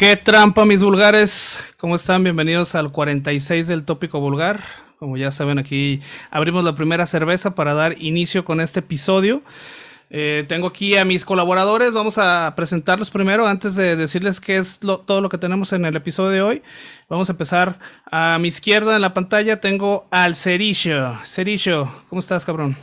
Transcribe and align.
Qué 0.00 0.16
trampa, 0.16 0.64
mis 0.64 0.82
vulgares. 0.82 1.62
¿Cómo 1.76 1.94
están? 1.94 2.22
Bienvenidos 2.22 2.74
al 2.74 2.90
46 2.90 3.66
del 3.66 3.84
tópico 3.84 4.18
vulgar. 4.18 4.58
Como 4.98 5.18
ya 5.18 5.30
saben, 5.30 5.58
aquí 5.58 6.00
abrimos 6.30 6.64
la 6.64 6.74
primera 6.74 7.04
cerveza 7.04 7.54
para 7.54 7.74
dar 7.74 8.00
inicio 8.00 8.42
con 8.42 8.62
este 8.62 8.80
episodio. 8.80 9.42
Eh, 10.08 10.46
tengo 10.48 10.68
aquí 10.68 10.96
a 10.96 11.04
mis 11.04 11.26
colaboradores. 11.26 11.92
Vamos 11.92 12.16
a 12.16 12.54
presentarlos 12.56 13.10
primero 13.10 13.46
antes 13.46 13.76
de 13.76 13.94
decirles 13.94 14.40
qué 14.40 14.56
es 14.56 14.80
todo 14.80 15.20
lo 15.20 15.28
que 15.28 15.36
tenemos 15.36 15.70
en 15.74 15.84
el 15.84 15.94
episodio 15.94 16.30
de 16.30 16.40
hoy. 16.40 16.62
Vamos 17.10 17.28
a 17.28 17.32
empezar 17.32 17.78
a 18.10 18.38
mi 18.40 18.48
izquierda 18.48 18.96
en 18.96 19.02
la 19.02 19.12
pantalla. 19.12 19.60
Tengo 19.60 20.08
al 20.10 20.34
Cerillo. 20.34 21.18
Cerillo, 21.26 21.92
¿cómo 22.08 22.20
estás, 22.20 22.46
cabrón? 22.46 22.74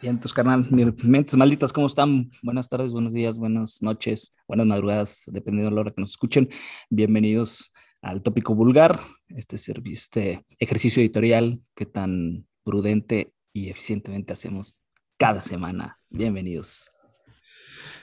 Bien, 0.00 0.18
tus 0.18 0.32
canal, 0.32 0.66
mentes 0.70 1.36
malditas, 1.36 1.74
¿cómo 1.74 1.86
están? 1.86 2.30
Buenas 2.42 2.70
tardes, 2.70 2.92
buenos 2.92 3.12
días, 3.12 3.36
buenas 3.36 3.82
noches, 3.82 4.30
buenas 4.48 4.66
madrugadas, 4.66 5.24
dependiendo 5.26 5.68
de 5.68 5.74
la 5.74 5.80
hora 5.82 5.90
que 5.90 6.00
nos 6.00 6.12
escuchen. 6.12 6.48
Bienvenidos 6.88 7.70
al 8.00 8.22
Tópico 8.22 8.54
Vulgar, 8.54 9.00
este 9.28 9.58
servicio, 9.58 10.04
este 10.04 10.46
ejercicio 10.58 11.02
editorial 11.02 11.60
que 11.74 11.84
tan 11.84 12.46
prudente 12.62 13.34
y 13.52 13.68
eficientemente 13.68 14.32
hacemos 14.32 14.78
cada 15.18 15.42
semana. 15.42 15.98
Bienvenidos. 16.08 16.90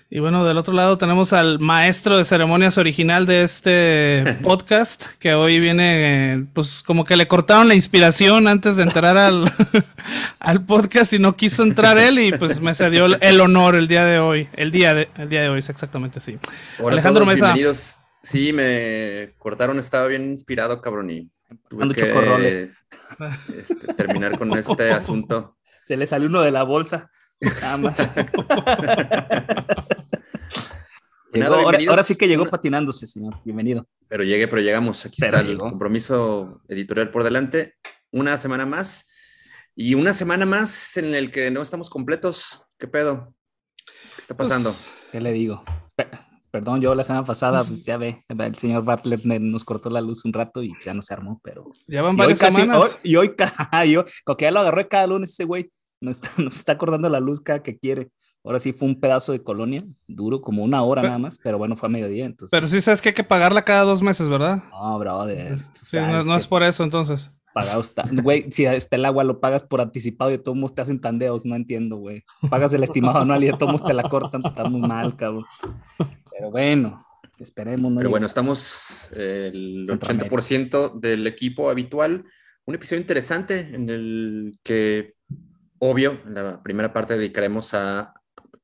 Y 0.09 0.19
bueno, 0.19 0.45
del 0.45 0.57
otro 0.57 0.73
lado 0.73 0.97
tenemos 0.97 1.33
al 1.33 1.59
maestro 1.59 2.17
de 2.17 2.23
ceremonias 2.23 2.77
original 2.77 3.25
de 3.25 3.43
este 3.43 4.37
podcast, 4.43 5.03
que 5.19 5.33
hoy 5.33 5.59
viene, 5.59 6.47
pues 6.53 6.81
como 6.81 7.03
que 7.03 7.17
le 7.17 7.27
cortaron 7.27 7.67
la 7.67 7.75
inspiración 7.75 8.47
antes 8.47 8.77
de 8.77 8.83
entrar 8.83 9.17
al, 9.17 9.51
al 10.39 10.65
podcast 10.65 11.11
y 11.11 11.19
no 11.19 11.35
quiso 11.35 11.63
entrar 11.63 11.97
él 11.97 12.19
y 12.19 12.31
pues 12.31 12.61
me 12.61 12.73
cedió 12.73 13.05
el 13.05 13.41
honor 13.41 13.75
el 13.75 13.89
día 13.89 14.05
de 14.05 14.19
hoy, 14.19 14.47
el 14.53 14.71
día 14.71 14.93
de, 14.93 15.09
el 15.17 15.27
día 15.27 15.41
de 15.41 15.49
hoy, 15.49 15.59
exactamente, 15.59 16.21
sí. 16.21 16.37
Alejandro 16.79 17.25
Mesa. 17.25 17.47
Bienvenidos. 17.47 17.97
Sí, 18.23 18.53
me 18.53 19.33
cortaron, 19.37 19.77
estaba 19.77 20.07
bien 20.07 20.31
inspirado, 20.31 20.81
cabrón, 20.81 21.09
y 21.11 21.29
tuve 21.69 21.93
que 21.93 22.69
este, 23.55 23.93
terminar 23.93 24.37
con 24.37 24.53
este 24.57 24.89
asunto. 24.91 25.57
Se 25.83 25.97
le 25.97 26.05
salió 26.05 26.27
uno 26.27 26.41
de 26.41 26.51
la 26.51 26.63
bolsa. 26.63 27.09
Nada 27.61 27.77
más. 27.77 28.09
ahora, 31.87 32.03
sí 32.03 32.15
que 32.15 32.27
llegó 32.27 32.49
patinándose, 32.49 33.05
señor. 33.05 33.39
Bienvenido. 33.43 33.87
Pero 34.07 34.23
llegué, 34.23 34.47
pero 34.47 34.61
llegamos. 34.61 35.05
Aquí 35.05 35.23
está 35.23 35.41
el 35.41 35.57
compromiso 35.57 36.61
editorial 36.67 37.11
por 37.11 37.23
delante. 37.23 37.75
Una 38.11 38.37
semana 38.39 38.65
más. 38.65 39.09
Y 39.75 39.93
una 39.93 40.13
semana 40.13 40.47
más 40.47 40.97
en 40.97 41.13
el 41.13 41.29
que 41.29 41.51
no 41.51 41.61
estamos 41.61 41.91
completos. 41.91 42.63
¿Qué 42.79 42.87
pedo? 42.87 43.35
¿Qué 44.15 44.21
está 44.21 44.35
pues, 44.35 44.49
pasando? 44.49 44.71
¿Qué 45.11 45.21
le 45.21 45.31
digo? 45.31 45.63
Perdón, 46.49 46.81
yo 46.81 46.95
la 46.95 47.03
semana 47.03 47.23
pasada, 47.23 47.57
pues, 47.57 47.67
pues 47.67 47.85
ya 47.85 47.97
ve, 47.97 48.25
el 48.29 48.57
señor 48.57 48.83
Butler 48.83 49.19
nos 49.41 49.63
cortó 49.63 49.91
la 49.91 50.01
luz 50.01 50.25
un 50.25 50.33
rato 50.33 50.63
y 50.63 50.73
ya 50.83 50.93
no 50.93 51.03
se 51.03 51.13
armó, 51.13 51.39
pero... 51.43 51.69
Ya 51.87 52.01
van 52.01 52.15
varias 52.15 52.39
semanas. 52.39 52.97
y 53.03 53.15
hoy, 53.15 53.35
yo, 53.87 54.05
como 54.25 54.37
que 54.37 54.45
ya 54.45 54.51
lo 54.51 54.61
agarró 54.61 54.87
cada 54.89 55.05
lunes 55.05 55.33
ese 55.33 55.43
güey, 55.43 55.69
nos 56.01 56.17
está, 56.17 56.29
nos 56.41 56.55
está 56.55 56.73
acordando 56.73 57.09
la 57.09 57.19
luz 57.19 57.41
cada 57.41 57.63
que 57.63 57.77
quiere. 57.77 58.09
Ahora 58.43 58.59
sí 58.59 58.71
fue 58.71 58.87
un 58.87 58.99
pedazo 58.99 59.33
de 59.33 59.43
colonia, 59.43 59.83
duro, 60.07 60.39
como 60.39 60.63
una 60.63 60.81
hora 60.81 61.01
nada 61.01 61.17
más, 61.17 61.37
pero 61.43 61.57
bueno, 61.57 61.75
fue 61.75 61.87
a 61.87 61.91
mediodía. 61.91 62.25
Entonces... 62.25 62.51
Pero 62.51 62.67
sí 62.67 62.79
sabes 62.79 63.01
que 63.01 63.09
hay 63.09 63.15
que 63.15 63.23
pagarla 63.23 63.65
cada 63.65 63.83
dos 63.83 64.01
meses, 64.01 64.29
¿verdad? 64.29 64.63
No, 64.71 64.97
brother. 64.99 65.59
Sí, 65.81 65.97
no, 65.97 66.37
es 66.37 66.47
por 66.47 66.63
eso 66.63 66.83
entonces. 66.83 67.29
Pagado 67.53 67.81
está. 67.81 68.03
Güey, 68.09 68.49
si 68.51 68.65
está 68.65 68.95
el 68.95 69.05
agua 69.05 69.25
lo 69.25 69.41
pagas 69.41 69.63
por 69.63 69.81
anticipado 69.81 70.31
y 70.31 70.37
de 70.37 70.43
todos 70.43 70.73
te 70.73 70.81
hacen 70.81 71.01
tandeos, 71.01 71.43
no 71.43 71.55
entiendo, 71.55 71.97
güey. 71.97 72.23
Pagas 72.49 72.73
el 72.73 72.83
estimado 72.83 73.19
anual 73.19 73.43
y 73.43 73.47
de 73.47 73.57
todos 73.57 73.83
te 73.83 73.93
la 73.93 74.03
cortan, 74.07 74.41
estamos 74.45 74.79
mal, 74.79 75.15
cabrón. 75.17 75.43
Pero 76.31 76.51
bueno, 76.51 77.05
esperemos. 77.39 77.93
Pero 77.97 78.09
bueno, 78.09 78.27
estamos 78.27 79.11
el 79.11 79.85
80% 79.87 80.99
del 80.99 81.27
equipo 81.27 81.69
habitual. 81.69 82.25
Un 82.65 82.75
episodio 82.75 83.01
interesante 83.01 83.59
en 83.73 83.89
el 83.89 84.59
que, 84.63 85.15
obvio, 85.79 86.19
en 86.25 86.33
la 86.33 86.61
primera 86.61 86.93
parte 86.93 87.17
dedicaremos 87.17 87.73
a 87.73 88.13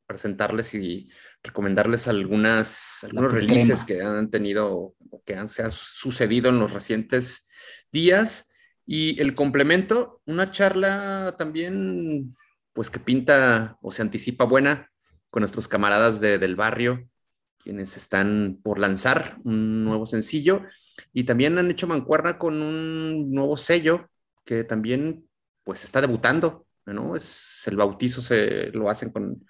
presentarles 0.05 0.73
y 0.73 1.09
recomendarles 1.43 2.07
algunas, 2.07 3.03
algunos 3.03 3.31
releases 3.31 3.83
que 3.83 4.01
han 4.01 4.29
tenido 4.29 4.95
o 5.09 5.23
que 5.25 5.35
han, 5.35 5.49
se 5.49 5.63
han 5.63 5.71
sucedido 5.71 6.49
en 6.49 6.59
los 6.59 6.73
recientes 6.73 7.49
días. 7.91 8.53
Y 8.85 9.19
el 9.21 9.33
complemento, 9.33 10.21
una 10.25 10.51
charla 10.51 11.35
también, 11.37 12.35
pues 12.73 12.89
que 12.89 12.99
pinta 12.99 13.77
o 13.81 13.91
se 13.91 14.01
anticipa 14.01 14.45
buena 14.45 14.91
con 15.29 15.41
nuestros 15.41 15.67
camaradas 15.67 16.19
de, 16.19 16.37
del 16.37 16.55
barrio, 16.55 17.07
quienes 17.63 17.97
están 17.97 18.59
por 18.61 18.77
lanzar 18.77 19.37
un 19.43 19.85
nuevo 19.85 20.05
sencillo 20.05 20.63
y 21.13 21.23
también 21.23 21.57
han 21.57 21.71
hecho 21.71 21.87
mancuerna 21.87 22.37
con 22.37 22.61
un 22.61 23.31
nuevo 23.31 23.57
sello 23.57 24.09
que 24.45 24.63
también 24.63 25.27
pues 25.63 25.83
está 25.83 26.01
debutando, 26.01 26.62
¿no? 26.85 27.15
Es 27.15 27.63
el 27.67 27.77
bautizo 27.77 28.21
se 28.21 28.71
lo 28.71 28.89
hacen 28.89 29.11
con 29.11 29.45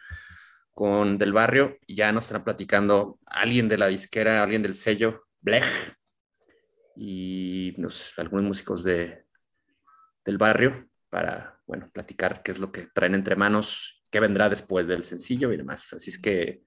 con 0.73 1.17
Del 1.17 1.33
Barrio, 1.33 1.77
ya 1.87 2.11
nos 2.11 2.25
están 2.25 2.43
platicando 2.43 3.19
alguien 3.25 3.69
de 3.69 3.77
la 3.77 3.87
disquera, 3.87 4.41
alguien 4.41 4.63
del 4.63 4.73
sello, 4.73 5.27
Blech, 5.41 5.63
y 6.95 7.75
algunos 8.17 8.45
músicos 8.45 8.83
de, 8.83 9.25
del 10.25 10.37
barrio 10.37 10.89
para, 11.09 11.61
bueno, 11.67 11.89
platicar 11.91 12.41
qué 12.43 12.51
es 12.51 12.59
lo 12.59 12.71
que 12.71 12.87
traen 12.87 13.15
entre 13.15 13.35
manos, 13.35 14.03
qué 14.11 14.19
vendrá 14.19 14.49
después 14.49 14.87
del 14.87 15.03
sencillo 15.03 15.51
y 15.51 15.57
demás. 15.57 15.93
Así 15.93 16.09
es 16.09 16.19
que 16.19 16.63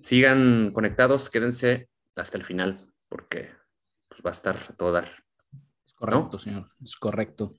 sigan 0.00 0.72
conectados, 0.72 1.28
quédense 1.28 1.88
hasta 2.14 2.36
el 2.36 2.44
final, 2.44 2.92
porque 3.08 3.50
pues, 4.08 4.22
va 4.24 4.30
a 4.30 4.34
estar 4.34 4.56
a 4.68 4.72
todo 4.74 4.92
dar. 4.92 5.24
Es 5.86 5.92
correcto, 5.94 6.38
señor, 6.38 6.70
es 6.82 6.96
correcto. 6.96 7.54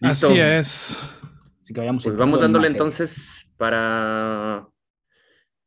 Así 0.00 0.38
es. 0.38 0.98
Así 1.60 1.74
que 1.74 1.80
vayamos 1.80 2.04
pues 2.04 2.16
vamos 2.16 2.40
dándole 2.40 2.68
entonces 2.68 3.52
para 3.56 4.66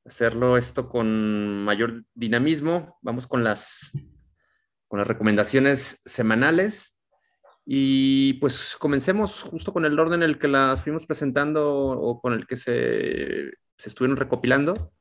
hacerlo 0.06 0.58
esto 0.58 0.90
con 0.90 1.64
mayor 1.64 2.04
dinamismo. 2.14 2.98
Vamos 3.02 3.28
con 3.28 3.44
las, 3.44 3.92
con 4.88 5.00
las 5.00 5.08
recomendaciones 5.08 6.02
semanales. 6.06 7.00
Y 7.66 8.34
pues 8.34 8.76
comencemos 8.78 9.42
justo 9.42 9.72
con 9.72 9.86
el 9.86 9.98
orden 9.98 10.24
en 10.24 10.30
el 10.30 10.38
que 10.38 10.48
las 10.50 10.81
fuimos 10.81 11.06
presentando 11.06 11.72
o 11.72 12.20
con 12.20 12.34
el 12.34 12.46
que 12.46 12.58
se, 12.58 13.52
se 13.78 13.90
estuvieron 13.90 14.18
recopilando. 14.18 14.92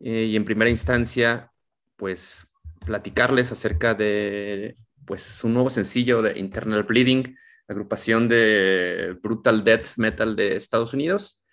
Eh, 0.00 0.24
y 0.24 0.36
en 0.36 0.44
primera 0.44 0.70
instancia, 0.70 1.50
pues 1.96 2.52
platicarles 2.84 3.50
acerca 3.50 3.94
de 3.94 4.76
pues 5.04 5.42
un 5.44 5.54
nuevo 5.54 5.70
sencillo 5.70 6.22
de 6.22 6.38
Internal 6.38 6.82
Bleeding, 6.82 7.36
agrupación 7.68 8.28
de 8.28 9.16
brutal 9.22 9.64
death 9.64 9.96
metal 9.96 10.36
de 10.36 10.56
Estados 10.56 10.94
Unidos, 10.94 11.44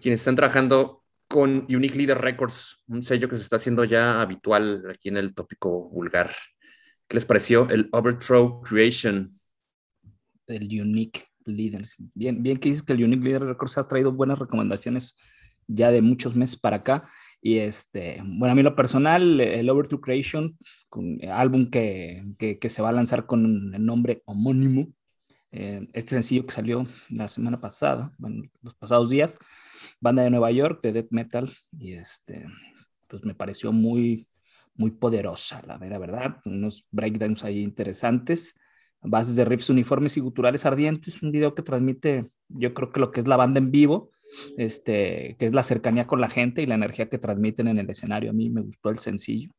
quienes 0.00 0.20
están 0.20 0.36
trabajando 0.36 1.02
con 1.28 1.66
Unique 1.68 1.96
Leader 1.96 2.18
Records, 2.18 2.82
un 2.86 3.02
sello 3.02 3.28
que 3.28 3.36
se 3.36 3.42
está 3.42 3.56
haciendo 3.56 3.84
ya 3.84 4.20
habitual 4.20 4.84
aquí 4.90 5.08
en 5.08 5.16
el 5.16 5.34
tópico 5.34 5.88
vulgar. 5.88 6.30
¿Qué 7.08 7.16
les 7.16 7.26
pareció 7.26 7.68
el 7.70 7.88
Overthrow 7.92 8.62
Creation? 8.62 9.28
El 10.46 10.80
Unique 10.80 11.24
Leader. 11.44 11.82
Bien, 12.14 12.42
bien 12.42 12.56
que 12.56 12.68
dices 12.68 12.82
que 12.82 12.92
el 12.92 13.04
Unique 13.04 13.24
Leader 13.24 13.44
Records 13.44 13.78
ha 13.78 13.88
traído 13.88 14.12
buenas 14.12 14.38
recomendaciones 14.38 15.16
ya 15.66 15.90
de 15.90 16.02
muchos 16.02 16.36
meses 16.36 16.56
para 16.56 16.76
acá. 16.76 17.08
Y 17.40 17.58
este, 17.58 18.22
bueno, 18.24 18.52
a 18.52 18.54
mí 18.54 18.62
lo 18.62 18.74
personal, 18.74 19.38
el 19.38 19.68
Overthrow 19.68 20.00
Creation, 20.00 20.56
con 20.88 21.18
álbum 21.30 21.68
que, 21.68 22.24
que, 22.38 22.68
se 22.68 22.80
va 22.80 22.88
a 22.88 22.92
lanzar 22.92 23.26
con 23.26 23.74
el 23.74 23.84
nombre 23.84 24.22
homónimo. 24.24 24.88
Eh, 25.56 25.86
este 25.92 26.16
sencillo 26.16 26.44
que 26.46 26.52
salió 26.52 26.84
la 27.10 27.28
semana 27.28 27.60
pasada, 27.60 28.12
bueno, 28.18 28.42
los 28.60 28.74
pasados 28.74 29.08
días, 29.08 29.38
banda 30.00 30.24
de 30.24 30.30
Nueva 30.30 30.50
York 30.50 30.80
de 30.82 30.92
death 30.92 31.12
metal 31.12 31.56
y 31.70 31.92
este, 31.92 32.44
pues 33.06 33.24
me 33.24 33.36
pareció 33.36 33.70
muy, 33.70 34.26
muy 34.74 34.90
poderosa, 34.90 35.62
la 35.64 35.78
mera 35.78 35.98
verdad, 35.98 36.40
unos 36.44 36.88
breakdowns 36.90 37.44
ahí 37.44 37.62
interesantes, 37.62 38.58
bases 39.00 39.36
de 39.36 39.44
riffs 39.44 39.70
uniformes 39.70 40.16
y 40.16 40.20
guturales 40.20 40.66
ardientes, 40.66 41.22
un 41.22 41.30
video 41.30 41.54
que 41.54 41.62
transmite, 41.62 42.32
yo 42.48 42.74
creo 42.74 42.90
que 42.90 42.98
lo 42.98 43.12
que 43.12 43.20
es 43.20 43.28
la 43.28 43.36
banda 43.36 43.58
en 43.58 43.70
vivo, 43.70 44.10
este, 44.58 45.36
que 45.38 45.46
es 45.46 45.54
la 45.54 45.62
cercanía 45.62 46.04
con 46.04 46.20
la 46.20 46.28
gente 46.28 46.62
y 46.62 46.66
la 46.66 46.74
energía 46.74 47.08
que 47.08 47.18
transmiten 47.18 47.68
en 47.68 47.78
el 47.78 47.88
escenario. 47.88 48.30
A 48.30 48.32
mí 48.32 48.50
me 48.50 48.62
gustó 48.62 48.90
el 48.90 48.98
sencillo 48.98 49.52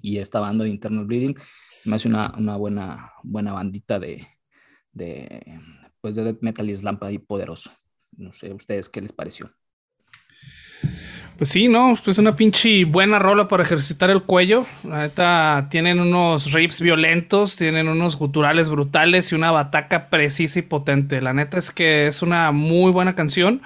y 0.00 0.18
esta 0.18 0.38
banda 0.38 0.62
de 0.62 0.70
Internal 0.70 1.06
Bleeding 1.06 1.34
me 1.86 1.96
hace 1.96 2.06
una, 2.06 2.32
una 2.38 2.56
buena, 2.56 3.12
buena 3.24 3.52
bandita 3.52 3.98
de, 3.98 4.28
de, 4.98 5.58
pues 6.00 6.14
de 6.16 6.24
death 6.24 6.42
metal 6.42 6.68
y 6.68 6.76
slam 6.76 6.98
poderoso. 7.26 7.70
No 8.16 8.32
sé, 8.32 8.52
ustedes 8.52 8.88
qué 8.88 9.00
les 9.00 9.12
pareció? 9.12 9.54
Pues 11.38 11.50
sí, 11.50 11.68
no, 11.68 11.96
pues 12.04 12.18
una 12.18 12.34
pinche 12.34 12.84
buena 12.84 13.20
rola 13.20 13.46
para 13.46 13.62
ejercitar 13.62 14.10
el 14.10 14.24
cuello. 14.24 14.66
La 14.82 15.02
neta, 15.02 15.68
tienen 15.70 16.00
unos 16.00 16.52
riffs 16.52 16.80
violentos, 16.80 17.54
tienen 17.54 17.86
unos 17.86 18.16
guturales 18.16 18.68
brutales 18.68 19.30
y 19.30 19.36
una 19.36 19.52
bataca 19.52 20.08
precisa 20.10 20.58
y 20.58 20.62
potente. 20.62 21.22
La 21.22 21.32
neta 21.32 21.56
es 21.56 21.70
que 21.70 22.08
es 22.08 22.22
una 22.22 22.50
muy 22.50 22.90
buena 22.90 23.14
canción. 23.14 23.62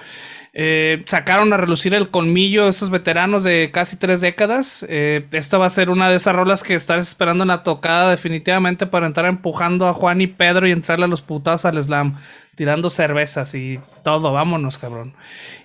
Eh, 0.53 1.01
sacaron 1.07 1.51
a 1.51 1.57
relucir 1.57 1.95
el 1.95 2.11
colmillo 2.11 2.65
de 2.65 2.69
estos 2.69 2.91
veteranos 2.91 3.43
de 3.43 3.71
casi 3.73 3.97
tres 3.97 4.21
décadas. 4.21 4.85
Eh, 4.87 5.25
esta 5.31 5.57
va 5.57 5.65
a 5.65 5.71
ser 5.71 5.89
una 5.89 6.09
de 6.09 6.17
esas 6.17 6.35
rolas 6.35 6.61
que 6.61 6.75
estás 6.75 7.07
esperando 7.07 7.43
en 7.43 7.47
la 7.47 7.63
tocada 7.63 8.11
definitivamente 8.11 8.85
para 8.85 9.07
entrar 9.07 9.25
empujando 9.25 9.87
a 9.87 9.93
Juan 9.93 10.21
y 10.21 10.27
Pedro 10.27 10.67
y 10.67 10.71
entrarle 10.71 11.05
a 11.05 11.07
los 11.07 11.23
putados 11.23 11.65
al 11.65 11.83
slam 11.83 12.19
tirando 12.55 12.89
cervezas 12.89 13.55
y 13.55 13.79
todo, 14.03 14.31
vámonos, 14.31 14.77
cabrón. 14.77 15.13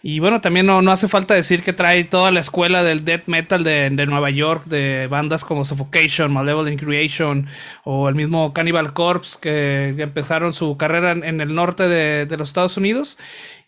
Y 0.02 0.20
bueno, 0.20 0.40
también 0.40 0.64
no, 0.67 0.81
no 0.81 0.90
hace 0.90 1.08
falta 1.08 1.35
decir 1.35 1.62
que 1.62 1.73
trae 1.73 2.05
toda 2.05 2.31
la 2.31 2.40
escuela 2.40 2.82
del 2.82 3.05
death 3.05 3.25
metal 3.26 3.62
de, 3.62 3.90
Nueva 4.06 4.31
York, 4.31 4.64
de 4.64 5.06
bandas 5.11 5.44
como 5.44 5.64
Suffocation, 5.64 6.32
Malevolent 6.32 6.81
Creation 6.81 7.46
o 7.85 8.08
el 8.08 8.14
mismo 8.14 8.55
Cannibal 8.55 8.94
Corpse, 8.94 9.38
que 9.40 9.94
empezaron 9.99 10.55
su 10.55 10.76
carrera 10.76 11.12
en, 11.12 11.40
el 11.40 11.55
norte 11.55 11.88
de, 11.88 12.26
de, 12.26 12.37
los 12.37 12.49
Estados 12.49 12.76
Unidos. 12.76 13.19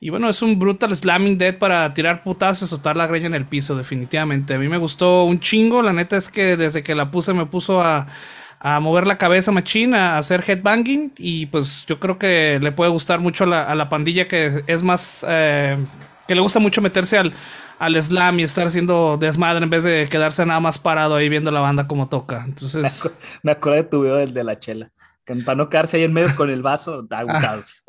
Y 0.01 0.09
bueno, 0.09 0.31
es 0.31 0.41
un 0.41 0.59
brutal 0.59 0.97
slamming 0.97 1.37
death 1.37 1.59
para 1.59 1.93
tirar 1.93 2.23
putazos 2.23 2.69
y 2.69 2.71
soltar 2.71 2.97
la 2.97 3.07
greña 3.07 3.27
en 3.27 3.35
el 3.35 3.45
piso, 3.45 3.77
definitivamente. 3.77 4.55
A 4.55 4.59
mí 4.59 4.69
me 4.69 4.79
gustó 4.79 5.25
un 5.25 5.41
chingo, 5.41 5.83
la 5.83 5.93
neta 5.93 6.17
es 6.17 6.31
que 6.31 6.57
desde 6.57 6.83
que 6.83 6.95
la 6.95 7.11
puse 7.11 7.35
me 7.35 7.45
puso 7.45 7.83
a 7.83 8.07
a 8.61 8.79
mover 8.79 9.07
la 9.07 9.17
cabeza 9.17 9.51
machina, 9.53 10.15
a 10.15 10.19
hacer 10.19 10.45
headbanging 10.47 11.13
y 11.17 11.47
pues 11.47 11.87
yo 11.87 11.99
creo 11.99 12.19
que 12.19 12.59
le 12.61 12.73
puede 12.73 12.91
gustar 12.91 13.19
mucho 13.19 13.45
a 13.45 13.75
la, 13.75 13.89
pandilla 13.89 14.29
que 14.29 14.63
es 14.67 14.83
más, 14.83 15.25
eh, 15.27 15.79
que 16.29 16.35
le 16.35 16.43
gusta 16.43 16.61
mucho 16.61 16.83
meterse 16.83 17.17
al, 17.17 17.33
al 17.79 18.01
slam 18.03 18.39
y 18.39 18.43
estar 18.43 18.67
haciendo 18.67 19.17
desmadre 19.19 19.65
en 19.65 19.71
vez 19.71 19.85
de 19.85 20.07
quedarse 20.11 20.45
nada 20.45 20.61
más 20.61 20.79
parado 20.79 21.17
ahí 21.17 21.31
viendo 21.31 21.51
la 21.51 21.61
banda 21.61 21.89
como 21.89 22.09
toca. 22.11 22.45
Entonces... 22.47 23.11
Me, 23.43 23.53
acuerdo 23.53 23.83
de 23.83 23.89
tu 23.89 24.03
video 24.03 24.17
del 24.17 24.35
de 24.35 24.45
la 24.45 24.59
chela, 24.59 24.91
que 25.25 25.35
para 25.37 25.57
no 25.57 25.71
quedarse 25.71 25.97
ahí 25.97 26.03
en 26.03 26.13
medio 26.13 26.37
con 26.37 26.51
el 26.51 26.61
vaso, 26.61 27.07
abusados. 27.11 27.85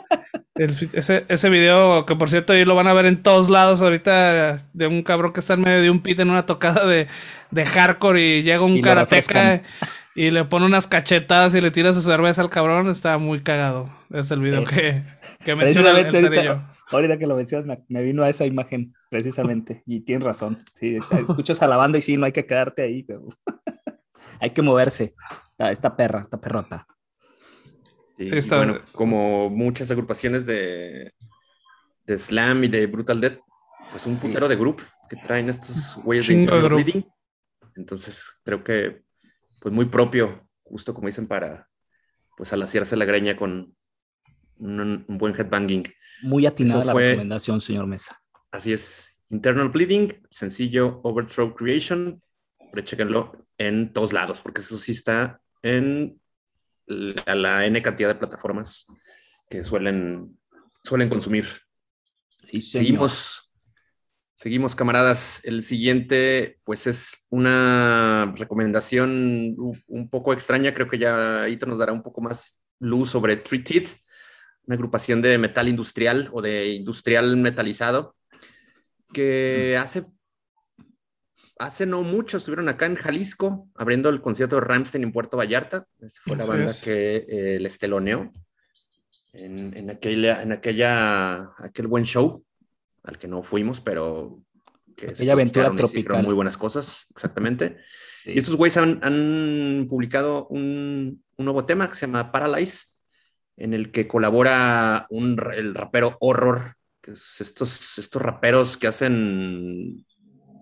ese, 0.54 1.26
ese 1.28 1.50
video, 1.50 2.06
que 2.06 2.16
por 2.16 2.30
cierto 2.30 2.54
ahí 2.54 2.64
lo 2.64 2.74
van 2.74 2.88
a 2.88 2.94
ver 2.94 3.04
en 3.04 3.22
todos 3.22 3.50
lados 3.50 3.82
ahorita, 3.82 4.70
de 4.72 4.86
un 4.86 5.02
cabrón 5.02 5.34
que 5.34 5.40
está 5.40 5.52
en 5.52 5.60
medio 5.60 5.82
de 5.82 5.90
un 5.90 6.00
pit 6.00 6.18
en 6.18 6.30
una 6.30 6.46
tocada 6.46 6.86
de, 6.86 7.08
de 7.50 7.64
hardcore 7.66 8.38
y 8.38 8.42
llega 8.42 8.62
un 8.62 8.80
karateca 8.80 9.60
y 10.14 10.30
le 10.30 10.44
pone 10.44 10.66
unas 10.66 10.86
cachetadas 10.86 11.54
y 11.54 11.60
le 11.60 11.70
tira 11.70 11.92
su 11.92 12.00
cerveza 12.00 12.40
al 12.40 12.50
cabrón, 12.50 12.88
está 12.88 13.18
muy 13.18 13.42
cagado. 13.42 13.90
Es 14.10 14.30
el 14.30 14.40
video 14.40 14.64
que, 14.64 15.02
que 15.44 15.56
menciona 15.56 15.90
el, 15.90 16.06
ahorita, 16.06 16.70
ahorita, 16.90 17.18
que 17.18 17.26
lo 17.26 17.36
mencionas, 17.36 17.80
me, 17.88 18.02
vino 18.02 18.22
a 18.22 18.28
esa 18.28 18.46
imagen, 18.46 18.94
precisamente. 19.10 19.82
Y 19.86 20.00
tienes 20.00 20.24
razón. 20.24 20.58
Sí, 20.74 20.98
escuchas 21.28 21.62
a 21.62 21.66
la 21.66 21.76
banda 21.76 21.98
y 21.98 22.02
sí, 22.02 22.16
no 22.16 22.26
hay 22.26 22.32
que 22.32 22.46
quedarte 22.46 22.82
ahí, 22.82 23.02
pero 23.02 23.26
hay 24.40 24.50
que 24.50 24.62
moverse. 24.62 25.14
Ah, 25.58 25.72
esta 25.72 25.96
perra, 25.96 26.20
esta 26.20 26.40
perrota. 26.40 26.86
Sí, 28.16 28.28
está... 28.30 28.58
bueno, 28.58 28.80
como 28.92 29.50
muchas 29.50 29.90
agrupaciones 29.90 30.46
de, 30.46 31.12
de 32.06 32.18
Slam 32.18 32.62
y 32.64 32.68
de 32.68 32.86
Brutal 32.86 33.20
Death, 33.20 33.40
pues 33.90 34.06
un 34.06 34.16
puntero 34.16 34.48
de 34.48 34.56
grupo 34.56 34.84
que 35.08 35.16
traen 35.16 35.48
estos 35.48 35.96
güeyes 36.04 36.28
de 36.28 36.68
reading. 36.68 37.02
Entonces, 37.76 38.40
creo 38.44 38.62
que 38.62 39.02
pues 39.64 39.74
muy 39.74 39.86
propio, 39.86 40.46
justo 40.62 40.92
como 40.92 41.06
dicen, 41.06 41.26
para 41.26 41.70
pues 42.36 42.52
alaciarse 42.52 42.96
la 42.96 43.06
greña 43.06 43.34
con 43.34 43.74
un, 44.58 45.06
buen 45.08 45.34
headbanging. 45.34 45.90
Muy 46.20 46.44
atinada 46.44 46.84
la 46.84 46.92
recomendación, 46.92 47.62
señor 47.62 47.86
Mesa. 47.86 48.22
Así 48.50 48.74
es. 48.74 49.18
Internal 49.30 49.70
Bleeding, 49.70 50.12
sencillo 50.30 51.00
Overthrow 51.02 51.54
Creation, 51.54 52.20
chequenlo 52.84 53.46
en 53.56 53.90
todos 53.94 54.12
lados, 54.12 54.42
porque 54.42 54.60
eso 54.60 54.76
sí 54.76 54.92
está 54.92 55.40
en 55.62 56.20
la, 56.84 57.34
la 57.34 57.64
N 57.64 57.80
cantidad 57.80 58.10
de 58.10 58.16
plataformas 58.16 58.86
que 59.48 59.64
suelen, 59.64 60.38
suelen 60.82 61.08
consumir. 61.08 61.46
Sí, 62.42 62.60
Seguimos 62.60 63.43
Seguimos, 64.36 64.74
camaradas. 64.74 65.40
El 65.44 65.62
siguiente, 65.62 66.58
pues 66.64 66.86
es 66.86 67.26
una 67.30 68.34
recomendación 68.36 69.56
un 69.86 70.08
poco 70.10 70.32
extraña. 70.32 70.74
Creo 70.74 70.88
que 70.88 70.98
ya 70.98 71.48
Ito 71.48 71.66
nos 71.66 71.78
dará 71.78 71.92
un 71.92 72.02
poco 72.02 72.20
más 72.20 72.64
luz 72.80 73.10
sobre 73.10 73.36
Treated, 73.36 73.88
una 74.66 74.74
agrupación 74.74 75.22
de 75.22 75.38
metal 75.38 75.68
industrial 75.68 76.28
o 76.32 76.42
de 76.42 76.68
industrial 76.74 77.36
metalizado 77.36 78.16
que 79.14 79.78
hace, 79.78 80.04
hace 81.58 81.86
no 81.86 82.02
mucho 82.02 82.36
estuvieron 82.36 82.68
acá 82.68 82.84
en 82.84 82.96
Jalisco 82.96 83.68
abriendo 83.74 84.10
el 84.10 84.20
concierto 84.20 84.56
de 84.56 84.62
Ramstein 84.62 85.04
en 85.04 85.12
Puerto 85.12 85.38
Vallarta. 85.38 85.86
Esa 86.00 86.20
fue 86.26 86.36
la 86.36 86.44
banda 86.44 86.72
que 86.82 87.24
eh, 87.28 87.58
les 87.60 87.78
teloneó 87.78 88.30
en, 89.32 89.74
en, 89.74 89.88
aquella, 89.88 90.42
en 90.42 90.52
aquella, 90.52 91.52
aquel 91.58 91.86
buen 91.86 92.04
show 92.04 92.44
al 93.04 93.18
que 93.18 93.28
no 93.28 93.42
fuimos, 93.42 93.80
pero 93.80 94.40
que 94.96 95.10
aquella 95.10 95.34
aventura 95.34 95.70
tropical. 95.74 96.24
Muy 96.24 96.34
buenas 96.34 96.56
cosas, 96.56 97.06
exactamente. 97.10 97.76
Y 98.24 98.38
estos 98.38 98.56
güeyes 98.56 98.76
han, 98.78 99.86
publicado 99.88 100.46
un, 100.48 101.22
nuevo 101.36 101.64
tema 101.66 101.88
que 101.88 101.94
se 101.94 102.06
llama 102.06 102.32
Paralyze, 102.32 102.86
en 103.56 103.74
el 103.74 103.92
que 103.92 104.08
colabora 104.08 105.06
un, 105.10 105.38
el 105.54 105.74
rapero 105.74 106.16
Horror, 106.20 106.74
que 107.00 107.12
es 107.12 107.40
estos, 107.40 107.98
estos 107.98 108.22
raperos 108.22 108.76
que 108.76 108.86
hacen 108.86 110.06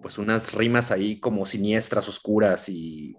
pues 0.03 0.19
unas 0.19 0.53
rimas 0.53 0.91
ahí 0.91 1.21
como 1.21 1.47
siniestras, 1.47 2.09
oscuras 2.09 2.69
y 2.69 3.17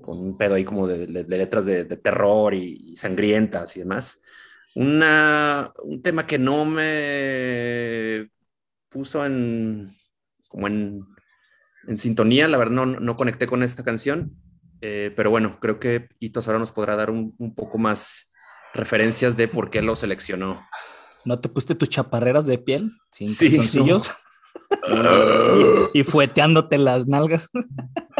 con 0.00 0.18
un 0.18 0.38
pedo 0.38 0.54
ahí 0.54 0.64
como 0.64 0.86
de, 0.86 1.06
letras 1.06 1.66
de, 1.66 1.84
terror 1.84 2.54
y, 2.54 2.96
sangrientas 2.96 3.76
y 3.76 3.80
demás. 3.80 4.22
Una, 4.74 5.72
un 5.82 6.00
tema 6.00 6.26
que 6.26 6.38
no 6.38 6.64
me 6.64 8.30
puso 8.88 9.24
en 9.24 9.90
como 10.48 10.68
en, 10.68 11.04
en 11.86 11.98
sintonía, 11.98 12.48
la 12.48 12.56
verdad 12.56 12.72
no, 12.72 12.86
no, 12.86 13.16
conecté 13.16 13.46
con 13.46 13.62
esta 13.62 13.84
canción, 13.84 14.32
eh, 14.80 15.12
pero 15.14 15.30
bueno, 15.30 15.58
creo 15.60 15.78
que 15.78 16.08
Itos 16.18 16.46
ahora 16.46 16.58
nos 16.58 16.72
podrá 16.72 16.96
dar 16.96 17.10
un, 17.10 17.34
un, 17.38 17.54
poco 17.54 17.78
más 17.78 18.32
referencias 18.72 19.36
de 19.36 19.48
por 19.48 19.70
qué 19.70 19.82
lo 19.82 19.96
seleccionó. 19.96 20.66
¿No 21.24 21.40
te 21.40 21.48
pusiste 21.48 21.74
tus 21.74 21.88
chaparreras 21.88 22.46
de 22.46 22.58
piel? 22.58 22.92
Sin 23.10 23.28
sí, 23.28 23.48
y, 25.92 26.00
y, 26.00 26.04
fueteándote 26.04 26.78
las 26.78 27.06
nalgas. 27.06 27.50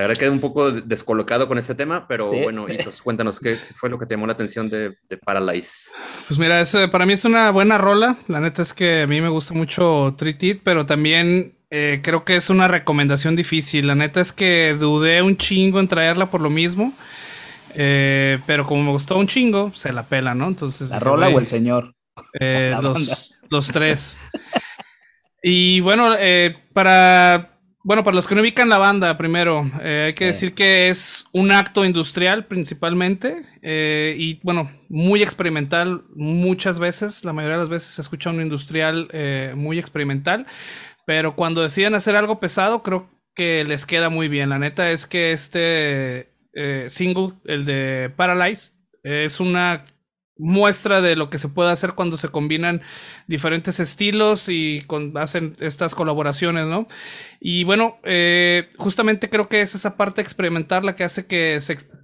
La 0.00 0.06
verdad 0.06 0.18
quedé 0.18 0.30
un 0.30 0.40
poco 0.40 0.72
descolocado 0.72 1.46
con 1.46 1.58
este 1.58 1.74
tema, 1.74 2.08
pero 2.08 2.28
bueno, 2.28 2.64
cuéntanos 3.04 3.38
qué 3.38 3.56
fue 3.74 3.90
lo 3.90 3.98
que 3.98 4.06
te 4.06 4.14
llamó 4.14 4.26
la 4.26 4.32
atención 4.32 4.70
de, 4.70 4.94
de 5.10 5.16
Paralyze. 5.18 5.90
Pues 6.26 6.38
mira, 6.38 6.64
para 6.90 7.04
mí 7.04 7.12
es 7.12 7.26
una 7.26 7.50
buena 7.50 7.76
rola. 7.76 8.16
La 8.26 8.40
neta 8.40 8.62
es 8.62 8.72
que 8.72 9.02
a 9.02 9.06
mí 9.06 9.20
me 9.20 9.28
gusta 9.28 9.52
mucho 9.52 10.14
Treat 10.16 10.62
pero 10.64 10.86
también 10.86 11.52
eh, 11.68 12.00
creo 12.02 12.24
que 12.24 12.36
es 12.36 12.48
una 12.48 12.66
recomendación 12.66 13.36
difícil. 13.36 13.88
La 13.88 13.94
neta 13.94 14.22
es 14.22 14.32
que 14.32 14.74
dudé 14.78 15.20
un 15.20 15.36
chingo 15.36 15.80
en 15.80 15.88
traerla 15.88 16.30
por 16.30 16.40
lo 16.40 16.48
mismo. 16.48 16.94
Eh, 17.74 18.38
pero 18.46 18.64
como 18.64 18.82
me 18.82 18.92
gustó 18.92 19.18
un 19.18 19.26
chingo, 19.26 19.70
se 19.74 19.92
la 19.92 20.04
pela, 20.04 20.34
¿no? 20.34 20.48
Entonces. 20.48 20.88
¿La 20.88 20.98
rola 20.98 21.28
o 21.28 21.38
el 21.38 21.46
señor? 21.46 21.94
Eh, 22.40 22.74
los, 22.82 23.36
los, 23.50 23.68
tres. 23.68 24.18
y 25.42 25.80
bueno, 25.80 26.16
para 26.72 27.49
bueno, 27.82 28.04
para 28.04 28.14
los 28.14 28.26
que 28.26 28.34
no 28.34 28.42
ubican 28.42 28.68
la 28.68 28.76
banda, 28.76 29.16
primero, 29.16 29.70
eh, 29.82 30.04
hay 30.08 30.12
que 30.14 30.26
decir 30.26 30.54
que 30.54 30.90
es 30.90 31.24
un 31.32 31.50
acto 31.50 31.84
industrial 31.84 32.44
principalmente 32.44 33.42
eh, 33.62 34.14
y 34.18 34.38
bueno, 34.42 34.70
muy 34.88 35.22
experimental 35.22 36.04
muchas 36.14 36.78
veces, 36.78 37.24
la 37.24 37.32
mayoría 37.32 37.56
de 37.56 37.62
las 37.62 37.70
veces 37.70 37.90
se 37.90 38.02
escucha 38.02 38.30
un 38.30 38.42
industrial 38.42 39.08
eh, 39.12 39.54
muy 39.56 39.78
experimental, 39.78 40.46
pero 41.06 41.34
cuando 41.34 41.62
deciden 41.62 41.94
hacer 41.94 42.16
algo 42.16 42.38
pesado 42.38 42.82
creo 42.82 43.08
que 43.34 43.64
les 43.64 43.86
queda 43.86 44.10
muy 44.10 44.28
bien. 44.28 44.50
La 44.50 44.58
neta 44.58 44.90
es 44.90 45.06
que 45.06 45.32
este 45.32 46.28
single, 46.88 47.30
el 47.46 47.64
de 47.64 48.12
Paralyze, 48.14 48.72
es 49.02 49.40
una 49.40 49.86
muestra 50.40 51.00
de 51.00 51.16
lo 51.16 51.30
que 51.30 51.38
se 51.38 51.48
puede 51.48 51.70
hacer 51.70 51.92
cuando 51.92 52.16
se 52.16 52.28
combinan 52.28 52.82
diferentes 53.26 53.78
estilos 53.78 54.48
y 54.48 54.84
hacen 55.14 55.56
estas 55.60 55.94
colaboraciones, 55.94 56.66
¿no? 56.66 56.88
Y 57.40 57.64
bueno, 57.64 57.98
eh, 58.04 58.70
justamente 58.76 59.30
creo 59.30 59.48
que 59.48 59.60
es 59.60 59.74
esa 59.74 59.96
parte 59.96 60.20
experimental 60.20 60.84
la 60.84 60.96
que 60.96 61.04
hace 61.04 61.26
que 61.26 61.60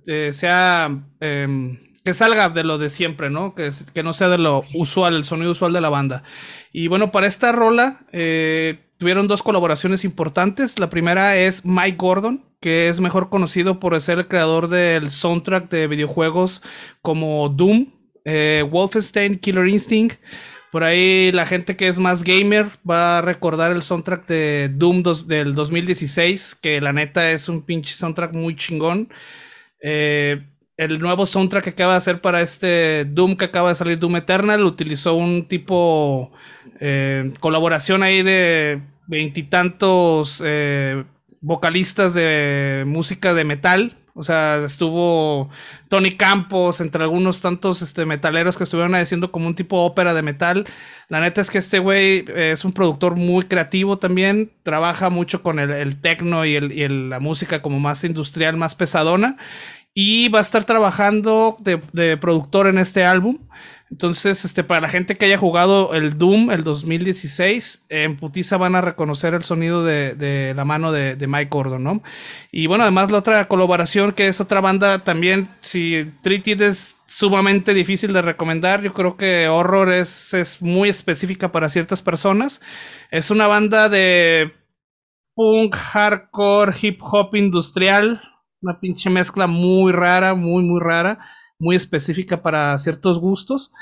eh, 0.07 0.31
sea... 0.33 0.90
Em, 1.21 1.78
que 2.05 2.14
salga 2.14 2.49
de 2.49 2.62
lo 2.62 2.78
de 2.78 2.88
siempre, 2.88 3.31
¿no? 3.31 3.57
Que, 3.57 3.71
que, 3.93 4.05
no 4.05 4.12
sea 4.12 4.28
de 4.28 4.38
lo 4.38 4.64
usual, 4.75 5.16
el 5.16 5.25
sonido 5.25 5.50
usual 5.50 5.73
de 5.73 5.81
la 5.81 5.88
banda. 5.88 6.23
Y 6.73 6.87
bueno, 6.87 7.11
para 7.11 7.26
esta 7.26 7.50
rola 7.50 8.07
eh, 8.12 8.87
tuvieron 8.99 9.26
dos 9.26 9.43
colaboraciones 9.43 10.05
importantes. 10.05 10.78
La 10.78 10.88
primera 10.88 11.37
es 11.37 11.64
Mike 11.64 11.97
Gordon, 11.97 12.45
que 12.61 12.88
es 12.88 13.00
mejor 13.00 13.28
conocido 13.28 13.81
por 13.81 14.00
ser 14.00 14.19
el 14.19 14.28
creador 14.28 14.69
del 14.69 15.11
soundtrack 15.11 15.69
de 15.69 15.87
videojuegos 15.88 16.62
como 17.02 17.49
Doom, 17.49 17.95
eh, 18.26 18.62
Wolfenstein, 18.68 19.38
Killer 19.38 19.66
Instinct. 19.66 20.21
Por 20.71 20.85
ahí 20.85 21.33
la 21.33 21.47
gente 21.47 21.76
que 21.76 21.88
es 21.88 21.99
más 21.99 22.23
gamer 22.23 22.66
va 22.88 23.18
a 23.18 23.23
recordar 23.23 23.73
el 23.73 23.83
soundtrack 23.83 24.26
de 24.26 24.71
Doom 24.75 25.02
del 25.26 25.54
2016, 25.54 26.56
que 26.56 26.83
la 26.83 26.92
neta 26.92 27.30
es 27.30 27.49
un 27.49 27.62
pinche 27.62 27.95
soundtrack 27.95 28.35
muy 28.35 28.56
chingón. 28.56 29.09
Eh, 29.80 30.45
el 30.76 31.00
nuevo 31.00 31.25
soundtrack 31.25 31.64
que 31.64 31.71
acaba 31.71 31.92
de 31.92 31.99
hacer 31.99 32.21
para 32.21 32.42
este 32.42 33.06
Doom 33.06 33.37
que 33.37 33.47
acaba 33.47 33.71
de 33.71 33.75
salir, 33.76 33.99
Doom 33.99 34.16
Eternal, 34.16 34.64
utilizó 34.64 35.14
un 35.14 35.47
tipo 35.49 36.33
eh, 36.80 37.33
colaboración 37.40 38.02
ahí 38.02 38.23
de 38.23 38.83
veintitantos 39.06 40.42
eh, 40.45 41.04
vocalistas 41.40 42.12
de 42.12 42.85
música 42.87 43.33
de 43.33 43.45
metal. 43.45 43.97
O 44.16 44.25
sea, 44.25 44.64
estuvo 44.64 45.50
Tony 45.88 46.12
Campos, 46.12 46.80
entre 46.80 47.02
algunos 47.02 47.42
tantos 47.42 47.82
este, 47.82 48.06
metaleros 48.06 48.56
que 48.56 48.64
estuvieron 48.64 48.94
haciendo 48.94 49.30
como 49.30 49.46
un 49.46 49.54
tipo 49.54 49.85
ópera 49.85 50.14
de 50.14 50.23
metal. 50.23 50.66
La 51.08 51.20
neta 51.20 51.42
es 51.42 51.50
que 51.50 51.58
este 51.58 51.78
güey 51.78 52.25
es 52.35 52.64
un 52.64 52.73
productor 52.73 53.14
muy 53.16 53.44
creativo 53.44 53.99
también. 53.99 54.50
Trabaja 54.62 55.11
mucho 55.11 55.42
con 55.42 55.58
el, 55.58 56.00
techno 56.00 56.46
y, 56.46 56.56
el, 56.56 56.73
y 56.73 56.88
la 56.88 57.20
música 57.20 57.61
como 57.61 57.78
más 57.78 58.02
industrial, 58.04 58.56
más 58.56 58.75
pesadona 58.75 59.37
y 59.99 60.28
va 60.28 60.40
a 60.40 60.42
estar 60.42 60.64
trabajando 60.64 61.56
de, 61.58 62.18
productor 62.18 62.66
en 62.66 62.76
este 62.76 63.02
álbum. 63.02 63.38
Entonces, 63.90 64.45
este, 64.45 64.64
para 64.64 64.81
la 64.81 64.88
gente 64.88 65.14
que 65.14 65.26
haya 65.26 65.38
jugado 65.38 65.95
el 65.95 66.19
Doom 66.19 66.50
el 66.50 66.64
2016, 66.64 67.87
en 67.88 68.16
Putiza 68.16 68.57
van 68.57 68.75
a 68.75 68.81
reconocer 68.81 69.33
el 69.35 69.45
sonido 69.45 69.85
de, 69.85 70.52
la 70.57 70.64
mano 70.64 70.90
de, 70.90 71.16
Mike 71.26 71.50
Gordon, 71.50 71.85
¿no? 71.85 72.02
Y 72.50 72.66
bueno, 72.66 72.83
además 72.83 73.12
la 73.12 73.19
otra 73.19 73.47
colaboración 73.47 74.12
que 74.12 74.26
es 74.26 74.40
otra 74.40 74.61
banda 74.61 75.05
también, 75.05 75.50
si 75.61 76.12
Treated 76.23 76.62
es 76.62 76.97
sumamente 77.07 77.75
difícil 77.75 78.12
de 78.12 78.23
recomendar, 78.23 78.83
yo 78.83 78.93
creo 78.93 79.16
que 79.16 79.47
Horror 79.47 79.93
es, 79.93 80.35
es 80.35 80.61
muy 80.61 80.88
específica 80.88 81.52
para 81.52 81.69
ciertas 81.69 82.02
personas. 82.02 82.61
Es 83.12 83.31
una 83.31 83.47
banda 83.47 83.88
de 83.88 84.52
punk, 85.37 85.76
hardcore, 85.76 86.75
hip 86.83 87.00
hop 87.02 87.37
industrial, 87.37 88.21
una 88.61 88.81
pinche 88.81 89.11
mezcla 89.11 89.47
muy 89.47 89.93
rara, 89.93 90.35
muy, 90.35 90.64
muy 90.64 90.81
rara, 90.81 91.19
muy 91.58 91.76
específica 91.76 92.42
para 92.42 92.76
ciertos 92.78 93.18
gustos. 93.18 93.72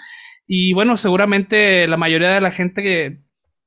Y 0.46 0.74
bueno, 0.74 0.96
seguramente 0.96 1.86
la 1.88 1.96
mayoría 1.96 2.30
de 2.30 2.40
la 2.40 2.50
gente 2.50 2.82
que, 2.82 3.22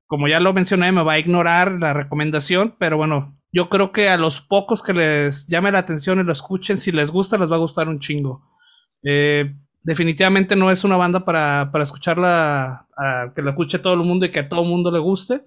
como 0.05 0.27
ya 0.27 0.39
lo 0.39 0.53
mencioné, 0.53 0.91
me 0.91 1.03
va 1.03 1.13
a 1.13 1.19
ignorar 1.19 1.71
la 1.73 1.93
recomendación, 1.93 2.75
pero 2.79 2.97
bueno, 2.97 3.37
yo 3.51 3.69
creo 3.69 3.91
que 3.91 4.09
a 4.09 4.17
los 4.17 4.41
pocos 4.41 4.83
que 4.83 4.93
les 4.93 5.47
llame 5.47 5.71
la 5.71 5.79
atención 5.79 6.19
y 6.19 6.23
lo 6.23 6.31
escuchen, 6.31 6.77
si 6.77 6.91
les 6.91 7.11
gusta, 7.11 7.37
les 7.37 7.51
va 7.51 7.55
a 7.55 7.59
gustar 7.59 7.89
un 7.89 7.99
chingo. 7.99 8.43
Eh, 9.03 9.55
definitivamente 9.83 10.55
no 10.55 10.69
es 10.69 10.83
una 10.83 10.97
banda 10.97 11.25
para, 11.25 11.69
para 11.71 11.83
escucharla, 11.83 12.87
que 13.35 13.41
la 13.41 13.51
escuche 13.51 13.79
todo 13.79 13.93
el 13.93 14.01
mundo 14.01 14.25
y 14.25 14.31
que 14.31 14.39
a 14.39 14.49
todo 14.49 14.61
el 14.61 14.67
mundo 14.67 14.91
le 14.91 14.99
guste 14.99 15.43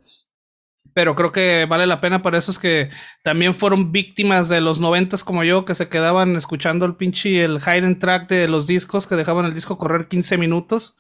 pero 1.01 1.17
creo 1.17 1.33
que 1.33 1.65
vale 1.65 1.87
la 1.87 2.03
pena 2.03 2.23
para 2.23 2.37
esos 2.37 2.59
que 2.59 2.91
también 3.23 3.55
fueron 3.55 3.91
víctimas 3.91 4.51
de 4.51 4.61
los 4.61 4.81
noventas 4.81 5.25
como 5.25 5.45
yo, 5.45 5.65
que 5.65 5.75
se 5.75 5.89
quedaban 5.89 6.37
escuchando 6.37 6.85
el 6.85 6.97
pinche 6.97 7.43
el 7.43 7.59
hidden 7.59 7.99
track 7.99 8.29
de 8.29 8.49
los 8.49 8.67
discos, 8.67 9.07
que 9.07 9.17
dejaban 9.17 9.47
el 9.47 9.55
disco 9.55 9.79
correr 9.79 10.09
15 10.09 10.37
minutos 10.37 10.97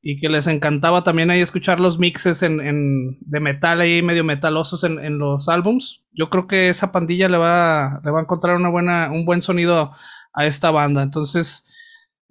y 0.00 0.16
que 0.16 0.30
les 0.30 0.46
encantaba 0.46 1.04
también 1.04 1.30
ahí 1.30 1.42
escuchar 1.42 1.80
los 1.80 1.98
mixes 1.98 2.42
en, 2.42 2.62
en 2.62 3.18
de 3.20 3.40
metal 3.40 3.82
ahí 3.82 4.00
medio 4.00 4.24
metalosos 4.24 4.84
en, 4.84 4.98
en, 4.98 5.18
los 5.18 5.50
álbums. 5.50 6.02
Yo 6.12 6.30
creo 6.30 6.46
que 6.46 6.70
esa 6.70 6.90
pandilla 6.90 7.28
le 7.28 7.36
va, 7.36 8.00
le 8.02 8.10
va 8.10 8.20
a 8.20 8.22
encontrar 8.22 8.56
una 8.56 8.70
buena, 8.70 9.10
un 9.12 9.26
buen 9.26 9.42
sonido 9.42 9.92
a 10.32 10.46
esta 10.46 10.70
banda. 10.70 11.02
Entonces, 11.02 11.66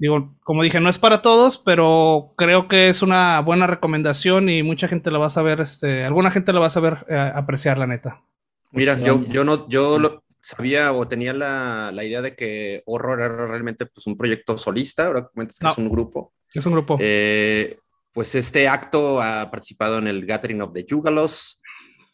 Digo, 0.02 0.36
como 0.44 0.64
dije, 0.64 0.80
no 0.80 0.90
es 0.90 0.98
para 0.98 1.22
todos, 1.22 1.60
pero 1.60 2.34
creo 2.36 2.68
que 2.68 2.90
es 2.90 3.04
una 3.04 3.40
buena 3.42 3.68
recomendación 3.68 4.50
y 4.50 4.64
mucha 4.64 4.88
gente 4.88 5.12
la 5.12 5.20
va 5.20 5.28
a 5.28 5.30
saber, 5.30 5.62
este, 5.62 6.06
alguna 6.06 6.32
gente 6.32 6.52
la 6.54 6.60
va 6.60 6.66
a 6.66 6.72
saber 6.72 7.06
eh, 7.08 7.32
apreciar, 7.36 7.78
la 7.78 7.86
neta. 7.86 8.24
Mira, 8.72 8.98
yo, 8.98 9.22
yo 9.26 9.44
no, 9.44 9.70
yo 9.70 10.00
lo 10.00 10.24
sabía 10.42 10.92
o 10.92 11.08
tenía 11.08 11.36
la, 11.36 11.92
la, 11.94 12.04
idea 12.04 12.24
de 12.24 12.36
que 12.36 12.82
Horror 12.88 13.22
era 13.22 13.46
realmente 13.46 13.86
pues, 13.86 14.08
un 14.08 14.18
proyecto 14.18 14.58
solista, 14.58 15.06
ahora 15.06 15.28
comentas 15.28 15.60
que 15.60 15.68
es 15.68 15.78
un 15.78 15.92
grupo. 15.92 16.34
Es 16.52 16.66
un 16.66 16.72
grupo. 16.72 16.98
Eh, 17.00 17.78
pues 18.12 18.34
este 18.34 18.68
acto 18.68 19.22
ha 19.22 19.52
participado 19.52 20.00
en 20.00 20.08
el 20.08 20.26
Gathering 20.26 20.64
of 20.64 20.74
the 20.74 20.84
Jugalos. 20.90 21.62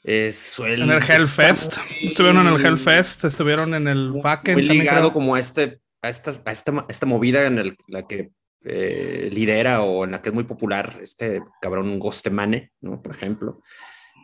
Es 0.04 0.60
el, 0.60 0.82
en 0.82 0.92
el 0.92 1.02
Hellfest. 1.02 1.78
Estuvieron 2.02 2.46
en 2.46 2.54
el 2.54 2.66
Hellfest, 2.66 3.24
estuvieron 3.24 3.74
en 3.74 3.88
el 3.88 4.12
Backend. 4.12 4.58
Muy 4.58 4.68
ligado 4.68 5.14
como 5.14 5.36
a 5.36 5.40
este 5.40 5.80
a 6.08 6.10
esta, 6.10 6.42
esta, 6.88 7.06
movida 7.06 7.46
en 7.46 7.78
la 7.88 8.08
que 8.08 8.32
eh, 8.64 9.30
lidera 9.32 9.82
o 9.82 10.04
en 10.04 10.12
la 10.12 10.22
que 10.22 10.30
es 10.30 10.36
muy 10.36 10.46
popular 10.46 11.00
este 11.02 11.42
cabrón 11.62 12.00
Gostemane, 12.00 12.72
¿no? 12.82 13.02
Por 13.02 13.14
ejemplo. 13.16 13.62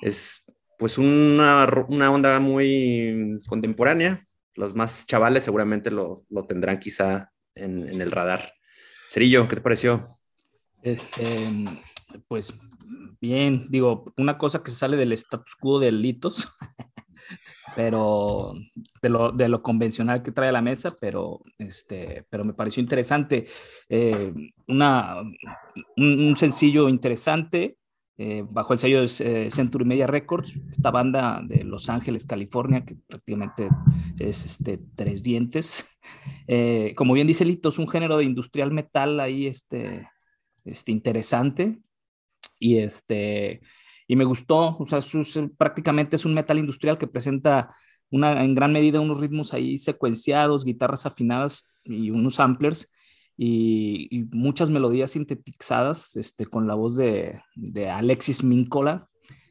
Es 0.01 0.45
pues 0.77 0.97
una, 0.97 1.67
una 1.87 2.11
onda 2.11 2.39
muy 2.39 3.39
contemporánea. 3.47 4.25
Los 4.55 4.75
más 4.75 5.05
chavales 5.07 5.43
seguramente 5.43 5.91
lo, 5.91 6.25
lo 6.29 6.45
tendrán 6.45 6.79
quizá 6.79 7.31
en, 7.55 8.01
el 8.01 8.11
radar. 8.11 8.53
Cerillo, 9.09 9.47
¿qué 9.47 9.55
te 9.55 9.61
pareció? 9.61 10.03
Este, 10.81 11.23
pues 12.27 12.53
bien, 13.21 13.67
digo, 13.69 14.13
una 14.17 14.37
cosa 14.37 14.61
que 14.61 14.71
sale 14.71 14.97
del 14.97 15.13
status 15.13 15.55
quo 15.55 15.79
de 15.79 15.91
Litos 15.91 16.47
pero 17.75 18.53
de 19.01 19.10
lo, 19.10 19.32
de 19.32 19.50
lo, 19.50 19.62
convencional 19.62 20.24
que 20.24 20.32
trae 20.32 20.50
a 20.50 20.53
la 20.53 20.62
mesa, 20.62 20.96
pero, 21.00 21.42
este, 21.58 22.25
pero 22.30 22.44
me 22.44 22.53
pareció 22.53 22.82
interesante. 22.82 23.48
Eh, 23.89 24.34
una, 24.68 25.22
un, 25.98 26.36
sencillo 26.36 26.89
interesante 26.89 27.77
eh, 28.18 28.44
bajo 28.48 28.74
el 28.74 28.80
sello 28.80 29.01
de 29.01 29.08
eh, 29.20 29.51
Century 29.51 29.86
Media 29.86 30.08
Records, 30.08 30.53
esta 30.70 30.92
banda 30.92 31.42
de 31.44 31.63
Los 31.63 31.89
Ángeles, 31.89 32.25
California, 32.25 32.86
que 32.86 32.96
prácticamente 32.96 33.70
es 34.20 34.46
este, 34.46 34.80
tres 34.96 35.24
dientes. 35.24 35.86
como 36.96 37.13
bien 37.13 37.27
dice 37.27 37.46
Lito, 37.46 37.70
es 37.70 37.80
un 37.80 37.88
género 37.88 38.18
de 38.18 38.25
industrial 38.25 38.72
metal 38.72 39.20
ahí 39.20 39.48
este, 39.48 40.08
este, 40.65 40.92
interesante. 40.92 41.80
Y 42.60 42.77
este, 42.77 43.62
y 44.07 44.15
me 44.15 44.25
gustó, 44.25 44.77
o 44.77 44.86
sea, 44.86 45.00
prácticamente 45.57 46.15
es 46.15 46.25
un 46.25 46.33
metal 46.33 46.60
industrial 46.60 46.98
que 46.98 47.07
presenta 47.07 47.74
una, 48.10 48.43
en 48.43 48.53
gran 48.53 48.72
medida 48.72 49.00
unos 49.00 49.19
ritmos 49.19 49.53
ahí 49.53 49.77
secuenciados, 49.77 50.65
guitarras 50.65 51.05
afinadas 51.05 51.74
y 51.83 52.12
unos 52.12 52.36
samplers 52.36 52.89
y, 53.38 54.25
muchas 54.31 54.69
melodías 54.69 55.12
sintetizadas 55.12 56.15
este, 56.15 56.45
con 56.45 56.67
la 56.67 56.75
voz 56.75 56.95
de, 56.95 57.41
de, 57.55 57.89
Alexis 57.89 58.43
Mincola, 58.43 59.07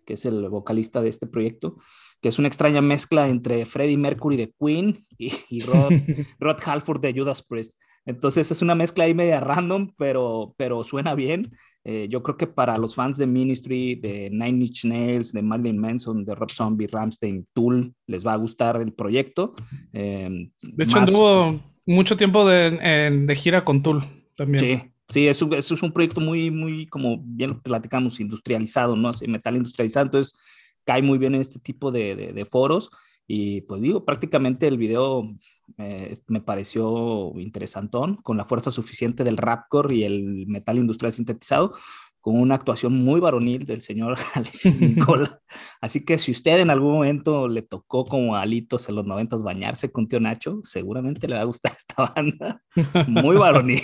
que 0.06 0.14
es 0.14 0.24
el 0.24 0.48
vocalista 0.48 1.02
de 1.02 1.08
este 1.08 1.26
proyecto, 1.26 1.78
que 2.20 2.28
es 2.28 2.38
una 2.38 2.48
extraña 2.48 2.80
mezcla 2.80 3.28
entre 3.28 3.66
Freddie 3.66 3.96
Mercury 3.96 4.36
de 4.36 4.54
Queen 4.58 5.06
y, 5.18 5.60
Rod, 5.62 5.92
Rod 6.38 6.58
Halford 6.64 7.00
de 7.00 7.12
Judas 7.12 7.42
Priest. 7.42 7.74
Entonces 8.04 8.50
es 8.50 8.62
una 8.62 8.74
mezcla 8.74 9.04
ahí 9.04 9.14
media 9.14 9.40
random, 9.40 9.92
pero, 9.96 10.54
pero 10.56 10.84
suena 10.84 11.14
bien. 11.14 11.52
Eh, 11.84 12.06
yo 12.08 12.22
creo 12.22 12.36
que 12.36 12.46
para 12.46 12.78
los 12.78 12.94
fans 12.94 13.18
de 13.18 13.26
Ministry, 13.26 13.96
de 13.96 14.30
Nine 14.30 14.66
Inch 14.66 14.84
Nails, 14.84 15.32
de 15.32 15.42
Marilyn 15.42 15.78
Manson, 15.78 16.24
de 16.24 16.34
Rob 16.34 16.50
Zombie, 16.50 16.86
Ramstein, 16.86 17.46
Tool, 17.52 17.92
les 18.06 18.24
va 18.24 18.34
a 18.34 18.36
gustar 18.36 18.80
el 18.80 18.92
proyecto. 18.92 19.54
Em, 19.92 20.50
de 20.62 20.84
hecho, 20.84 20.98
anduvo 20.98 21.60
mucho 21.84 22.16
tiempo 22.16 22.48
de, 22.48 22.70
de, 23.26 23.34
gira 23.34 23.64
con 23.64 23.82
Tool 23.82 24.04
también. 24.36 24.60
Sí, 24.64 24.92
sí, 25.08 25.26
es 25.26 25.42
un, 25.42 25.54
es 25.54 25.70
un 25.70 25.92
proyecto 25.92 26.20
muy, 26.20 26.50
muy, 26.50 26.86
como 26.86 27.18
bien 27.20 27.58
platicamos, 27.60 28.20
industrializado, 28.20 28.94
¿no? 28.94 29.10
metal 29.26 29.56
industrializado, 29.56 30.06
entonces 30.06 30.38
cae 30.84 31.02
muy 31.02 31.18
bien 31.18 31.34
en 31.34 31.40
este 31.40 31.58
tipo 31.58 31.90
de, 31.90 32.14
de, 32.14 32.32
de 32.32 32.44
foros. 32.44 32.90
Y 33.34 33.62
pues 33.62 33.80
digo, 33.80 34.04
prácticamente 34.04 34.68
el 34.68 34.76
video 34.76 35.26
eh, 35.78 36.18
me 36.26 36.42
pareció 36.42 37.32
interesantón, 37.36 38.16
con 38.16 38.36
la 38.36 38.44
fuerza 38.44 38.70
suficiente 38.70 39.24
del 39.24 39.38
rapcore 39.38 39.94
y 39.94 40.04
el 40.04 40.46
metal 40.48 40.76
industrial 40.76 41.14
sintetizado, 41.14 41.72
con 42.20 42.38
una 42.38 42.56
actuación 42.56 42.92
muy 42.92 43.20
varonil 43.20 43.64
del 43.64 43.80
señor 43.80 44.18
Alex 44.34 44.78
Nicola. 44.82 45.40
Así 45.80 46.04
que 46.04 46.18
si 46.18 46.30
usted 46.30 46.58
en 46.58 46.68
algún 46.68 46.92
momento 46.92 47.48
le 47.48 47.62
tocó 47.62 48.04
como 48.04 48.36
alitos 48.36 48.86
en 48.90 48.96
los 48.96 49.06
noventas 49.06 49.42
bañarse 49.42 49.90
con 49.90 50.08
tío 50.08 50.20
Nacho, 50.20 50.60
seguramente 50.62 51.26
le 51.26 51.36
va 51.36 51.40
a 51.40 51.44
gustar 51.44 51.72
esta 51.78 52.12
banda. 52.14 52.62
Muy 53.08 53.36
varonil. 53.36 53.80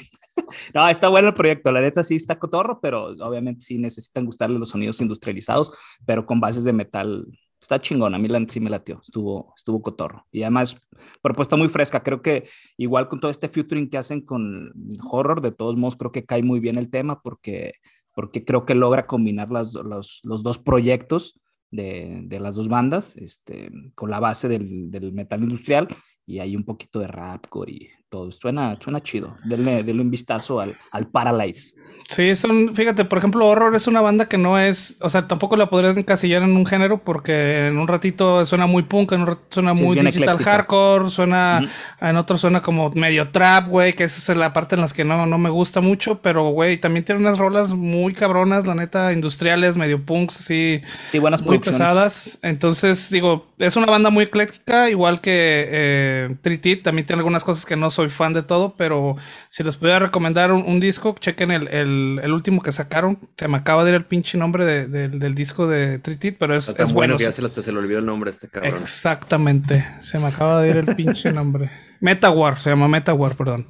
No, 0.74 0.86
está 0.90 1.08
bueno 1.08 1.28
el 1.28 1.34
proyecto, 1.34 1.72
la 1.72 1.80
neta 1.80 2.04
sí 2.04 2.16
está 2.16 2.38
cotorro, 2.38 2.80
pero 2.82 3.14
obviamente 3.20 3.62
sí 3.62 3.78
necesitan 3.78 4.26
gustarle 4.26 4.58
los 4.58 4.68
sonidos 4.68 5.00
industrializados, 5.00 5.72
pero 6.04 6.26
con 6.26 6.38
bases 6.38 6.64
de 6.64 6.74
metal 6.74 7.24
está 7.60 7.80
chingón, 7.80 8.14
a 8.14 8.18
mí 8.18 8.28
la, 8.28 8.44
sí 8.48 8.60
me 8.60 8.70
latió, 8.70 9.00
estuvo, 9.02 9.52
estuvo 9.56 9.82
cotorro. 9.82 10.26
Y 10.30 10.42
además, 10.42 10.80
propuesta 11.22 11.56
muy 11.56 11.68
fresca, 11.68 12.02
creo 12.02 12.22
que 12.22 12.48
igual 12.76 13.08
con 13.08 13.20
todo 13.20 13.30
este 13.30 13.48
featuring 13.48 13.90
que 13.90 13.98
hacen 13.98 14.20
con 14.20 14.72
horror, 15.10 15.40
de 15.40 15.52
todos 15.52 15.76
modos 15.76 15.96
creo 15.96 16.12
que 16.12 16.24
cae 16.24 16.42
muy 16.42 16.60
bien 16.60 16.78
el 16.78 16.90
tema 16.90 17.20
porque, 17.20 17.74
porque 18.14 18.44
creo 18.44 18.64
que 18.64 18.74
logra 18.74 19.06
combinar 19.06 19.50
las, 19.50 19.74
los, 19.74 20.20
los, 20.22 20.42
dos 20.42 20.58
proyectos 20.58 21.40
de, 21.70 22.20
de, 22.24 22.40
las 22.40 22.54
dos 22.54 22.68
bandas, 22.68 23.16
este, 23.16 23.70
con 23.94 24.10
la 24.10 24.20
base 24.20 24.48
del, 24.48 24.90
del, 24.90 25.12
metal 25.12 25.42
industrial 25.42 25.88
y 26.26 26.38
hay 26.38 26.56
un 26.56 26.64
poquito 26.64 27.00
de 27.00 27.08
rapcore 27.08 27.72
y 27.72 27.88
todo. 28.08 28.32
Suena, 28.32 28.78
suena 28.82 29.02
chido. 29.02 29.36
Denle, 29.44 29.82
denle 29.82 30.02
un 30.02 30.10
vistazo 30.10 30.60
al, 30.60 30.76
al 30.90 31.08
Paralyze. 31.08 31.78
Sí, 32.08 32.34
son, 32.36 32.74
fíjate, 32.74 33.04
por 33.04 33.18
ejemplo, 33.18 33.46
Horror 33.46 33.74
es 33.76 33.86
una 33.86 34.00
banda 34.00 34.30
que 34.30 34.38
no 34.38 34.58
es, 34.58 34.96
o 35.00 35.10
sea, 35.10 35.28
tampoco 35.28 35.58
la 35.58 35.68
podrías 35.68 35.94
encasillar 35.94 36.42
en 36.42 36.56
un 36.56 36.64
género 36.64 37.04
porque 37.04 37.66
en 37.66 37.76
un 37.76 37.86
ratito 37.86 38.46
suena 38.46 38.66
muy 38.66 38.84
punk, 38.84 39.12
en 39.12 39.20
un 39.20 39.26
ratito 39.26 39.46
suena 39.50 39.74
muy 39.74 39.98
digital 39.98 40.38
hardcore, 40.38 41.10
suena, 41.10 41.68
en 42.00 42.16
otro 42.16 42.38
suena 42.38 42.62
como 42.62 42.90
medio 42.92 43.28
trap, 43.28 43.68
güey, 43.68 43.92
que 43.92 44.04
esa 44.04 44.32
es 44.32 44.38
la 44.38 44.54
parte 44.54 44.74
en 44.74 44.80
las 44.80 44.94
que 44.94 45.04
no, 45.04 45.26
no 45.26 45.36
me 45.36 45.50
gusta 45.50 45.82
mucho, 45.82 46.20
pero, 46.22 46.48
güey, 46.48 46.78
también 46.78 47.04
tiene 47.04 47.20
unas 47.20 47.36
rolas 47.36 47.74
muy 47.74 48.14
cabronas, 48.14 48.66
la 48.66 48.74
neta, 48.74 49.12
industriales, 49.12 49.76
medio 49.76 50.02
punks, 50.02 50.40
así. 50.40 50.80
Sí, 51.10 51.18
buenas 51.18 51.42
Muy 51.42 51.58
pesadas. 51.58 52.38
Entonces, 52.40 53.10
digo, 53.10 53.48
es 53.58 53.76
una 53.76 53.86
banda 53.86 54.08
muy 54.08 54.24
ecléctica, 54.24 54.88
igual 54.88 55.20
que 55.20 55.68
eh, 55.70 56.36
Tritit, 56.40 56.84
también 56.84 57.06
tiene 57.06 57.20
algunas 57.20 57.44
cosas 57.44 57.66
que 57.66 57.76
no 57.76 57.90
soy 57.98 58.08
fan 58.10 58.32
de 58.32 58.44
todo, 58.44 58.76
pero 58.76 59.16
si 59.48 59.64
les 59.64 59.76
pudiera 59.76 59.98
recomendar 59.98 60.52
un, 60.52 60.78
disco, 60.78 61.16
chequen 61.18 61.50
el 61.50 61.66
el, 61.66 62.32
último 62.32 62.62
que 62.62 62.70
sacaron. 62.70 63.18
Se 63.36 63.48
me 63.48 63.56
acaba 63.56 63.82
de 63.82 63.90
ir 63.90 63.96
el 63.96 64.04
pinche 64.04 64.38
nombre 64.38 64.86
del 64.86 65.34
disco 65.34 65.66
de 65.66 65.98
Tritit, 65.98 66.36
pero 66.38 66.54
es, 66.54 66.68
es 66.78 66.92
bueno. 66.92 67.16
que 67.16 67.24
ya 67.24 67.32
se, 67.32 67.48
se, 67.48 67.72
le 67.72 67.78
olvidó 67.78 67.98
el 67.98 68.06
nombre 68.06 68.30
a 68.30 68.32
este 68.32 68.46
cabrón. 68.46 68.76
Exactamente. 68.76 69.84
Se 70.00 70.20
me 70.20 70.26
acaba 70.28 70.62
de 70.62 70.70
ir 70.70 70.76
el 70.76 70.94
pinche 70.94 71.32
nombre. 71.32 71.72
Metawar, 71.98 72.60
se 72.60 72.70
llama 72.70 72.86
Metawar, 72.86 73.36
perdón. 73.36 73.66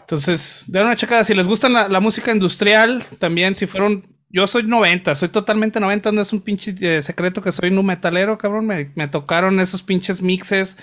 Entonces, 0.00 0.64
den 0.66 0.86
una 0.86 0.96
checada. 0.96 1.22
Si 1.22 1.34
les 1.34 1.46
gusta 1.46 1.68
la, 1.68 2.00
música 2.00 2.32
industrial, 2.32 3.04
también 3.20 3.54
si 3.54 3.66
fueron 3.66 4.06
yo 4.28 4.48
soy 4.48 4.64
90, 4.64 5.14
soy 5.14 5.28
totalmente 5.28 5.78
90, 5.78 6.10
no 6.10 6.20
es 6.20 6.32
un 6.32 6.40
pinche 6.40 6.74
eh, 6.80 7.00
secreto 7.00 7.40
que 7.40 7.52
soy 7.52 7.70
un 7.70 7.86
metalero, 7.86 8.36
cabrón. 8.38 8.66
Me, 8.66 8.90
me 8.96 9.06
tocaron 9.06 9.60
esos 9.60 9.84
pinches 9.84 10.20
mixes. 10.20 10.76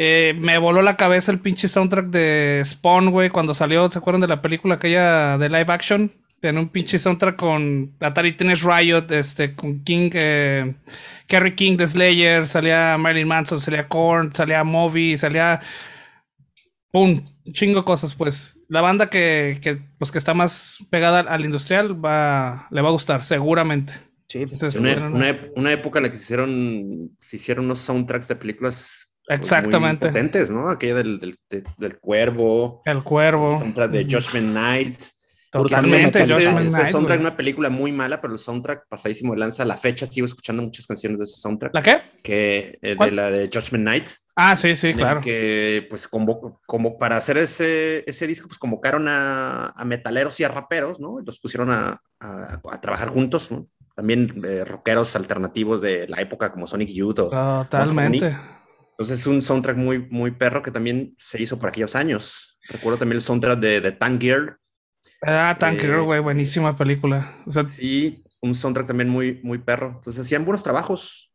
Eh, 0.00 0.36
me 0.38 0.58
voló 0.58 0.80
la 0.80 0.96
cabeza 0.96 1.32
el 1.32 1.40
pinche 1.40 1.66
soundtrack 1.66 2.06
de 2.06 2.62
Spawn, 2.64 3.10
güey, 3.10 3.30
cuando 3.30 3.52
salió, 3.52 3.90
¿se 3.90 3.98
acuerdan 3.98 4.20
de 4.20 4.28
la 4.28 4.40
película 4.40 4.76
aquella 4.76 5.36
de 5.38 5.48
live 5.48 5.72
action? 5.72 6.12
Tiene 6.40 6.60
un 6.60 6.68
pinche 6.68 7.00
soundtrack 7.00 7.34
con 7.34 7.96
Atari 7.98 8.36
Tennis 8.36 8.62
Riot, 8.62 9.10
este, 9.10 9.56
con 9.56 9.82
King, 9.82 10.10
eh, 10.14 10.72
Kerry 11.26 11.56
King 11.56 11.76
de 11.76 11.88
Slayer, 11.88 12.46
salía 12.46 12.96
Marilyn 12.96 13.26
Manson, 13.26 13.60
salía 13.60 13.88
Korn, 13.88 14.32
salía 14.32 14.62
Moby, 14.62 15.18
salía. 15.18 15.60
¡Pum! 16.92 17.20
Chingo 17.52 17.84
cosas, 17.84 18.14
pues. 18.14 18.56
La 18.68 18.82
banda 18.82 19.10
que, 19.10 19.58
que, 19.60 19.80
pues, 19.98 20.12
que 20.12 20.18
está 20.18 20.32
más 20.32 20.78
pegada 20.90 21.20
al 21.20 21.44
industrial 21.44 22.04
va, 22.04 22.68
le 22.70 22.82
va 22.82 22.88
a 22.88 22.92
gustar, 22.92 23.24
seguramente. 23.24 23.94
Sí, 24.28 24.44
una, 24.78 25.40
una, 25.56 25.72
época 25.72 25.98
en 25.98 26.02
la 26.04 26.10
que 26.10 26.18
se 26.18 26.22
hicieron, 26.22 27.16
se 27.18 27.36
hicieron 27.36 27.64
unos 27.64 27.80
soundtracks 27.80 28.28
de 28.28 28.36
películas 28.36 29.07
Exactamente. 29.28 30.06
Muy 30.06 30.12
potentes, 30.12 30.50
¿no? 30.50 30.68
Aquella 30.68 30.94
del, 30.94 31.20
del, 31.20 31.38
del, 31.76 31.98
Cuervo. 31.98 32.82
El 32.84 33.02
Cuervo. 33.02 33.58
Soundtrack 33.58 33.90
de 33.90 34.04
Judgment 34.04 34.54
Night. 34.54 34.96
Totalmente. 35.50 36.24
Judgment 36.24 36.72
Night. 36.72 36.88
soundtrack 36.88 37.20
una 37.20 37.36
película 37.36 37.70
muy 37.70 37.92
mala, 37.92 38.20
pero 38.20 38.32
el 38.32 38.38
soundtrack 38.38 38.88
pasadísimo 38.88 39.34
de 39.34 39.40
lanza. 39.40 39.64
La 39.64 39.76
fecha 39.76 40.06
sigo 40.06 40.26
escuchando 40.26 40.62
muchas 40.62 40.86
canciones 40.86 41.18
de 41.18 41.24
ese 41.24 41.36
soundtrack. 41.40 41.74
¿La 41.74 41.82
qué? 41.82 42.00
Que, 42.22 42.78
eh, 42.82 42.96
de 42.98 43.10
la 43.10 43.30
de 43.30 43.48
Judgment 43.52 43.84
Night. 43.84 44.08
Ah, 44.36 44.54
sí, 44.56 44.76
sí, 44.76 44.94
claro. 44.94 45.20
Que 45.20 45.86
pues 45.90 46.06
convoco, 46.06 46.60
como 46.64 46.96
para 46.96 47.16
hacer 47.16 47.38
ese, 47.38 48.04
ese 48.06 48.26
disco, 48.26 48.46
pues 48.46 48.58
convocaron 48.58 49.08
a, 49.08 49.72
a, 49.74 49.84
metaleros 49.84 50.38
y 50.38 50.44
a 50.44 50.48
raperos, 50.48 51.00
¿no? 51.00 51.20
Y 51.20 51.24
los 51.24 51.40
pusieron 51.40 51.70
a, 51.70 52.00
a, 52.20 52.60
a 52.70 52.80
trabajar 52.80 53.08
juntos, 53.08 53.50
¿no? 53.50 53.66
También 53.96 54.40
eh, 54.44 54.64
rockeros 54.64 55.16
alternativos 55.16 55.80
de 55.80 56.06
la 56.06 56.20
época 56.20 56.52
como 56.52 56.68
Sonic 56.68 56.88
Youth 56.90 57.18
o 57.18 57.28
Totalmente. 57.64 58.36
Entonces 58.98 59.20
es 59.20 59.26
un 59.28 59.42
soundtrack 59.42 59.76
muy, 59.76 60.08
muy 60.10 60.32
perro 60.32 60.60
que 60.60 60.72
también 60.72 61.14
se 61.18 61.40
hizo 61.40 61.56
por 61.56 61.68
aquellos 61.68 61.94
años. 61.94 62.58
Recuerdo 62.68 62.98
también 62.98 63.18
el 63.18 63.22
soundtrack 63.22 63.60
de, 63.60 63.80
de 63.80 63.92
Tank 63.92 64.20
Girl. 64.20 64.56
Ah, 65.22 65.56
Tank 65.58 65.80
Girl, 65.80 66.00
eh, 66.00 66.04
güey, 66.04 66.20
buenísima 66.20 66.76
película. 66.76 67.36
sí, 67.68 68.24
un 68.40 68.56
soundtrack 68.56 68.88
también 68.88 69.08
muy, 69.08 69.40
muy 69.44 69.58
perro. 69.58 69.92
Entonces 69.94 70.22
hacían 70.22 70.44
buenos 70.44 70.64
trabajos. 70.64 71.32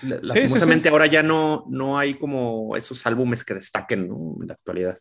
Lastimosamente 0.00 0.88
ahora 0.88 1.04
ya 1.04 1.22
no, 1.22 1.66
no 1.68 1.98
hay 1.98 2.14
como 2.14 2.74
esos 2.74 3.06
álbumes 3.06 3.44
que 3.44 3.52
destaquen 3.52 4.08
en 4.40 4.48
la 4.48 4.54
actualidad. 4.54 4.98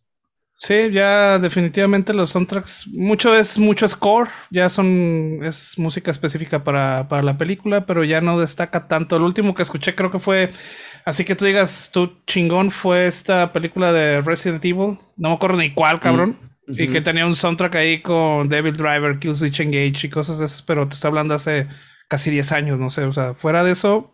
Sí, 0.66 0.92
ya 0.92 1.40
definitivamente 1.40 2.14
los 2.14 2.30
soundtracks, 2.30 2.88
mucho 2.88 3.36
es 3.36 3.60
mucho 3.60 3.86
score, 3.86 4.30
ya 4.50 4.70
son, 4.70 5.40
es 5.44 5.78
música 5.78 6.10
específica 6.10 6.64
para, 6.64 7.10
para 7.10 7.22
la 7.22 7.38
película, 7.38 7.86
pero 7.86 8.06
ya 8.06 8.22
no 8.22 8.40
destaca 8.40 8.88
tanto. 8.88 9.18
El 9.18 9.24
último 9.24 9.56
que 9.56 9.64
escuché 9.64 9.94
creo 9.94 10.10
que 10.10 10.20
fue 10.20 10.54
Así 11.06 11.26
que 11.26 11.36
tú 11.36 11.46
digas, 11.46 11.90
tú 11.92 12.14
chingón 12.26 12.72
fue 12.72 13.08
esta 13.08 13.52
película 13.52 13.92
de 13.92 14.22
Resident 14.22 14.64
Evil. 14.64 14.98
No 15.18 15.30
me 15.30 15.36
acuerdo 15.36 15.58
ni 15.58 15.74
cuál, 15.74 16.00
cabrón. 16.00 16.38
Mm, 16.68 16.82
y 16.82 16.88
que 16.88 17.02
tenía 17.02 17.26
un 17.26 17.36
soundtrack 17.36 17.76
ahí 17.76 18.02
con 18.02 18.48
Devil 18.48 18.78
Driver, 18.78 19.20
Killswitch 19.20 19.60
Engage 19.60 20.08
y 20.08 20.10
cosas 20.10 20.40
de 20.40 20.46
esas, 20.46 20.62
pero 20.62 20.88
te 20.88 20.94
estoy 20.94 21.10
hablando 21.10 21.34
hace 21.34 21.68
casi 22.08 22.32
10 22.32 22.52
años, 22.54 22.80
no 22.80 22.90
sé. 22.90 23.04
O 23.04 23.12
sea, 23.12 23.34
fuera 23.34 23.66
de 23.66 23.72
eso. 23.72 24.13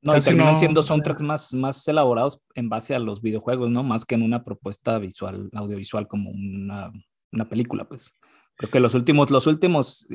No, 0.00 0.16
y 0.16 0.20
terminan 0.20 0.56
siendo 0.56 0.82
soundtracks 0.82 1.22
más, 1.22 1.52
más 1.52 1.86
elaborados 1.88 2.40
en 2.54 2.68
base 2.68 2.94
a 2.94 3.00
los 3.00 3.20
videojuegos, 3.20 3.70
¿no? 3.70 3.82
Más 3.82 4.04
que 4.04 4.14
en 4.14 4.22
una 4.22 4.44
propuesta 4.44 4.98
visual, 4.98 5.50
audiovisual 5.52 6.06
como 6.06 6.30
una, 6.30 6.92
una 7.32 7.48
película, 7.48 7.88
pues. 7.88 8.16
Creo 8.54 8.70
que 8.70 8.80
los 8.80 8.94
últimos, 8.94 9.30
los 9.30 9.46
últimos 9.46 10.06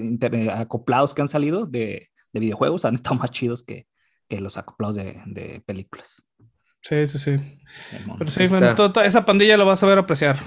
acoplados 0.52 1.14
que 1.14 1.22
han 1.22 1.28
salido 1.28 1.66
de, 1.66 2.10
de 2.32 2.40
videojuegos 2.40 2.86
han 2.86 2.96
estado 2.96 3.16
más 3.16 3.32
chidos 3.32 3.64
que, 3.64 3.88
que 4.28 4.40
los 4.40 4.58
acoplados 4.58 4.96
de, 4.96 5.22
de 5.26 5.62
películas. 5.66 6.24
Sí, 6.82 7.08
sí, 7.08 7.18
sí. 7.18 7.36
Pero 8.18 8.30
sí, 8.30 8.48
bueno, 8.48 8.76
toda, 8.76 9.06
esa 9.06 9.26
pandilla 9.26 9.58
lo 9.58 9.66
vas 9.66 9.82
a 9.84 9.86
ver 9.86 9.98
apreciar. 9.98 10.38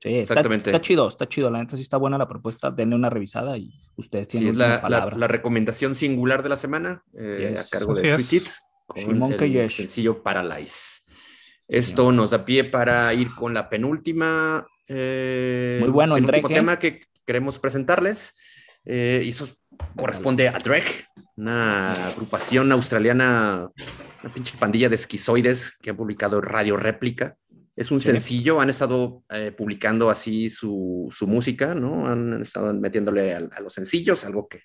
Sí, 0.00 0.14
Exactamente. 0.18 0.70
Está, 0.70 0.80
chido, 0.80 1.08
está 1.08 1.28
chido. 1.28 1.50
La 1.50 1.58
neta 1.58 1.76
sí 1.76 1.82
está 1.82 1.96
buena 1.96 2.18
la 2.18 2.28
propuesta. 2.28 2.70
Denle 2.70 2.96
una 2.96 3.08
revisada 3.08 3.56
y 3.56 3.72
ustedes 3.96 4.28
tienen 4.28 4.52
sí, 4.52 4.56
la. 4.56 4.88
La, 4.88 5.26
recomendación 5.28 5.94
singular 5.94 6.42
de 6.42 6.48
la 6.48 6.56
semana 6.56 7.04
eh, 7.18 7.54
a 7.56 7.62
cargo 7.70 7.94
de 7.94 8.02
Tweet 8.02 8.42
con 8.86 9.32
el 9.32 9.70
sencillo 9.70 10.22
Paralyze. 10.22 11.02
Esto 11.68 12.12
nos 12.12 12.30
da 12.30 12.44
pie 12.44 12.64
para 12.64 13.12
ir 13.12 13.34
con 13.34 13.52
la 13.52 13.68
penúltima. 13.68 14.66
Eh, 14.88 15.78
Muy 15.80 15.90
bueno 15.90 16.16
el 16.16 16.24
último 16.24 16.48
tema 16.48 16.78
que 16.78 17.02
queremos 17.24 17.58
presentarles. 17.58 18.38
Eh, 18.84 19.22
y 19.24 19.28
eso 19.28 19.48
corresponde 19.96 20.48
a 20.48 20.58
Drake, 20.58 21.06
una 21.36 22.06
agrupación 22.06 22.70
australiana, 22.70 23.68
una 24.22 24.32
pinche 24.32 24.56
pandilla 24.56 24.88
de 24.88 24.94
esquizoides 24.94 25.76
que 25.78 25.90
ha 25.90 25.96
publicado 25.96 26.40
Radio 26.40 26.76
Réplica. 26.76 27.36
Es 27.74 27.90
un 27.90 28.00
sencillo, 28.00 28.60
han 28.60 28.70
estado 28.70 29.24
eh, 29.28 29.52
publicando 29.54 30.08
así 30.08 30.48
su, 30.48 31.12
su, 31.12 31.26
música, 31.26 31.74
¿no? 31.74 32.06
Han 32.06 32.40
estado 32.40 32.72
metiéndole 32.72 33.34
a, 33.34 33.60
los 33.60 33.74
sencillos, 33.74 34.24
algo 34.24 34.48
que 34.48 34.62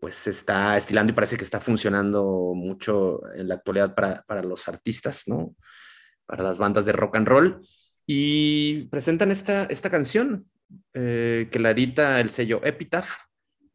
pues 0.00 0.16
se 0.16 0.30
está 0.30 0.76
estilando 0.76 1.12
y 1.12 1.14
parece 1.14 1.36
que 1.36 1.44
está 1.44 1.60
funcionando 1.60 2.52
mucho 2.54 3.20
en 3.34 3.48
la 3.48 3.54
actualidad 3.54 3.94
para, 3.94 4.22
para 4.22 4.42
los 4.42 4.68
artistas, 4.68 5.24
¿no? 5.26 5.54
Para 6.26 6.42
las 6.42 6.58
bandas 6.58 6.84
de 6.84 6.92
rock 6.92 7.16
and 7.16 7.28
roll. 7.28 7.68
Y 8.06 8.84
presentan 8.88 9.30
esta, 9.30 9.64
esta 9.64 9.90
canción 9.90 10.46
eh, 10.94 11.48
que 11.50 11.58
la 11.58 11.70
edita 11.70 12.20
el 12.20 12.30
sello 12.30 12.60
Epitaph, 12.64 13.08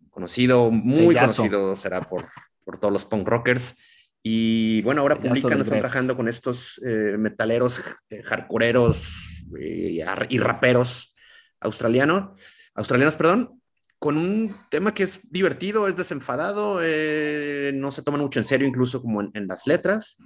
conocido, 0.10 0.72
muy 0.72 1.16
conocido 1.16 1.76
será 1.76 2.02
por, 2.02 2.28
por 2.64 2.80
todos 2.80 2.94
los 2.94 3.06
punk 3.06 3.28
rockers. 3.28 3.78
Y 4.24 4.82
bueno, 4.84 5.02
ahora 5.02 5.16
publican, 5.16 5.60
están 5.60 5.80
trabajando 5.80 6.16
con 6.16 6.28
estos 6.28 6.80
eh, 6.86 7.16
metaleros, 7.18 7.82
eh, 8.10 8.22
hardcoreeros 8.22 9.26
eh, 9.60 10.04
y 10.30 10.38
raperos 10.38 11.16
australianos, 11.60 12.40
australianos, 12.76 13.16
perdón, 13.16 13.61
con 14.02 14.18
un 14.18 14.56
tema 14.72 14.96
que 14.96 15.04
es 15.04 15.32
divertido, 15.32 15.88
es 15.88 15.96
desenfadado, 15.96 16.80
no 17.74 17.92
se 17.92 18.02
toma 18.02 18.18
mucho 18.18 18.40
en 18.40 18.46
serio, 18.46 18.68
incluso 18.68 19.00
como 19.00 19.22
en, 19.22 19.48
las 19.48 19.68
letras, 19.68 20.18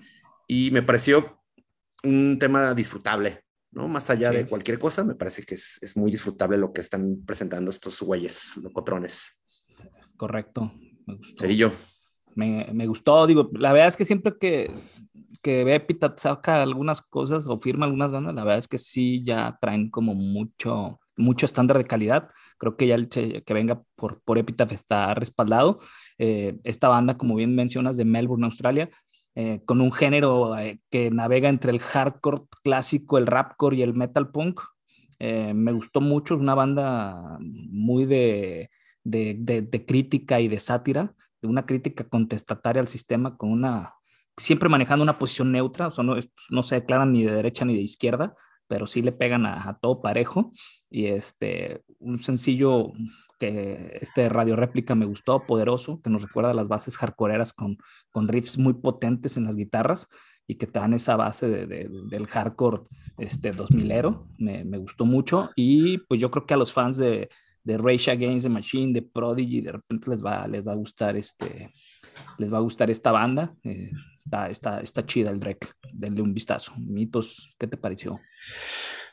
y 0.48 0.72
me 0.72 0.82
pareció 0.82 1.42
un 2.02 2.38
tema 2.40 2.74
disfrutable, 2.74 3.42
¿no? 3.72 3.90
Más 3.90 4.10
allá 4.10 4.32
de 4.32 4.48
cualquier 4.48 4.80
cosa, 4.80 5.04
me 5.04 5.16
parece 5.16 5.44
que 5.44 5.56
es, 5.56 5.78
es, 5.84 5.98
muy 5.98 6.10
disfrutable 6.10 6.58
lo 6.58 6.72
que 6.72 6.80
están 6.80 7.26
presentando 7.26 7.70
estos 7.70 8.02
güeyes, 8.02 8.56
locotrones 8.64 9.42
correcto. 10.16 10.72
Me 11.06 11.16
gustó. 11.16 11.42
Serillo. 11.42 11.72
Me, 12.36 12.68
me, 12.74 12.88
gustó, 12.88 13.28
digo, 13.28 13.50
la 13.54 13.72
verdad 13.72 13.90
es 13.90 13.98
que 13.98 14.06
siempre 14.06 14.38
que, 14.38 14.70
que 15.42 15.62
Epitaph 15.74 16.18
saca 16.18 16.62
algunas 16.62 17.02
cosas 17.02 17.48
o 17.48 17.58
firma 17.58 17.86
algunas 17.86 18.12
bandas, 18.12 18.36
la 18.36 18.44
verdad 18.44 18.60
es 18.60 18.68
que 18.68 18.78
sí 18.78 19.24
ya 19.24 19.58
traen 19.62 19.90
como 19.90 20.14
mucho, 20.14 21.00
mucho 21.18 21.46
estándar 21.46 21.78
de 21.78 21.86
calidad. 21.86 22.30
Creo 22.58 22.78
que 22.78 22.88
ya 22.88 22.96
el 22.96 23.10
que 23.10 23.54
venga 23.54 23.84
por, 23.96 24.22
por 24.22 24.38
Epitaph 24.38 24.72
está 24.72 25.14
respaldado. 25.14 25.80
Eh, 26.18 26.58
esta 26.64 26.88
banda, 26.88 27.18
como 27.18 27.36
bien 27.36 27.56
mencionas, 27.56 27.98
de 27.98 28.06
Melbourne, 28.06 28.46
Australia, 28.46 28.90
eh, 29.36 29.62
con 29.66 29.82
un 29.82 29.92
género 29.92 30.58
eh, 30.58 30.80
que 30.90 31.12
navega 31.12 31.50
entre 31.50 31.72
el 31.72 31.80
hardcore 31.80 32.44
clásico, 32.64 33.18
el 33.18 33.28
rapcore 33.28 33.78
y 33.78 33.82
el 33.82 33.94
metal 33.94 34.32
punk. 34.32 34.62
me 35.20 35.72
gustó 35.72 36.02
mucho, 36.02 36.36
es 36.36 36.42
una 36.42 36.56
banda 36.56 37.38
muy 37.40 38.06
de, 38.06 38.70
de, 39.04 39.86
crítica 39.86 40.40
y 40.40 40.48
de 40.48 40.60
sátira, 40.60 41.14
de 41.42 41.48
una 41.48 41.66
crítica 41.66 42.08
contestataria 42.08 42.82
al 42.82 42.88
sistema 42.88 43.38
con 43.38 43.52
una, 43.52 43.94
siempre 44.38 44.70
manejando 44.70 45.04
una 45.04 45.18
posición 45.18 45.52
neutra, 45.52 45.88
o 45.88 45.92
sea, 45.92 46.04
no, 46.04 46.16
no 46.50 46.64
se 46.64 46.76
declaran 46.76 47.14
ni 47.14 47.24
de 47.24 47.32
derecha 47.32 47.66
ni 47.66 47.76
de 47.76 47.82
izquierda, 47.82 48.36
pero 48.68 48.88
sí 48.88 49.02
le 49.02 49.12
pegan 49.12 49.46
a, 49.46 49.78
todo 49.82 50.02
parejo. 50.02 50.52
Y 50.90 51.08
este, 51.08 51.84
un 52.00 52.20
sencillo 52.20 52.92
que 53.40 53.98
este 54.02 54.30
radio 54.30 54.56
réplica 54.56 54.96
me 54.96 55.06
gustó, 55.06 55.46
poderoso, 55.46 56.02
que 56.02 56.10
nos 56.10 56.22
recuerda 56.22 56.54
las 56.54 56.68
bases 56.68 56.98
hardcoreeras 56.98 57.54
con, 57.54 57.78
con 58.12 58.28
riffs 58.28 58.58
muy 58.58 58.74
potentes 58.74 59.38
en 59.38 59.46
las 59.46 59.56
guitarras 59.56 60.08
y 60.48 60.56
que 60.56 60.68
te 60.68 60.80
dan 60.80 60.94
esa 60.94 61.16
base 61.16 61.48
de, 61.50 61.90
del 62.10 62.28
hardcore 62.28 62.84
este 63.18 63.54
2000ero, 63.54 64.28
me, 64.38 64.64
me, 64.64 64.78
gustó 64.78 65.06
mucho 65.06 65.50
y 65.56 65.98
pues 65.98 66.22
yo 66.22 66.30
creo 66.30 66.46
que 66.46 66.54
a 66.54 66.58
los 66.58 66.72
fans 66.72 66.98
de, 66.98 67.30
de 67.64 67.78
Rage 67.78 68.12
Against 68.12 68.46
the 68.46 68.50
Machine, 68.50 68.94
de 68.94 69.02
Prodigy, 69.02 69.62
de 69.62 69.72
repente 69.74 70.10
les 70.10 70.24
va, 70.24 70.48
les 70.48 70.66
va 70.66 70.74
a 70.74 70.76
gustar 70.76 71.18
este, 71.18 71.74
les 72.38 72.54
va 72.54 72.58
a 72.58 72.62
gustar 72.62 72.90
esta 72.90 73.12
banda, 73.12 73.56
eh, 73.64 73.92
está, 74.26 74.50
está, 74.50 74.80
está 74.82 75.06
chida 75.06 75.30
el 75.30 75.40
Drek, 75.40 75.76
denle 75.94 76.22
un 76.22 76.34
vistazo. 76.34 76.74
Mitos, 76.78 77.56
¿qué 77.58 77.68
te 77.68 77.78
pareció? 77.78 78.20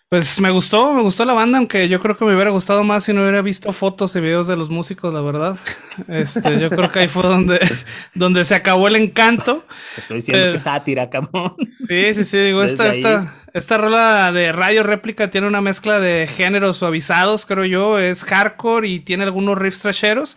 Pues 0.08 0.38
me 0.42 0.50
gustó, 0.50 0.92
me 0.92 1.00
gustó 1.00 1.24
la 1.24 1.32
banda, 1.32 1.56
aunque 1.56 1.88
yo 1.88 1.98
creo 1.98 2.18
que 2.18 2.26
me 2.26 2.34
hubiera 2.34 2.50
gustado 2.50 2.84
más 2.84 3.04
si 3.04 3.14
no 3.14 3.22
hubiera 3.22 3.40
visto 3.40 3.72
fotos 3.72 4.14
y 4.14 4.20
videos 4.20 4.46
de 4.46 4.56
los 4.56 4.68
músicos, 4.68 5.12
la 5.14 5.22
verdad. 5.22 5.56
Este, 6.08 6.58
yo 6.58 6.70
creo 6.70 6.90
que 6.90 7.00
ahí 7.00 7.08
fue 7.08 7.22
donde, 7.22 7.60
donde 8.14 8.44
se 8.44 8.54
acabó 8.54 8.88
el 8.88 8.96
encanto. 8.96 9.64
estoy 9.96 10.16
diciendo 10.16 10.50
que 10.50 10.56
eh, 10.56 10.58
sátira, 10.58 11.08
cabrón. 11.08 11.54
Sí, 11.64 12.14
sí, 12.14 12.24
sí, 12.24 12.38
digo, 12.38 12.62
esta, 12.62 12.88
esta, 12.88 13.34
esta 13.54 13.78
rola 13.78 14.32
de 14.32 14.52
radio 14.52 14.82
réplica 14.82 15.30
tiene 15.30 15.46
una 15.46 15.60
mezcla 15.60 15.98
de 16.00 16.26
géneros 16.26 16.78
suavizados, 16.78 17.46
creo 17.46 17.64
yo, 17.64 17.98
es 17.98 18.24
hardcore 18.24 18.88
y 18.88 19.00
tiene 19.00 19.24
algunos 19.24 19.56
riffs 19.56 19.80
trasheros. 19.80 20.36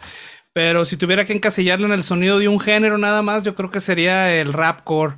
Pero 0.56 0.86
si 0.86 0.96
tuviera 0.96 1.26
que 1.26 1.34
encasillarle 1.34 1.86
en 1.86 1.91
el 1.91 2.06
sonido 2.06 2.39
de 2.39 2.48
un 2.48 2.62
género 2.62 2.98
nada 2.98 3.22
más, 3.22 3.44
yo 3.44 3.56
creo 3.56 3.72
que 3.72 3.82
sería 3.82 4.34
el 4.39 4.54
rapcore. 4.54 5.18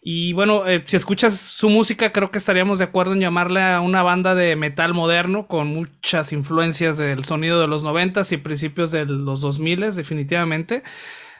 Y 0.00 0.34
bueno, 0.34 0.68
eh, 0.68 0.84
si 0.86 0.96
escuchas 0.96 1.36
su 1.36 1.68
música, 1.68 2.12
creo 2.12 2.30
que 2.30 2.38
estaríamos 2.38 2.78
de 2.78 2.84
acuerdo 2.84 3.12
en 3.12 3.18
llamarle 3.18 3.60
a 3.60 3.80
una 3.80 4.04
banda 4.04 4.36
de 4.36 4.54
metal 4.54 4.94
moderno 4.94 5.48
con 5.48 5.66
muchas 5.66 6.32
influencias 6.32 6.96
del 6.96 7.24
sonido 7.24 7.60
de 7.60 7.66
los 7.66 7.82
noventas 7.82 8.30
y 8.30 8.36
principios 8.36 8.92
de 8.92 9.04
los 9.04 9.40
2000 9.40 9.96
definitivamente, 9.96 10.84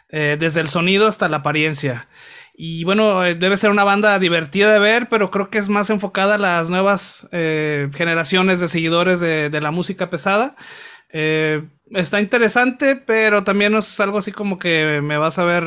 eh, 0.09 0.37
desde 0.37 0.61
el 0.61 0.69
sonido 0.69 1.07
hasta 1.07 1.29
la 1.29 1.37
apariencia. 1.37 2.09
Y 2.57 2.83
bueno, 2.83 3.25
eh, 3.25 3.37
debe 3.37 3.57
ser 3.57 3.71
una 3.71 3.85
banda 3.85 4.19
divertida 4.19 4.73
de 4.73 4.81
ver, 4.81 5.09
pero 5.09 5.31
creo 5.31 5.49
que 5.49 5.59
es 5.59 5.69
más 5.69 5.91
enfocada 5.91 6.35
a 6.35 6.39
las 6.39 6.71
nuevas 6.71 7.29
generaciones 7.31 8.59
de 8.59 8.67
seguidores 8.67 9.21
de, 9.21 9.61
la 9.61 9.71
música 9.71 10.11
pesada. 10.11 10.57
Está 11.11 12.21
interesante, 12.21 12.97
pero 12.97 13.45
también 13.45 13.75
es 13.75 13.99
algo 14.01 14.19
así 14.19 14.33
como 14.33 14.59
que 14.59 15.01
me 15.03 15.17
vas 15.19 15.39
a 15.39 15.45
ver 15.45 15.65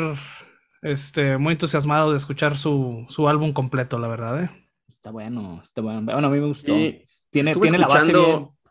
este, 0.82 1.38
muy 1.38 1.54
entusiasmado 1.54 2.12
de 2.12 2.18
escuchar 2.18 2.58
su, 2.58 3.06
su 3.10 3.28
álbum 3.28 3.54
completo, 3.54 4.00
la 4.00 4.08
verdad. 4.08 4.44
¿eh? 4.44 4.50
Está 4.88 5.12
bueno, 5.12 5.62
está 5.64 5.82
bueno. 5.82 6.02
Bueno, 6.04 6.28
a 6.28 6.32
mí 6.32 6.40
me 6.40 6.48
gustó. 6.48 6.74
tiene, 6.74 7.56
tiene 7.56 7.78
la 7.78 7.88
base 7.88 8.14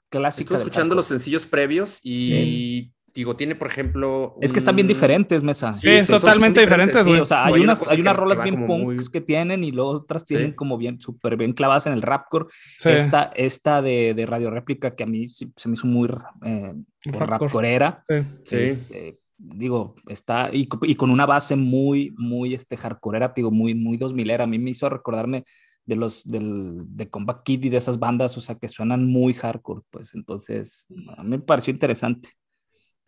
clásica. 0.09 0.45
Estuve 0.45 0.59
escuchando 0.59 0.95
los 0.95 1.07
sencillos 1.07 1.47
previos 1.47 2.01
y 2.03 2.93
digo, 3.15 3.37
tiene 3.37 3.55
por 3.55 3.69
ejemplo. 3.69 4.37
Es 4.41 4.53
que 4.53 4.59
están 4.59 4.77
bien 4.77 4.89
diferentes, 4.89 5.43
Mesa. 5.43 5.75
Sí, 5.75 5.89
es 5.89 6.07
totalmente 6.07 6.61
diferentes, 6.61 7.07
güey. 7.07 7.21
o 7.21 7.25
sea, 7.25 7.47
hay, 7.47 7.61
unas, 7.61 7.87
hay 7.91 8.01
unas 8.01 8.17
rolas 8.17 8.43
bien 8.43 8.67
punks 8.67 9.11
que 9.11 9.21
tienen 9.21 9.65
y 9.65 9.73
luego 9.73 9.91
otras 9.91 10.25
tienen 10.25 10.53
como 10.53 10.79
bien, 10.79 11.01
súper 11.01 11.37
bien 11.37 11.53
clavadas 11.53 11.87
en 11.87 11.93
el 11.93 12.03
rapcore. 12.03 12.47
Esta, 12.85 13.31
esta 13.35 13.83
de, 13.83 14.15
de 14.15 14.27
Radio 14.27 14.51
Réplica 14.51 14.95
que 14.95 15.05
a 15.05 15.07
mí 15.07 15.29
se 15.31 15.69
me 15.69 15.75
hizo 15.75 15.87
muy 15.87 16.09
eh, 16.45 16.75
rapcoreera. 17.05 18.05
Sí. 18.45 18.57
Este, 18.57 19.21
digo, 19.41 19.95
está, 20.07 20.51
y, 20.53 20.67
con 20.67 21.11
una 21.11 21.27
base 21.27 21.57
muy, 21.57 22.15
muy, 22.17 22.55
este, 22.55 22.77
hardcoreera, 22.77 23.33
digo, 23.35 23.51
muy, 23.51 23.75
muy 23.75 23.97
2000 23.97 24.31
era. 24.31 24.45
A 24.45 24.47
mí 24.47 24.59
me 24.59 24.71
hizo 24.71 24.89
recordarme 24.89 25.45
de 25.87 25.97
los, 25.97 26.27
del, 26.27 26.85
de 26.89 27.09
Combat 27.09 27.43
Kid 27.43 27.65
y 27.65 27.69
de 27.71 27.79
esas 27.79 27.99
bandas, 27.99 28.37
o 28.37 28.41
sea, 28.41 28.57
que 28.57 28.69
suenan 28.69 29.07
muy 29.07 29.35
hardcore, 29.35 29.83
pues, 29.91 30.15
entonces, 30.15 30.87
a 31.17 31.23
mí 31.23 31.31
me 31.31 31.39
pareció 31.41 31.73
interesante. 31.73 32.31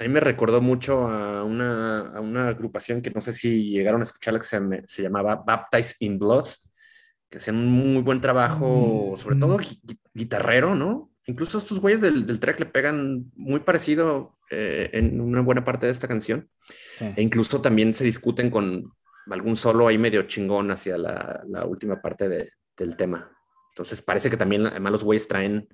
A 0.02 0.04
mí 0.04 0.12
me 0.12 0.18
recordó 0.18 0.60
mucho 0.60 1.06
a 1.06 1.44
una, 1.44 2.00
a 2.00 2.20
una 2.20 2.48
agrupación 2.48 3.02
que 3.02 3.12
no 3.12 3.20
sé 3.20 3.32
si 3.32 3.70
llegaron 3.70 4.00
a 4.00 4.02
escucharla, 4.02 4.40
que 4.40 4.46
se, 4.46 4.60
se 4.86 5.02
llamaba 5.02 5.36
Baptized 5.46 5.94
in 6.00 6.18
Blood, 6.18 6.46
que 7.30 7.38
hacían 7.38 7.56
un 7.56 7.70
muy 7.70 8.02
buen 8.02 8.20
trabajo, 8.20 9.12
mm, 9.12 9.16
sobre 9.16 9.36
todo 9.36 9.58
mm. 9.58 9.62
guitarrero, 10.12 10.74
¿no? 10.74 11.12
Incluso 11.26 11.58
estos 11.58 11.78
güeyes 11.78 12.00
del, 12.00 12.26
del 12.26 12.40
track 12.40 12.58
le 12.58 12.66
pegan 12.66 13.30
muy 13.36 13.60
parecido 13.60 14.38
eh, 14.50 14.90
en 14.92 15.20
una 15.20 15.40
buena 15.40 15.64
parte 15.64 15.86
de 15.86 15.92
esta 15.92 16.08
canción. 16.08 16.50
E 16.98 17.22
incluso 17.22 17.62
también 17.62 17.94
se 17.94 18.02
discuten 18.02 18.50
con 18.50 18.82
algún 19.30 19.54
solo 19.54 19.86
ahí 19.86 19.98
medio 19.98 20.22
chingón 20.24 20.72
hacia 20.72 20.98
la, 20.98 21.44
la 21.46 21.64
última 21.64 22.02
parte 22.02 22.28
de, 22.28 22.50
del 22.76 22.96
tema. 22.96 23.30
Entonces 23.70 24.02
parece 24.02 24.30
que 24.30 24.36
también 24.36 24.66
además 24.66 24.92
los 24.92 25.04
güeyes 25.04 25.28
traen, 25.28 25.68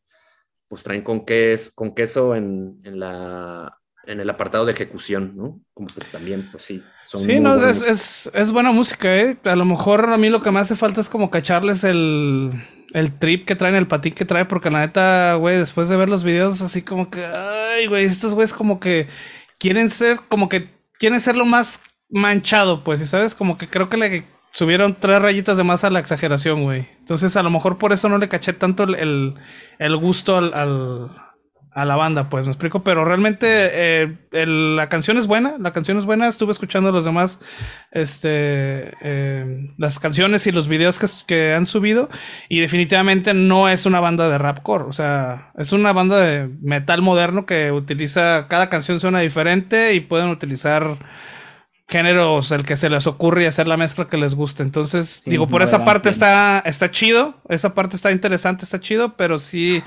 pues 0.69 0.83
traen 0.83 1.01
con, 1.01 1.25
queso, 1.25 1.73
con 1.75 1.95
queso 1.95 2.37
en, 2.37 2.79
en, 2.85 3.01
la, 3.01 3.75
en 4.09 4.21
el 4.21 4.31
apartado 4.31 4.65
de 4.65 4.73
ejecución, 4.73 5.35
¿no? 5.37 5.61
Como 5.75 5.87
que 5.89 6.01
también, 6.11 6.49
pues 6.51 6.65
sí. 6.65 6.83
Son 7.05 7.21
sí, 7.21 7.39
no, 7.41 7.57
es, 7.57 7.83
es, 7.83 8.31
es, 8.33 8.51
buena 8.53 8.73
música, 8.73 9.15
¿eh? 9.15 9.39
A 9.45 9.55
lo 9.55 9.65
mejor 9.65 10.11
a 10.11 10.17
mí 10.17 10.31
lo 10.31 10.43
que 10.43 10.51
me 10.51 10.61
hace 10.61 10.77
falta 10.77 11.01
es 11.01 11.09
como 11.09 11.31
cacharles 11.31 11.85
el, 11.85 12.53
el 12.95 13.19
trip 13.19 13.47
que 13.47 13.55
traen, 13.55 13.75
el 13.75 13.87
patín 13.87 14.15
que 14.15 14.25
trae, 14.25 14.47
porque 14.47 14.71
la 14.71 14.81
neta, 14.81 15.35
güey, 15.35 15.59
después 15.59 15.89
de 15.89 15.97
ver 15.97 16.09
los 16.09 16.25
videos, 16.25 16.63
así 16.63 16.83
como 16.83 17.11
que, 17.11 17.25
ay, 17.25 17.87
güey, 17.87 18.07
estos 18.07 18.35
güeyes 18.35 18.55
como 18.55 18.81
que 18.81 19.09
quieren 19.59 19.91
ser, 19.91 20.21
como 20.29 20.49
que 20.49 20.71
quieren 20.99 21.21
ser 21.21 21.37
lo 21.37 21.45
más 21.45 21.83
manchado, 22.09 22.85
pues, 22.85 23.01
y 23.03 23.07
sabes, 23.07 23.35
como 23.35 23.59
que 23.59 23.69
creo 23.69 23.89
que 23.91 23.99
le 23.99 24.25
subieron 24.53 24.97
tres 24.99 25.21
rayitas 25.21 25.59
de 25.59 25.65
más 25.65 25.85
a 25.85 25.91
la 25.91 26.01
exageración, 26.01 26.63
güey. 26.65 26.89
Entonces, 26.99 27.37
a 27.37 27.43
lo 27.43 27.51
mejor 27.51 27.79
por 27.79 27.93
eso 27.93 28.09
no 28.09 28.19
le 28.19 28.29
caché 28.29 28.53
tanto 28.53 28.85
el, 28.85 29.35
el, 29.79 29.97
gusto 29.97 30.37
al, 30.37 31.11
a 31.73 31.85
la 31.85 31.97
banda, 31.97 32.29
pues 32.29 32.47
me 32.47 32.53
explico, 32.53 32.83
pero 32.83 33.05
realmente 33.05 33.47
eh, 33.51 34.17
la 34.33 34.89
canción 34.89 35.17
es 35.17 35.27
buena, 35.27 35.57
la 35.59 35.73
canción 35.73 35.99
es 35.99 36.05
buena, 36.05 36.29
estuve 36.29 36.53
escuchando 36.53 36.91
los 36.93 37.05
demás, 37.05 37.41
este, 37.91 38.95
eh, 39.03 39.71
las 39.77 39.99
canciones 39.99 40.47
y 40.47 40.53
los 40.53 40.69
videos 40.69 40.99
que, 40.99 41.07
que, 41.27 41.55
han 41.55 41.67
subido 41.67 42.09
y 42.49 42.61
definitivamente 42.61 43.35
no 43.35 43.69
es 43.69 43.87
una 43.87 44.01
banda 44.01 44.29
de 44.29 44.39
rapcore, 44.39 44.85
o 44.85 44.93
sea, 44.93 45.53
es 45.59 45.73
una 45.73 45.93
banda 45.93 46.21
de 46.21 46.49
metal 46.61 47.03
moderno 47.03 47.47
que 47.47 47.73
utiliza, 47.73 48.47
cada 48.49 48.71
canción 48.71 48.99
suena 49.01 49.21
diferente 49.21 49.95
y 49.95 50.01
pueden 50.01 50.29
utilizar 50.29 50.99
géneros 51.89 52.53
el 52.53 52.65
que 52.65 52.77
se 52.77 52.91
les 52.91 53.07
ocurre 53.07 53.45
y 53.45 53.47
hacer 53.47 53.67
la 53.67 53.79
mezcla 53.79 54.09
que 54.09 54.19
les 54.19 54.35
guste. 54.35 54.63
Entonces, 54.63 55.23
digo, 55.25 55.49
por 55.49 55.63
esa 55.63 55.85
parte 55.85 56.11
está, 56.11 56.63
está 56.67 56.91
chido, 56.91 57.41
esa 57.49 57.75
parte 57.75 57.97
está 57.97 58.13
interesante, 58.13 58.65
está 58.65 58.79
chido, 58.79 59.17
pero 59.17 59.39
sí 59.39 59.83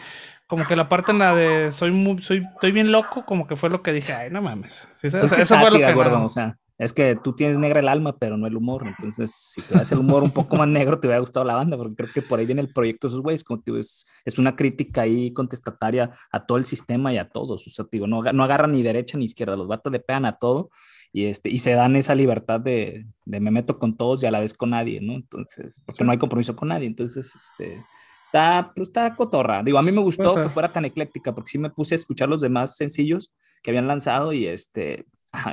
como 0.51 0.67
que 0.67 0.75
la 0.75 0.89
parte 0.89 1.13
en 1.13 1.19
la 1.19 1.33
de 1.33 1.71
soy 1.71 1.91
muy, 1.91 2.21
soy, 2.21 2.45
estoy 2.53 2.73
bien 2.73 2.91
loco, 2.91 3.23
como 3.25 3.47
que 3.47 3.55
fue 3.55 3.69
lo 3.69 3.81
que 3.81 3.93
dije, 3.93 4.11
ay, 4.11 4.29
no 4.29 4.41
mames. 4.41 4.85
Es 5.01 5.31
que 5.31 5.43
eso 5.43 5.57
fue 5.57 5.71
lo 5.71 5.77
que 5.77 5.85
o 5.93 6.27
sea, 6.27 6.57
es 6.77 6.91
que 6.91 7.15
tú 7.15 7.33
tienes 7.33 7.57
negra 7.57 7.79
el 7.79 7.87
alma, 7.87 8.17
pero 8.17 8.35
no 8.35 8.47
el 8.47 8.57
humor. 8.57 8.85
Entonces, 8.85 9.33
si 9.33 9.61
te 9.61 9.75
das 9.75 9.93
el 9.93 9.99
humor 9.99 10.23
un 10.23 10.31
poco 10.31 10.57
más 10.57 10.67
negro, 10.67 10.99
te 10.99 11.07
hubiera 11.07 11.21
gustado 11.21 11.45
la 11.45 11.55
banda, 11.55 11.77
porque 11.77 11.95
creo 11.95 12.09
que 12.13 12.21
por 12.21 12.39
ahí 12.39 12.45
viene 12.45 12.59
el 12.59 12.73
proyecto 12.73 13.07
de 13.07 13.11
esos 13.11 13.21
güeyes, 13.21 13.45
como 13.45 13.61
te 13.61 13.79
es, 13.79 14.05
es, 14.25 14.37
una 14.37 14.57
crítica 14.57 15.03
ahí 15.03 15.31
contestataria 15.31 16.11
a 16.33 16.45
todo 16.45 16.57
el 16.57 16.65
sistema 16.65 17.13
y 17.13 17.17
a 17.17 17.29
todos. 17.29 17.65
O 17.65 17.69
sea, 17.69 17.85
digo, 17.89 18.05
no, 18.05 18.21
no 18.21 18.43
agarran 18.43 18.73
ni 18.73 18.83
derecha 18.83 19.17
ni 19.17 19.23
izquierda, 19.23 19.55
los 19.55 19.69
vatos 19.69 19.89
le 19.89 20.01
pegan 20.01 20.25
a 20.25 20.33
todo 20.33 20.69
y, 21.13 21.27
este, 21.27 21.49
y 21.49 21.59
se 21.59 21.75
dan 21.75 21.95
esa 21.95 22.13
libertad 22.13 22.59
de, 22.59 23.05
de 23.23 23.39
me 23.39 23.51
meto 23.51 23.79
con 23.79 23.95
todos 23.95 24.21
y 24.21 24.25
a 24.25 24.31
la 24.31 24.41
vez 24.41 24.53
con 24.53 24.71
nadie, 24.71 24.99
¿no? 24.99 25.13
Entonces, 25.13 25.81
porque 25.85 26.03
no 26.03 26.11
hay 26.11 26.17
compromiso 26.17 26.57
con 26.57 26.67
nadie. 26.67 26.87
Entonces, 26.87 27.33
este 27.33 27.85
está, 28.31 28.71
pues, 28.73 28.87
está 28.87 29.13
cotorra. 29.15 29.61
Digo, 29.61 29.77
a 29.77 29.81
mí 29.81 29.91
me 29.91 30.01
gustó 30.01 30.35
que 30.35 30.49
fuera 30.49 30.69
tan 30.69 30.85
ecléctica, 30.85 31.35
porque 31.35 31.51
sí 31.51 31.57
me 31.57 31.69
puse 31.69 31.95
a 31.95 31.97
escuchar 31.97 32.29
los 32.29 32.41
demás 32.41 32.77
sencillos 32.77 33.31
que 33.61 33.71
habían 33.71 33.87
lanzado 33.87 34.31
y 34.31 34.47
este, 34.47 35.05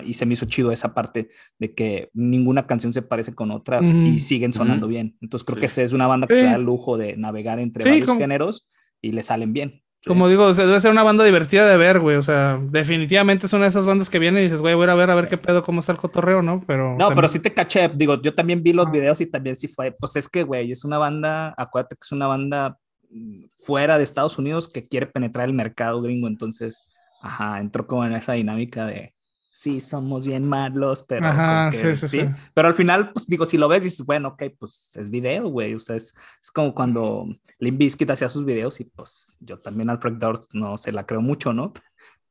y 0.04 0.14
se 0.14 0.26
me 0.26 0.34
hizo 0.34 0.46
chido 0.46 0.70
esa 0.70 0.94
parte 0.94 1.28
de 1.58 1.74
que 1.74 2.10
ninguna 2.14 2.66
canción 2.66 2.92
se 2.92 3.02
parece 3.02 3.34
con 3.34 3.50
otra 3.50 3.80
y 3.82 4.20
siguen 4.20 4.52
sonando 4.52 4.86
bien. 4.86 5.16
Entonces 5.20 5.44
creo 5.44 5.58
que 5.58 5.66
esa 5.66 5.82
es 5.82 5.92
una 5.92 6.06
banda 6.06 6.26
que 6.26 6.36
se 6.36 6.44
da 6.44 6.54
el 6.54 6.62
lujo 6.62 6.96
de 6.96 7.16
navegar 7.16 7.58
entre 7.58 7.84
varios 7.84 8.16
géneros 8.16 8.68
y 9.02 9.12
le 9.12 9.22
salen 9.22 9.52
bien. 9.52 9.82
Como 10.06 10.28
digo, 10.28 10.52
debe 10.54 10.80
ser 10.80 10.90
una 10.92 11.02
banda 11.02 11.24
divertida 11.24 11.68
de 11.68 11.76
ver, 11.76 11.98
güey. 11.98 12.16
O 12.16 12.22
sea, 12.22 12.58
definitivamente 12.62 13.48
son 13.48 13.64
esas 13.64 13.84
bandas 13.84 14.08
que 14.08 14.18
vienen 14.18 14.40
y 14.40 14.44
dices, 14.44 14.60
güey, 14.60 14.74
voy 14.74 14.88
a 14.88 14.94
ver 14.94 15.10
a 15.10 15.14
ver 15.14 15.28
qué 15.28 15.36
pedo, 15.36 15.62
cómo 15.62 15.80
está 15.80 15.92
el 15.92 15.98
cotorreo, 15.98 16.40
¿no? 16.40 16.62
Pero. 16.66 16.96
No, 16.96 17.14
pero 17.14 17.28
sí 17.28 17.40
te 17.40 17.52
caché. 17.52 17.90
Digo, 17.94 18.20
yo 18.22 18.34
también 18.34 18.62
vi 18.62 18.72
los 18.72 18.90
videos 18.90 19.20
y 19.20 19.26
también 19.26 19.56
sí 19.56 19.68
fue. 19.68 19.90
Pues 19.92 20.16
es 20.16 20.28
que, 20.28 20.44
güey, 20.44 20.70
es 20.70 20.84
una 20.84 20.98
banda, 20.98 21.54
acuérdate 21.56 21.96
que 21.96 22.04
es 22.04 22.12
una 22.12 22.28
banda 22.28 22.78
mm, 23.10 23.44
fuera 23.60 23.98
de 23.98 24.04
Estados 24.04 24.38
Unidos 24.38 24.68
que 24.68 24.86
quiere 24.86 25.06
penetrar 25.06 25.48
el 25.48 25.54
mercado 25.54 26.00
gringo. 26.00 26.28
Entonces, 26.28 26.96
ajá, 27.22 27.58
entró 27.58 27.86
como 27.86 28.04
en 28.06 28.14
esa 28.14 28.34
dinámica 28.34 28.86
de 28.86 29.12
sí, 29.58 29.80
somos 29.80 30.24
bien 30.24 30.48
malos, 30.48 31.02
pero. 31.02 31.26
sí, 31.72 31.96
sí, 31.96 32.08
sí, 32.08 32.20
Pero 32.54 32.68
al 32.68 32.74
final, 32.74 33.12
pues 33.12 33.26
digo, 33.26 33.44
si 33.44 33.58
lo 33.58 33.66
ves, 33.66 33.82
dices, 33.82 34.06
bueno, 34.06 34.28
ok, 34.28 34.44
pues 34.56 34.92
es 34.94 35.10
video, 35.10 35.48
güey. 35.48 35.74
O 35.74 35.80
sea, 35.80 35.96
es, 35.96 36.14
es 36.40 36.50
como 36.52 36.72
cuando 36.72 37.26
Limp 37.58 37.78
Bizkit 37.78 38.08
hacía 38.08 38.28
sus 38.28 38.44
videos 38.44 38.78
y 38.78 38.84
pues 38.84 39.36
yo 39.40 39.58
también 39.58 39.90
Alfred 39.90 40.14
Dorst 40.14 40.54
no 40.54 40.78
se 40.78 40.92
la 40.92 41.06
creo 41.06 41.20
mucho, 41.20 41.52
¿no? 41.52 41.72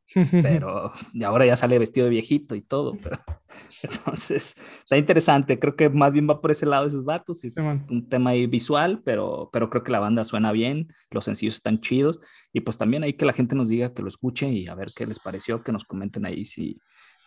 pero 0.42 0.94
ahora 1.26 1.46
ya 1.46 1.58
sale 1.58 1.78
vestido 1.78 2.06
de 2.06 2.12
viejito 2.12 2.56
y 2.56 2.62
todo. 2.62 2.98
Pero, 3.04 3.20
entonces, 3.84 4.56
está 4.80 4.96
interesante. 4.96 5.60
Creo 5.60 5.76
que 5.76 5.90
más 5.90 6.14
bien 6.14 6.30
va 6.30 6.40
por 6.40 6.52
ese 6.52 6.66
lado 6.66 6.84
de 6.84 6.90
esos 6.90 7.04
vatos. 7.04 7.44
Es 7.44 7.58
un 7.58 8.08
tema 8.08 8.30
ahí 8.30 8.48
visual, 8.48 9.02
pero, 9.04 9.50
pero 9.52 9.70
creo 9.70 9.84
que 9.84 9.92
la 9.92 10.00
banda 10.00 10.24
suena 10.24 10.54
bien, 10.54 10.94
los 11.12 11.26
sencillos 11.26 11.56
están 11.56 11.82
chidos. 11.82 12.22
Y 12.54 12.62
pues 12.62 12.78
también 12.78 13.04
ahí 13.04 13.12
que 13.12 13.26
la 13.26 13.34
gente 13.34 13.54
nos 13.54 13.68
diga 13.68 13.94
que 13.94 14.02
lo 14.02 14.08
escuche 14.08 14.50
y 14.50 14.68
a 14.68 14.76
ver 14.76 14.88
qué 14.96 15.06
les 15.06 15.20
pareció, 15.20 15.62
que 15.62 15.74
nos 15.74 15.84
comenten 15.84 16.26
ahí 16.26 16.46
si, 16.46 16.78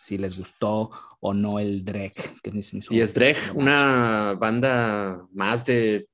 si 0.01 0.17
les 0.17 0.37
gustó 0.37 0.89
o 1.19 1.33
no 1.33 1.59
el 1.59 1.85
Drek. 1.85 2.35
y 2.89 2.99
es 2.99 3.13
Drek, 3.13 3.37
una 3.53 4.35
banda 4.39 5.25
más 5.31 5.65
de, 5.65 6.07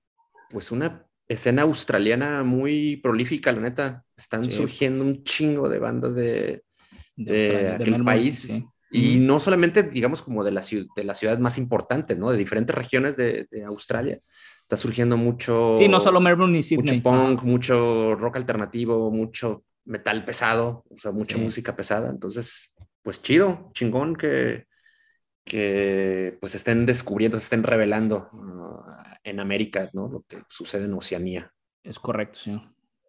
pues 0.50 0.72
una 0.72 1.06
escena 1.28 1.64
australiana 1.64 2.44
muy 2.44 2.98
prolífica, 2.98 3.52
la 3.52 3.62
neta. 3.62 4.04
Están 4.16 4.50
surgiendo 4.50 5.04
un 5.04 5.24
chingo 5.24 5.70
de 5.70 5.80
bandas 5.80 6.16
de, 6.16 6.64
de, 7.16 7.72
aquel 7.72 8.04
país. 8.04 8.64
Y 8.90 9.18
no 9.18 9.40
solamente, 9.40 9.84
digamos, 9.84 10.22
como 10.22 10.44
de, 10.44 10.52
la, 10.52 10.64
de 10.96 11.04
las 11.04 11.20
ciudades 11.20 11.40
más 11.40 11.58
importantes, 11.58 12.18
¿no? 12.18 12.32
De 12.32 12.38
diferentes 12.38 12.76
regiones 12.76 13.16
de, 13.18 13.48
Australia. 13.66 14.20
Está 14.62 14.76
surgiendo 14.76 15.16
mucho. 15.16 15.74
Sí, 15.76 15.88
no 15.88 16.00
solo 16.00 16.20
Melbourne 16.20 16.54
ni 16.54 16.64
Sydney. 16.64 16.98
Mucho 16.98 17.04
punk, 17.04 17.44
mucho 17.44 18.16
rock 18.16 18.38
alternativo, 18.38 19.12
mucho 19.12 19.64
metal 19.86 20.26
pesado, 20.26 20.84
o 20.90 20.98
sea, 20.98 21.12
mucha 21.12 21.38
música 21.38 21.76
pesada. 21.76 22.10
Entonces, 22.10 22.76
pues 23.08 23.22
chido, 23.22 23.70
chingón 23.72 24.18
que, 24.18 24.68
que 25.46 26.38
pues 26.42 26.56
estén 26.56 26.86
descubriendo, 26.86 27.40
se 27.40 27.46
estén 27.46 27.64
revelando 27.64 28.30
uh, 28.34 28.82
en 29.24 29.40
América, 29.40 29.90
¿no? 29.94 30.10
Lo 30.10 30.26
que 30.28 30.44
sucede 30.50 30.84
en 30.84 30.94
Oceanía. 30.94 31.54
Es 31.84 32.00
correcto, 32.00 32.38
sí. 32.38 32.62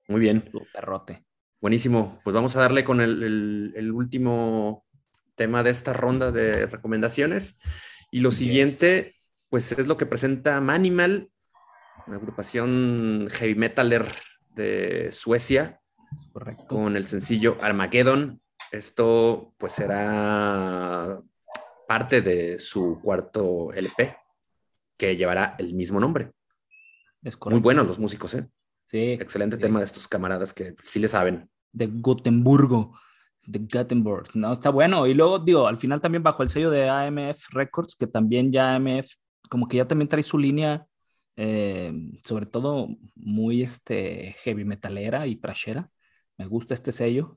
Muy 0.07 0.21
bien. 0.21 0.49
perrote. 0.73 1.27
Buenísimo. 1.61 2.21
Pues 2.23 2.33
vamos 2.33 2.55
a 2.55 2.61
darle 2.61 2.85
con 2.85 3.01
el, 3.01 3.91
último 3.93 4.87
tema 5.35 5.65
de 5.65 5.71
esta 5.71 5.93
ronda 5.93 6.31
de 6.31 6.67
recomendaciones. 6.67 7.59
Y 8.13 8.21
lo 8.21 8.31
siguiente, 8.31 9.17
pues 9.49 9.73
es 9.73 9.89
lo 9.89 9.97
que 9.97 10.07
presenta 10.07 10.61
Manimal, 10.61 11.29
una 12.07 12.19
agrupación 12.19 13.29
heavy 13.33 13.57
metaler 13.57 14.07
de 14.55 15.09
Suecia, 15.11 15.81
Correcto. 16.33 16.69
con 16.69 16.97
el 16.97 17.05
sencillo 17.07 17.57
Armageddon. 17.61 18.41
Esto 18.71 19.55
pues 19.57 19.73
será 19.73 21.21
parte 21.87 22.21
de 22.21 22.59
su 22.59 23.01
cuarto 23.03 23.73
LP, 23.73 24.17
que 24.97 25.17
llevará 25.17 25.55
el 25.59 25.75
mismo 25.75 25.99
nombre. 25.99 26.33
Es 27.23 27.39
Muy 27.47 27.61
buenos 27.61 27.87
los 27.87 27.99
músicos, 27.99 28.35
¿eh? 28.35 28.47
Sí. 28.87 29.13
Excelente 29.13 29.57
tema 29.57 29.81
de 29.81 29.85
estos 29.87 30.07
camaradas 30.07 30.53
que 30.53 30.75
sí 30.85 30.99
le 30.99 31.09
saben. 31.09 31.51
De 31.73 31.87
Gotemburgo, 31.87 32.99
de 33.49 33.61
Gothenburg. 33.61 34.29
No, 34.35 34.53
está 34.53 34.71
bueno. 34.71 35.07
Y 35.07 35.15
luego, 35.15 35.39
digo, 35.39 35.67
al 35.67 35.79
final 35.79 36.01
también 36.01 36.23
bajo 36.23 36.43
el 36.43 36.49
sello 36.51 36.71
de 36.71 36.89
AMF 36.89 37.49
Records, 37.51 37.97
que 37.97 38.07
también 38.07 38.53
ya 38.53 38.75
AMF, 38.75 39.09
como 39.49 39.67
que 39.67 39.79
ya 39.79 39.89
también 39.89 40.09
trae 40.09 40.23
su 40.23 40.39
línea, 40.39 40.87
eh, 41.37 41.93
sobre 42.25 42.47
todo 42.47 42.89
muy 43.15 43.63
este, 43.63 44.37
heavy 44.43 44.65
metalera 44.65 45.27
y 45.27 45.37
trashera. 45.37 45.91
Me 46.37 46.47
gusta 46.47 46.75
este 46.75 46.93
sello. 46.93 47.37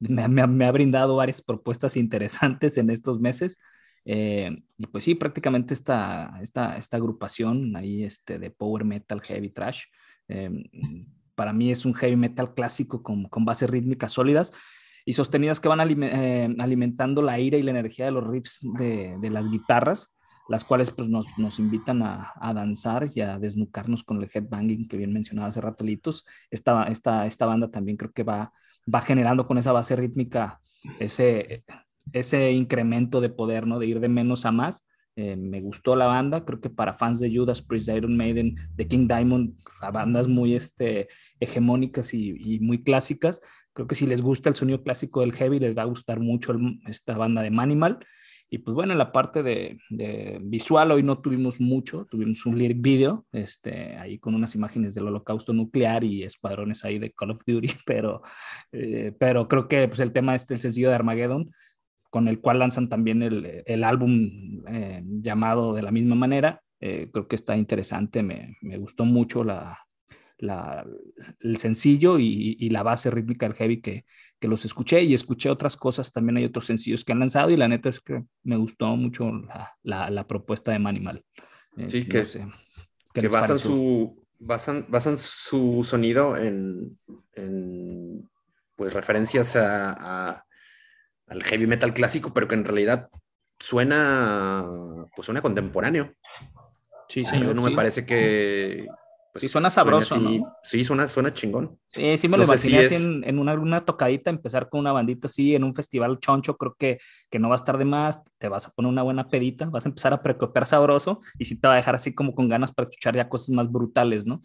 Me, 0.00 0.64
ha 0.64 0.72
brindado 0.72 1.16
varias 1.16 1.42
propuestas 1.42 1.96
interesantes 1.96 2.76
en 2.78 2.90
estos 2.90 3.20
meses. 3.20 3.58
Eh, 4.04 4.62
y 4.76 4.86
pues 4.86 5.04
sí, 5.04 5.14
prácticamente 5.14 5.74
esta, 5.74 6.38
esta, 6.40 6.76
esta 6.76 6.96
agrupación 6.96 7.74
ahí 7.76 8.04
este, 8.04 8.38
de 8.38 8.50
power 8.50 8.84
metal, 8.84 9.20
heavy 9.20 9.50
trash, 9.50 9.84
eh, 10.28 10.50
para 11.34 11.52
mí 11.52 11.70
es 11.70 11.84
un 11.84 11.94
heavy 11.94 12.16
metal 12.16 12.54
clásico 12.54 13.02
con, 13.02 13.24
con 13.24 13.44
bases 13.44 13.68
rítmicas 13.68 14.12
sólidas 14.12 14.52
y 15.04 15.12
sostenidas 15.12 15.60
que 15.60 15.68
van 15.68 15.80
eh, 16.02 16.54
alimentando 16.58 17.22
la 17.22 17.38
ira 17.38 17.58
y 17.58 17.62
la 17.62 17.70
energía 17.70 18.06
de 18.06 18.10
los 18.10 18.26
riffs 18.26 18.60
de, 18.78 19.16
de 19.20 19.30
las 19.30 19.48
guitarras, 19.50 20.16
las 20.48 20.64
cuales 20.64 20.90
pues, 20.90 21.08
nos, 21.08 21.26
nos 21.38 21.58
invitan 21.58 22.02
a, 22.02 22.32
a, 22.36 22.54
danzar 22.54 23.08
y 23.14 23.20
a 23.20 23.38
desnucarnos 23.38 24.02
con 24.02 24.22
el 24.22 24.30
headbanging 24.32 24.88
que 24.88 24.96
bien 24.96 25.12
mencionaba 25.12 25.48
hace 25.48 25.60
ratolitos. 25.60 26.24
Esta, 26.50 26.84
esta, 26.84 27.26
esta 27.26 27.46
banda 27.46 27.70
también 27.70 27.96
creo 27.96 28.12
que 28.12 28.24
va 28.24 28.52
va 28.92 29.00
generando 29.00 29.46
con 29.46 29.58
esa 29.58 29.72
base 29.72 29.96
rítmica 29.96 30.60
ese, 31.00 31.64
ese 32.12 32.52
incremento 32.52 33.20
de 33.20 33.30
poder, 33.30 33.66
¿no? 33.66 33.78
De 33.78 33.86
ir 33.86 34.00
de 34.00 34.08
menos 34.08 34.46
a 34.46 34.52
más. 34.52 34.86
Eh, 35.18 35.34
me 35.34 35.62
gustó 35.62 35.96
la 35.96 36.06
banda, 36.06 36.44
creo 36.44 36.60
que 36.60 36.68
para 36.68 36.92
fans 36.92 37.18
de 37.18 37.34
Judas 37.34 37.62
Priest, 37.62 37.88
Iron 37.88 38.18
Maiden, 38.18 38.54
de 38.74 38.86
King 38.86 39.08
Diamond, 39.08 39.54
a 39.80 39.90
bandas 39.90 40.28
muy 40.28 40.54
este, 40.54 41.08
hegemónicas 41.40 42.12
y, 42.12 42.60
muy 42.60 42.82
clásicas, 42.82 43.40
creo 43.72 43.86
que 43.86 43.94
si 43.94 44.06
les 44.06 44.20
gusta 44.20 44.50
el 44.50 44.56
sonido 44.56 44.82
clásico 44.82 45.20
del 45.20 45.32
heavy, 45.32 45.58
les 45.58 45.76
va 45.76 45.82
a 45.82 45.86
gustar 45.86 46.20
mucho 46.20 46.54
esta 46.86 47.16
banda 47.16 47.40
de 47.40 47.50
Manimal. 47.50 47.98
Y 48.48 48.58
pues 48.58 48.74
bueno, 48.74 48.92
en 48.92 48.98
la 48.98 49.10
parte 49.10 49.42
de, 49.42 49.78
visual 50.40 50.92
hoy 50.92 51.02
no 51.02 51.18
tuvimos 51.18 51.60
mucho, 51.60 52.06
tuvimos 52.08 52.46
un 52.46 52.56
lyric 52.56 52.80
video, 52.80 53.26
este, 53.32 53.96
ahí 53.96 54.18
con 54.18 54.34
unas 54.34 54.54
imágenes 54.54 54.94
del 54.94 55.08
holocausto 55.08 55.52
nuclear 55.52 56.04
y 56.04 56.22
escuadrones 56.22 56.84
ahí 56.84 56.98
de 56.98 57.12
Call 57.12 57.32
of 57.32 57.42
Duty, 57.44 57.68
pero, 57.86 58.22
eh, 58.70 59.12
pero 59.18 59.48
creo 59.48 59.66
que 59.66 59.88
pues, 59.88 60.00
el 60.00 60.12
tema 60.12 60.34
es 60.34 60.48
el 60.50 60.58
sencillo 60.58 60.88
de 60.90 60.94
Armageddon, 60.94 61.50
con 62.10 62.28
el 62.28 62.40
cual 62.40 62.60
lanzan 62.60 62.88
también 62.88 63.22
el, 63.22 63.64
el 63.66 63.84
álbum 63.84 64.62
eh, 64.68 65.02
llamado 65.04 65.74
de 65.74 65.82
la 65.82 65.90
misma 65.90 66.14
manera. 66.14 66.62
Eh, 66.78 67.10
creo 67.12 67.26
que 67.26 67.36
está 67.36 67.56
interesante, 67.56 68.22
me, 68.22 68.56
me 68.60 68.78
gustó 68.78 69.04
mucho 69.04 69.42
la, 69.42 69.76
la, 70.38 70.84
el 71.40 71.56
sencillo 71.56 72.18
y, 72.18 72.56
y, 72.58 72.70
la 72.70 72.82
base 72.82 73.10
rítmica 73.10 73.46
del 73.46 73.56
heavy 73.56 73.80
que, 73.80 74.04
que, 74.38 74.48
los 74.48 74.64
escuché 74.64 75.02
y 75.02 75.14
escuché 75.14 75.48
otras 75.48 75.76
cosas, 75.76 76.12
también 76.12 76.36
hay 76.36 76.44
otros 76.44 76.66
sencillos 76.66 77.04
que 77.04 77.12
han 77.12 77.20
lanzado 77.20 77.50
y 77.50 77.56
la 77.56 77.68
neta 77.68 77.88
es 77.88 78.00
que 78.00 78.24
me 78.42 78.56
gustó 78.56 78.88
mucho 78.96 79.30
la, 79.82 80.10
la, 80.10 80.26
propuesta 80.26 80.72
de 80.72 80.78
Manimal. 80.78 81.24
Eh, 81.76 81.88
sí, 81.88 82.06
que, 82.06 82.24
que 83.14 83.28
basan 83.28 83.58
su, 83.58 84.26
basan, 84.38 84.86
basan 84.88 85.16
su 85.18 85.82
sonido 85.84 86.36
en, 86.36 86.98
en 87.32 88.28
pues 88.76 88.92
referencias 88.92 89.56
a, 89.56 90.44
al 91.26 91.42
heavy 91.42 91.66
metal 91.66 91.94
clásico, 91.94 92.32
pero 92.32 92.46
que 92.46 92.54
en 92.54 92.64
realidad 92.64 93.08
suena, 93.58 94.66
pues 95.14 95.26
suena 95.26 95.40
contemporáneo. 95.40 96.12
Sí, 97.08 97.24
señor. 97.24 97.54
No 97.54 97.62
me 97.62 97.74
parece 97.74 98.04
que, 98.04 98.86
pues 99.36 99.42
sí, 99.42 99.48
suena 99.50 99.68
sabroso, 99.68 100.16
¿no? 100.16 100.56
Sí, 100.62 100.82
suena, 100.82 101.08
suena 101.08 101.34
chingón. 101.34 101.78
Sí, 101.86 102.16
sí 102.16 102.26
me 102.26 102.38
lo 102.38 102.44
imaginé 102.44 102.78
así 102.78 102.94
en, 102.94 103.38
una, 103.38 103.52
una, 103.52 103.84
tocadita, 103.84 104.30
empezar 104.30 104.70
con 104.70 104.80
una 104.80 104.92
bandita 104.92 105.26
así 105.26 105.54
en 105.54 105.62
un 105.62 105.74
festival 105.74 106.18
choncho, 106.20 106.56
creo 106.56 106.74
que, 106.78 106.98
que 107.28 107.38
no 107.38 107.50
va 107.50 107.54
a 107.54 107.58
estar 107.58 107.76
de 107.76 107.84
más, 107.84 108.20
te 108.38 108.48
vas 108.48 108.66
a 108.66 108.70
poner 108.70 108.90
una 108.90 109.02
buena 109.02 109.28
pedita, 109.28 109.66
vas 109.66 109.84
a 109.84 109.90
empezar 109.90 110.14
a 110.14 110.22
precopiar 110.22 110.64
sabroso 110.64 111.20
y 111.38 111.44
sí 111.44 111.60
te 111.60 111.68
va 111.68 111.74
a 111.74 111.76
dejar 111.76 111.94
así 111.94 112.14
como 112.14 112.34
con 112.34 112.48
ganas 112.48 112.72
para 112.72 112.88
escuchar 112.88 113.14
ya 113.14 113.28
cosas 113.28 113.50
más 113.50 113.70
brutales, 113.70 114.26
¿no? 114.26 114.40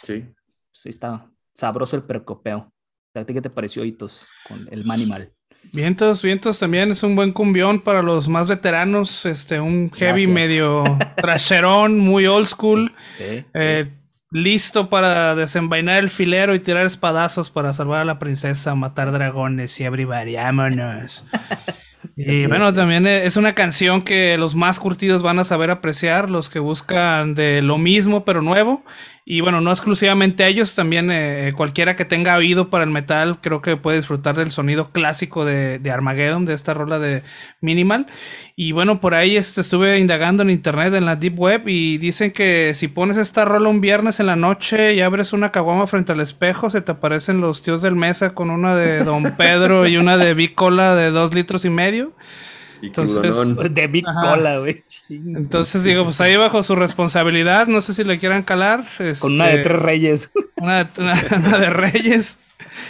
Sí. 0.00 0.24
Sí, 0.70 0.90
está 0.90 1.28
sabroso 1.52 1.96
el 1.96 2.04
precopeo. 2.04 2.72
¿A 3.14 3.24
ti 3.24 3.34
qué 3.34 3.42
te 3.42 3.50
pareció, 3.50 3.84
Hitos, 3.84 4.28
con 4.46 4.68
el 4.70 4.84
Manimal? 4.84 5.32
Vientos, 5.72 6.22
vientos 6.22 6.58
también 6.58 6.90
es 6.92 7.02
un 7.02 7.14
buen 7.14 7.32
cumbión 7.32 7.80
para 7.80 8.00
los 8.00 8.28
más 8.28 8.48
veteranos, 8.48 9.26
este, 9.26 9.60
un 9.60 9.90
heavy 9.90 10.26
medio 10.26 10.84
trasherón, 11.16 11.98
muy 11.98 12.26
old 12.26 12.46
school. 12.46 12.94
Sí, 13.18 13.44
eh, 13.54 13.92
listo 14.30 14.88
para 14.90 15.34
desenvainar 15.34 16.02
el 16.02 16.10
filero 16.10 16.54
y 16.54 16.60
tirar 16.60 16.86
espadazos 16.86 17.50
para 17.50 17.72
salvar 17.72 18.00
a 18.00 18.04
la 18.04 18.18
princesa, 18.18 18.74
matar 18.74 19.12
dragones 19.12 19.78
y 19.80 19.84
abrir 19.84 20.06
vámonos. 20.06 21.24
y 22.20 22.46
bueno, 22.46 22.74
también 22.74 23.06
es 23.06 23.36
una 23.36 23.54
canción 23.54 24.02
que 24.02 24.36
los 24.38 24.56
más 24.56 24.80
curtidos 24.80 25.22
van 25.22 25.38
a 25.38 25.44
saber 25.44 25.70
apreciar, 25.70 26.30
los 26.30 26.48
que 26.48 26.58
buscan 26.58 27.36
de 27.36 27.62
lo 27.62 27.78
mismo 27.78 28.24
pero 28.24 28.42
nuevo. 28.42 28.82
Y 29.30 29.42
bueno, 29.42 29.60
no 29.60 29.70
exclusivamente 29.70 30.46
ellos, 30.46 30.74
también 30.74 31.10
eh, 31.12 31.52
cualquiera 31.54 31.96
que 31.96 32.06
tenga 32.06 32.34
oído 32.38 32.70
para 32.70 32.82
el 32.82 32.88
metal, 32.90 33.40
creo 33.42 33.60
que 33.60 33.76
puede 33.76 33.98
disfrutar 33.98 34.34
del 34.34 34.50
sonido 34.50 34.90
clásico 34.90 35.44
de, 35.44 35.78
de 35.78 35.90
Armageddon, 35.90 36.46
de 36.46 36.54
esta 36.54 36.72
rola 36.72 36.98
de 36.98 37.22
Minimal. 37.60 38.06
Y 38.56 38.72
bueno, 38.72 39.02
por 39.02 39.14
ahí 39.14 39.36
este, 39.36 39.60
estuve 39.60 39.98
indagando 39.98 40.42
en 40.42 40.48
internet, 40.48 40.94
en 40.94 41.04
la 41.04 41.14
Deep 41.14 41.38
Web, 41.38 41.68
y 41.68 41.98
dicen 41.98 42.30
que 42.30 42.72
si 42.74 42.88
pones 42.88 43.18
esta 43.18 43.44
rola 43.44 43.68
un 43.68 43.82
viernes 43.82 44.18
en 44.18 44.28
la 44.28 44.36
noche 44.36 44.94
y 44.94 45.02
abres 45.02 45.34
una 45.34 45.52
caguama 45.52 45.86
frente 45.86 46.12
al 46.12 46.20
espejo, 46.20 46.70
se 46.70 46.80
te 46.80 46.92
aparecen 46.92 47.42
los 47.42 47.62
tíos 47.62 47.82
del 47.82 47.96
mesa 47.96 48.32
con 48.32 48.48
una 48.48 48.74
de 48.76 49.04
Don 49.04 49.24
Pedro 49.36 49.86
y 49.86 49.98
una 49.98 50.16
de 50.16 50.32
Bicola 50.32 50.94
de 50.94 51.10
dos 51.10 51.34
litros 51.34 51.66
y 51.66 51.68
medio. 51.68 52.07
Entonces, 52.82 53.34
de 53.70 53.86
Big 53.86 54.04
Cola, 54.04 54.58
güey. 54.58 54.80
Entonces 55.08 55.84
digo, 55.84 56.04
pues 56.04 56.20
ahí 56.20 56.36
bajo 56.36 56.62
su 56.62 56.76
responsabilidad, 56.76 57.66
no 57.66 57.80
sé 57.80 57.94
si 57.94 58.04
le 58.04 58.18
quieran 58.18 58.42
calar. 58.42 58.84
Con 59.18 59.34
una 59.34 59.46
de 59.46 59.56
este, 59.56 59.62
tres 59.64 59.82
reyes. 59.82 60.32
Una, 60.56 60.84
de 60.84 61.70
reyes. 61.70 62.38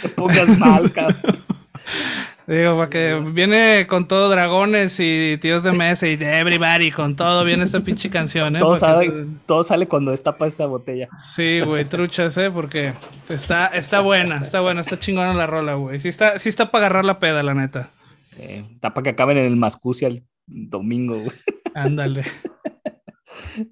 Te 0.01 0.09
pongas 0.09 0.57
mal, 0.57 0.91
cabrón. 0.91 1.37
Digo, 2.47 2.77
para 2.77 2.89
que 2.89 3.21
viene 3.31 3.85
con 3.85 4.07
todo 4.07 4.27
dragones 4.27 4.99
y 4.99 5.37
tíos 5.39 5.61
de 5.61 5.71
mesa 5.71 6.07
y 6.07 6.15
de 6.15 6.39
everybody, 6.39 6.89
con 6.89 7.15
todo, 7.15 7.45
viene 7.45 7.63
esta 7.63 7.81
pinche 7.81 8.09
canción, 8.09 8.55
¿eh? 8.55 8.59
Todo, 8.59 8.75
sale, 8.75 9.13
todo 9.45 9.61
sale 9.61 9.87
cuando 9.87 10.09
destapa 10.09 10.47
esa 10.47 10.65
botella. 10.65 11.09
Sí, 11.15 11.61
güey, 11.61 11.85
truchas, 11.85 12.35
¿eh? 12.39 12.49
Porque 12.49 12.93
está, 13.29 13.67
está 13.67 13.99
buena, 13.99 14.37
está 14.41 14.61
buena, 14.61 14.81
está 14.81 14.97
chingona 14.97 15.35
la 15.35 15.45
rola, 15.45 15.75
güey. 15.75 15.99
Sí 15.99 16.07
está, 16.07 16.39
sí 16.39 16.49
está 16.49 16.71
para 16.71 16.87
agarrar 16.87 17.05
la 17.05 17.19
peda, 17.19 17.43
la 17.43 17.53
neta. 17.53 17.91
Sí, 18.39 18.65
está 18.73 18.93
para 18.93 19.03
que 19.03 19.09
acaben 19.11 19.37
en 19.37 19.45
el 19.45 19.55
Mascucia 19.55 20.07
el 20.07 20.23
domingo, 20.47 21.17
güey. 21.17 21.31
Ándale. 21.73 22.23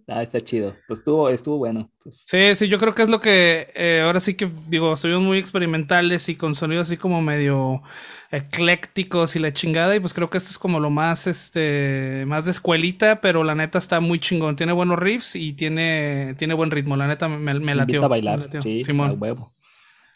Ah, 0.08 0.22
está 0.22 0.40
chido. 0.40 0.76
Pues 0.88 1.00
estuvo, 1.00 1.30
estuvo 1.30 1.58
bueno. 1.58 1.92
Pues. 2.04 2.22
Sí, 2.26 2.56
sí, 2.56 2.68
yo 2.68 2.78
creo 2.78 2.94
que 2.94 3.02
es 3.04 3.10
lo 3.10 3.20
que 3.22 3.72
eh, 3.76 4.02
ahora 4.06 4.20
sí 4.20 4.36
que 4.36 4.50
digo, 4.68 4.94
estuvimos 4.94 5.24
muy 5.24 5.38
experimentales 5.38 6.30
y 6.30 6.36
con 6.36 6.56
sonidos 6.56 6.88
así 6.88 6.98
como 6.98 7.22
medio 7.22 7.82
eclécticos 8.32 9.36
y 9.36 9.40
la 9.40 9.54
chingada. 9.54 9.96
Y 9.96 10.00
pues 10.00 10.14
creo 10.14 10.30
que 10.30 10.38
esto 10.38 10.52
es 10.52 10.58
como 10.58 10.80
lo 10.80 10.90
más, 10.90 11.28
este, 11.28 12.24
más 12.28 12.46
de 12.46 12.52
escuelita, 12.52 13.22
pero 13.22 13.44
la 13.44 13.56
neta 13.56 13.78
está 13.78 14.00
muy 14.00 14.20
chingón. 14.20 14.56
Tiene 14.56 14.74
buenos 14.74 15.00
riffs 15.00 15.36
y 15.36 15.54
tiene, 15.54 16.36
tiene 16.38 16.54
buen 16.54 16.72
ritmo. 16.72 16.96
La 16.96 17.08
neta 17.08 17.28
me, 17.28 17.54
me 17.60 17.76
latió. 17.76 18.04
a 18.04 18.08
bailar, 18.08 18.50
sí, 18.62 18.84
Simón. 18.86 19.18
huevo. 19.20 19.54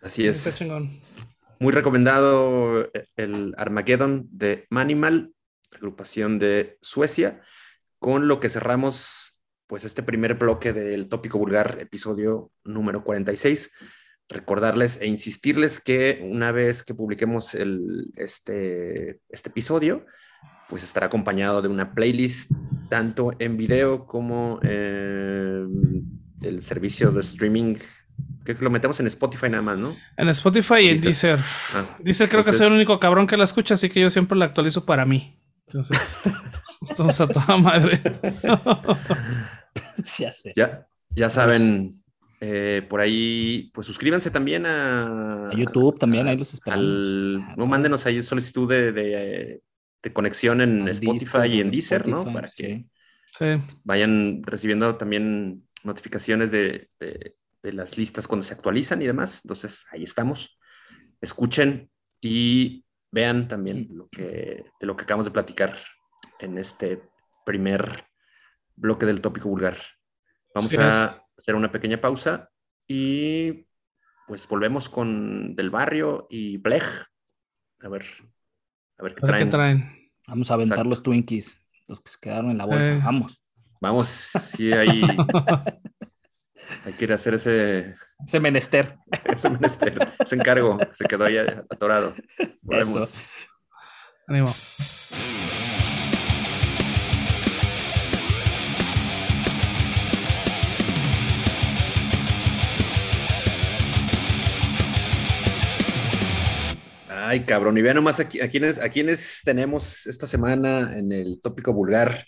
Así 0.02 0.26
es. 0.26 0.46
Está 0.46 0.58
chingón. 0.58 1.00
Muy 1.62 1.74
recomendado 1.74 2.90
el 3.18 3.54
Armageddon 3.56 4.28
de 4.32 4.66
Manimal, 4.72 5.32
agrupación 5.72 6.40
de 6.40 6.80
Suecia, 6.82 7.40
con 8.00 8.28
lo 8.28 8.40
que 8.40 8.50
cerramos 8.50 9.40
pues 9.68 9.84
este 9.84 10.02
primer 10.02 10.34
bloque 10.34 10.74
del 10.74 11.08
tópico 11.08 11.38
vulgar, 11.38 11.78
episodio 11.80 12.52
número 12.64 13.04
46. 13.04 13.74
Recordarles 14.28 15.02
e 15.02 15.06
insistirles 15.06 15.80
que 15.80 16.28
una 16.28 16.52
vez 16.52 16.82
que 16.82 16.96
publiquemos 16.96 17.56
este, 18.16 19.22
este 19.30 19.50
episodio, 19.50 20.08
pues 20.68 20.82
estará 20.82 21.06
acompañado 21.06 21.62
de 21.62 21.68
una 21.68 21.94
playlist 21.94 22.54
tanto 22.90 23.34
en 23.38 23.58
video 23.58 24.08
como 24.08 24.60
en 24.64 26.10
el 26.42 26.60
servicio 26.64 27.12
de 27.12 27.22
streaming 27.22 27.76
que 28.44 28.56
lo 28.60 28.70
metemos 28.70 29.00
en 29.00 29.08
Spotify 29.08 29.50
nada 29.50 29.62
más, 29.62 29.78
¿no? 29.78 29.96
En 30.18 30.30
Spotify 30.30 30.82
y 30.82 30.90
en 30.90 31.02
Deezer. 31.02 31.40
Ah, 31.74 31.98
Deezer 32.00 32.30
creo 32.30 32.44
que 32.44 32.54
soy 32.54 32.68
el 32.68 32.74
único 32.74 33.00
cabrón 33.00 33.28
que 33.28 33.38
la 33.38 33.44
escucha, 33.44 33.76
así 33.76 33.90
que 33.90 34.02
yo 34.02 34.10
siempre 34.10 34.38
la 34.38 34.46
actualizo 34.46 34.86
para 34.86 35.06
mí. 35.06 35.40
Entonces, 35.68 36.20
estamos 36.82 37.20
a 37.22 37.28
toda 37.28 37.58
madre. 37.58 38.00
ya, 40.56 40.88
ya, 41.10 41.30
saben, 41.30 42.02
eh, 42.40 42.86
por 42.90 43.00
ahí, 43.00 43.72
pues 43.74 43.88
suscríbanse 43.88 44.32
también 44.32 44.66
a, 44.66 45.50
YouTube, 45.56 46.00
también, 46.00 46.28
ahí 46.28 46.38
los 46.38 46.54
esperamos. 46.54 47.58
no, 47.58 47.66
mándenos 47.68 48.06
ahí 48.06 48.22
solicitud 48.24 48.68
de, 48.68 48.92
de, 48.92 49.62
conexión 50.14 50.62
en 50.62 50.88
Spotify 50.90 51.48
y 51.48 51.62
en 51.62 51.70
Deezer, 51.70 52.08
¿no? 52.08 52.26
Para 52.34 52.50
que 52.50 52.86
vayan 53.84 54.42
recibiendo 54.44 54.96
también 54.96 55.68
notificaciones 55.84 56.52
de, 56.52 56.90
de, 57.00 57.36
las 57.64 57.98
listas 57.98 58.28
cuando 58.28 58.44
se 58.44 58.54
actualizan 58.54 59.02
y 59.02 59.08
demás. 59.08 59.42
Entonces, 59.44 59.86
ahí 59.92 60.04
estamos. 60.04 60.60
Escuchen 61.20 61.92
y 62.20 62.86
vean 63.12 63.48
también 63.48 63.90
lo 63.92 64.10
que, 64.10 64.66
de 64.80 64.88
lo 64.88 64.96
que 64.96 65.04
acabamos 65.04 65.26
de 65.26 65.32
platicar 65.32 65.78
en 66.40 66.58
este 66.58 67.02
primer 67.46 68.06
bloque 68.76 69.06
del 69.06 69.22
tópico 69.22 69.50
vulgar. 69.50 69.78
Vamos 70.56 70.76
a 70.78 71.26
hacer 71.38 71.56
una 71.56 71.72
pequeña 71.72 72.02
pausa 72.02 72.50
y 72.88 73.68
pues 74.28 74.48
volvemos 74.48 74.90
con 74.90 75.56
Del 75.56 75.70
Barrio 75.70 76.28
y 76.30 76.58
Blech. 76.58 76.84
A 77.82 77.90
ver, 77.90 78.06
a 78.98 79.04
ver 79.04 79.16
qué, 79.16 79.46
traen. 79.46 80.12
Vamos 80.28 80.52
a 80.52 80.56
aventar 80.56 80.86
los 80.86 81.04
Twinkies, 81.04 81.60
los 81.88 82.02
que 82.02 82.10
se 82.10 82.18
quedaron 82.20 82.52
en 82.52 82.58
la 82.58 82.66
bolsa. 82.66 82.94
Eh. 82.94 83.02
Vamos. 83.04 83.42
Vamos, 83.82 84.10
sí, 84.10 84.72
ahí 84.72 85.02
hay 86.84 86.94
que 86.94 87.06
ir 87.06 87.12
a 87.12 87.16
hacer 87.16 87.36
ese... 87.36 87.96
Ese 88.26 88.40
menester. 88.40 88.98
Ese 89.26 89.50
menester, 89.50 90.14
ese 90.20 90.36
encargo, 90.36 90.78
se 90.92 91.06
quedó 91.06 91.26
ahí 91.26 91.38
atorado. 91.38 92.14
Volvemos. 92.62 93.16
Ánimo. 94.28 94.48
Ay, 107.10 107.42
cabrón. 107.42 107.78
Y 107.78 107.82
vean 107.82 107.96
nomás 107.96 108.20
aquí, 108.20 108.42
a, 108.42 108.50
quienes, 108.50 108.80
a 108.80 108.90
quienes 108.90 109.42
tenemos 109.46 110.08
esta 110.08 110.28
semana 110.28 110.98
en 110.98 111.12
el 111.12 111.40
tópico 111.42 111.74
vulgar, 111.74 112.26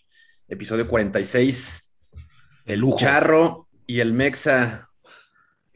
episodio 0.48 0.88
46. 0.88 1.96
El 2.66 2.80
Lujo. 2.80 3.00
Charro 3.00 3.68
y 3.94 4.00
el 4.00 4.12
Mexa. 4.12 4.90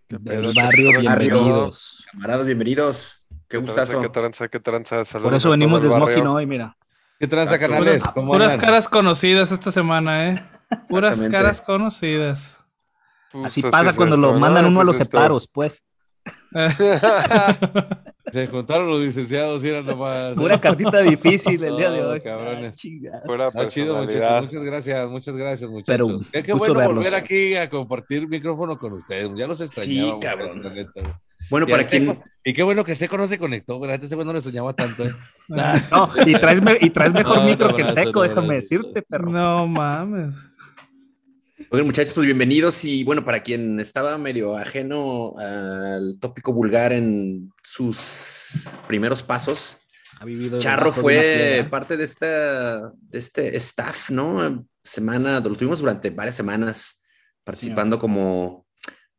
Del 0.09 0.51
barrio, 0.55 1.01
bienvenidos. 1.01 2.03
Camaradas, 2.11 2.47
bienvenidos. 2.47 3.23
Qué 3.47 3.57
gustazo. 3.57 4.01
Qué 4.01 4.09
tranza, 4.09 4.47
qué 4.47 4.59
tranza. 4.59 5.03
Por 5.21 5.35
eso 5.35 5.51
venimos 5.51 5.83
de 5.83 5.89
Smoking 5.89 6.25
hoy, 6.25 6.47
mira. 6.47 6.75
¿Qué 7.19 7.27
tranza, 7.27 7.59
canales? 7.59 8.01
Puras, 8.15 8.55
caras 8.55 8.87
conocidas 8.89 9.51
esta 9.51 9.69
semana, 9.69 10.29
¿eh? 10.29 10.43
Puras 10.89 11.21
caras 11.29 11.61
conocidas. 11.61 12.57
Así 13.45 13.61
pasa 13.61 13.93
cuando 13.93 14.17
lo 14.17 14.33
mandan 14.39 14.65
uno 14.65 14.81
a 14.81 14.83
los 14.83 14.97
separos, 14.97 15.47
pues. 15.47 15.83
Se 18.31 18.47
juntaron 18.47 18.87
los 18.87 19.01
licenciados 19.01 19.63
y 19.63 19.69
era 19.69 19.81
nomás. 19.81 20.35
Una 20.37 20.59
cartita 20.59 21.01
difícil 21.01 21.63
el 21.63 21.77
día 21.77 21.91
de 21.91 22.03
hoy. 22.03 22.21
Cabrones. 22.21 22.79
Fuera 23.25 23.49
ah, 23.53 23.67
chido, 23.67 24.01
muchachos. 24.01 24.43
Muchas 24.43 24.63
gracias, 24.63 25.09
muchas 25.09 25.35
gracias, 25.35 25.69
muchachos. 25.69 26.27
Pero, 26.31 26.43
qué, 26.43 26.53
bueno 26.53 26.73
volver 26.73 27.15
aquí 27.15 27.55
a 27.55 27.69
compartir 27.69 28.27
micrófono 28.27 28.77
con 28.77 28.93
ustedes. 28.93 29.29
Ya 29.35 29.47
los 29.47 29.61
extrañaba. 29.61 30.13
Sí, 30.13 30.19
cabrón. 30.19 30.61
Bueno, 31.49 31.65
y 31.67 31.71
para 31.71 31.87
quien. 31.87 32.19
Y 32.43 32.53
qué 32.53 32.63
bueno 32.63 32.83
que 32.83 32.93
el 32.93 32.97
seco 32.97 33.17
no 33.17 33.27
se 33.27 33.37
conectó, 33.37 33.79
¿verdad? 33.79 34.03
Ese 34.03 34.15
güey 34.15 34.25
no 34.25 34.33
lo 34.33 34.39
extrañaba 34.39 34.73
tanto. 34.73 35.03
¿eh? 35.05 35.11
no, 35.49 36.09
y 36.25 36.33
traes, 36.33 36.61
y 36.81 36.89
traes 36.89 37.13
mejor 37.13 37.43
micro 37.43 37.75
que 37.75 37.81
el 37.83 37.91
seco, 37.91 38.21
déjame 38.21 38.55
decirte, 38.55 39.01
perro. 39.01 39.29
No 39.29 39.67
mames. 39.67 40.35
Bueno, 41.69 41.85
muchachos, 41.85 42.13
pues 42.13 42.25
bienvenidos. 42.25 42.85
Y 42.85 43.03
bueno, 43.03 43.25
para 43.25 43.43
quien 43.43 43.81
estaba 43.81 44.17
medio 44.17 44.55
ajeno 44.55 45.37
al 45.37 46.17
tópico 46.17 46.53
vulgar 46.53 46.93
en 46.93 47.51
sus 47.61 48.69
primeros 48.87 49.21
pasos, 49.21 49.77
ha 50.17 50.23
vivido 50.23 50.59
Charro 50.59 50.93
fue 50.93 51.67
parte 51.69 51.97
de, 51.97 52.05
esta, 52.05 52.89
de 52.91 53.19
este 53.19 53.57
staff, 53.57 54.09
¿no? 54.11 54.65
Semana, 54.81 55.41
lo 55.41 55.55
tuvimos 55.55 55.79
durante 55.79 56.09
varias 56.09 56.35
semanas 56.37 57.03
participando 57.43 57.99
como 57.99 58.65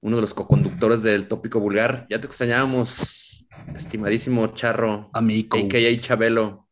uno 0.00 0.16
de 0.16 0.22
los 0.22 0.32
co-conductores 0.32 1.02
del 1.02 1.28
tópico 1.28 1.60
vulgar. 1.60 2.06
Ya 2.08 2.18
te 2.18 2.26
extrañábamos, 2.26 3.46
estimadísimo 3.76 4.46
Charro, 4.54 5.10
amigo, 5.12 5.58
AKA 5.58 6.00
Chabelo. 6.00 6.67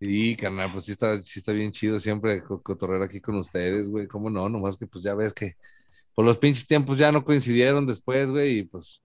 Sí, 0.00 0.34
carnal, 0.34 0.70
pues 0.72 0.86
sí 0.86 0.92
está, 0.92 1.20
sí 1.20 1.40
está 1.40 1.52
bien 1.52 1.70
chido 1.70 1.98
siempre 1.98 2.42
cotorrear 2.42 3.02
aquí 3.02 3.20
con 3.20 3.36
ustedes, 3.36 3.86
güey. 3.86 4.06
¿Cómo 4.06 4.30
no? 4.30 4.48
Nomás 4.48 4.74
que 4.74 4.86
pues 4.86 5.04
ya 5.04 5.14
ves 5.14 5.34
que 5.34 5.56
por 6.14 6.24
los 6.24 6.38
pinches 6.38 6.66
tiempos 6.66 6.96
ya 6.96 7.12
no 7.12 7.22
coincidieron 7.22 7.86
después, 7.86 8.30
güey, 8.30 8.58
y 8.58 8.62
pues 8.62 9.02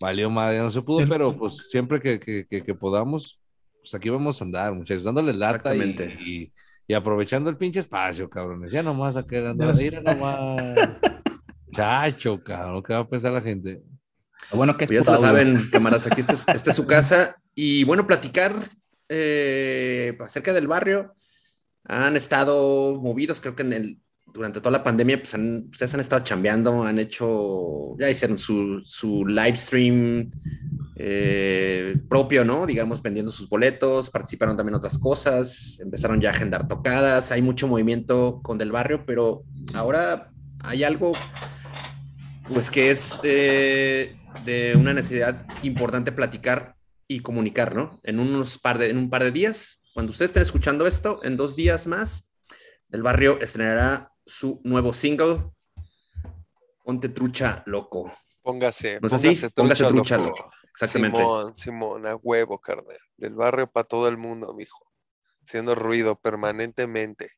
valió 0.00 0.28
madre, 0.30 0.58
no 0.58 0.70
se 0.70 0.82
pudo, 0.82 1.08
pero 1.08 1.36
pues 1.36 1.68
siempre 1.68 2.00
que, 2.00 2.18
que, 2.18 2.46
que, 2.46 2.74
podamos, 2.74 3.40
pues 3.78 3.94
aquí 3.94 4.10
vamos 4.10 4.40
a 4.40 4.44
andar, 4.44 4.74
muchachos, 4.74 5.04
dándole 5.04 5.32
lata 5.32 5.74
y, 5.74 6.52
y, 6.88 6.94
aprovechando 6.94 7.48
el 7.48 7.56
pinche 7.56 7.78
espacio, 7.78 8.28
cabrones. 8.28 8.72
Ya 8.72 8.82
nomás 8.82 9.14
a 9.14 9.24
quedar 9.24 9.48
andando, 9.48 9.80
ir 9.80 10.02
nomás. 10.02 10.60
Chacho, 11.72 12.42
cabrón, 12.42 12.82
¿qué 12.82 12.92
va 12.92 13.00
a 13.00 13.08
pensar 13.08 13.32
la 13.32 13.40
gente? 13.40 13.82
Bueno, 14.52 14.76
que 14.76 14.86
pues 14.86 15.06
ya 15.06 15.16
saben, 15.16 15.56
cámaras, 15.70 16.06
aquí 16.08 16.20
esta 16.20 16.52
es 16.52 16.76
su 16.76 16.86
casa. 16.86 17.36
Y 17.54 17.84
bueno, 17.84 18.06
platicar 18.06 18.52
eh, 19.16 20.16
acerca 20.20 20.52
del 20.52 20.66
barrio. 20.66 21.14
Han 21.84 22.16
estado 22.16 23.00
movidos, 23.00 23.40
creo 23.40 23.54
que 23.54 23.62
en 23.62 23.72
el, 23.72 24.00
durante 24.32 24.60
toda 24.60 24.72
la 24.72 24.82
pandemia, 24.82 25.18
pues 25.18 25.34
han, 25.34 25.68
ustedes 25.70 25.94
han 25.94 26.00
estado 26.00 26.24
chambeando, 26.24 26.82
han 26.82 26.98
hecho, 26.98 27.96
ya 27.98 28.10
hicieron 28.10 28.38
su, 28.38 28.80
su 28.84 29.24
live 29.24 29.54
stream 29.54 30.32
eh, 30.96 31.96
propio, 32.08 32.44
¿no? 32.44 32.66
Digamos, 32.66 33.02
vendiendo 33.02 33.30
sus 33.30 33.48
boletos, 33.48 34.10
participaron 34.10 34.56
también 34.56 34.74
en 34.74 34.78
otras 34.78 34.98
cosas, 34.98 35.78
empezaron 35.80 36.20
ya 36.20 36.30
a 36.30 36.32
agendar 36.32 36.66
tocadas, 36.66 37.30
hay 37.30 37.42
mucho 37.42 37.68
movimiento 37.68 38.40
con 38.42 38.58
del 38.58 38.72
barrio, 38.72 39.04
pero 39.06 39.44
ahora 39.74 40.32
hay 40.60 40.82
algo, 40.82 41.12
pues 42.48 42.70
que 42.70 42.90
es 42.90 43.20
de 43.22 44.74
una 44.74 44.92
necesidad 44.92 45.46
importante 45.62 46.10
platicar 46.10 46.74
y 47.14 47.20
comunicar, 47.20 47.76
¿no? 47.76 48.00
En, 48.02 48.18
unos 48.18 48.58
par 48.58 48.78
de, 48.78 48.90
en 48.90 48.98
un 48.98 49.08
par 49.08 49.22
de 49.22 49.30
días, 49.30 49.88
cuando 49.94 50.10
ustedes 50.10 50.30
estén 50.30 50.42
escuchando 50.42 50.86
esto, 50.86 51.20
en 51.22 51.36
dos 51.36 51.54
días 51.54 51.86
más, 51.86 52.34
el 52.90 53.02
barrio 53.04 53.40
estrenará 53.40 54.10
su 54.26 54.60
nuevo 54.64 54.92
single, 54.92 55.38
Ponte 56.84 57.08
Trucha 57.08 57.62
Loco. 57.66 58.12
Póngase, 58.42 59.00
póngase, 59.00 59.50
trucha, 59.50 60.18
loco. 60.18 60.50
Exactamente. 60.70 61.18
Simón, 61.18 61.56
Simón, 61.56 62.06
a 62.06 62.16
huevo, 62.16 62.58
carnal. 62.58 62.98
Del 63.16 63.34
barrio 63.34 63.70
para 63.70 63.86
todo 63.86 64.08
el 64.08 64.18
mundo, 64.18 64.52
mijo. 64.52 64.84
Haciendo 65.46 65.74
ruido 65.74 66.20
permanentemente. 66.20 67.30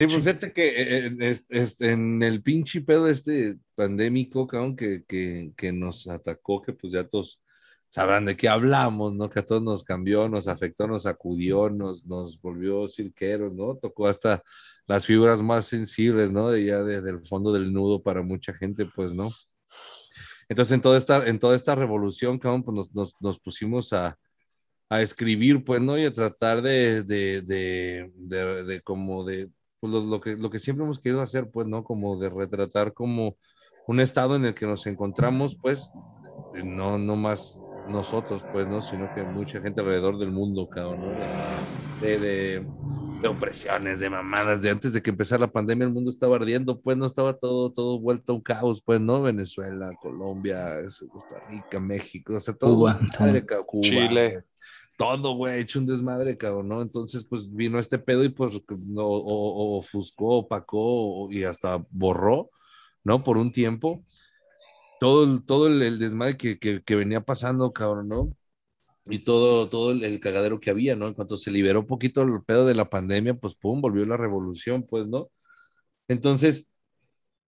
Sí, 0.00 0.06
pues 0.06 0.14
fíjate 0.14 0.52
que 0.52 0.68
eh, 0.68 1.06
eh, 1.06 1.16
es, 1.20 1.44
es- 1.50 1.80
en 1.80 2.22
el 2.22 2.40
pinche 2.40 2.80
pedo 2.82 3.08
este 3.08 3.58
pandémico, 3.78 4.46
cabrón, 4.48 4.74
que, 4.74 5.04
que, 5.04 5.52
que 5.56 5.72
nos 5.72 6.08
atacó, 6.08 6.60
que 6.60 6.72
pues 6.72 6.92
ya 6.92 7.06
todos 7.06 7.40
sabrán 7.88 8.24
de 8.24 8.36
qué 8.36 8.48
hablamos, 8.48 9.14
¿no? 9.14 9.30
Que 9.30 9.38
a 9.38 9.46
todos 9.46 9.62
nos 9.62 9.84
cambió, 9.84 10.28
nos 10.28 10.48
afectó, 10.48 10.88
nos 10.88 11.04
sacudió, 11.04 11.70
nos, 11.70 12.04
nos 12.04 12.40
volvió 12.40 12.88
cirqueros, 12.88 13.54
¿no? 13.54 13.76
Tocó 13.76 14.08
hasta 14.08 14.42
las 14.86 15.06
fibras 15.06 15.40
más 15.40 15.66
sensibles, 15.66 16.32
¿no? 16.32 16.50
De 16.50 16.64
ya 16.64 16.82
desde 16.82 17.10
el 17.10 17.24
fondo 17.24 17.52
del 17.52 17.72
nudo 17.72 18.02
para 18.02 18.22
mucha 18.22 18.52
gente, 18.52 18.84
pues, 18.94 19.14
¿no? 19.14 19.30
Entonces, 20.48 20.72
en 20.72 20.80
toda 20.80 20.98
esta, 20.98 21.26
en 21.26 21.38
toda 21.38 21.54
esta 21.54 21.74
revolución, 21.76 22.38
cabrón, 22.38 22.64
pues 22.64 22.74
nos, 22.74 22.94
nos, 22.94 23.14
nos 23.20 23.38
pusimos 23.38 23.92
a, 23.92 24.18
a 24.88 25.02
escribir, 25.02 25.64
pues, 25.64 25.80
¿no? 25.80 25.96
Y 25.96 26.04
a 26.04 26.12
tratar 26.12 26.62
de, 26.62 27.04
de, 27.04 27.42
de, 27.42 28.10
de, 28.16 28.64
de 28.64 28.80
como 28.82 29.24
de, 29.24 29.50
pues, 29.80 29.92
lo, 29.92 30.00
lo 30.00 30.20
que, 30.20 30.36
lo 30.36 30.50
que 30.50 30.58
siempre 30.58 30.84
hemos 30.84 30.98
querido 30.98 31.22
hacer, 31.22 31.50
pues, 31.50 31.68
¿no? 31.68 31.84
Como 31.84 32.18
de 32.18 32.28
retratar 32.28 32.92
como 32.92 33.38
un 33.88 34.00
estado 34.00 34.36
en 34.36 34.44
el 34.44 34.54
que 34.54 34.66
nos 34.66 34.86
encontramos, 34.86 35.56
pues, 35.60 35.90
eh, 36.54 36.62
no, 36.64 36.98
no 36.98 37.16
más 37.16 37.60
nosotros, 37.84 38.46
pues, 38.50 38.68
¿no? 38.68 38.82
Sino 38.82 39.10
que 39.10 39.24
mucha 39.24 39.60
gente 39.60 39.80
alrededor 39.80 40.18
del 40.18 40.30
mundo, 40.30 40.68
cabrón, 40.68 41.00
¿no? 41.02 41.16
De, 42.00 42.18
de, 42.18 42.66
de 43.22 43.28
opresiones, 43.28 43.98
de 44.00 44.10
mamadas, 44.10 44.62
de 44.62 44.70
antes 44.70 44.92
de 44.92 45.02
que 45.02 45.10
empezara 45.10 45.40
la 45.40 45.52
pandemia 45.52 45.86
el 45.86 45.92
mundo 45.92 46.10
estaba 46.10 46.36
ardiendo, 46.36 46.80
pues, 46.80 46.96
no 46.96 47.06
estaba 47.06 47.32
todo, 47.34 47.72
todo 47.72 47.98
vuelto 47.98 48.32
a 48.32 48.36
un 48.36 48.42
caos, 48.42 48.82
pues, 48.84 49.00
¿no? 49.00 49.22
Venezuela, 49.22 49.90
Colombia, 50.02 50.76
Costa 51.10 51.40
Rica, 51.48 51.80
México, 51.80 52.34
o 52.34 52.40
sea, 52.40 52.54
todo. 52.54 52.76
Cuba, 52.76 52.98
Cuba, 53.66 53.82
Chile. 53.82 54.44
todo, 54.96 55.34
güey, 55.36 55.60
hecho 55.60 55.78
un 55.78 55.86
desmadre, 55.86 56.36
cabrón, 56.36 56.68
¿no? 56.68 56.82
Entonces, 56.82 57.24
pues 57.24 57.52
vino 57.52 57.78
este 57.78 57.98
pedo 57.98 58.24
y 58.24 58.28
pues 58.28 58.60
no, 58.86 59.06
o, 59.06 59.74
o 59.76 59.78
ofuscó, 59.78 60.38
opacó 60.38 60.78
o- 61.24 61.32
y 61.32 61.44
hasta 61.44 61.78
borró, 61.90 62.50
¿no? 63.08 63.24
Por 63.24 63.38
un 63.38 63.52
tiempo. 63.52 64.04
Todo 65.00 65.24
el, 65.24 65.44
todo 65.44 65.68
el, 65.68 65.82
el 65.82 65.98
desmadre 65.98 66.36
que, 66.36 66.58
que, 66.58 66.82
que 66.82 66.96
venía 66.96 67.20
pasando, 67.22 67.72
cabrón, 67.72 68.08
¿no? 68.08 68.36
Y 69.06 69.20
todo, 69.20 69.68
todo 69.68 69.92
el, 69.92 70.04
el 70.04 70.20
cagadero 70.20 70.60
que 70.60 70.70
había, 70.70 70.96
¿no? 70.96 71.08
En 71.08 71.14
cuanto 71.14 71.38
se 71.38 71.50
liberó 71.50 71.80
un 71.80 71.86
poquito 71.86 72.22
el 72.22 72.42
pedo 72.44 72.66
de 72.66 72.74
la 72.74 72.90
pandemia, 72.90 73.34
pues 73.34 73.54
pum, 73.56 73.80
volvió 73.80 74.04
la 74.06 74.16
revolución, 74.16 74.84
pues, 74.88 75.06
¿no? 75.08 75.30
Entonces, 76.08 76.68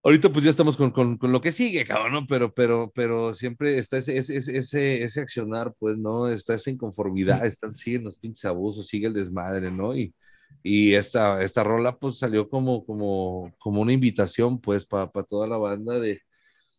Ahorita 0.03 0.33
pues 0.33 0.43
ya 0.43 0.49
estamos 0.49 0.77
con, 0.77 0.89
con, 0.89 1.17
con, 1.17 1.31
lo 1.31 1.41
que 1.41 1.51
sigue, 1.51 1.85
cabrón, 1.85 2.13
¿no? 2.13 2.27
Pero, 2.27 2.51
pero, 2.53 2.91
pero 2.95 3.35
siempre 3.35 3.77
está 3.77 3.97
ese, 3.97 4.17
ese, 4.17 4.37
ese, 4.37 5.03
ese 5.03 5.21
accionar, 5.21 5.75
pues, 5.77 5.97
¿no? 5.99 6.27
Está 6.27 6.55
esa 6.55 6.71
inconformidad, 6.71 7.45
están, 7.45 7.75
siguen 7.75 8.05
los 8.05 8.17
pinches 8.17 8.45
abusos, 8.45 8.87
sigue 8.87 9.05
el 9.07 9.13
desmadre, 9.13 9.69
¿no? 9.69 9.95
Y, 9.95 10.15
y 10.63 10.93
esta, 10.93 11.41
esta 11.43 11.63
rola 11.63 11.97
pues 11.97 12.17
salió 12.19 12.49
como, 12.49 12.85
como, 12.85 13.53
como 13.59 13.81
una 13.81 13.93
invitación, 13.93 14.59
pues, 14.61 14.85
para 14.85 15.11
pa 15.11 15.23
toda 15.23 15.47
la 15.47 15.57
banda 15.57 15.99
de, 15.99 16.21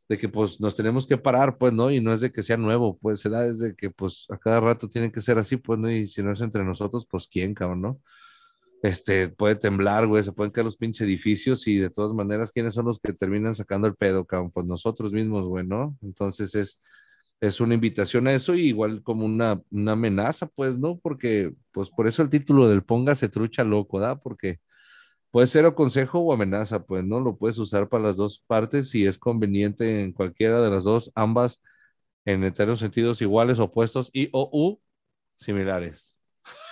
de 0.09 0.18
que 0.18 0.29
pues 0.29 0.61
nos 0.61 0.77
tenemos 0.77 1.07
que 1.07 1.18
parar, 1.18 1.59
pues, 1.59 1.73
¿no? 1.73 1.91
Y 1.91 2.01
no 2.01 2.12
es 2.14 2.20
de 2.20 2.33
que 2.33 2.43
sea 2.43 2.57
nuevo, 2.57 2.99
pues, 2.99 3.20
se 3.20 3.29
da 3.31 3.43
desde 3.43 3.75
que 3.77 3.91
pues 3.91 4.27
a 4.31 4.39
cada 4.39 4.61
rato 4.61 4.89
tienen 4.89 5.12
que 5.12 5.20
ser 5.23 5.39
así, 5.39 5.57
pues, 5.57 5.79
¿no? 5.79 5.91
Y 5.91 6.07
si 6.09 6.23
no 6.23 6.33
es 6.33 6.41
entre 6.41 6.64
nosotros, 6.64 7.07
pues, 7.11 7.29
¿quién, 7.29 7.55
cabrón, 7.55 7.83
no? 7.83 8.01
este, 8.83 9.29
puede 9.29 9.55
temblar, 9.55 10.07
güey, 10.09 10.25
se 10.25 10.33
pueden 10.33 10.51
caer 10.51 10.64
los 10.64 10.77
pinches 10.77 11.03
edificios 11.03 11.66
y 11.68 11.79
de 11.79 11.89
todas 11.89 12.12
maneras, 12.14 12.51
¿quiénes 12.53 12.75
son 12.75 12.87
los 12.87 12.99
que 12.99 13.12
terminan 13.12 13.55
sacando 13.55 13.87
el 13.87 13.95
pedo, 13.95 14.25
cabrón? 14.27 14.51
Pues 14.51 14.66
nosotros 14.66 15.12
mismos, 15.12 15.47
güey. 15.47 15.64
Entonces 16.03 16.55
es, 16.57 16.81
es 17.43 17.61
una 17.61 17.74
invitación 17.74 18.28
a 18.28 18.34
eso 18.34 18.57
y 18.57 18.68
igual 18.68 19.05
como 19.05 19.26
una, 19.26 19.62
una 19.72 19.93
amenaza, 19.95 20.49
pues, 20.49 20.78
¿no? 20.78 20.99
Porque, 21.01 21.55
pues 21.72 21.90
por 21.90 22.09
eso 22.09 22.22
el 22.22 22.30
título 22.30 22.68
del 22.70 22.84
Póngase 22.84 23.28
trucha 23.30 23.64
loco, 23.64 24.01
¿da? 24.01 24.16
Porque 24.20 24.61
puede 25.30 25.47
ser 25.49 25.66
o 25.66 25.74
consejo 25.74 26.20
o 26.20 26.32
amenaza, 26.32 26.84
pues, 26.86 27.05
¿no? 27.05 27.20
Lo 27.20 27.36
puedes 27.38 27.59
usar 27.59 27.88
para 27.88 28.05
las 28.05 28.16
dos 28.18 28.45
partes 28.47 28.90
si 28.90 29.07
es 29.07 29.18
conveniente 29.18 30.03
en 30.05 30.12
cualquiera 30.12 30.61
de 30.61 30.70
las 30.70 30.84
dos, 30.84 31.12
ambas 31.14 31.61
en 32.26 32.45
enteros 32.45 32.80
sentidos 32.80 33.22
iguales, 33.22 33.59
opuestos 33.61 34.11
y 34.12 34.28
o 34.32 34.51
u 34.53 34.80
similares. 35.38 36.12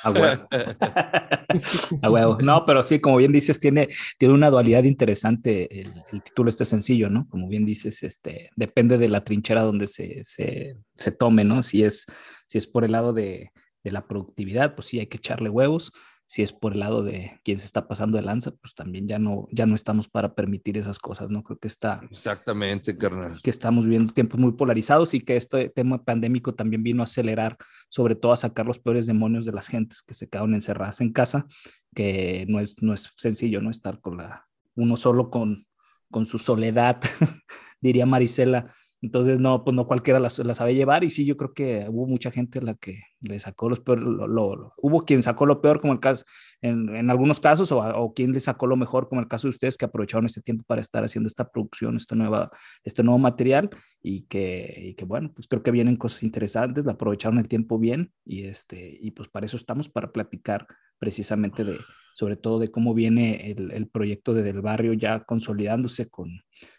A 0.03 0.11
huevo. 0.11 0.49
A 2.03 2.11
huevo. 2.11 2.39
No, 2.41 2.65
pero 2.65 2.83
sí, 2.83 3.01
como 3.01 3.17
bien 3.17 3.33
dices, 3.33 3.61
tiene, 3.61 3.89
tiene 4.19 4.35
una 4.35 4.51
dualidad 4.51 4.85
interesante 4.85 5.81
el, 5.81 6.23
título 6.23 6.51
este 6.51 6.65
sencillo, 6.65 7.11
¿no? 7.11 7.29
Como 7.29 7.49
bien 7.49 7.65
dices, 7.65 8.03
este, 8.03 8.51
depende 8.57 8.99
de 8.99 9.09
la 9.09 9.23
trinchera 9.23 9.63
donde 9.63 9.87
se, 9.87 10.23
se, 10.25 10.77
se 10.95 11.13
tome, 11.13 11.45
¿no? 11.45 11.63
Si 11.63 11.85
es, 11.85 12.07
si 12.47 12.59
es 12.59 12.67
por 12.67 12.85
el 12.85 12.93
lado 12.93 13.13
de, 13.13 13.51
de, 13.85 13.91
la 13.91 14.07
productividad, 14.07 14.75
pues 14.75 14.89
sí 14.89 15.01
hay 15.01 15.07
que 15.07 15.19
echarle 15.19 15.49
huevos. 15.49 15.93
Si 16.31 16.43
es 16.43 16.53
por 16.53 16.75
el 16.75 16.79
lado 16.79 17.03
de 17.03 17.41
quien 17.43 17.59
se 17.59 17.67
está 17.67 17.89
pasando 17.89 18.17
de 18.17 18.23
lanza, 18.23 18.53
pues 18.53 18.73
también 18.73 19.09
ya 19.09 19.19
no, 19.19 19.49
ya 19.51 19.67
no 19.67 19.75
estamos 19.75 20.09
para 20.09 20.37
permitir 20.37 20.79
esas 20.79 21.01
cosas, 21.01 21.29
¿no? 21.29 21.43
Creo 21.43 21.59
que 21.59 21.67
está... 21.67 22.03
Exactamente, 22.09 22.97
carnal. 22.97 23.43
Que 23.43 23.51
estamos 23.51 23.85
viviendo 23.85 24.13
tiempos 24.13 24.39
muy 24.39 24.53
polarizados 24.53 25.13
y 25.13 25.23
que 25.23 25.37
este 25.37 25.71
tema 25.71 26.05
pandémico 26.05 26.55
también 26.55 26.85
vino 26.85 27.03
a 27.03 27.07
acelerar, 27.07 27.57
sobre 27.89 28.15
todo 28.15 28.31
a 28.31 28.37
sacar 28.37 28.65
los 28.65 28.79
peores 28.79 29.09
demonios 29.09 29.45
de 29.45 29.51
las 29.51 29.67
gentes 29.67 30.03
que 30.03 30.15
se 30.15 30.29
quedaron 30.29 30.55
encerradas 30.55 31.01
en 31.01 31.13
casa, 31.13 31.49
que 31.97 32.47
no 32.49 32.61
es, 32.61 32.81
no 32.81 32.95
es 32.95 33.13
sencillo, 33.17 33.61
¿no? 33.61 33.69
Estar 33.69 34.01
con 34.01 34.19
la... 34.19 34.47
uno 34.77 34.97
solo 34.97 35.31
con, 35.31 35.67
con 36.13 36.27
su 36.27 36.39
soledad, 36.39 37.01
diría 37.81 38.07
Marisela, 38.07 38.73
entonces, 39.03 39.41
no, 39.41 39.65
pues 39.65 39.75
no 39.75 39.87
cualquiera 39.87 40.21
la, 40.21 40.31
la, 40.45 40.55
sabe 40.55 40.75
llevar. 40.75 41.05
Y 41.05 41.11
sí, 41.11 41.25
yo 41.25 41.37
creo 41.39 41.55
que 41.55 41.87
hubo 41.89 42.07
mucha 42.07 42.31
gente 42.31 42.61
la 42.61 42.75
que 42.75 43.03
le 43.21 43.39
sacó 43.39 43.71
los 43.71 43.81
peores. 43.81 44.05
Lo, 44.05 44.27
lo, 44.27 44.57
lo, 44.57 44.73
hubo 44.77 45.05
quien 45.07 45.23
sacó 45.23 45.47
lo 45.47 45.63
peor, 45.63 45.81
como 45.81 45.95
el 45.95 46.01
caso, 46.01 46.25
en, 46.61 46.95
en 46.95 47.09
algunos 47.09 47.41
casos, 47.41 47.73
o, 47.73 47.79
o, 47.79 48.13
quien 48.13 48.33
le 48.33 48.41
sacó 48.41 48.67
lo 48.67 48.77
mejor, 48.77 49.09
como 49.09 49.23
el 49.23 49.29
caso 49.29 49.47
de 49.49 49.51
ustedes 49.51 49.79
que 49.79 49.87
aprovecharon 49.87 50.27
este 50.27 50.43
tiempo 50.43 50.65
para 50.67 50.83
estar 50.83 51.03
haciendo 51.03 51.29
esta 51.29 51.49
producción, 51.51 51.97
esta 51.97 52.15
nueva, 52.15 52.51
este 52.85 53.03
nuevo 53.03 53.19
material. 53.19 53.71
Y 54.03 54.23
que, 54.23 54.75
y 54.77 54.95
que, 54.95 55.05
bueno, 55.07 55.33
pues 55.35 55.49
creo 55.49 55.63
que 55.63 55.71
vienen 55.71 55.97
cosas 55.97 56.23
interesantes, 56.23 56.85
la 56.85 56.93
aprovecharon 56.93 57.39
el 57.39 57.49
tiempo 57.49 57.79
bien. 57.79 58.13
Y, 58.27 58.45
este, 58.45 58.99
y 59.01 59.13
pues 59.13 59.29
para 59.29 59.47
eso 59.47 59.57
estamos, 59.57 59.89
para 59.89 60.13
platicar 60.13 60.67
precisamente 60.99 61.65
de, 61.65 61.79
sobre 62.15 62.37
todo 62.37 62.59
de 62.59 62.71
cómo 62.71 62.93
viene 62.93 63.51
el, 63.51 63.71
el 63.71 63.89
proyecto 63.89 64.35
de 64.35 64.43
Del 64.43 64.61
Barrio 64.61 64.93
ya 64.93 65.21
consolidándose 65.21 66.11
con, 66.11 66.29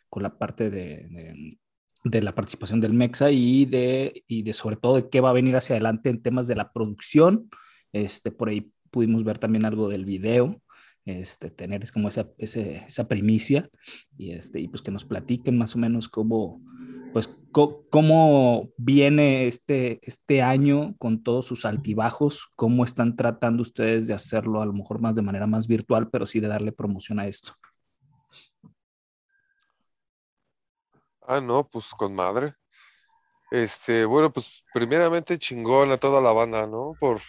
con 0.08 0.22
la 0.22 0.38
parte 0.38 0.70
de, 0.70 1.08
de 1.10 1.58
de 2.04 2.22
la 2.22 2.34
participación 2.34 2.82
del 2.82 2.94
MEXA 2.94 3.32
y 3.32 3.66
de, 3.66 4.24
y 4.28 4.44
de 4.44 4.54
sobre 4.54 4.76
todo 4.76 4.96
de 4.96 5.10
qué 5.10 5.22
va 5.22 5.30
a 5.30 5.34
venir 5.34 5.56
hacia 5.56 5.76
adelante 5.76 6.10
en 6.10 6.22
temas 6.22 6.48
de 6.48 6.56
la 6.56 6.72
producción. 6.72 7.50
Este, 7.94 8.32
por 8.32 8.50
ahí 8.50 8.72
pudimos 8.90 9.24
ver 9.24 9.38
también 9.38 9.66
algo 9.66 9.90
del 9.90 10.06
video, 10.06 10.62
este, 11.06 11.50
tener 11.50 11.84
es 11.84 11.92
como 11.92 12.10
esa, 12.10 12.30
ese, 12.38 12.84
esa 12.88 13.08
primicia 13.08 13.70
y, 14.18 14.32
este, 14.32 14.60
y 14.60 14.68
pues 14.68 14.82
que 14.82 14.92
nos 14.92 15.06
platiquen 15.06 15.58
más 15.58 15.76
o 15.76 15.80
menos 15.80 16.08
cómo, 16.08 16.62
pues, 17.12 17.36
cómo 17.52 18.70
viene 18.78 19.48
este, 19.48 20.00
este 20.04 20.42
año 20.42 20.96
con 20.98 21.24
todos 21.24 21.46
sus 21.48 21.66
altibajos, 21.66 22.48
cómo 22.56 22.84
están 22.84 23.16
tratando 23.16 23.64
ustedes 23.64 24.08
de 24.08 24.14
hacerlo 24.14 24.62
a 24.62 24.66
lo 24.66 24.74
mejor 24.74 25.02
más 25.02 25.16
de 25.16 25.22
manera 25.22 25.48
más 25.48 25.68
virtual, 25.68 26.10
pero 26.10 26.26
sí 26.26 26.40
de 26.40 26.48
darle 26.48 26.72
promoción 26.72 27.20
a 27.20 27.28
esto. 27.28 27.54
Ah, 31.22 31.40
no, 31.42 31.68
pues 31.68 31.88
con 31.90 32.14
madre. 32.16 32.56
Este, 33.52 34.06
bueno, 34.06 34.32
pues 34.32 34.64
primeramente 34.74 35.38
chingón 35.38 35.92
a 35.92 35.98
toda 35.98 36.22
la 36.22 36.32
banda, 36.34 36.68
¿no? 36.68 36.96
Por, 37.00 37.22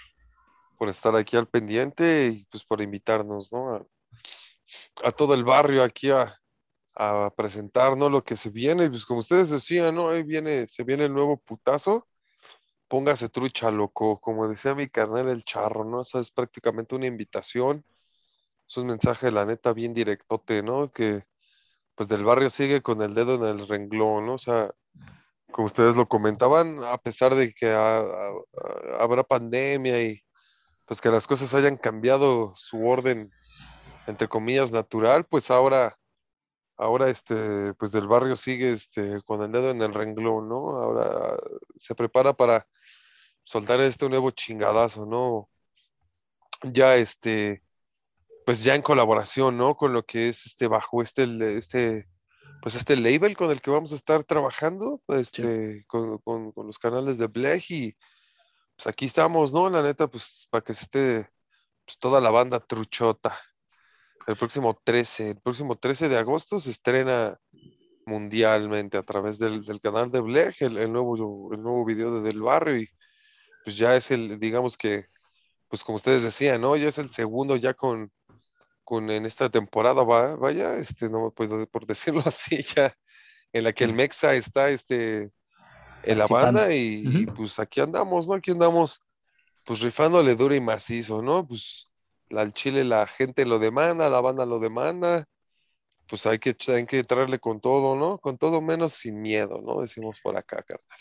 por 0.79 0.89
estar 0.89 1.17
aquí 1.17 1.37
al 1.37 1.49
pendiente 1.49 2.29
y 2.29 2.45
pues 2.47 2.65
por 2.65 2.81
invitarnos, 2.81 3.53
¿no? 3.53 3.87
A, 5.05 5.13
todo 5.13 5.35
el 5.35 5.45
barrio 5.45 5.83
aquí 5.83 6.11
a, 6.11 6.35
a 6.95 7.33
presentarnos 7.37 8.11
lo 8.11 8.25
que 8.25 8.37
se 8.37 8.51
viene. 8.51 8.89
Pues 8.91 9.05
como 9.07 9.21
ustedes 9.21 9.51
decían, 9.51 9.95
¿no? 9.97 10.11
Ahí 10.11 10.23
viene, 10.23 10.67
se 10.67 10.85
viene 10.85 11.05
el 11.07 11.13
nuevo 11.15 11.39
putazo. 11.39 12.09
Póngase 12.89 13.29
trucha, 13.29 13.71
loco. 13.71 14.21
Como 14.21 14.49
decía 14.49 14.75
mi 14.75 14.89
carnal 14.89 15.29
el 15.29 15.45
charro, 15.45 15.85
¿no? 15.85 16.03
Eso 16.03 16.21
es 16.21 16.31
prácticamente 16.31 16.95
una 16.95 17.07
invitación. 17.07 17.85
Es 18.69 18.77
un 18.77 18.87
mensaje, 18.87 19.31
la 19.31 19.45
neta, 19.45 19.73
bien 19.73 19.93
directote, 19.95 20.63
¿no? 20.63 20.93
Que 20.93 21.25
pues 21.95 22.09
del 22.09 22.25
barrio 22.25 22.51
sigue 22.51 22.83
con 22.83 23.03
el 23.03 23.15
dedo 23.15 23.35
en 23.35 23.61
el 23.61 23.69
renglón, 23.69 24.27
¿no? 24.27 24.35
O 24.35 24.39
sea, 24.39 24.71
como 25.51 25.67
ustedes 25.67 25.97
lo 25.97 26.09
comentaban, 26.09 26.83
a 26.85 26.99
pesar 26.99 27.35
de 27.35 27.53
que 27.53 27.71
habrá 28.99 29.23
pandemia 29.23 30.03
y 30.03 30.23
pues 30.87 31.01
que 31.01 31.11
las 31.11 31.27
cosas 31.27 31.55
hayan 31.55 31.77
cambiado 31.77 32.55
su 32.57 32.87
orden, 32.87 33.31
entre 34.07 34.29
comillas, 34.29 34.73
natural, 34.73 35.25
pues 35.25 35.51
ahora, 35.51 35.97
ahora 36.77 37.09
este, 37.09 37.75
pues 37.75 37.93
del 37.93 38.09
barrio 38.09 38.37
sigue 38.37 38.73
este, 38.73 39.23
con 39.23 39.43
el 39.43 39.53
dedo 39.53 39.71
en 39.71 39.83
el 39.83 39.95
renglón, 39.95 40.49
¿no? 40.49 40.81
Ahora 40.81 41.37
se 41.77 41.95
prepara 41.95 42.33
para 42.33 42.67
soltar 43.45 43.81
este 43.81 44.09
nuevo 44.09 44.31
chingadazo, 44.31 45.07
¿no? 45.07 45.49
Ya 46.63 46.97
este, 46.97 47.63
pues 48.45 48.63
ya 48.65 48.75
en 48.75 48.83
colaboración, 48.83 49.57
¿no? 49.57 49.77
Con 49.77 49.93
lo 49.93 50.03
que 50.05 50.29
es 50.29 50.47
este 50.47 50.69
bajo 50.69 51.03
este, 51.03 51.25
este 51.57 52.09
pues 52.63 52.77
este 52.77 52.97
label 52.97 53.37
con 53.37 53.51
el 53.51 53.61
que 53.61 53.73
vamos 53.73 53.93
a 53.93 53.97
estar 53.97 54.23
trabajando, 54.23 55.03
este, 55.09 55.85
con, 55.89 56.19
con, 56.21 56.53
los 56.57 56.79
canales 56.79 57.19
de 57.19 57.27
Blech 57.27 57.69
y 57.71 57.97
pues 58.77 58.87
aquí 58.87 59.07
estamos, 59.07 59.53
¿no? 59.53 59.69
La 59.69 59.83
neta, 59.83 60.07
pues 60.09 60.47
para 60.49 60.63
que 60.63 60.73
esté 60.73 61.29
pues, 61.85 61.99
toda 61.99 62.21
la 62.21 62.31
banda 62.31 62.61
truchota. 62.61 63.37
El 64.29 64.37
próximo 64.37 64.81
13, 64.85 65.31
el 65.31 65.41
próximo 65.41 65.77
13 65.77 66.09
de 66.09 66.19
agosto 66.19 66.61
se 66.61 66.71
estrena 66.71 67.37
mundialmente 68.07 68.97
a 68.97 69.03
través 69.03 69.39
del, 69.41 69.65
canal 69.81 70.13
de 70.13 70.21
Blech, 70.21 70.63
el, 70.63 70.93
nuevo, 70.93 71.53
el 71.53 71.63
nuevo 71.63 71.85
video 71.85 72.15
de 72.15 72.21
Del 72.23 72.41
Barrio 72.41 72.79
y 72.79 72.89
pues 73.65 73.77
ya 73.77 73.97
es 73.97 74.11
el, 74.13 74.39
digamos 74.39 74.77
que, 74.77 75.07
pues 75.69 75.83
como 75.83 75.97
ustedes 75.97 76.23
decían, 76.23 76.61
¿no? 76.61 76.77
Ya 76.77 76.89
es 76.89 76.99
el 76.99 77.11
segundo 77.11 77.57
ya 77.57 77.75
con, 77.75 78.13
con 78.85 79.11
en 79.11 79.27
esta 79.27 79.49
temporada, 79.49 80.03
va, 80.03 80.37
vaya, 80.37 80.75
este, 80.75 81.09
no 81.09 81.31
puedo 81.31 81.67
por 81.67 81.87
decirlo 81.87 82.23
así, 82.27 82.63
ya 82.77 82.95
en 83.53 83.65
la 83.65 83.73
que 83.73 83.85
el 83.85 83.93
Mexa 83.93 84.35
está 84.35 84.69
este, 84.71 85.33
en 86.03 86.19
la 86.19 86.27
banda 86.27 86.73
y, 86.75 87.27
pues 87.27 87.59
aquí 87.59 87.81
andamos, 87.81 88.27
¿no? 88.29 88.35
Aquí 88.35 88.51
andamos 88.51 89.01
pues 89.65 89.81
rifándole 89.81 90.35
duro 90.35 90.55
y 90.55 90.61
macizo, 90.61 91.23
¿no? 91.23 91.47
Pues 91.47 91.89
al 92.31 92.53
Chile 92.53 92.85
la 92.85 93.07
gente 93.07 93.47
lo 93.47 93.59
demanda, 93.59 94.09
la 94.09 94.21
banda 94.21 94.47
lo 94.47 94.59
demanda, 94.59 95.29
pues 96.09 96.27
hay 96.27 96.39
que, 96.39 96.57
hay 96.69 96.87
que 96.87 97.01
entrarle 97.01 97.39
con 97.39 97.61
todo, 97.61 97.95
¿no? 97.95 98.19
Con 98.19 98.39
todo 98.39 98.61
menos 98.61 98.93
sin 98.93 99.21
miedo, 99.21 99.63
¿no? 99.63 99.81
Decimos 99.81 100.19
por 100.21 100.37
acá, 100.37 100.63
carnal. 100.63 100.99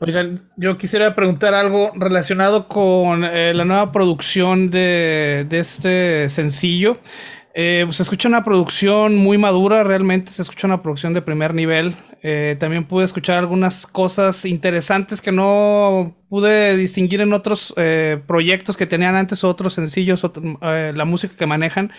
Oigan, 0.00 0.42
yo 0.56 0.78
quisiera 0.78 1.14
preguntar 1.14 1.54
algo 1.54 1.90
relacionado 1.96 2.68
con 2.68 3.24
eh, 3.24 3.52
la 3.54 3.64
nueva 3.64 3.90
producción 3.90 4.70
de, 4.70 5.46
este 5.50 6.28
sencillo. 6.28 6.98
Eh, 7.52 7.84
se 7.90 8.04
escucha 8.04 8.28
una 8.28 8.44
producción 8.44 9.16
muy 9.16 9.38
madura, 9.38 9.82
realmente 9.82 10.30
se 10.30 10.42
escucha 10.42 10.68
una 10.68 10.82
producción 10.82 11.14
de 11.14 11.22
primer 11.22 11.52
nivel. 11.52 11.96
Eh, 12.22 12.56
también 12.60 12.84
pude 12.84 13.04
escuchar 13.04 13.38
algunas 13.38 13.86
cosas 13.86 14.44
interesantes 14.44 15.20
que 15.20 15.32
no 15.32 16.16
pude 16.28 16.76
distinguir 16.76 17.20
en 17.20 17.32
otros 17.32 17.74
proyectos 18.26 18.76
que 18.76 18.86
tenían 18.86 19.16
antes 19.16 19.42
otros 19.42 19.74
sencillos, 19.74 20.24
la 20.60 21.04
música 21.04 21.34
que 21.36 21.46
manejan, 21.46 21.90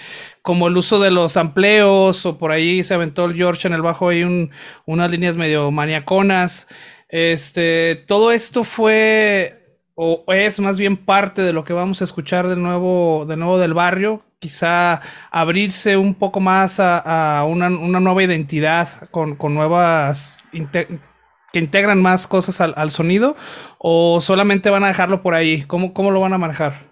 como 0.41 0.67
el 0.67 0.77
uso 0.77 0.99
de 0.99 1.09
los 1.09 1.35
amplios 1.35 2.25
o 2.25 2.37
por 2.37 2.51
ahí 2.51 2.83
se 2.83 2.93
aventó 2.93 3.25
el 3.25 3.35
George 3.35 3.67
en 3.67 3.73
el 3.73 3.81
bajo 3.81 4.09
hay 4.09 4.49
unas 4.85 5.11
líneas 5.11 5.35
medio 5.35 5.71
maniaconas. 5.71 6.67
Este, 7.09 8.03
todo 8.07 8.31
esto 8.31 8.63
fue 8.63 9.59
o 10.01 10.23
es 10.27 10.61
más 10.61 10.79
bien 10.79 10.95
parte 10.95 11.41
de 11.41 11.51
lo 11.51 11.65
que 11.65 11.73
vamos 11.73 11.99
a 11.99 12.05
escuchar 12.05 12.47
de 12.47 12.55
nuevo, 12.55 13.25
de 13.27 13.35
nuevo 13.35 13.59
del 13.59 13.73
barrio, 13.73 14.23
quizá 14.39 15.01
abrirse 15.29 15.97
un 15.97 16.15
poco 16.15 16.39
más 16.39 16.79
a, 16.79 17.43
una, 17.45 17.69
nueva 17.69 18.23
identidad 18.23 19.09
con, 19.11 19.37
nuevas 19.53 20.37
que 21.51 21.59
integran 21.59 22.01
más 22.01 22.27
cosas 22.27 22.61
al, 22.61 22.91
sonido 22.91 23.35
o 23.77 24.21
solamente 24.21 24.69
van 24.69 24.85
a 24.85 24.87
dejarlo 24.87 25.21
por 25.21 25.35
ahí? 25.35 25.63
¿Cómo, 25.63 25.93
cómo 25.93 26.11
lo 26.11 26.21
van 26.21 26.31
a 26.31 26.37
manejar? 26.37 26.89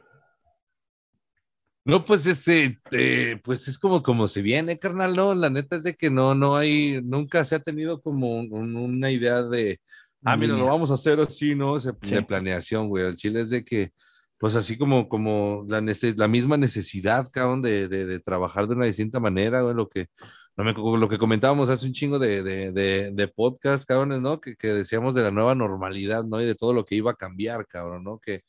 No, 1.85 2.03
pues 2.03 2.27
este, 2.27 2.81
eh, 2.91 3.39
pues 3.41 3.69
es 3.69 3.79
como, 3.79 4.03
como 4.03 4.27
se 4.27 4.41
viene, 4.41 4.77
carnal, 4.77 5.15
¿no? 5.15 5.33
La 5.33 5.49
neta 5.49 5.77
es 5.77 5.83
de 5.83 5.95
que 5.95 6.09
no, 6.09 6.35
no 6.35 6.57
hay, 6.57 6.99
nunca 7.01 7.45
se 7.45 7.55
ha 7.55 7.59
tenido 7.59 8.01
como 8.01 8.41
una 8.41 9.09
idea 9.09 9.43
de, 9.43 9.79
ah, 10.23 10.37
mira, 10.37 10.55
lo 10.55 10.65
vamos 10.65 10.91
a 10.91 10.95
hacer 10.95 11.19
así, 11.19 11.55
¿no? 11.55 11.77
De 11.79 12.23
planeación, 12.23 12.89
güey. 12.89 13.05
El 13.05 13.15
chile 13.15 13.41
es 13.41 13.49
de 13.49 13.63
que, 13.63 13.91
pues 14.37 14.55
así 14.55 14.77
como, 14.77 15.07
como 15.09 15.65
la, 15.67 15.81
la 15.81 16.27
misma 16.27 16.57
necesidad, 16.57 17.29
cabrón, 17.31 17.61
de, 17.61 17.87
de, 17.87 18.19
trabajar 18.19 18.67
de 18.67 18.75
una 18.75 18.85
distinta 18.85 19.19
manera, 19.19 19.61
güey, 19.61 19.75
lo 19.75 19.89
que, 19.89 20.07
no 20.55 20.63
me, 20.63 20.73
lo 20.73 21.09
que 21.09 21.17
comentábamos 21.17 21.69
hace 21.69 21.85
un 21.85 21.93
chingo 21.93 22.19
de, 22.19 22.43
de, 22.43 23.11
de 23.11 23.27
podcast, 23.27 23.87
cabrones, 23.87 24.21
¿no? 24.21 24.41
Que, 24.41 24.55
que, 24.55 24.73
decíamos 24.73 25.15
de 25.15 25.23
la 25.23 25.31
nueva 25.31 25.55
normalidad, 25.55 26.23
¿no? 26.23 26.41
Y 26.41 26.45
de 26.45 26.55
todo 26.55 26.73
lo 26.73 26.85
que 26.85 26.95
iba 26.95 27.11
a 27.11 27.15
cambiar, 27.15 27.67
cabrón, 27.67 28.03
¿no? 28.03 28.19
Que, 28.19 28.43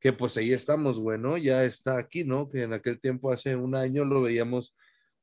que 0.00 0.12
pues 0.12 0.36
ahí 0.36 0.52
estamos, 0.52 0.98
güey, 1.00 1.18
¿no? 1.18 1.36
Ya 1.38 1.64
está 1.64 1.98
aquí, 1.98 2.24
¿no? 2.24 2.50
Que 2.50 2.62
en 2.62 2.72
aquel 2.72 3.00
tiempo, 3.00 3.32
hace 3.32 3.56
un 3.56 3.74
año, 3.76 4.04
lo 4.04 4.22
veíamos 4.22 4.74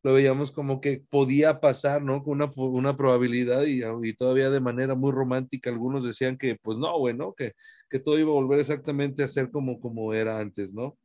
lo 0.04 0.14
veíamos 0.14 0.52
como 0.52 0.82
que 0.82 1.04
podía 1.10 1.60
pasar, 1.60 2.02
¿no? 2.04 2.24
Con 2.24 2.41
una, 2.41 2.52
una 2.56 2.97
probabilidad 2.97 3.64
y, 3.66 3.82
todavía 4.16 4.50
de 4.50 4.60
manera 4.60 4.95
muy 4.95 5.12
romántica 5.12 5.70
algunos 5.70 6.04
decían 6.04 6.38
que, 6.38 6.56
pues 6.62 6.78
no, 6.78 6.97
bueno, 7.00 7.34
que, 7.36 7.54
que 7.89 8.00
todo 8.00 8.18
iba 8.20 8.30
a 8.30 8.34
volver 8.34 8.60
exactamente 8.60 9.24
a 9.24 9.28
ser 9.28 9.52
como, 9.52 9.80
como 9.80 10.14
era 10.14 10.39
antes, 10.39 10.74
¿no? 10.74 10.97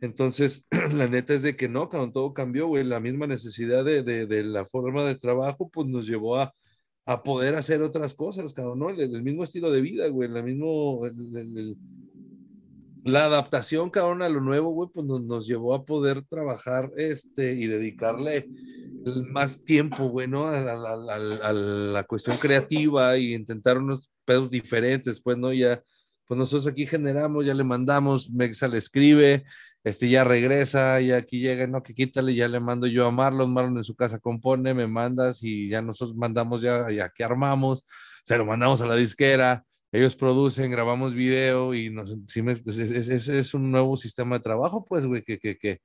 Entonces, 0.00 0.64
la 0.94 1.08
neta 1.08 1.34
es 1.34 1.42
de 1.42 1.56
que 1.56 1.68
no, 1.68 1.88
cuando 1.88 2.12
todo 2.12 2.34
cambió, 2.34 2.66
güey, 2.68 2.84
la 2.84 3.00
misma 3.00 3.26
necesidad 3.26 3.84
de, 3.84 4.02
de, 4.02 4.26
de, 4.26 4.44
la 4.44 4.64
forma 4.64 5.04
de 5.06 5.16
trabajo, 5.16 5.68
pues 5.70 5.86
nos 5.88 6.06
llevó 6.06 6.38
a, 6.38 6.52
a 7.06 7.22
poder 7.22 7.56
hacer 7.56 7.82
otras 7.82 8.14
cosas, 8.14 8.52
cabrón, 8.54 8.78
¿no? 8.78 8.90
El, 8.90 9.22
mismo 9.22 9.44
estilo 9.44 9.70
de 9.70 9.80
vida, 9.80 10.08
güey, 10.08 10.30
el 10.30 10.42
mismo, 10.44 11.06
el, 11.06 11.76
la 13.04 13.24
adaptación, 13.24 13.90
cabrón, 13.90 14.22
a 14.22 14.28
lo 14.28 14.40
nuevo, 14.40 14.70
güey, 14.70 14.88
pues 14.92 15.06
nos, 15.06 15.46
llevó 15.46 15.74
a 15.74 15.84
poder 15.84 16.22
trabajar 16.22 16.90
este 16.96 17.54
y 17.54 17.66
dedicarle 17.66 18.48
más 19.30 19.64
tiempo, 19.64 20.08
güey. 20.08 20.28
A, 20.32 21.52
la 21.52 22.04
cuestión 22.04 22.36
creativa 22.36 23.16
y 23.16 23.34
intentar 23.34 23.78
unos 23.78 24.10
pedos 24.24 24.50
diferentes, 24.50 25.20
pues, 25.20 25.38
¿no? 25.38 25.52
Ya, 25.52 25.82
pues 26.26 26.38
nosotros 26.38 26.66
aquí 26.66 26.86
generamos, 26.86 27.44
ya 27.44 27.54
le 27.54 27.64
mandamos, 27.64 28.30
Mexa 28.30 28.68
le 28.68 28.78
escribe, 28.78 29.44
este 29.82 30.08
ya 30.08 30.24
regresa, 30.24 31.00
y 31.00 31.12
aquí 31.12 31.40
llega, 31.40 31.66
no, 31.66 31.82
que 31.82 31.94
quítale, 31.94 32.34
ya 32.34 32.48
le 32.48 32.60
mando 32.60 32.86
yo 32.86 33.06
a 33.06 33.10
Marlon, 33.10 33.52
Marlon 33.52 33.78
en 33.78 33.84
su 33.84 33.96
casa 33.96 34.18
compone, 34.18 34.74
me 34.74 34.86
mandas 34.86 35.42
y 35.42 35.68
ya 35.68 35.82
nosotros 35.82 36.16
mandamos 36.16 36.62
ya, 36.62 36.90
ya 36.90 37.10
que 37.10 37.24
armamos, 37.24 37.84
se 38.24 38.36
lo 38.36 38.44
mandamos 38.44 38.80
a 38.82 38.86
la 38.86 38.94
disquera, 38.94 39.64
ellos 39.92 40.16
producen, 40.16 40.70
grabamos 40.70 41.14
video 41.14 41.74
y 41.74 41.90
nos, 41.90 42.10
ese 42.10 42.42
pues, 42.62 42.78
es, 42.78 43.54
un 43.54 43.70
nuevo 43.70 43.96
sistema 43.96 44.36
de 44.36 44.42
trabajo, 44.42 44.86
pues, 44.88 45.06
güey, 45.06 45.22
que, 45.22 45.38
que, 45.38 45.58
que, 45.58 45.80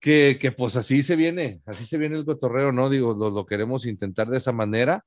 que, 0.00 0.38
que, 0.40 0.52
pues 0.52 0.76
así 0.76 1.02
se 1.02 1.16
viene, 1.16 1.62
así 1.66 1.86
se 1.86 1.98
viene 1.98 2.16
el 2.16 2.24
cotorreo, 2.24 2.72
¿no? 2.72 2.90
Digo, 2.90 3.14
lo, 3.14 3.30
lo 3.30 3.46
queremos 3.46 3.86
intentar 3.86 4.28
de 4.28 4.36
esa 4.38 4.52
manera 4.52 5.04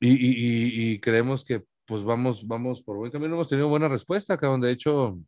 y, 0.00 0.10
y, 0.10 0.92
y, 0.92 1.00
creemos 1.00 1.44
que 1.44 1.64
pues 1.86 2.02
vamos, 2.02 2.46
vamos 2.46 2.82
por 2.82 2.96
buen 2.96 3.12
camino, 3.12 3.34
hemos 3.34 3.48
tenido 3.48 3.68
buena 3.68 3.88
respuesta, 3.88 4.36
cabrón, 4.36 4.60
de 4.60 4.72
hecho, 4.72 5.18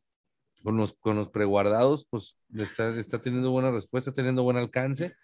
con 0.62 0.76
los, 0.76 0.94
con 0.94 1.16
los 1.16 1.28
preguardados, 1.28 2.06
pues 2.10 2.36
está, 2.56 2.98
está 2.98 3.20
teniendo 3.20 3.50
buena 3.50 3.70
respuesta, 3.70 4.12
teniendo 4.12 4.42
buen 4.42 4.56
alcance. 4.56 5.14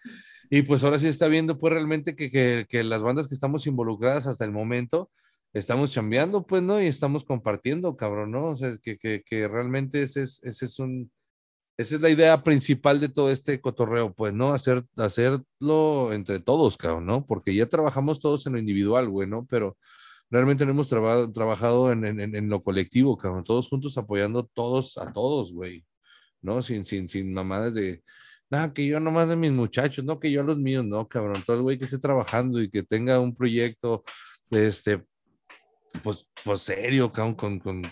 Y 0.51 0.63
pues 0.63 0.85
ahora 0.85 0.99
sí 0.99 1.09
está 1.09 1.27
viendo 1.27 1.59
pues 1.59 1.73
realmente 1.73 2.15
que, 2.15 2.31
que, 2.31 2.67
que 2.69 2.85
las 2.85 3.03
bandas 3.03 3.27
que 3.27 3.35
estamos 3.35 3.67
involucradas 3.67 4.27
hasta 4.27 4.45
el 4.45 4.53
momento, 4.53 5.11
estamos 5.55 5.93
chambeando, 5.93 6.47
pues, 6.47 6.63
¿no? 6.63 6.81
Y 6.83 6.87
estamos 6.87 7.25
compartiendo, 7.25 7.97
cabrón, 7.97 8.33
¿no? 8.33 8.49
O 8.51 8.57
sea, 8.57 8.77
que, 8.83 8.99
que, 8.99 9.23
que 9.25 9.49
realmente 9.49 10.03
ese 10.03 10.23
es, 10.23 10.43
ese 10.43 10.67
es 10.67 10.79
un, 10.79 11.11
esa 11.77 11.97
es 11.97 12.01
la 12.03 12.11
idea 12.11 12.43
principal 12.43 13.01
de 13.01 13.09
todo 13.09 13.31
este 13.31 13.61
cotorreo, 13.61 14.13
pues, 14.15 14.35
¿no? 14.35 14.53
Hacer, 14.53 14.85
hacerlo 14.97 16.13
entre 16.13 16.41
todos, 16.41 16.77
cabrón, 16.77 17.07
¿no? 17.07 17.27
Porque 17.27 17.55
ya 17.55 17.67
trabajamos 17.67 18.21
todos 18.21 18.47
en 18.47 18.55
lo 18.55 18.59
individual, 18.59 19.09
güey, 19.09 19.29
¿no? 19.29 19.47
Pero 19.47 19.77
realmente 20.31 20.65
no 20.67 20.73
hemos 20.73 20.89
trabajado 20.89 21.93
en, 21.93 22.05
en, 22.05 22.35
en, 22.35 22.49
lo 22.49 22.63
colectivo, 22.63 23.17
cabrón, 23.17 23.45
todos 23.45 23.69
juntos 23.69 23.97
apoyando 23.99 24.47
todos 24.47 24.99
a 24.99 25.13
todos, 25.13 25.53
güey, 25.53 25.85
¿no? 26.43 26.63
Sin, 26.63 26.85
sin, 26.85 27.09
sin 27.09 27.33
mamadas 27.33 27.75
de, 27.75 28.03
nada, 28.51 28.73
que 28.73 28.87
yo 28.87 29.01
nomás 29.01 29.29
de 29.29 29.37
mis 29.37 29.53
muchachos, 29.53 30.05
no, 30.05 30.21
que 30.21 30.31
yo 30.31 30.41
a 30.43 30.45
los 30.45 30.59
míos, 30.59 30.85
no, 30.85 31.09
cabrón, 31.09 31.43
todo 31.47 31.57
el 31.57 31.63
güey 31.63 31.79
que 31.79 31.85
esté 31.87 31.99
trabajando 31.99 32.61
y 32.63 32.71
que 32.71 32.83
tenga 32.83 33.21
un 33.21 33.35
proyecto, 33.35 34.05
este, 34.51 35.05
pues, 36.03 36.27
pues 36.45 36.61
serio, 36.61 37.13
con, 37.13 37.35
con, 37.35 37.61
con, 37.61 37.83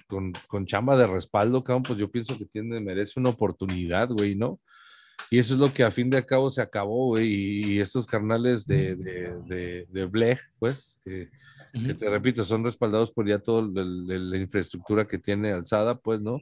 con, 0.46 0.66
chamba 0.66 0.96
de 0.96 1.07
respaldo, 1.07 1.62
cabrón, 1.62 1.82
pues 1.82 1.98
yo 1.98 2.11
pienso 2.11 2.36
que 2.36 2.46
tiene, 2.46 2.80
merece 2.80 3.20
una 3.20 3.30
oportunidad, 3.30 4.09
güey, 4.11 4.34
¿no? 4.34 4.61
Y 5.30 5.38
eso 5.38 5.55
es 5.55 5.61
lo 5.61 5.72
que 5.72 5.84
a 5.84 5.90
fin 5.90 6.11
de 6.11 6.24
cabo 6.24 6.50
se 6.50 6.61
acabó, 6.61 7.09
güey, 7.09 7.28
y, 7.74 7.80
estos 7.80 8.07
carnales 8.07 8.66
de, 8.66 8.96
de, 8.96 9.34
de, 9.46 9.86
de 9.88 10.07
Blech, 10.07 10.40
pues, 10.59 10.98
que, 11.05 11.30
te 11.72 12.11
repito, 12.11 12.44
son 12.44 12.64
respaldados 12.64 13.11
por 13.12 13.26
ya 13.26 13.38
toda 13.38 13.62
la 13.82 14.36
infraestructura 14.36 15.07
que 15.07 15.18
tiene 15.18 15.53
alzada, 15.53 15.94
pues, 15.98 16.20
¿no? 16.20 16.40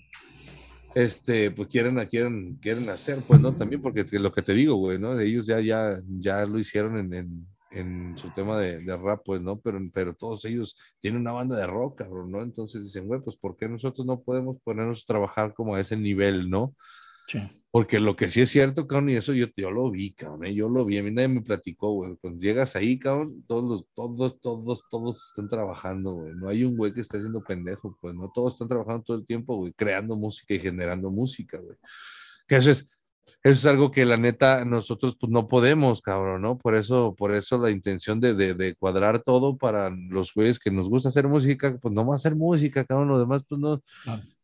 Este, 0.92 1.52
pues 1.52 1.68
quieren, 1.68 2.04
quieren, 2.06 2.56
quieren 2.56 2.88
hacer, 2.88 3.18
pues, 3.26 3.40
¿no? 3.40 3.54
También 3.54 3.80
porque 3.80 4.04
lo 4.18 4.32
que 4.32 4.42
te 4.42 4.54
digo, 4.54 4.74
güey, 4.74 4.98
¿no? 4.98 5.18
Ellos 5.20 5.46
ya, 5.46 5.60
ya, 5.60 6.00
ya 6.18 6.44
lo 6.46 6.58
hicieron 6.58 6.98
en 6.98 7.14
en 7.14 7.46
su 8.16 8.30
tema 8.30 8.58
de, 8.58 8.96
rap, 8.96 9.22
pues, 9.24 9.40
¿no? 9.40 9.58
Pero, 9.60 9.80
pero 9.92 10.14
todos 10.14 10.44
ellos 10.44 10.76
tienen 10.98 11.20
una 11.20 11.32
banda 11.32 11.56
de 11.56 11.66
rock, 11.66 11.98
cabrón, 11.98 12.30
¿no? 12.30 12.42
Entonces 12.42 12.82
dicen, 12.82 13.06
güey, 13.06 13.20
pues, 13.20 13.36
¿por 13.36 13.56
qué 13.56 13.68
nosotros 13.68 14.06
no 14.06 14.20
podemos 14.20 14.56
ponernos 14.62 15.02
a 15.02 15.06
trabajar 15.06 15.54
como 15.54 15.74
a 15.74 15.80
ese 15.80 15.96
nivel, 15.96 16.50
¿no? 16.50 16.74
Sí. 17.26 17.40
Porque 17.72 18.00
lo 18.00 18.16
que 18.16 18.28
sí 18.28 18.40
es 18.40 18.50
cierto, 18.50 18.88
cabrón, 18.88 19.10
y 19.10 19.14
eso 19.14 19.32
yo, 19.32 19.46
yo 19.56 19.70
lo 19.70 19.88
vi, 19.92 20.12
cabrón, 20.12 20.44
¿eh? 20.44 20.54
yo 20.54 20.68
lo 20.68 20.84
vi, 20.84 20.98
a 20.98 21.04
mí 21.04 21.12
nadie 21.12 21.28
me 21.28 21.42
platicó, 21.42 21.92
güey. 21.92 22.16
Cuando 22.16 22.40
llegas 22.40 22.74
ahí, 22.74 22.98
cabrón, 22.98 23.44
todos, 23.46 23.84
todos, 23.94 24.40
todos, 24.40 24.82
todos 24.90 25.26
están 25.28 25.46
trabajando, 25.46 26.14
güey. 26.14 26.34
No 26.34 26.48
hay 26.48 26.64
un 26.64 26.76
güey 26.76 26.92
que 26.92 27.00
esté 27.00 27.18
haciendo 27.18 27.44
pendejo, 27.44 27.96
pues, 28.00 28.12
¿no? 28.12 28.28
Todos 28.34 28.54
están 28.54 28.66
trabajando 28.66 29.04
todo 29.04 29.16
el 29.18 29.26
tiempo, 29.26 29.54
güey, 29.56 29.72
creando 29.72 30.16
música 30.16 30.52
y 30.54 30.58
generando 30.58 31.10
música, 31.10 31.58
güey. 31.58 31.76
Que 32.48 32.56
eso 32.56 32.72
es, 32.72 32.99
eso 33.26 33.38
es 33.42 33.66
algo 33.66 33.90
que 33.90 34.04
la 34.04 34.16
neta 34.16 34.64
nosotros 34.64 35.16
pues 35.18 35.30
no 35.30 35.46
podemos, 35.46 36.02
cabrón, 36.02 36.42
¿no? 36.42 36.58
Por 36.58 36.74
eso, 36.74 37.14
por 37.16 37.34
eso 37.34 37.58
la 37.58 37.70
intención 37.70 38.20
de, 38.20 38.34
de, 38.34 38.54
de 38.54 38.74
cuadrar 38.74 39.22
todo 39.22 39.56
para 39.56 39.90
los 39.90 40.34
güeyes 40.34 40.58
que 40.58 40.70
nos 40.70 40.88
gusta 40.88 41.08
hacer 41.08 41.28
música, 41.28 41.78
pues 41.80 41.94
no 41.94 42.04
más 42.04 42.20
hacer 42.20 42.36
música, 42.36 42.84
cabrón, 42.84 43.08
lo 43.08 43.18
demás 43.18 43.42
pues 43.48 43.60
no, 43.60 43.80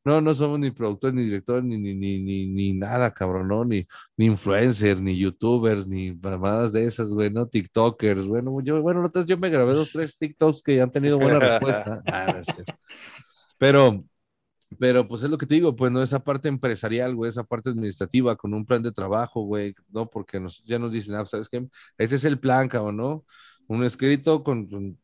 no, 0.06 0.20
no 0.20 0.34
somos 0.34 0.60
ni 0.60 0.70
productores, 0.70 1.14
ni 1.14 1.24
directores, 1.24 1.64
ni, 1.64 1.78
ni, 1.78 1.94
ni, 1.94 2.20
ni, 2.20 2.46
ni 2.46 2.72
nada, 2.72 3.12
cabrón, 3.12 3.48
¿no? 3.48 3.64
Ni, 3.64 3.86
ni 4.16 4.26
influencers, 4.26 5.00
ni 5.00 5.18
youtubers, 5.18 5.88
ni 5.88 6.12
mamadas 6.12 6.72
de 6.72 6.84
esas, 6.84 7.10
güey, 7.12 7.30
¿no? 7.30 7.48
TikTokers, 7.48 8.24
bueno, 8.24 8.60
yo, 8.62 8.80
bueno, 8.80 9.04
entonces 9.04 9.28
yo 9.28 9.36
me 9.36 9.50
grabé 9.50 9.74
dos, 9.74 9.90
tres 9.92 10.16
TikToks 10.16 10.62
que 10.62 10.80
han 10.80 10.92
tenido 10.92 11.18
buena 11.18 11.38
respuesta. 11.40 12.02
Ah, 12.06 12.40
sé. 12.42 12.64
Pero, 13.58 14.04
pero 14.78 15.06
pues 15.06 15.22
es 15.22 15.30
lo 15.30 15.38
que 15.38 15.46
te 15.46 15.54
digo, 15.54 15.76
pues 15.76 15.92
no 15.92 16.02
esa 16.02 16.20
parte 16.24 16.48
empresarial, 16.48 17.14
güey, 17.14 17.30
esa 17.30 17.44
parte 17.44 17.70
administrativa 17.70 18.36
con 18.36 18.52
un 18.52 18.66
plan 18.66 18.82
de 18.82 18.92
trabajo, 18.92 19.42
güey, 19.42 19.74
¿no? 19.90 20.10
Porque 20.10 20.40
nos, 20.40 20.62
ya 20.64 20.78
nos 20.78 20.92
dicen, 20.92 21.14
ah, 21.14 21.24
¿sabes 21.24 21.48
qué? 21.48 21.66
Ese 21.98 22.16
es 22.16 22.24
el 22.24 22.38
plan, 22.38 22.68
cabrón, 22.68 22.96
¿no? 22.96 23.24
Un 23.68 23.84
escrito 23.84 24.42
con, 24.42 24.66
con 24.66 24.98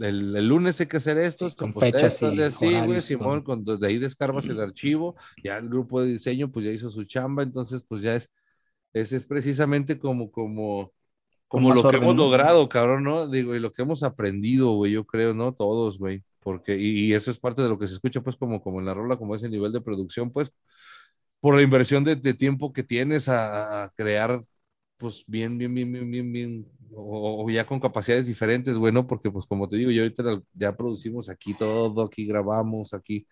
el, 0.00 0.34
el, 0.34 0.48
lunes 0.48 0.80
hay 0.80 0.86
que 0.86 0.96
hacer 0.96 1.18
esto, 1.18 1.48
con 1.56 1.74
fechas 1.74 2.22
y 2.22 2.50
sí, 2.50 2.80
güey, 2.80 3.00
Simón, 3.02 3.42
con, 3.42 3.64
desde 3.64 3.86
ahí 3.86 3.98
descargas 3.98 4.46
el 4.46 4.60
archivo, 4.60 5.16
ya 5.42 5.58
el 5.58 5.68
grupo 5.68 6.00
de 6.00 6.08
diseño 6.08 6.50
pues 6.50 6.64
ya 6.64 6.72
hizo 6.72 6.90
su 6.90 7.04
chamba, 7.04 7.42
entonces 7.42 7.84
pues 7.86 8.02
ya 8.02 8.16
es, 8.16 8.30
ese 8.94 9.16
es 9.16 9.26
precisamente 9.26 9.98
como, 9.98 10.30
como, 10.30 10.92
como 11.46 11.74
lo 11.74 11.80
orden, 11.80 11.90
que 11.90 12.04
hemos 12.04 12.16
¿no? 12.16 12.24
logrado, 12.24 12.68
cabrón, 12.70 13.04
¿no? 13.04 13.28
Digo, 13.28 13.54
y 13.54 13.60
lo 13.60 13.70
que 13.70 13.82
hemos 13.82 14.02
aprendido, 14.02 14.72
güey, 14.72 14.92
yo 14.92 15.04
creo, 15.04 15.34
¿no? 15.34 15.52
Todos, 15.52 15.98
güey 15.98 16.24
porque, 16.44 16.76
y, 16.78 17.08
y, 17.08 17.14
eso 17.14 17.32
es 17.32 17.40
parte 17.40 17.62
de 17.62 17.70
lo 17.70 17.78
que 17.80 17.88
se 17.88 17.94
escucha, 17.94 18.22
pues, 18.22 18.36
como, 18.36 18.62
como 18.62 18.80
en 18.80 18.86
la 18.86 18.94
rola, 18.94 19.18
como 19.18 19.34
ese 19.36 19.48
nivel 19.50 19.72
de 19.72 19.82
producción, 19.82 20.32
pues, 20.32 20.52
por 21.40 21.56
la 21.56 21.62
inversión 21.62 22.04
de, 22.04 22.16
de 22.16 22.34
tiempo 22.34 22.72
que 22.72 22.82
tienes 22.84 23.28
a, 23.28 23.84
a, 23.84 23.90
crear, 23.90 24.40
pues, 24.98 25.24
bien, 25.26 25.58
bien, 25.58 25.74
bien, 25.74 25.92
bien, 25.92 26.10
bien, 26.10 26.32
bien, 26.32 26.66
o, 26.92 27.44
o, 27.44 27.50
ya 27.50 27.66
con 27.66 27.80
capacidades 27.80 28.26
diferentes, 28.26 28.78
bueno, 28.78 29.06
porque, 29.06 29.30
pues, 29.30 29.46
como 29.46 29.68
te 29.68 29.76
digo, 29.76 29.90
yo 29.90 30.02
ahorita 30.02 30.42
ya 30.54 30.76
producimos 30.76 31.28
aquí 31.30 31.54
todo, 31.54 32.04
aquí 32.04 32.26
grabamos, 32.26 32.94
aquí 32.94 33.26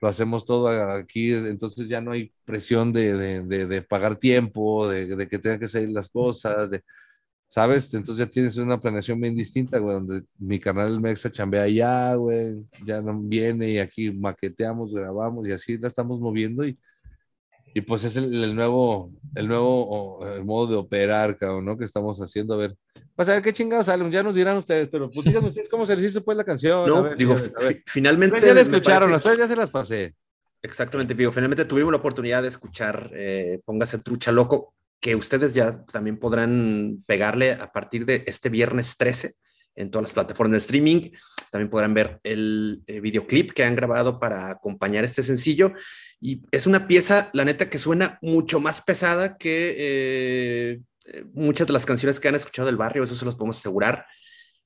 lo 0.00 0.08
hacemos 0.08 0.44
todo 0.44 0.68
aquí, 0.92 1.32
entonces 1.34 1.88
ya 1.88 2.00
no 2.00 2.12
hay 2.12 2.32
presión 2.44 2.92
de, 2.92 3.14
de, 3.16 3.42
de, 3.42 3.66
de 3.66 3.82
pagar 3.82 4.16
tiempo, 4.16 4.88
de, 4.88 5.28
que 5.28 5.38
tengan 5.38 5.58
que 5.60 5.68
salir 5.68 5.90
las 5.90 6.08
cosas, 6.08 6.70
de 6.70 6.84
¿sabes? 7.48 7.92
Entonces 7.94 8.24
ya 8.24 8.30
tienes 8.30 8.56
una 8.58 8.78
planeación 8.78 9.20
bien 9.20 9.34
distinta, 9.34 9.78
güey, 9.78 9.94
donde 9.94 10.22
mi 10.38 10.60
canal 10.60 11.00
Mexa 11.00 11.32
chambea 11.32 11.62
allá, 11.62 12.14
güey, 12.14 12.62
ya 12.86 13.00
no 13.00 13.18
viene 13.18 13.70
y 13.70 13.78
aquí 13.78 14.10
maqueteamos, 14.12 14.92
grabamos 14.94 15.46
y 15.48 15.52
así 15.52 15.78
la 15.78 15.88
estamos 15.88 16.20
moviendo 16.20 16.64
y, 16.66 16.78
y 17.74 17.80
pues 17.80 18.04
es 18.04 18.16
el, 18.16 18.44
el 18.44 18.54
nuevo, 18.54 19.12
el 19.34 19.48
nuevo 19.48 20.26
el 20.26 20.44
modo 20.44 20.66
de 20.66 20.76
operar, 20.76 21.36
cabrón, 21.38 21.64
¿no? 21.64 21.78
Que 21.78 21.84
estamos 21.84 22.20
haciendo, 22.20 22.54
a 22.54 22.58
ver, 22.58 22.76
pues 23.16 23.28
a 23.30 23.32
ver 23.32 23.42
qué 23.42 23.52
chingados 23.52 23.86
salen, 23.86 24.10
ya 24.10 24.22
nos 24.22 24.34
dirán 24.34 24.58
ustedes, 24.58 24.88
pero 24.88 25.10
pues 25.10 25.24
díganme 25.24 25.48
ustedes 25.48 25.68
cómo 25.70 25.86
se 25.86 25.94
hizo 25.94 26.22
pues 26.22 26.36
la 26.36 26.44
canción. 26.44 26.86
No, 26.86 27.02
ver, 27.02 27.16
digo, 27.16 27.34
ver. 27.34 27.82
finalmente. 27.86 28.40
ya 28.40 28.54
la 28.54 28.60
escucharon, 28.60 29.12
ustedes 29.14 29.38
ya 29.38 29.48
se 29.48 29.56
las 29.56 29.70
pasé. 29.70 30.14
Exactamente, 30.60 31.14
digo, 31.14 31.30
finalmente 31.30 31.64
tuvimos 31.64 31.92
la 31.92 31.98
oportunidad 31.98 32.42
de 32.42 32.48
escuchar 32.48 33.10
eh, 33.14 33.60
Póngase 33.64 34.00
Trucha 34.00 34.32
Loco, 34.32 34.74
que 35.00 35.14
ustedes 35.14 35.54
ya 35.54 35.84
también 35.86 36.18
podrán 36.18 37.04
pegarle 37.06 37.52
a 37.52 37.70
partir 37.72 38.04
de 38.04 38.24
este 38.26 38.48
viernes 38.48 38.96
13 38.96 39.34
en 39.76 39.90
todas 39.90 40.04
las 40.04 40.12
plataformas 40.12 40.52
de 40.52 40.58
streaming. 40.58 41.10
También 41.52 41.70
podrán 41.70 41.94
ver 41.94 42.20
el, 42.24 42.82
el, 42.86 43.00
videoclip 43.00 43.52
que 43.52 43.64
han 43.64 43.76
grabado 43.76 44.18
para 44.18 44.50
acompañar 44.50 45.04
este 45.04 45.22
sencillo. 45.22 45.72
Y 46.20 46.42
es 46.50 46.66
una 46.66 46.88
pieza, 46.88 47.30
la 47.32 47.44
neta, 47.44 47.70
que 47.70 47.78
suena 47.78 48.18
mucho 48.20 48.60
más 48.60 48.80
pesada 48.80 49.38
que 49.38 49.74
eh, 49.78 50.80
muchas 51.32 51.68
de 51.68 51.72
las 51.72 51.86
canciones 51.86 52.18
que 52.18 52.28
han 52.28 52.34
escuchado 52.34 52.66
del 52.66 52.76
barrio, 52.76 53.04
eso 53.04 53.14
se 53.14 53.24
los 53.24 53.36
podemos 53.36 53.58
asegurar. 53.58 54.04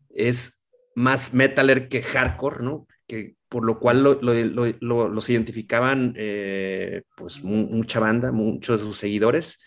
Es 0.09 0.64
más 0.95 1.35
metaler 1.35 1.89
que 1.89 2.03
hardcore, 2.03 2.64
¿no? 2.64 2.87
Que, 3.07 3.37
por 3.51 3.66
lo 3.66 3.78
cual 3.78 4.03
lo, 4.03 4.20
lo, 4.22 4.33
lo, 4.80 5.09
los 5.09 5.30
identificaban 5.30 6.14
eh, 6.16 7.03
pues 7.16 7.43
mucha 7.43 8.01
banda, 8.01 8.33
muchos 8.33 8.80
de 8.80 8.87
sus 8.87 8.97
seguidores 8.97 9.59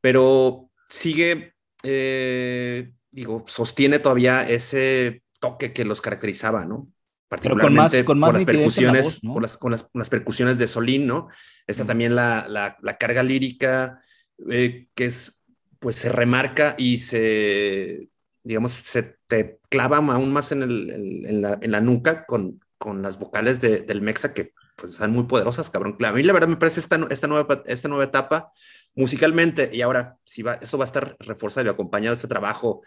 pero 0.00 0.70
sigue, 0.88 1.54
eh, 1.82 2.92
digo, 3.10 3.44
sostiene 3.46 3.98
todavía 3.98 4.48
ese 4.48 5.22
toque 5.40 5.72
que 5.72 5.84
los 5.84 6.00
caracterizaba, 6.00 6.64
¿no? 6.64 6.88
Particularmente 7.28 8.04
con 8.04 8.18
más, 8.18 8.30
con 8.32 8.32
más 8.32 8.32
por 8.32 8.40
las 8.40 8.44
percusiones, 8.44 9.04
voz, 9.04 9.24
¿no? 9.24 9.32
por, 9.34 9.42
las, 9.42 9.56
con 9.56 9.70
las, 9.70 9.82
con 9.82 9.98
las, 9.98 10.08
percusiones 10.08 10.56
de 10.58 10.66
Solín, 10.66 11.06
¿no? 11.06 11.28
Está 11.66 11.84
mm. 11.84 11.86
también 11.86 12.14
la, 12.14 12.46
la, 12.48 12.78
la, 12.80 12.96
carga 12.96 13.22
lírica 13.22 14.02
eh, 14.50 14.88
que 14.94 15.04
es, 15.04 15.42
pues 15.78 15.96
se 15.96 16.08
remarca 16.08 16.74
y 16.78 16.98
se, 16.98 18.08
digamos, 18.42 18.72
se 18.72 19.18
te 19.26 19.58
clava 19.68 19.98
aún 19.98 20.32
más 20.32 20.52
en, 20.52 20.62
el, 20.62 20.90
en, 21.26 21.42
la, 21.42 21.58
en 21.60 21.70
la, 21.70 21.82
nuca 21.82 22.24
con, 22.24 22.60
con 22.78 23.02
las 23.02 23.18
vocales 23.18 23.60
de, 23.60 23.80
del 23.82 24.00
Mexa 24.00 24.32
que 24.32 24.54
pues 24.74 24.94
son 24.94 25.10
muy 25.10 25.24
poderosas, 25.24 25.68
cabrón. 25.68 25.96
A 26.02 26.12
mí 26.12 26.22
la 26.22 26.32
verdad 26.32 26.48
me 26.48 26.56
parece 26.56 26.80
esta, 26.80 26.98
esta, 27.10 27.26
nueva, 27.26 27.62
esta 27.66 27.88
nueva 27.88 28.04
etapa 28.04 28.52
musicalmente, 28.98 29.70
y 29.72 29.80
ahora 29.80 30.16
si 30.24 30.42
va, 30.42 30.54
eso 30.54 30.76
va 30.76 30.82
a 30.82 30.86
estar 30.86 31.16
reforzado 31.20 31.64
y 31.64 31.70
acompañado 31.70 32.14
de 32.14 32.18
este 32.18 32.26
trabajo 32.26 32.82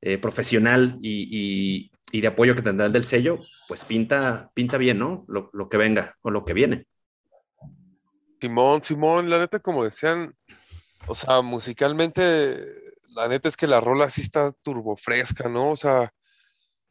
eh, 0.00 0.18
profesional 0.18 0.98
y, 1.00 1.88
y, 2.10 2.20
de 2.20 2.26
apoyo 2.26 2.56
que 2.56 2.62
tendrá 2.62 2.86
el 2.86 2.92
del 2.92 3.04
sello, 3.04 3.38
pues 3.68 3.84
pinta, 3.84 4.50
pinta 4.54 4.76
bien, 4.76 4.98
¿no? 4.98 5.24
Lo, 5.28 5.50
lo, 5.52 5.68
que 5.68 5.76
venga 5.76 6.16
o 6.22 6.30
lo 6.30 6.44
que 6.44 6.52
viene. 6.52 6.86
Simón, 8.40 8.82
Simón, 8.82 9.30
la 9.30 9.38
neta, 9.38 9.60
como 9.60 9.84
decían, 9.84 10.34
o 11.06 11.14
sea, 11.14 11.42
musicalmente, 11.42 12.66
la 13.14 13.28
neta 13.28 13.48
es 13.48 13.56
que 13.56 13.68
la 13.68 13.80
rola 13.80 14.10
sí 14.10 14.20
está 14.20 14.50
turbo 14.62 14.96
fresca, 14.96 15.48
¿no? 15.48 15.70
O 15.70 15.76
sea, 15.76 16.12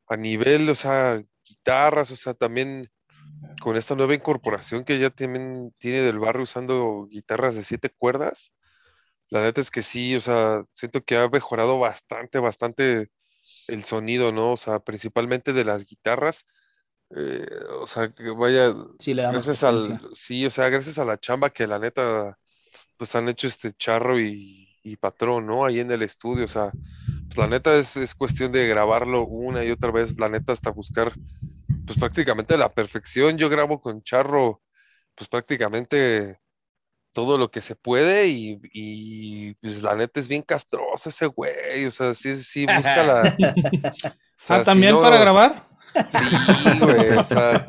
a 0.07 0.15
nivel, 0.15 0.69
o 0.69 0.75
sea, 0.75 1.21
guitarras, 1.45 2.09
o 2.11 2.15
sea, 2.15 2.33
también 2.33 2.89
con 3.61 3.75
esta 3.75 3.95
nueva 3.95 4.13
incorporación 4.13 4.85
que 4.85 4.97
ya 4.97 5.09
tienen, 5.09 5.73
tiene 5.77 5.99
del 5.99 6.19
barrio 6.19 6.43
usando 6.43 7.05
guitarras 7.11 7.55
de 7.55 7.65
siete 7.65 7.89
cuerdas, 7.89 8.53
la 9.31 9.41
neta 9.41 9.61
es 9.61 9.71
que 9.71 9.81
sí, 9.81 10.15
o 10.15 10.21
sea, 10.21 10.65
siento 10.73 11.03
que 11.03 11.17
ha 11.17 11.29
mejorado 11.29 11.79
bastante, 11.79 12.37
bastante 12.39 13.09
el 13.67 13.85
sonido, 13.85 14.33
¿no? 14.33 14.51
O 14.51 14.57
sea, 14.57 14.79
principalmente 14.79 15.53
de 15.53 15.63
las 15.63 15.85
guitarras. 15.85 16.45
Eh, 17.15 17.47
o 17.79 17.87
sea, 17.87 18.09
que 18.13 18.29
vaya, 18.31 18.73
sí, 18.99 19.13
le 19.13 19.23
gracias 19.23 19.63
al, 19.63 20.01
sí, 20.13 20.45
o 20.45 20.51
sea, 20.51 20.69
gracias 20.69 20.97
a 20.97 21.05
la 21.05 21.17
chamba 21.17 21.49
que 21.49 21.65
la 21.65 21.79
neta, 21.79 22.37
pues 22.97 23.15
han 23.15 23.29
hecho 23.29 23.47
este 23.47 23.73
charro 23.73 24.19
y, 24.19 24.69
y 24.83 24.97
patrón, 24.97 25.45
¿no? 25.45 25.65
Ahí 25.65 25.79
en 25.79 25.91
el 25.91 26.03
estudio, 26.03 26.45
o 26.45 26.49
sea, 26.49 26.71
pues 27.27 27.37
la 27.37 27.47
neta 27.47 27.75
es, 27.75 27.95
es, 27.95 28.13
cuestión 28.15 28.51
de 28.51 28.67
grabarlo 28.67 29.25
una 29.25 29.63
y 29.63 29.71
otra 29.71 29.91
vez, 29.91 30.19
la 30.19 30.27
neta 30.27 30.51
hasta 30.51 30.71
buscar, 30.71 31.13
pues 31.85 31.97
prácticamente 31.97 32.57
la 32.57 32.73
perfección. 32.73 33.37
Yo 33.37 33.49
grabo 33.49 33.79
con 33.79 34.03
charro, 34.03 34.61
pues 35.15 35.29
prácticamente 35.29 36.40
todo 37.13 37.37
lo 37.37 37.51
que 37.51 37.61
se 37.61 37.75
puede 37.75 38.27
y, 38.27 38.59
y, 38.73 39.53
pues 39.55 39.81
la 39.83 39.95
neta 39.95 40.19
es 40.19 40.27
bien 40.27 40.41
castroso 40.41 41.09
ese 41.09 41.25
güey, 41.27 41.85
o 41.85 41.91
sea, 41.91 42.13
sí, 42.13 42.37
sí 42.37 42.65
busca 42.65 43.03
la... 43.03 43.35
O 44.41 44.43
sea, 44.43 44.55
ah, 44.55 44.63
¿también 44.63 44.93
si 44.93 44.95
no, 44.95 45.03
para 45.03 45.19
grabar? 45.19 45.67
Sí, 45.93 46.79
güey, 46.79 47.11
o 47.11 47.23
sea... 47.23 47.67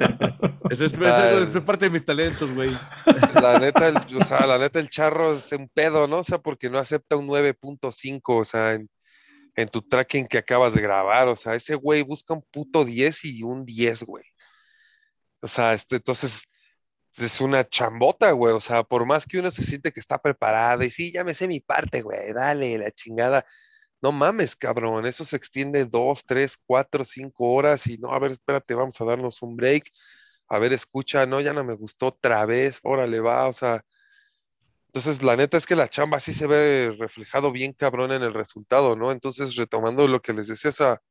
Eso 0.70 0.86
es, 0.86 0.98
la, 0.98 1.42
es, 1.42 1.48
parte 1.64 1.84
de 1.84 1.90
mis 1.90 2.02
talentos, 2.02 2.50
güey. 2.54 2.70
La 3.34 3.58
neta, 3.58 3.88
el, 3.88 3.96
o 3.96 4.24
sea, 4.24 4.46
la 4.46 4.56
neta 4.56 4.80
el 4.80 4.88
charro 4.88 5.34
es 5.34 5.52
un 5.52 5.68
pedo, 5.68 6.08
¿no? 6.08 6.20
O 6.20 6.24
sea, 6.24 6.38
porque 6.38 6.70
no 6.70 6.78
acepta 6.78 7.16
un 7.16 7.28
9.5, 7.28 8.20
o 8.24 8.44
sea, 8.46 8.72
en, 8.72 8.88
en 9.54 9.68
tu 9.68 9.82
tracking 9.82 10.26
que 10.26 10.38
acabas 10.38 10.72
de 10.72 10.80
grabar, 10.80 11.28
o 11.28 11.36
sea, 11.36 11.54
ese 11.54 11.74
güey 11.74 12.02
busca 12.02 12.32
un 12.32 12.42
puto 12.50 12.86
10 12.86 13.24
y 13.26 13.42
un 13.42 13.66
10, 13.66 14.04
güey. 14.04 14.24
O 15.42 15.48
sea, 15.48 15.74
este, 15.74 15.96
entonces 15.96 16.44
es 17.18 17.40
una 17.40 17.68
chambota, 17.68 18.32
güey. 18.32 18.54
O 18.54 18.60
sea, 18.60 18.82
por 18.84 19.06
más 19.06 19.26
que 19.26 19.38
uno 19.38 19.50
se 19.50 19.64
siente 19.64 19.92
que 19.92 20.00
está 20.00 20.18
preparada 20.20 20.84
y 20.84 20.90
sí, 20.90 21.12
ya 21.12 21.24
me 21.24 21.34
sé 21.34 21.48
mi 21.48 21.60
parte, 21.60 22.02
güey, 22.02 22.32
dale, 22.32 22.78
la 22.78 22.90
chingada. 22.90 23.44
No 24.02 24.12
mames, 24.12 24.56
cabrón, 24.56 25.06
eso 25.06 25.24
se 25.24 25.36
extiende 25.36 25.84
dos, 25.84 26.24
tres, 26.26 26.58
cuatro, 26.66 27.04
cinco 27.04 27.52
horas 27.52 27.86
y 27.86 27.98
no, 27.98 28.12
a 28.12 28.18
ver, 28.18 28.32
espérate, 28.32 28.74
vamos 28.74 29.00
a 29.00 29.04
darnos 29.04 29.42
un 29.42 29.56
break. 29.56 29.90
A 30.48 30.58
ver, 30.58 30.72
escucha, 30.72 31.26
no, 31.26 31.40
ya 31.40 31.52
no 31.52 31.64
me 31.64 31.74
gustó 31.74 32.08
otra 32.08 32.44
vez, 32.46 32.80
órale, 32.82 33.20
va, 33.20 33.48
o 33.48 33.52
sea. 33.52 33.84
Entonces, 34.88 35.22
la 35.22 35.36
neta 35.36 35.56
es 35.56 35.66
que 35.66 35.76
la 35.76 35.88
chamba 35.88 36.20
sí 36.20 36.34
se 36.34 36.46
ve 36.46 36.94
reflejado 36.98 37.50
bien 37.52 37.72
cabrón 37.72 38.12
en 38.12 38.22
el 38.22 38.34
resultado, 38.34 38.94
¿no? 38.96 39.10
Entonces, 39.12 39.56
retomando 39.56 40.06
lo 40.08 40.20
que 40.20 40.34
les 40.34 40.48
decía, 40.48 40.70
o 40.70 40.72
sea, 40.74 41.02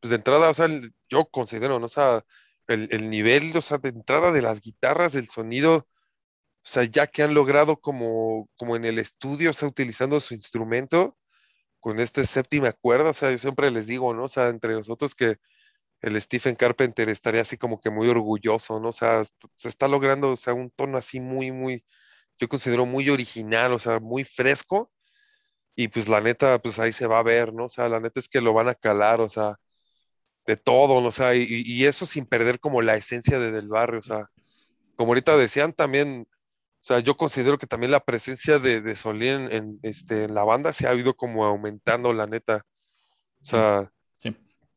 pues 0.00 0.10
de 0.10 0.16
entrada, 0.16 0.50
o 0.50 0.54
sea, 0.54 0.68
yo 1.10 1.26
considero, 1.26 1.78
¿no? 1.78 1.86
O 1.86 1.88
sea, 1.88 2.24
el, 2.72 2.88
el, 2.92 3.10
nivel, 3.10 3.52
de 3.52 3.88
entrada 3.88 4.32
de 4.32 4.42
las 4.42 4.60
guitarras, 4.60 5.12
del 5.12 5.28
sonido, 5.28 5.76
o 6.64 6.68
sea, 6.68 6.84
ya 6.84 7.06
que 7.08 7.22
han 7.22 7.34
logrado 7.34 7.80
como, 7.80 8.48
como 8.56 8.76
en 8.76 8.84
el 8.84 8.98
estudio, 8.98 9.50
o 9.50 9.52
sea, 9.54 9.68
utilizando 9.68 10.20
su 10.20 10.34
instrumento 10.34 11.16
con 11.80 12.00
este 12.00 12.26
séptima 12.26 12.72
cuerda, 12.72 13.10
o 13.10 13.14
sea, 13.14 13.30
yo 13.32 13.38
siempre 13.38 13.70
les 13.70 13.86
digo, 13.86 14.14
¿no? 14.14 14.24
O 14.24 14.28
sea, 14.28 14.48
entre 14.48 14.74
nosotros 14.74 15.14
que 15.14 15.38
el 16.02 16.20
Stephen 16.20 16.56
Carpenter 16.56 17.08
estaría 17.08 17.42
así 17.42 17.56
como 17.58 17.80
que 17.80 17.90
muy 17.90 18.08
orgulloso, 18.08 18.80
¿no? 18.80 18.90
O 18.90 18.92
sea, 18.92 19.24
se 19.54 19.68
está 19.68 19.88
logrando, 19.88 20.32
o 20.32 20.36
sea, 20.36 20.54
un 20.54 20.70
tono 20.70 20.98
así 20.98 21.20
muy, 21.20 21.52
muy, 21.52 21.84
yo 22.38 22.48
considero 22.48 22.86
muy 22.86 23.10
original, 23.10 23.72
o 23.72 23.78
sea, 23.78 24.00
muy 24.00 24.24
fresco. 24.24 24.92
Y 25.76 25.88
pues 25.88 26.08
la 26.08 26.20
neta, 26.20 26.60
pues 26.60 26.78
ahí 26.78 26.92
se 26.92 27.06
va 27.06 27.20
a 27.20 27.22
ver, 27.22 27.52
¿no? 27.54 27.66
O 27.66 27.68
sea, 27.68 27.88
la 27.88 28.00
neta 28.00 28.20
es 28.20 28.28
que 28.28 28.40
lo 28.40 28.52
van 28.54 28.68
a 28.68 28.74
calar, 28.74 29.20
o 29.20 29.28
sea, 29.30 29.56
de 30.46 30.56
todo, 30.56 31.00
¿no? 31.00 31.08
o 31.08 31.12
sea, 31.12 31.34
y, 31.34 31.84
eso 31.84 32.06
sin 32.06 32.26
perder 32.26 32.60
como 32.60 32.82
la 32.82 32.96
esencia 32.96 33.38
de, 33.38 33.52
del 33.52 33.68
barrio, 33.68 34.00
o 34.00 34.02
sea, 34.02 34.28
como 34.96 35.10
ahorita 35.12 35.36
decían 35.36 35.72
también, 35.72 36.26
o 36.82 36.84
sea, 36.84 37.00
yo 37.00 37.16
considero 37.16 37.58
que 37.58 37.66
también 37.66 37.92
la 37.92 38.04
presencia 38.04 38.58
de, 38.58 38.80
de 38.80 38.96
Solín 38.96 39.48
en, 39.52 39.78
este, 39.82 40.24
en 40.24 40.34
la 40.34 40.44
banda 40.44 40.72
se 40.72 40.88
ha 40.88 40.94
ido 40.94 41.14
como 41.14 41.46
aumentando, 41.46 42.12
la 42.12 42.26
neta. 42.26 42.66
O 43.40 43.44
sea, 43.44 43.92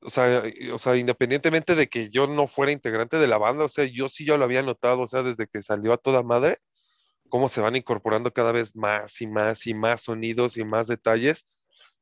O, 0.02 0.10
sea, 0.10 0.44
o 0.74 0.80
sea, 0.80 0.96
independientemente 0.98 1.76
de 1.76 1.88
que 1.88 2.10
yo 2.12 2.28
no 2.28 2.48
fuera 2.48 2.72
integrante 2.72 3.18
de 3.18 3.28
la 3.28 3.40
banda, 3.40 3.66
o 3.66 3.70
sea, 3.70 3.86
yo 3.86 4.10
sí 4.10 4.26
ya 4.26 4.38
lo 4.38 4.46
había 4.46 4.62
notado, 4.62 5.02
o 5.02 5.08
sea, 5.08 5.24
desde 5.24 5.48
que 5.48 5.62
salió 5.64 5.94
a 5.94 5.98
toda 5.98 6.24
madre, 6.24 6.60
cómo 7.30 7.50
se 7.50 7.62
van 7.62 7.76
incorporando 7.76 8.34
cada 8.34 8.52
vez 8.52 8.76
más 8.76 9.22
y 9.22 9.28
más 9.28 9.68
y 9.68 9.74
más 9.74 10.02
sonidos 10.04 10.58
y 10.58 10.66
más 10.66 10.88
detalles. 10.88 11.46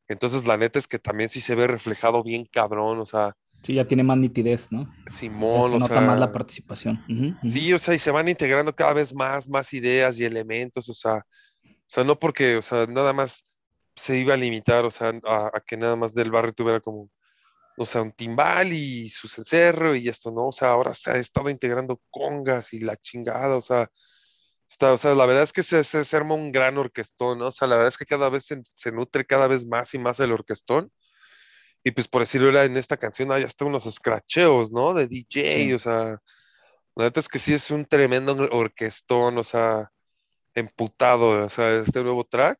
Entonces, 0.08 0.46
la 0.46 0.58
neta 0.58 0.80
es 0.80 0.88
que 0.88 1.00
también 1.00 1.30
sí 1.30 1.42
se 1.42 1.56
ve 1.56 1.68
reflejado 1.68 2.24
bien 2.24 2.46
cabrón, 2.52 3.00
o 3.00 3.06
sea, 3.06 3.36
Sí, 3.64 3.76
ya 3.76 3.86
tiene 3.86 4.04
más 4.04 4.18
nitidez, 4.18 4.72
¿no? 4.72 4.94
Simón, 5.08 5.72
se 5.72 5.78
nota 5.80 6.02
más 6.02 6.20
la 6.20 6.34
participación. 6.34 7.04
Sí, 7.44 7.72
o 7.74 7.80
sea, 7.80 7.96
y 7.96 8.00
se 8.00 8.12
van 8.12 8.28
integrando 8.28 8.76
cada 8.76 8.94
vez 8.94 9.14
más, 9.14 9.48
más 9.48 9.74
ideas 9.74 10.20
y 10.20 10.26
elementos, 10.26 10.90
o 10.90 10.94
sea, 10.94 11.26
o 11.66 11.86
sea, 11.88 12.04
no 12.04 12.20
porque, 12.20 12.58
o 12.58 12.62
sea, 12.62 12.86
nada 12.88 13.14
más 13.14 13.46
se 13.96 14.18
iba 14.18 14.34
a 14.34 14.38
limitar, 14.38 14.84
o 14.84 14.92
sea, 14.92 15.14
a, 15.26 15.62
que 15.66 15.78
nada 15.78 15.96
más 15.96 16.14
del 16.14 16.30
barrio 16.30 16.52
tuviera 16.54 16.82
como, 16.82 17.10
o 17.78 17.86
sea, 17.86 18.02
un 18.02 18.12
timbal 18.12 18.74
y 18.74 19.08
su 19.08 19.30
cencerro 19.30 19.96
y 19.96 20.10
esto, 20.10 20.32
¿no? 20.32 20.48
O 20.50 20.52
sea, 20.52 20.72
ahora 20.72 20.94
se 20.94 21.12
ha 21.12 21.16
estado 21.16 21.50
integrando 21.50 22.02
congas 22.12 22.74
y 22.74 22.80
la 22.80 22.98
chingada, 22.98 23.56
o 23.56 23.62
sea, 23.62 23.90
está, 24.70 24.94
o 24.94 24.98
sea, 24.98 25.16
la 25.16 25.26
verdad 25.26 25.44
es 25.44 25.54
que 25.54 25.64
se, 25.64 25.84
se, 25.86 26.18
arma 26.18 26.36
un 26.36 26.52
gran 26.52 26.78
orquestón, 26.78 27.40
¿no? 27.40 27.48
O 27.48 27.52
sea, 27.52 27.68
la 27.70 27.76
verdad 27.78 27.90
es 27.90 27.98
que 27.98 28.06
cada 28.06 28.30
vez 28.30 28.46
se, 28.46 28.62
se 28.74 28.92
nutre 28.92 29.26
cada 29.26 29.48
vez 29.48 29.66
más 29.68 29.94
y 29.94 30.00
más 30.00 30.20
el 30.20 30.34
orquestón 30.34 30.92
y 31.84 31.92
pues 31.92 32.08
por 32.08 32.22
decirlo 32.22 32.50
era 32.50 32.64
en 32.66 32.78
esta 32.78 32.98
canción 32.98 33.32
hay 33.32 33.44
hasta 33.44 33.66
unos 33.66 33.84
scratcheos, 33.86 34.72
¿no? 34.72 34.94
De 34.94 35.08
DJ, 35.08 35.76
o 35.76 35.80
sea, 35.80 36.22
la 36.96 37.06
neta 37.06 37.20
es 37.20 37.28
que 37.28 37.40
sí 37.40 37.54
es 37.54 37.72
un 37.72 37.86
tremendo 37.86 38.34
orquestón, 38.52 39.38
o 39.38 39.44
sea, 39.44 39.92
emputado, 40.56 41.46
o 41.46 41.50
sea, 41.50 41.82
este 41.82 42.04
nuevo 42.04 42.24
track. 42.24 42.60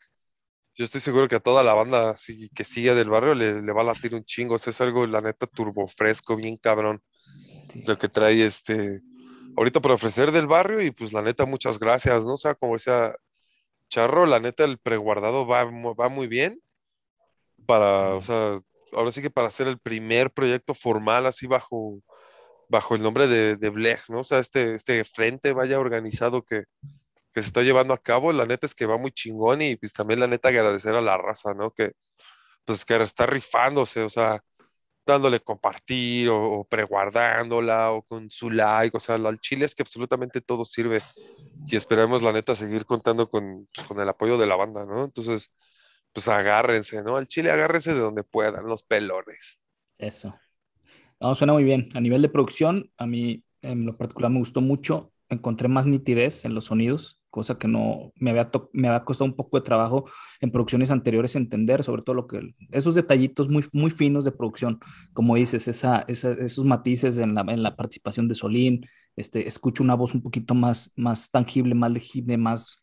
Yo 0.76 0.86
estoy 0.86 1.02
seguro 1.02 1.28
que 1.30 1.36
a 1.36 1.40
toda 1.40 1.64
la 1.64 1.74
banda 1.74 2.16
que 2.56 2.64
sigue 2.64 2.96
del 2.96 3.10
barrio 3.10 3.36
le, 3.36 3.62
va 3.74 3.82
a 3.82 3.86
latir 3.86 4.16
un 4.16 4.26
chingo, 4.26 4.56
o 4.56 4.60
sea, 4.60 4.72
es 4.72 4.82
algo, 4.82 5.06
la 5.08 5.22
neta, 5.22 5.48
turbo 5.48 5.88
fresco, 5.88 6.36
bien 6.36 6.58
cabrón, 6.58 7.02
lo 7.86 7.98
que 7.98 8.10
trae 8.10 8.44
este, 8.46 9.02
ahorita 9.56 9.82
por 9.82 9.92
ofrecer 9.92 10.32
del 10.32 10.48
barrio 10.48 10.82
y 10.82 10.92
pues 10.92 11.14
la 11.14 11.22
neta, 11.22 11.46
muchas 11.46 11.80
gracias, 11.80 12.26
¿no? 12.26 12.34
O 12.34 12.38
sea, 12.38 12.56
como 12.56 12.74
decía 12.74 13.16
Charro, 13.90 14.26
la 14.26 14.40
neta, 14.40 14.66
el 14.66 14.80
preguardado 14.80 15.46
va, 15.48 15.66
va 15.66 16.10
muy 16.10 16.28
bien 16.28 16.60
para, 17.66 18.16
o 18.16 18.22
sea, 18.24 18.60
ahora 18.96 19.12
sí 19.12 19.22
que 19.22 19.30
para 19.30 19.48
hacer 19.48 19.68
el 19.68 19.80
primer 19.80 20.32
proyecto 20.32 20.74
formal 20.74 21.26
así 21.26 21.48
bajo, 21.48 22.02
bajo 22.70 22.96
el 22.96 23.04
nombre 23.04 23.28
de, 23.28 23.56
de 23.56 24.00
¿no? 24.10 24.20
O 24.22 24.24
sea, 24.24 24.40
este, 24.40 24.76
este 24.76 25.04
frente 25.06 25.54
vaya 25.54 25.80
organizado 25.80 26.44
que, 26.44 26.66
que 27.34 27.42
se 27.42 27.48
está 27.48 27.62
llevando 27.62 27.94
a 27.94 28.02
cabo, 28.02 28.32
la 28.32 28.46
neta 28.46 28.68
es 28.68 28.76
que 28.76 28.86
va 28.86 28.98
muy 28.98 29.12
chingón 29.12 29.62
y 29.62 29.76
pues 29.76 29.94
también 29.94 30.20
la 30.20 30.28
neta 30.28 30.50
agradecer 30.50 30.96
a 30.96 31.02
la 31.02 31.18
raza, 31.18 31.54
¿no? 31.54 31.72
Que 31.72 31.94
pues 32.66 32.86
que 32.86 32.96
está 33.02 33.26
rifándose, 33.26 34.02
o 34.04 34.10
sea, 34.10 34.44
dándole 35.06 35.42
compartir 35.42 36.30
o, 36.30 36.66
preguardándola 36.70 37.92
o 37.92 38.04
con 38.04 38.30
su 38.30 38.50
like, 38.50 38.96
o 38.96 39.00
sea, 39.00 39.16
al 39.16 39.40
chile 39.40 39.66
es 39.66 39.76
que 39.76 39.84
absolutamente 39.84 40.42
todo 40.42 40.66
sirve 40.66 41.02
y 41.68 41.76
esperamos 41.76 42.22
la 42.22 42.32
neta 42.32 42.56
seguir 42.56 42.86
contando 42.86 43.30
con, 43.30 43.68
pues, 43.74 43.88
con 43.88 44.00
el 44.00 44.10
apoyo 44.10 44.38
de 44.38 44.48
la 44.48 44.56
banda, 44.56 44.86
¿no? 44.86 45.04
Entonces, 45.04 45.52
pues 46.14 46.28
agárrense, 46.28 47.04
¿no? 47.04 47.18
Al 47.18 47.28
chile 47.28 47.52
agárrense 47.52 47.94
de 47.94 48.00
donde 48.00 48.24
puedan, 48.24 48.66
los 48.66 48.84
pelones. 48.84 49.60
Eso. 49.98 50.36
No, 51.20 51.36
suena 51.36 51.54
muy 51.54 51.64
bien. 51.64 51.90
A 51.94 52.02
nivel 52.02 52.22
de 52.22 52.30
producción, 52.30 52.92
a 52.98 53.06
mí 53.06 53.44
en 53.62 53.86
lo 53.86 53.98
particular 53.98 54.32
me 54.32 54.40
gustó 54.40 54.62
mucho. 54.62 55.12
Encontré 55.30 55.68
más 55.68 55.86
nitidez 55.88 56.46
en 56.46 56.54
los 56.54 56.66
sonidos, 56.66 57.20
cosa 57.30 57.58
que 57.58 57.68
no 57.68 58.12
me 58.16 58.30
había, 58.30 58.52
me 58.74 58.90
había 58.90 59.04
costado 59.04 59.26
un 59.26 59.36
poco 59.36 59.58
de 59.58 59.64
trabajo 59.64 60.06
en 60.42 60.52
producciones 60.52 60.92
anteriores 60.92 61.36
entender, 61.36 61.84
sobre 61.84 62.04
todo 62.04 62.14
lo 62.14 62.28
que 62.28 62.54
esos 62.72 62.94
detallitos 62.94 63.50
muy, 63.50 63.66
muy 63.72 63.90
finos 63.90 64.26
de 64.26 64.34
producción, 64.34 64.80
como 65.14 65.36
dices, 65.36 65.68
esa, 65.68 66.06
esos 66.08 66.66
matices 66.66 67.18
en 67.18 67.34
la, 67.34 67.42
en 67.48 67.64
la 67.64 67.76
participación 67.76 68.28
de 68.28 68.36
Solín, 68.36 68.86
este, 69.16 69.48
escucho 69.48 69.82
una 69.82 69.96
voz 69.96 70.14
un 70.14 70.22
poquito 70.22 70.54
más, 70.54 70.92
más 70.96 71.32
tangible, 71.32 71.74
más 71.74 71.92
legible, 71.92 72.38
más 72.38 72.83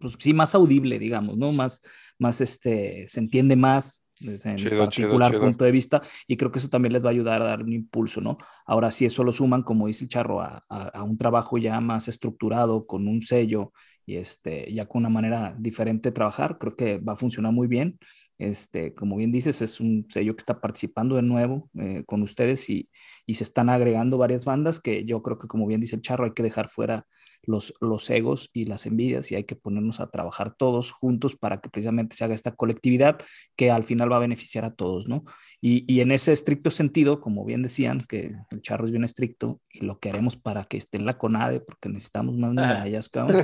pues 0.00 0.16
sí, 0.18 0.32
más 0.32 0.54
audible, 0.54 0.98
digamos, 0.98 1.36
¿no? 1.36 1.52
Más, 1.52 1.82
más 2.18 2.40
este, 2.40 3.04
se 3.06 3.20
entiende 3.20 3.56
más 3.56 4.04
desde 4.20 4.54
mi 4.54 4.70
particular 4.76 5.38
punto 5.38 5.64
de 5.64 5.70
vista 5.70 6.02
y 6.26 6.36
creo 6.36 6.50
que 6.50 6.58
eso 6.58 6.68
también 6.68 6.92
les 6.92 7.04
va 7.04 7.08
a 7.08 7.12
ayudar 7.12 7.42
a 7.42 7.46
dar 7.46 7.62
un 7.62 7.72
impulso, 7.72 8.20
¿no? 8.20 8.38
Ahora 8.66 8.90
si 8.90 9.04
eso 9.04 9.24
lo 9.24 9.32
suman, 9.32 9.62
como 9.62 9.86
dice 9.86 10.04
el 10.04 10.10
Charro, 10.10 10.40
a, 10.40 10.64
a, 10.68 11.02
un 11.02 11.16
trabajo 11.16 11.58
ya 11.58 11.80
más 11.80 12.08
estructurado, 12.08 12.86
con 12.86 13.06
un 13.06 13.22
sello 13.22 13.72
y 14.06 14.16
este, 14.16 14.72
ya 14.72 14.86
con 14.86 15.00
una 15.00 15.10
manera 15.10 15.54
diferente 15.58 16.08
de 16.08 16.14
trabajar, 16.14 16.58
creo 16.58 16.74
que 16.74 16.98
va 16.98 17.12
a 17.12 17.16
funcionar 17.16 17.52
muy 17.52 17.68
bien. 17.68 17.98
Este, 18.38 18.94
como 18.94 19.16
bien 19.16 19.32
dices, 19.32 19.60
es 19.62 19.80
un 19.80 20.06
sello 20.08 20.34
que 20.34 20.40
está 20.40 20.60
participando 20.60 21.16
de 21.16 21.22
nuevo 21.22 21.68
eh, 21.78 22.04
con 22.06 22.22
ustedes 22.22 22.70
y, 22.70 22.88
y, 23.26 23.34
se 23.34 23.42
están 23.42 23.68
agregando 23.68 24.16
varias 24.16 24.44
bandas 24.44 24.80
que 24.80 25.04
yo 25.04 25.22
creo 25.22 25.38
que, 25.38 25.48
como 25.48 25.66
bien 25.66 25.80
dice 25.80 25.96
el 25.96 26.02
Charro, 26.02 26.24
hay 26.24 26.32
que 26.32 26.44
dejar 26.44 26.68
fuera 26.68 27.04
los, 27.48 27.72
los 27.80 28.08
egos 28.10 28.50
y 28.52 28.66
las 28.66 28.84
envidias 28.84 29.32
y 29.32 29.34
hay 29.34 29.44
que 29.44 29.56
ponernos 29.56 30.00
a 30.00 30.10
trabajar 30.10 30.54
todos 30.54 30.92
juntos 30.92 31.34
para 31.34 31.60
que 31.60 31.70
precisamente 31.70 32.14
se 32.14 32.24
haga 32.24 32.34
esta 32.34 32.54
colectividad 32.54 33.18
que 33.56 33.70
al 33.70 33.84
final 33.84 34.12
va 34.12 34.16
a 34.16 34.20
beneficiar 34.20 34.66
a 34.66 34.74
todos, 34.74 35.08
¿no? 35.08 35.24
Y, 35.60 35.92
y 35.92 36.02
en 36.02 36.12
ese 36.12 36.32
estricto 36.32 36.70
sentido, 36.70 37.20
como 37.20 37.44
bien 37.44 37.62
decían, 37.62 38.04
que 38.06 38.36
el 38.50 38.62
charro 38.62 38.84
es 38.84 38.92
bien 38.92 39.02
estricto 39.02 39.60
y 39.72 39.84
lo 39.84 39.98
que 39.98 40.10
haremos 40.10 40.36
para 40.36 40.64
que 40.64 40.76
esté 40.76 40.98
en 40.98 41.06
la 41.06 41.16
CONADE, 41.16 41.60
porque 41.60 41.88
necesitamos 41.88 42.36
más 42.36 42.52
medallas, 42.52 43.08
cabrón. 43.10 43.42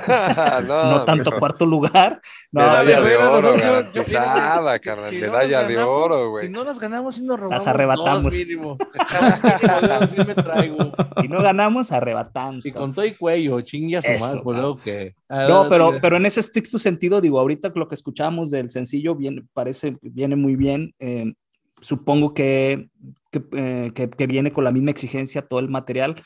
no, 0.68 1.04
tanto 1.06 1.32
cuarto 1.38 1.66
lugar. 1.66 2.20
No, 2.52 2.60
medalla 2.62 3.00
de 3.00 3.16
oro, 3.16 3.54
garantizada, 3.56 4.78
carnal. 4.78 5.12
Medalla 5.12 5.64
de 5.64 5.78
oro, 5.78 6.30
güey. 6.30 6.46
Si 6.46 6.52
no 6.52 6.62
las 6.62 6.78
ganamos, 6.78 7.18
y 7.18 7.22
nos 7.24 7.40
robamos. 7.40 7.64
Las 7.64 7.66
arrebatamos. 7.66 8.32
mínimo. 8.32 8.78
Si 11.20 11.28
no 11.28 11.42
ganamos, 11.42 11.90
arrebatamos. 11.90 12.64
Y 12.64 12.70
con 12.70 12.94
todo 12.94 13.04
y 13.04 13.12
cuello, 13.12 13.60
chingue 13.62 13.93
madre, 14.00 14.40
pues, 14.42 14.82
que. 14.82 15.14
No, 15.28 15.68
pero, 15.68 15.98
pero 16.00 16.16
en 16.16 16.26
ese 16.26 16.40
estricto 16.40 16.78
sentido, 16.78 17.20
digo, 17.20 17.38
ahorita 17.38 17.72
lo 17.74 17.88
que 17.88 17.94
escuchamos 17.94 18.50
del 18.50 18.70
sencillo 18.70 19.14
viene, 19.14 19.42
parece, 19.52 19.96
viene 20.02 20.36
muy 20.36 20.56
bien. 20.56 20.94
Eh, 20.98 21.34
supongo 21.80 22.34
que, 22.34 22.88
eh, 23.52 23.92
que, 23.94 24.10
que, 24.10 24.26
viene 24.26 24.52
con 24.52 24.64
la 24.64 24.72
misma 24.72 24.90
exigencia 24.90 25.42
todo 25.42 25.60
el 25.60 25.68
material. 25.68 26.16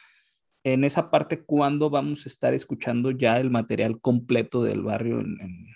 En 0.65 0.85
esa 0.85 1.11
parte, 1.11 1.43
¿cuándo 1.43 1.91
vamos 1.91 2.27
a 2.27 2.29
estar 2.29 2.55
escuchando 2.55 3.11
ya 3.11 3.41
el 3.41 3.51
material 3.51 4.01
completo 4.01 4.63
del 4.63 4.83
barrio? 4.83 5.21
En, 5.21 5.67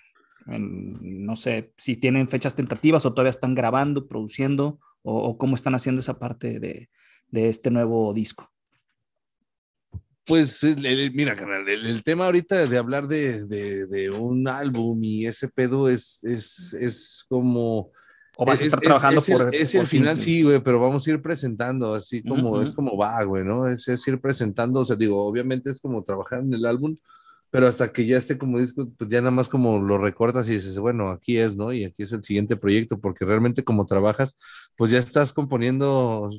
no 0.45 1.35
sé 1.35 1.73
si 1.77 1.95
tienen 1.95 2.27
fechas 2.27 2.55
tentativas 2.55 3.05
o 3.05 3.13
todavía 3.13 3.29
están 3.29 3.55
grabando, 3.55 4.07
produciendo, 4.07 4.79
o, 5.01 5.37
cómo 5.37 5.55
están 5.55 5.75
haciendo 5.75 6.01
esa 6.01 6.19
parte 6.19 6.59
de, 6.59 6.89
de 7.29 7.49
este 7.49 7.71
nuevo 7.71 8.13
disco. 8.13 8.52
Pues 10.25 10.63
mira, 11.13 11.35
carnal, 11.35 11.67
el, 11.67 12.01
tema 12.03 12.25
ahorita 12.25 12.65
de 12.65 12.77
hablar 12.77 13.07
de, 13.07 13.45
de, 13.45 13.87
de, 13.87 14.09
un 14.09 14.47
álbum 14.47 15.03
y 15.03 15.25
ese 15.25 15.49
pedo 15.49 15.89
es, 15.89 16.23
es, 16.23 16.73
es 16.73 17.25
como... 17.27 17.91
O 18.37 18.45
vas 18.45 18.61
a 18.61 18.65
estar 18.65 18.79
trabajando 18.79 19.21
por... 19.21 19.53
es 19.53 19.75
el 19.75 19.85
final, 19.85 20.19
sí, 20.19 20.41
güey, 20.41 20.63
pero 20.63 20.79
vamos 20.79 21.05
a 21.05 21.09
ir 21.11 21.21
presentando, 21.21 21.93
así 21.93 22.23
como, 22.23 22.61
es 22.61 22.71
como 22.71 22.97
va, 22.97 23.21
güey, 23.23 23.43
¿no? 23.43 23.67
Es, 23.67 23.87
es 23.87 24.07
ir 24.07 24.19
presentando, 24.19 24.79
o 24.79 24.85
sea, 24.85 24.95
digo, 24.95 25.25
obviamente 25.25 25.69
es 25.69 25.81
como 25.81 26.03
trabajar 26.03 26.39
en 26.39 26.53
el 26.53 26.65
álbum, 26.65 26.97
pero 27.53 27.67
hasta 27.67 27.93
que 27.93 28.07
ya 28.07 28.17
esté 28.17 28.39
como 28.39 28.57
disco, 28.57 28.91
pues 28.97 29.11
ya 29.11 29.19
nada 29.19 29.29
más 29.29 29.47
como 29.47 29.77
lo 29.79 29.99
recortas 29.99 30.49
y 30.49 30.53
dices, 30.53 30.79
bueno, 30.79 31.09
aquí 31.11 31.37
es, 31.37 31.55
¿no? 31.55 31.71
Y 31.71 31.85
aquí 31.85 32.01
es 32.01 32.11
el 32.11 32.23
siguiente 32.23 32.57
proyecto, 32.57 32.99
porque 32.99 33.25
realmente 33.25 33.63
como 33.63 33.85
trabajas, 33.85 34.35
pues 34.75 34.89
ya 34.89 34.97
estás 34.97 35.31
componiendo 35.31 36.31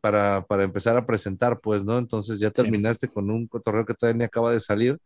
para, 0.00 0.46
para 0.46 0.64
empezar 0.64 0.96
a 0.96 1.04
presentar, 1.04 1.60
pues, 1.60 1.84
¿no? 1.84 1.98
Entonces 1.98 2.40
ya 2.40 2.50
terminaste 2.50 3.08
con 3.08 3.30
un 3.30 3.46
cotorreo 3.46 3.84
que 3.84 3.92
todavía 3.92 4.16
ni 4.20 4.24
acaba 4.24 4.50
de 4.50 4.60
salir 4.60 4.96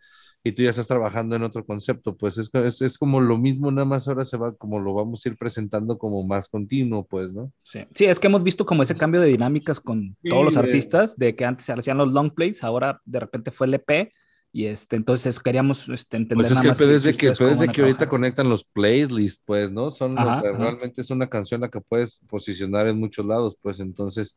y 0.45 0.53
tú 0.53 0.63
ya 0.63 0.71
estás 0.71 0.87
trabajando 0.87 1.35
en 1.35 1.43
otro 1.43 1.65
concepto, 1.65 2.17
pues 2.17 2.39
es, 2.39 2.49
es, 2.53 2.81
es, 2.81 2.97
como 2.97 3.21
lo 3.21 3.37
mismo, 3.37 3.73
nada 3.73 3.85
más 3.85 4.07
ahora 4.07 4.25
se 4.25 4.37
va, 4.37 4.55
como 4.55 4.79
lo 4.79 4.95
vamos 4.95 5.27
a 5.27 5.29
ir 5.29 5.37
presentando 5.37 5.99
como 5.99 6.23
más 6.25 6.47
continuo, 6.47 7.05
pues, 7.05 7.33
¿no? 7.33 7.53
Sí, 7.63 7.81
sí 7.97 8.05
es 8.05 8.21
que 8.21 8.29
hemos 8.29 8.45
visto 8.45 8.65
como 8.65 8.85
ese 8.85 8.95
cambio 8.95 9.21
de 9.21 9.27
dinámicas 9.27 9.81
con 9.81 10.17
todos 10.23 10.45
los 10.45 10.57
artistas, 10.57 11.17
de 11.17 11.35
que 11.35 11.45
antes 11.45 11.67
se 11.67 11.73
hacían 11.73 11.99
los 11.99 12.13
long 12.13 12.33
plays, 12.33 12.63
ahora 12.63 13.01
de 13.05 13.19
repente 13.19 13.51
fue 13.51 13.67
el 13.67 13.75
EP, 13.75 14.13
y 14.55 14.67
este, 14.67 14.97
entonces 14.97 15.41
queríamos 15.41 15.89
este, 15.89 16.19
entender 16.19 16.47
pues 16.47 16.51
es 16.51 16.61
que 16.61 16.69
más. 16.69 16.81
es 16.83 17.03
de 17.05 17.15
que, 17.15 17.31
de 17.31 17.69
que 17.69 17.81
ahorita 17.81 18.07
conectan 18.07 18.51
los 18.51 18.63
playlists, 18.63 19.43
pues, 19.47 19.73
¿no? 19.73 19.91
Son, 19.91 20.15
realmente 20.15 21.01
es 21.01 21.11
una 21.11 21.27
canción 21.27 21.63
la 21.63 21.71
que 21.71 21.81
puedes 21.81 22.21
posicionar 22.29 22.87
en 22.87 23.01
muchos 23.01 23.25
lados, 23.25 23.57
pues, 23.63 23.81
entonces, 23.81 24.37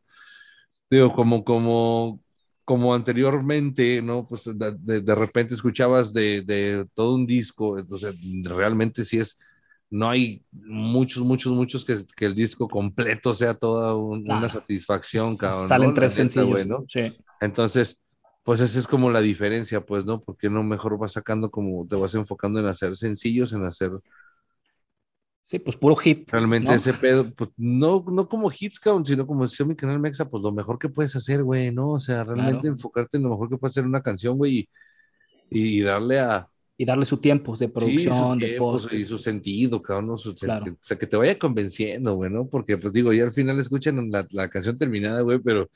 digo, 0.88 1.12
como, 1.12 1.44
como, 1.44 2.22
como 2.64 2.94
anteriormente, 2.94 4.00
¿no? 4.00 4.26
Pues 4.26 4.44
de, 4.54 5.02
de 5.02 5.14
repente 5.14 5.52
escuchabas 5.52 6.14
de, 6.14 6.40
de, 6.40 6.86
todo 6.94 7.14
un 7.14 7.26
disco, 7.26 7.78
entonces 7.78 8.16
realmente 8.42 9.04
sí 9.04 9.18
es, 9.18 9.36
no 9.90 10.08
hay 10.08 10.42
muchos, 10.50 11.22
muchos, 11.24 11.52
muchos 11.52 11.84
que, 11.84 12.06
que 12.16 12.24
el 12.24 12.34
disco 12.34 12.66
completo 12.68 13.34
sea 13.34 13.52
toda 13.52 13.94
una 13.94 14.48
satisfacción, 14.48 15.36
cabrón. 15.36 15.68
Salen 15.68 15.92
tres 15.92 16.14
sencillos, 16.14 16.66
¿no? 16.66 16.86
Sí. 16.88 17.14
Entonces, 17.38 17.98
pues 18.46 18.60
esa 18.60 18.78
es 18.78 18.86
como 18.86 19.10
la 19.10 19.20
diferencia, 19.20 19.84
pues, 19.84 20.04
¿no? 20.04 20.22
Porque 20.22 20.48
no 20.48 20.62
mejor 20.62 20.96
vas 20.96 21.14
sacando 21.14 21.50
como, 21.50 21.84
te 21.84 21.96
vas 21.96 22.14
enfocando 22.14 22.60
en 22.60 22.66
hacer 22.66 22.94
sencillos, 22.94 23.52
en 23.52 23.64
hacer 23.64 23.90
Sí, 25.42 25.58
pues 25.60 25.76
puro 25.76 25.96
hit. 25.96 26.30
Realmente 26.30 26.72
ese 26.74 26.92
pedo, 26.92 27.32
pues 27.32 27.50
no, 27.56 28.04
no 28.08 28.28
como 28.28 28.50
hits, 28.50 28.78
count, 28.78 29.06
sino 29.06 29.26
como 29.26 29.44
decía 29.44 29.66
mi 29.66 29.74
canal 29.74 29.98
Mexa, 29.98 30.28
pues 30.28 30.42
lo 30.44 30.52
mejor 30.52 30.78
que 30.78 30.88
puedes 30.88 31.14
hacer, 31.16 31.42
güey, 31.42 31.72
¿no? 31.72 31.90
O 31.90 31.98
sea, 32.00 32.22
realmente 32.22 32.68
enfocarte 32.68 33.16
en 33.16 33.24
lo 33.24 33.30
mejor 33.30 33.48
que 33.48 33.56
puede 33.56 33.70
hacer 33.70 33.84
una 33.84 34.02
canción, 34.02 34.36
güey, 34.36 34.68
y, 35.50 35.82
darle 35.82 36.20
a. 36.20 36.48
Y 36.76 36.84
darle 36.84 37.04
su 37.04 37.18
tiempo 37.18 37.56
de 37.56 37.68
producción, 37.68 38.38
de 38.38 38.56
post. 38.58 38.92
Y 38.92 39.04
su 39.04 39.18
sentido, 39.18 39.82
cabrón, 39.82 40.06
¿no? 40.06 40.14
o 40.14 40.18
sea, 40.18 40.98
que 40.98 41.06
te 41.06 41.16
vaya 41.16 41.36
convenciendo, 41.36 42.14
güey, 42.14 42.30
¿no? 42.30 42.48
Porque, 42.48 42.78
pues 42.78 42.92
digo, 42.92 43.12
ya 43.12 43.24
al 43.24 43.32
final 43.32 43.58
escuchan 43.58 44.08
la, 44.10 44.26
la 44.30 44.48
canción 44.48 44.78
terminada, 44.78 45.20
güey, 45.22 45.40
pero 45.40 45.68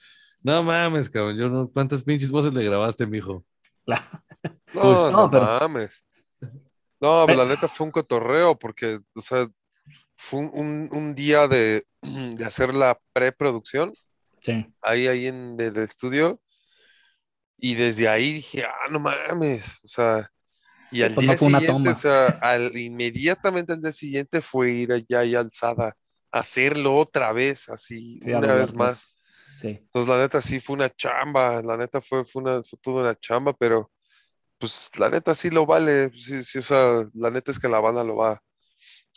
no 0.42 0.62
mames, 0.62 1.10
cabrón, 1.10 1.36
yo 1.36 1.48
no, 1.48 1.70
¿cuántas 1.70 2.02
pinches 2.02 2.30
voces 2.30 2.52
le 2.52 2.64
grabaste, 2.64 3.06
mijo? 3.06 3.44
Claro. 3.84 4.02
No, 4.74 5.10
no, 5.10 5.28
mames. 5.28 6.04
No, 7.00 7.24
pues 7.26 7.36
la 7.36 7.46
neta 7.46 7.66
fue 7.66 7.86
un 7.86 7.92
cotorreo 7.92 8.58
porque, 8.58 9.00
o 9.14 9.22
sea, 9.22 9.46
fue 10.16 10.40
un, 10.40 11.14
día 11.14 11.48
de, 11.48 11.84
hacer 12.44 12.74
la 12.74 12.98
preproducción. 13.12 13.92
Sí. 14.40 14.66
Ahí, 14.82 15.06
ahí 15.06 15.26
en 15.26 15.56
el 15.58 15.76
estudio. 15.78 16.40
Y 17.58 17.74
desde 17.74 18.08
ahí 18.08 18.32
dije, 18.34 18.64
ah, 18.64 18.90
no 18.90 19.00
mames. 19.00 19.64
O 19.84 19.88
sea, 19.88 20.30
y 20.90 21.02
al 21.02 21.14
pues 21.14 21.26
día 21.26 21.36
siguiente, 21.36 21.88
o 21.88 21.94
sea, 21.94 22.26
al, 22.40 22.76
inmediatamente 22.76 23.72
al 23.72 23.80
día 23.80 23.92
siguiente 23.92 24.40
fue 24.40 24.70
ir 24.70 24.92
allá 24.92 25.24
y 25.24 25.34
alzada, 25.34 25.96
hacerlo 26.32 26.96
otra 26.96 27.32
vez, 27.32 27.68
así, 27.68 28.18
una 28.24 28.54
vez 28.54 28.74
más. 28.74 29.19
Sí. 29.60 29.68
Entonces, 29.68 30.08
la 30.08 30.18
neta 30.18 30.40
sí 30.40 30.58
fue 30.58 30.76
una 30.76 30.88
chamba, 30.88 31.60
la 31.60 31.76
neta 31.76 32.00
fue, 32.00 32.24
fue, 32.24 32.40
una, 32.40 32.62
fue 32.62 32.78
toda 32.80 33.02
una 33.02 33.14
chamba, 33.14 33.52
pero 33.52 33.90
pues 34.58 34.90
la 34.98 35.10
neta 35.10 35.34
sí 35.34 35.50
lo 35.50 35.66
vale, 35.66 36.10
sí, 36.14 36.42
sí, 36.44 36.58
o 36.58 36.62
sea, 36.62 37.04
la 37.12 37.30
neta 37.30 37.50
es 37.50 37.58
que 37.58 37.68
la 37.68 37.80
banda 37.80 38.02
lo 38.02 38.16
va, 38.16 38.40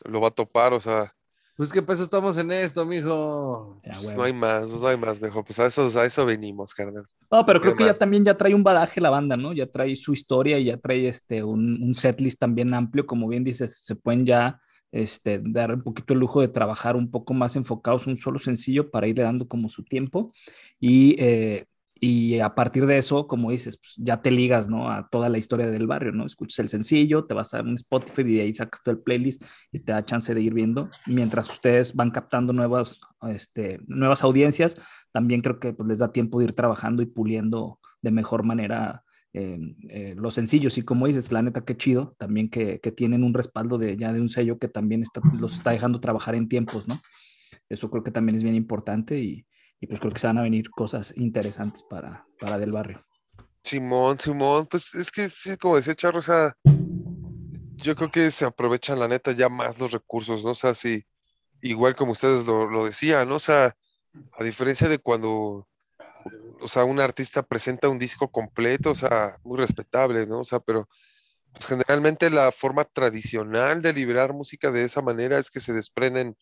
lo 0.04 0.20
va 0.20 0.28
a 0.28 0.32
topar, 0.32 0.74
o 0.74 0.82
sea. 0.82 1.14
Pues 1.56 1.72
qué 1.72 1.82
peso 1.82 2.04
estamos 2.04 2.38
en 2.38 2.52
esto, 2.52 2.86
mijo. 2.86 3.80
Pues, 3.84 4.16
no 4.16 4.24
hay 4.24 4.34
más, 4.34 4.68
pues, 4.68 4.82
no 4.82 4.88
hay 4.88 4.98
más, 4.98 5.22
mejor. 5.22 5.46
Pues 5.46 5.60
a 5.60 5.68
eso, 5.68 5.90
a 5.98 6.06
eso 6.06 6.26
venimos, 6.26 6.74
carnal. 6.74 7.06
No, 7.32 7.46
pero 7.46 7.62
creo 7.62 7.76
que 7.76 7.86
ya 7.86 7.94
también 7.94 8.26
ya 8.26 8.36
trae 8.36 8.54
un 8.54 8.64
badaje 8.64 9.00
la 9.00 9.12
banda, 9.12 9.38
¿no? 9.38 9.54
Ya 9.54 9.70
trae 9.70 9.96
su 9.96 10.12
historia 10.12 10.60
y 10.60 10.66
ya 10.66 10.78
trae 10.78 11.08
este 11.08 11.44
un, 11.44 11.82
un 11.82 11.94
setlist 11.94 12.40
también 12.40 12.74
amplio, 12.74 13.06
como 13.06 13.28
bien 13.28 13.44
dices, 13.44 13.80
se 13.82 13.96
pueden 13.96 14.26
ya 14.26 14.60
este, 14.94 15.42
dar 15.44 15.74
un 15.74 15.84
poquito 15.84 16.14
el 16.14 16.22
lujo 16.22 16.40
de 16.40 16.48
trabajar 16.48 16.96
un 16.96 17.12
poco 17.12 17.34
más 17.34 17.58
enfocados 17.58 18.08
un 18.08 18.18
solo 18.18 18.40
sencillo 18.40 18.90
para 18.92 19.08
irle 19.08 19.24
dando 19.24 19.48
como 19.50 19.68
su 19.68 19.84
tiempo 19.84 20.32
y 20.80 21.18
eh, 21.20 21.66
y 22.06 22.42
a 22.42 22.54
partir 22.54 22.86
de 22.86 22.98
eso, 22.98 23.28
como 23.28 23.52
dices, 23.52 23.78
pues 23.78 23.94
ya 23.96 24.22
te 24.22 24.30
ligas, 24.30 24.68
¿no? 24.68 24.92
A 24.92 25.08
toda 25.08 25.30
la 25.30 25.38
historia 25.38 25.72
del 25.72 25.88
barrio, 25.88 26.12
¿no? 26.12 26.26
Escuchas 26.26 26.60
el 26.60 26.68
sencillo, 26.68 27.24
te 27.24 27.34
vas 27.34 27.54
a 27.54 27.62
un 27.62 27.76
Spotify 27.76 28.24
y 28.24 28.36
de 28.36 28.42
ahí 28.42 28.54
sacas 28.54 28.84
todo 28.84 28.94
el 28.94 29.02
playlist 29.02 29.42
y 29.72 29.80
te 29.80 29.94
da 29.94 30.04
chance 30.04 30.34
de 30.34 30.42
ir 30.42 30.54
viendo. 30.54 30.90
Mientras 31.08 31.50
ustedes 31.50 31.96
van 31.96 32.12
captando 32.12 32.52
nuevas, 32.52 33.00
este, 33.30 33.80
nuevas 33.88 34.22
audiencias, 34.22 34.76
también 35.14 35.40
creo 35.40 35.62
que 35.62 35.72
pues, 35.72 35.88
les 35.88 36.00
da 36.00 36.12
tiempo 36.12 36.40
de 36.40 36.46
ir 36.48 36.54
trabajando 36.54 37.04
y 37.04 37.06
puliendo 37.06 37.80
de 38.02 38.12
mejor 38.12 38.44
manera 38.44 39.03
eh, 39.34 39.60
eh, 39.90 40.14
los 40.16 40.36
sencillos. 40.36 40.78
Y 40.78 40.84
como 40.84 41.08
dices, 41.08 41.32
la 41.32 41.42
neta, 41.42 41.66
qué 41.66 41.76
chido, 41.76 42.16
también 42.18 42.50
que, 42.50 42.80
que, 42.80 42.92
tienen 42.92 43.24
un 43.24 43.34
respaldo 43.34 43.78
de 43.78 43.98
ya 43.98 44.14
de 44.14 44.22
un 44.22 44.30
sello 44.30 44.60
que 44.60 44.68
también 44.68 45.02
está, 45.02 45.22
los 45.40 45.56
está 45.56 45.72
dejando 45.72 46.00
trabajar 46.00 46.36
en 46.36 46.48
tiempos, 46.48 46.88
¿no? 46.88 47.02
Eso 47.70 47.90
creo 47.90 48.04
que 48.04 48.12
también 48.12 48.36
es 48.36 48.44
bien 48.44 48.56
importante 48.56 49.20
y, 49.20 49.46
y 49.80 49.88
pues 49.88 50.00
creo 50.00 50.14
que 50.14 50.20
se 50.20 50.28
van 50.28 50.38
a 50.38 50.44
venir 50.44 50.70
cosas 50.70 51.14
interesantes 51.18 51.84
para, 51.84 52.26
para 52.40 52.58
del 52.58 52.72
barrio. 52.72 53.04
Simón, 53.64 54.20
Simón, 54.20 54.68
pues 54.70 54.94
es 54.94 55.12
que 55.12 55.30
sí, 55.30 55.58
como 55.58 55.78
decía 55.78 55.96
Charro, 55.96 56.20
o 56.20 56.22
sea, 56.22 56.56
yo 57.78 57.96
creo 57.96 58.12
que 58.12 58.30
se 58.30 58.46
aprovechan 58.46 59.00
la 59.00 59.08
neta 59.08 59.32
ya 59.32 59.50
más 59.50 59.80
los 59.80 59.92
recursos, 59.92 60.44
¿no? 60.44 60.52
O 60.52 60.56
sea, 60.56 60.74
sí, 60.74 61.06
igual 61.62 61.96
como 61.96 62.12
ustedes 62.12 62.46
lo, 62.46 62.70
lo 62.70 62.86
decían, 62.86 63.30
¿no? 63.30 63.36
O 63.36 63.40
sea, 63.40 63.76
a 64.38 64.44
diferencia 64.44 64.88
de 64.90 65.00
cuando, 65.00 65.68
o 66.64 66.68
sea, 66.68 66.86
un 66.86 67.00
artista 67.00 67.44
presenta 67.44 67.90
un 67.90 68.00
disco 68.00 68.32
completo, 68.32 68.92
o 68.92 68.96
sea, 68.96 69.38
muy 69.44 69.58
respetable, 69.58 70.26
¿no? 70.26 70.40
O 70.40 70.46
sea, 70.46 70.60
pero 70.60 70.88
pues 71.54 71.68
generalmente 71.68 72.30
la 72.30 72.52
forma 72.52 72.86
tradicional 72.86 73.82
de 73.82 73.94
liberar 73.94 74.34
música 74.34 74.72
de 74.72 74.86
esa 74.86 75.02
manera 75.02 75.38
es 75.38 75.52
que 75.52 75.60
se 75.60 75.74
desprenden 75.74 76.38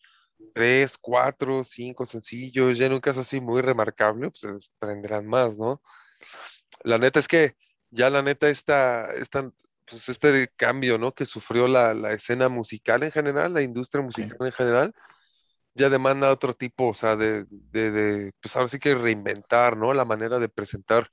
tres, 0.54 0.96
cuatro, 0.98 1.64
cinco 1.64 2.06
sencillos, 2.06 2.78
ya 2.78 2.86
en 2.86 2.94
un 2.94 3.00
caso 3.00 3.20
así 3.20 3.40
muy 3.40 3.60
remarcable, 3.60 4.30
pues 4.30 4.40
se 4.40 4.52
desprenderán 4.52 5.26
más, 5.26 5.56
¿no? 5.56 5.82
La 6.84 6.98
neta 6.98 7.20
es 7.20 7.28
que 7.28 7.56
ya 7.90 8.10
la 8.10 8.22
neta 8.22 8.48
esta, 8.48 9.12
esta 9.12 9.50
pues 9.86 10.08
este 10.08 10.48
cambio, 10.56 10.98
¿no? 10.98 11.12
Que 11.12 11.26
sufrió 11.26 11.68
la, 11.68 11.94
la, 11.94 12.12
escena 12.12 12.48
musical 12.48 13.02
en 13.02 13.12
general, 13.12 13.52
la 13.52 13.62
industria 13.62 14.02
musical 14.02 14.38
en 14.40 14.52
general, 14.52 14.94
ya 15.74 15.88
demanda 15.88 16.30
otro 16.30 16.54
tipo, 16.54 16.88
o 16.88 16.94
sea, 16.94 17.16
de, 17.16 17.46
de, 17.48 17.90
de, 17.90 18.32
pues 18.40 18.56
ahora 18.56 18.68
sí 18.68 18.78
que 18.78 18.94
reinventar, 18.94 19.76
¿no? 19.76 19.94
La 19.94 20.04
manera 20.04 20.38
de 20.38 20.48
presentar, 20.48 21.08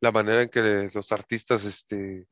la 0.00 0.12
manera 0.12 0.42
en 0.42 0.48
que 0.48 0.90
los 0.94 1.12
artistas, 1.12 1.64
este, 1.64 2.26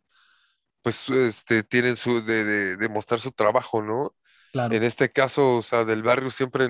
pues, 0.83 1.09
este, 1.11 1.63
tienen 1.65 1.97
su, 1.97 2.25
de, 2.25 2.77
de 2.77 2.89
mostrar 2.89 3.21
su 3.21 3.33
trabajo, 3.33 3.83
¿no? 3.83 4.15
En 4.53 4.83
este 4.83 5.11
caso, 5.11 5.59
o 5.59 5.63
sea, 5.63 5.85
del 5.85 6.03
barrio 6.03 6.31
siempre 6.31 6.69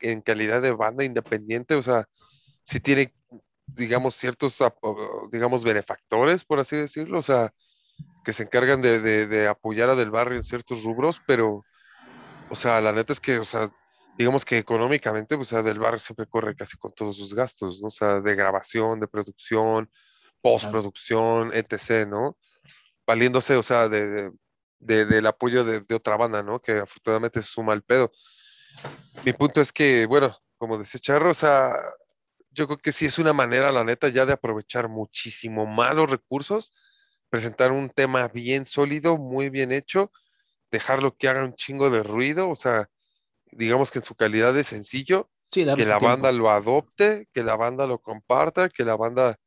en, 0.00 0.20
calidad 0.20 0.62
de 0.62 0.72
banda 0.72 1.04
independiente, 1.04 1.74
o 1.74 1.82
sea, 1.82 2.08
sí 2.64 2.78
tiene, 2.78 3.14
digamos, 3.66 4.14
ciertos, 4.14 4.58
digamos, 5.32 5.64
benefactores, 5.64 6.44
por 6.44 6.60
así 6.60 6.76
decirlo, 6.76 7.18
o 7.18 7.22
sea, 7.22 7.52
que 8.24 8.32
se 8.32 8.44
encargan 8.44 8.80
de, 8.80 9.48
apoyar 9.48 9.90
a 9.90 9.96
del 9.96 10.10
barrio 10.10 10.36
en 10.36 10.44
ciertos 10.44 10.84
rubros, 10.84 11.20
pero, 11.26 11.64
o 12.48 12.56
sea, 12.56 12.80
la 12.80 12.92
neta 12.92 13.12
es 13.12 13.20
que, 13.20 13.38
o 13.38 13.44
sea, 13.44 13.72
digamos 14.18 14.44
que 14.44 14.58
económicamente, 14.58 15.36
pues, 15.36 15.48
o 15.48 15.56
sea, 15.56 15.62
del 15.62 15.78
barrio 15.78 15.98
siempre 15.98 16.26
corre 16.26 16.56
casi 16.56 16.76
con 16.76 16.92
todos 16.92 17.16
sus 17.16 17.34
gastos, 17.34 17.80
¿no? 17.80 17.88
O 17.88 17.90
sea, 17.90 18.20
de 18.20 18.34
grabación, 18.34 19.00
de 19.00 19.08
producción, 19.08 19.90
postproducción, 20.40 21.50
etc., 21.54 22.06
¿no? 22.08 22.36
Valiéndose, 23.06 23.56
o 23.56 23.62
sea, 23.62 23.88
de 23.88 24.32
del 24.78 25.26
apoyo 25.26 25.64
de, 25.64 25.94
otra 25.94 26.16
banda, 26.16 26.42
¿no? 26.42 26.60
Que 26.60 26.78
afortunadamente 26.78 27.42
se 27.42 27.48
suma 27.48 27.72
al 27.72 27.82
pedo. 27.82 28.12
Mi 29.24 29.32
punto 29.32 29.60
es 29.60 29.72
que, 29.72 30.06
bueno, 30.06 30.36
como 30.58 30.78
decía 30.78 31.00
Charro, 31.00 31.30
o 31.30 31.34
sea, 31.34 31.74
yo 32.50 32.66
creo 32.66 32.78
que 32.78 32.92
sí 32.92 33.06
es 33.06 33.18
una 33.18 33.32
manera, 33.32 33.72
la 33.72 33.84
neta, 33.84 34.08
ya 34.08 34.26
de 34.26 34.32
aprovechar 34.32 34.88
muchísimo 34.88 35.66
más 35.66 35.94
los 35.94 36.10
recursos, 36.10 36.72
presentar 37.30 37.72
un 37.72 37.90
tema 37.90 38.28
bien 38.28 38.66
sólido, 38.66 39.16
muy 39.16 39.50
bien 39.50 39.72
hecho, 39.72 40.12
dejarlo 40.70 41.16
que 41.16 41.28
haga 41.28 41.44
un 41.44 41.54
chingo 41.54 41.90
de 41.90 42.02
ruido, 42.02 42.48
o 42.48 42.56
sea, 42.56 42.88
digamos 43.52 43.90
que 43.90 43.98
en 44.00 44.04
su 44.04 44.14
calidad 44.14 44.54
de 44.54 44.64
sencillo, 44.64 45.30
que 45.50 45.64
la 45.64 45.98
banda 45.98 46.32
lo 46.32 46.50
adopte, 46.50 47.28
que 47.32 47.42
la 47.42 47.56
banda 47.56 47.86
lo 47.86 47.98
comparta, 47.98 48.68
que 48.68 48.84
la 48.84 48.96
banda 48.96 49.38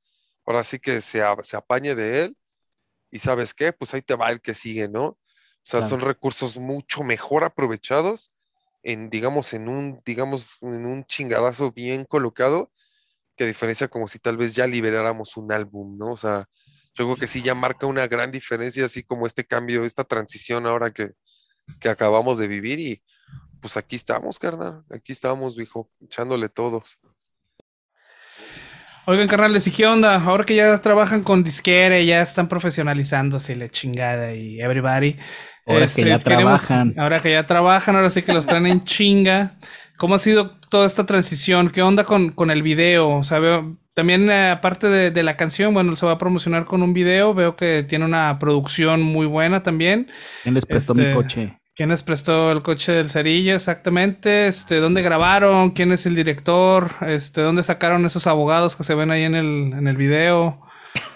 ahora 0.45 0.63
sí 0.63 0.79
que 0.79 1.01
se, 1.01 1.21
se 1.43 1.57
apañe 1.57 1.93
de 1.95 2.23
él 2.23 2.37
y 3.11 3.19
sabes 3.19 3.53
qué, 3.53 3.73
pues 3.73 3.93
ahí 3.93 4.01
te 4.01 4.15
va 4.15 4.31
el 4.31 4.41
que 4.41 4.55
sigue, 4.55 4.87
¿no? 4.87 5.05
O 5.05 5.17
sea, 5.63 5.81
son 5.81 6.01
recursos 6.01 6.57
mucho 6.57 7.03
mejor 7.03 7.43
aprovechados 7.43 8.35
en, 8.81 9.09
digamos, 9.09 9.53
en 9.53 9.67
un, 9.67 10.01
digamos, 10.05 10.57
en 10.61 10.85
un 10.85 11.05
chingadazo 11.05 11.71
bien 11.71 12.05
colocado, 12.05 12.71
que 13.35 13.43
a 13.43 13.47
diferencia 13.47 13.87
como 13.87 14.07
si 14.07 14.19
tal 14.19 14.37
vez 14.37 14.55
ya 14.55 14.65
liberáramos 14.65 15.37
un 15.37 15.51
álbum, 15.51 15.97
¿no? 15.97 16.13
O 16.13 16.17
sea, 16.17 16.47
yo 16.95 17.05
creo 17.05 17.17
que 17.17 17.27
sí 17.27 17.41
ya 17.41 17.53
marca 17.53 17.85
una 17.85 18.07
gran 18.07 18.31
diferencia, 18.31 18.85
así 18.85 19.03
como 19.03 19.27
este 19.27 19.45
cambio, 19.45 19.85
esta 19.85 20.03
transición 20.03 20.65
ahora 20.65 20.91
que, 20.91 21.11
que 21.79 21.89
acabamos 21.89 22.37
de 22.37 22.47
vivir 22.47 22.79
y 22.79 23.03
pues 23.61 23.77
aquí 23.77 23.95
estamos, 23.95 24.39
carnal, 24.39 24.83
aquí 24.89 25.11
estamos, 25.11 25.55
viejo, 25.55 25.89
echándole 26.01 26.49
todos. 26.49 26.99
Oigan, 29.05 29.27
carnales, 29.27 29.65
¿y 29.65 29.71
qué 29.71 29.87
onda? 29.87 30.21
Ahora 30.23 30.45
que 30.45 30.55
ya 30.55 30.77
trabajan 30.77 31.23
con 31.23 31.43
disquere, 31.43 32.05
ya 32.05 32.21
están 32.21 32.47
profesionalizándose 32.47 33.55
la 33.55 33.69
chingada 33.69 34.33
y 34.33 34.61
everybody. 34.61 35.17
Ahora 35.65 35.87
que 35.87 36.03
ya 36.03 36.15
este, 36.15 36.25
trabajan. 36.25 36.93
Ahora 36.97 37.19
que 37.19 37.31
ya 37.31 37.47
trabajan, 37.47 37.95
ahora 37.95 38.09
sí 38.09 38.21
que 38.21 38.33
los 38.33 38.45
traen 38.45 38.67
en 38.67 38.83
chinga. 38.83 39.57
¿Cómo 39.97 40.15
ha 40.15 40.19
sido 40.19 40.51
toda 40.69 40.85
esta 40.85 41.05
transición? 41.05 41.71
¿Qué 41.71 41.81
onda 41.81 42.03
con, 42.03 42.29
con 42.29 42.51
el 42.51 42.63
video? 42.63 43.09
O 43.09 43.23
sea, 43.23 43.39
veo, 43.39 43.77
también 43.93 44.29
eh, 44.29 44.51
aparte 44.51 44.87
de, 44.87 45.23
la 45.23 45.35
canción, 45.35 45.73
bueno, 45.73 45.95
se 45.95 46.05
va 46.05 46.13
a 46.13 46.17
promocionar 46.17 46.65
con 46.65 46.81
un 46.83 46.93
video. 46.93 47.33
Veo 47.33 47.55
que 47.55 47.83
tiene 47.83 48.05
una 48.05 48.39
producción 48.39 49.01
muy 49.01 49.25
buena 49.25 49.61
también. 49.61 50.09
¿Quién 50.43 50.55
les 50.55 50.65
prestó 50.65 50.95
mi 50.95 51.03
este, 51.03 51.15
coche? 51.15 51.58
¿Quién 51.79 51.91
les 51.91 52.03
prestó 52.03 52.51
el 52.51 52.61
coche 52.61 52.91
del 52.91 53.09
cerillo 53.09 53.55
exactamente? 53.55 54.47
Este, 54.47 54.81
¿dónde 54.81 55.01
grabaron? 55.01 55.69
¿Quién 55.69 55.93
es 55.93 56.05
el 56.05 56.13
director? 56.13 56.91
Este, 57.07 57.39
¿dónde 57.39 57.63
sacaron 57.63 58.05
esos 58.05 58.27
abogados 58.27 58.75
que 58.75 58.83
se 58.83 58.95
ven 58.95 59.11
ahí 59.11 59.23
en 59.23 59.33
el, 59.33 59.71
en 59.71 59.87
el 59.87 59.95
video? 59.95 60.61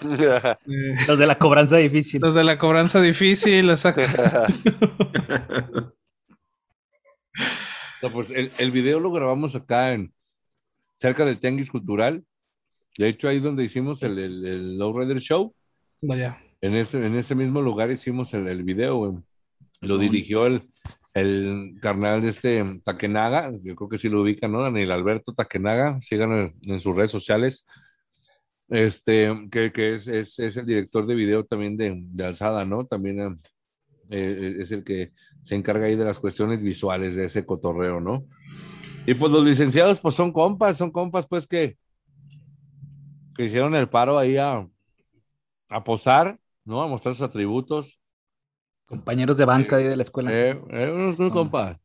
Eh, 0.02 0.94
los 1.06 1.18
de 1.18 1.26
la 1.26 1.36
cobranza 1.36 1.76
difícil. 1.76 2.22
Los 2.22 2.34
de 2.34 2.44
la 2.44 2.56
cobranza 2.56 3.02
difícil, 3.02 3.68
exacto. 3.68 4.00
pues 8.14 8.30
el, 8.30 8.70
video 8.70 9.00
lo 9.00 9.12
grabamos 9.12 9.54
acá 9.54 9.92
en 9.92 10.14
cerca 10.96 11.26
del 11.26 11.40
Tianguis 11.40 11.68
Cultural. 11.70 12.24
De 12.96 13.08
hecho, 13.08 13.28
ahí 13.28 13.38
donde 13.38 13.64
hicimos 13.64 14.02
el, 14.02 14.18
el, 14.18 14.46
el 14.46 14.78
Low 14.78 14.98
Rider 14.98 15.20
Show. 15.20 15.54
Vaya. 16.00 16.38
En 16.62 16.74
ese, 16.74 17.04
en 17.04 17.16
ese 17.16 17.34
mismo 17.34 17.60
lugar 17.60 17.90
hicimos 17.90 18.32
el, 18.32 18.48
el 18.48 18.62
video, 18.62 19.22
Lo 19.84 19.98
dirigió 19.98 20.46
el, 20.46 20.62
el 21.14 21.76
carnal 21.80 22.22
de 22.22 22.28
este 22.28 22.80
Takenaga, 22.84 23.52
yo 23.62 23.74
creo 23.76 23.88
que 23.88 23.98
sí 23.98 24.08
lo 24.08 24.22
ubican, 24.22 24.52
¿no? 24.52 24.62
Daniel 24.62 24.92
Alberto 24.92 25.32
Takenaga, 25.32 26.00
sigan 26.02 26.54
en, 26.62 26.80
sus 26.80 26.94
redes 26.94 27.10
sociales. 27.10 27.66
Este, 28.68 29.30
que, 29.50 29.72
que 29.72 29.92
es, 29.92 30.08
es, 30.08 30.38
es, 30.38 30.56
el 30.56 30.64
director 30.64 31.06
de 31.06 31.14
video 31.14 31.44
también 31.44 31.76
de, 31.76 31.94
de 31.96 32.24
Alzada, 32.24 32.64
¿no? 32.64 32.86
También 32.86 33.20
eh, 33.20 33.34
eh, 34.10 34.56
es 34.60 34.72
el 34.72 34.82
que 34.82 35.12
se 35.42 35.54
encarga 35.54 35.86
ahí 35.86 35.96
de 35.96 36.04
las 36.04 36.18
cuestiones 36.18 36.62
visuales 36.62 37.14
de 37.14 37.26
ese 37.26 37.44
cotorreo, 37.44 38.00
¿no? 38.00 38.24
Y 39.06 39.14
pues 39.14 39.30
los 39.30 39.44
licenciados, 39.44 40.00
pues 40.00 40.14
son 40.14 40.32
compas, 40.32 40.78
son 40.78 40.90
compas, 40.90 41.26
pues 41.26 41.46
que, 41.46 41.76
que 43.36 43.44
hicieron 43.44 43.74
el 43.74 43.90
paro 43.90 44.18
ahí 44.18 44.38
a, 44.38 44.66
a 45.68 45.84
posar 45.84 46.38
¿no? 46.64 46.82
A 46.82 46.88
mostrar 46.88 47.14
sus 47.14 47.22
atributos. 47.22 48.00
Compañeros 48.86 49.36
de 49.38 49.44
banca 49.44 49.76
ahí 49.76 49.84
de 49.84 49.96
la 49.96 50.02
escuela. 50.02 50.30
Eh, 50.32 50.60
eh 50.70 50.90
un, 50.90 51.30
compa. 51.30 51.80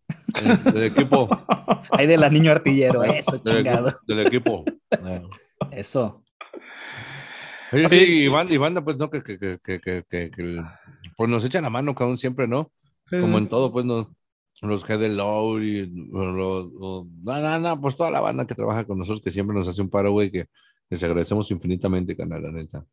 del 0.73 0.83
equipo. 0.83 1.29
Ahí 1.91 2.05
de 2.07 2.17
la 2.17 2.29
niño 2.29 2.51
artillero, 2.51 3.03
eso, 3.03 3.37
chingado. 3.43 3.89
Del, 4.05 4.27
equipo. 4.27 4.63
Eso. 5.71 6.23
Sí, 7.71 8.25
y, 8.25 8.27
banda, 8.27 8.83
pues, 8.83 8.97
¿no? 8.97 9.09
Que, 9.09 9.23
que, 9.23 9.37
que, 9.37 9.79
que, 9.79 10.61
pues 11.15 11.29
nos 11.29 11.45
echan 11.45 11.63
la 11.63 11.69
mano, 11.69 11.95
aún 11.97 12.17
siempre, 12.17 12.47
¿no? 12.47 12.71
Como 13.09 13.37
en 13.37 13.47
todo, 13.47 13.71
pues, 13.71 13.85
no, 13.85 14.09
los 14.61 14.89
Head 14.89 15.11
Load 15.15 15.61
y 15.61 15.85
los, 16.11 16.35
los, 16.35 17.05
no, 17.23 17.59
no, 17.59 17.81
pues 17.81 17.95
toda 17.95 18.11
la 18.11 18.19
banda 18.19 18.45
que 18.45 18.55
trabaja 18.55 18.85
con 18.85 18.97
nosotros, 18.97 19.21
que 19.21 19.31
siempre 19.31 19.55
nos 19.55 19.67
hace 19.67 19.81
un 19.81 19.89
paro, 19.89 20.11
güey, 20.11 20.31
que 20.31 20.47
les 20.89 21.03
agradecemos 21.03 21.49
infinitamente, 21.51 22.15
canal, 22.15 22.43
la 22.43 22.51
neta. 22.51 22.85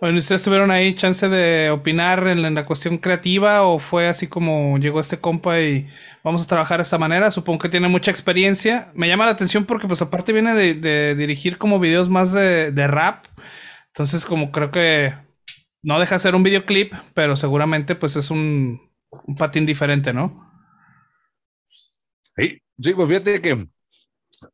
Bueno, 0.00 0.18
¿ustedes 0.18 0.42
tuvieron 0.42 0.70
ahí 0.70 0.94
chance 0.94 1.28
de 1.28 1.70
opinar 1.70 2.26
en, 2.26 2.54
la 2.54 2.66
cuestión 2.66 2.98
creativa 2.98 3.62
o 3.62 3.78
fue 3.78 4.08
así 4.08 4.26
como 4.26 4.78
llegó 4.78 5.00
este 5.00 5.20
compa 5.20 5.60
y 5.60 5.88
vamos 6.22 6.42
a 6.42 6.46
trabajar 6.46 6.78
de 6.78 6.82
esta 6.84 6.98
manera? 6.98 7.30
Supongo 7.30 7.60
que 7.60 7.68
tiene 7.68 7.88
mucha 7.88 8.10
experiencia. 8.10 8.90
Me 8.94 9.08
llama 9.08 9.26
la 9.26 9.32
atención 9.32 9.64
porque 9.64 9.86
pues 9.86 10.02
aparte 10.02 10.32
viene 10.32 10.54
de, 10.54 11.14
dirigir 11.14 11.58
como 11.58 11.78
videos 11.78 12.08
más 12.08 12.32
de, 12.32 12.86
rap. 12.86 13.26
Entonces 13.88 14.24
como 14.24 14.50
creo 14.50 14.70
que 14.70 15.14
no 15.82 16.00
deja 16.00 16.16
de 16.16 16.20
ser 16.20 16.34
un 16.34 16.42
videoclip, 16.42 16.92
pero 17.14 17.36
seguramente 17.36 17.94
pues 17.94 18.16
es 18.16 18.30
un, 18.30 18.80
patín 19.38 19.66
diferente, 19.66 20.12
¿no? 20.12 20.50
Sí, 22.36 22.62
sí, 22.78 22.94
pues 22.94 23.08
fíjate 23.08 23.40
que 23.40 23.68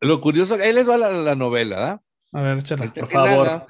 lo 0.01 0.21
curioso, 0.21 0.55
ahí 0.57 0.73
les 0.73 0.89
va 0.89 0.99
la, 0.99 1.35
novela, 1.35 2.03
A 2.33 2.41
ver, 2.41 2.59
échala. 2.59 2.93
Por 2.93 3.07
favor. 3.07 3.67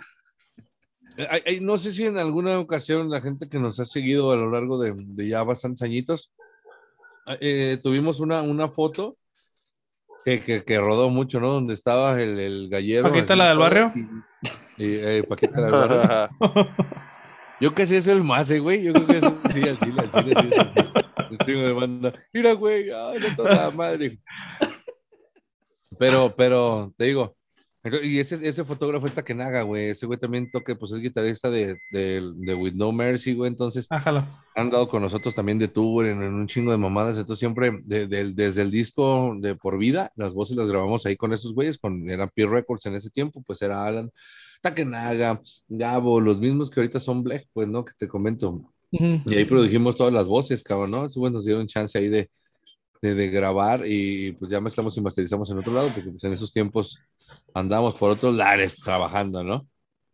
No 1.60 1.78
sé 1.78 1.92
si 1.92 2.06
en 2.06 2.18
alguna 2.18 2.58
ocasión 2.58 3.10
la 3.10 3.20
gente 3.20 3.48
que 3.48 3.58
nos 3.58 3.80
ha 3.80 3.84
seguido 3.84 4.30
a 4.30 4.36
lo 4.36 4.50
largo 4.50 4.78
de, 4.78 4.94
ya 5.28 5.42
bastantes 5.42 5.82
añitos, 5.82 6.30
ah, 7.26 7.36
eh, 7.40 7.78
tuvimos 7.82 8.20
una, 8.20 8.42
una 8.42 8.68
foto 8.68 9.16
que, 10.24 10.62
que, 10.64 10.78
rodó 10.78 11.08
mucho, 11.10 11.40
¿no? 11.40 11.52
Donde 11.52 11.74
estaba 11.74 12.20
el, 12.20 12.38
el 12.38 12.68
gallero. 12.68 13.08
¿Paquita 13.08 13.34
la 13.34 13.48
del 13.48 13.58
barrio? 13.58 13.92
Y, 14.76 14.94
eh, 14.94 15.24
Paquita 15.28 15.60
la 15.60 15.66
del 15.66 16.28
barrio. 16.38 16.74
Yo 17.60 17.74
que 17.74 17.86
sé 17.86 17.96
es 17.96 18.06
el 18.06 18.22
más, 18.22 18.50
güey. 18.52 18.84
Yo 18.84 18.92
creo 18.92 19.06
que 19.06 19.16
es 19.18 19.24
sí, 19.52 19.68
así, 19.68 19.92
así, 19.98 20.32
así, 20.32 20.50
El 21.30 21.62
de 21.62 21.72
banda. 21.72 22.12
Mira, 22.32 22.52
güey, 22.52 22.90
ay, 22.90 23.18
no 23.20 23.36
toda 23.36 23.70
madre. 23.72 24.20
Pero, 25.98 26.34
pero, 26.36 26.92
te 26.96 27.06
digo, 27.06 27.36
y 28.02 28.18
ese, 28.18 28.46
ese 28.46 28.64
fotógrafo 28.64 29.06
es 29.06 29.14
Takenaga, 29.14 29.62
güey. 29.62 29.90
Ese 29.90 30.06
güey 30.06 30.18
también 30.18 30.50
toca, 30.50 30.74
pues 30.74 30.92
es 30.92 31.00
guitarrista 31.00 31.50
de, 31.50 31.78
de, 31.90 32.32
de 32.36 32.54
With 32.54 32.74
No 32.74 32.92
Mercy, 32.92 33.34
güey. 33.34 33.48
Entonces, 33.50 33.86
han 34.54 34.70
dado 34.70 34.88
con 34.88 35.02
nosotros 35.02 35.34
también 35.34 35.58
de 35.58 35.68
tour 35.68 36.06
en, 36.06 36.22
un 36.22 36.46
chingo 36.46 36.70
de 36.70 36.78
mamadas. 36.78 37.16
Entonces, 37.16 37.38
siempre 37.38 37.80
desde 37.84 38.62
el 38.62 38.70
disco 38.70 39.34
de 39.38 39.54
Por 39.54 39.78
Vida, 39.78 40.12
las 40.16 40.34
voces 40.34 40.56
las 40.56 40.66
grabamos 40.66 41.06
ahí 41.06 41.16
con 41.16 41.32
esos 41.32 41.54
güeyes, 41.54 41.78
con, 41.78 42.08
eran 42.10 42.30
Peer 42.34 42.50
Records 42.50 42.86
en 42.86 42.94
ese 42.94 43.10
tiempo, 43.10 43.42
pues 43.46 43.62
era 43.62 43.84
Alan, 43.84 44.10
Takenaga, 44.60 45.40
Gabo, 45.68 46.20
los 46.20 46.40
mismos 46.40 46.70
que 46.70 46.80
ahorita 46.80 47.00
son 47.00 47.22
Black, 47.22 47.46
pues, 47.52 47.68
¿no? 47.68 47.84
Que 47.84 47.92
te 47.96 48.08
comento. 48.08 48.72
Y 48.90 49.34
ahí 49.34 49.44
produjimos 49.44 49.96
todas 49.96 50.12
las 50.12 50.26
voces, 50.26 50.62
cabrón, 50.62 50.90
¿no? 50.90 51.06
Eso, 51.06 51.30
nos 51.30 51.44
dieron 51.44 51.66
chance 51.66 51.98
ahí 51.98 52.08
de, 52.08 52.30
de, 53.00 53.28
grabar 53.28 53.82
y 53.86 54.32
pues 54.32 54.50
ya 54.50 54.60
mezclamos 54.60 54.96
y 54.96 55.00
masterizamos 55.00 55.50
en 55.50 55.58
otro 55.58 55.72
lado, 55.72 55.88
porque 55.88 56.10
pues 56.10 56.24
en 56.24 56.32
esos 56.32 56.52
tiempos 56.52 56.98
andamos 57.54 57.94
por 57.94 58.10
otros 58.10 58.34
lares 58.34 58.76
trabajando, 58.76 59.42
¿no? 59.42 59.66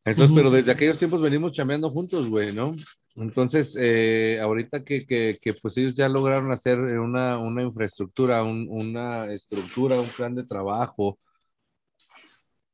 Entonces, 0.04 0.34
pero 0.36 0.50
desde 0.50 0.70
aquellos 0.70 0.98
tiempos 0.98 1.22
venimos 1.22 1.52
chameando 1.52 1.88
juntos, 1.88 2.28
güey, 2.28 2.52
¿no? 2.52 2.74
Entonces, 3.16 3.76
eh, 3.80 4.38
ahorita 4.40 4.84
que, 4.84 5.06
que, 5.06 5.38
que, 5.40 5.54
pues 5.54 5.76
ellos 5.78 5.94
ya 5.96 6.08
lograron 6.08 6.52
hacer 6.52 6.78
una, 6.78 7.38
una 7.38 7.62
infraestructura, 7.62 8.42
una 8.42 9.32
estructura, 9.32 10.00
un 10.00 10.08
plan 10.08 10.34
de 10.34 10.44
trabajo, 10.44 11.18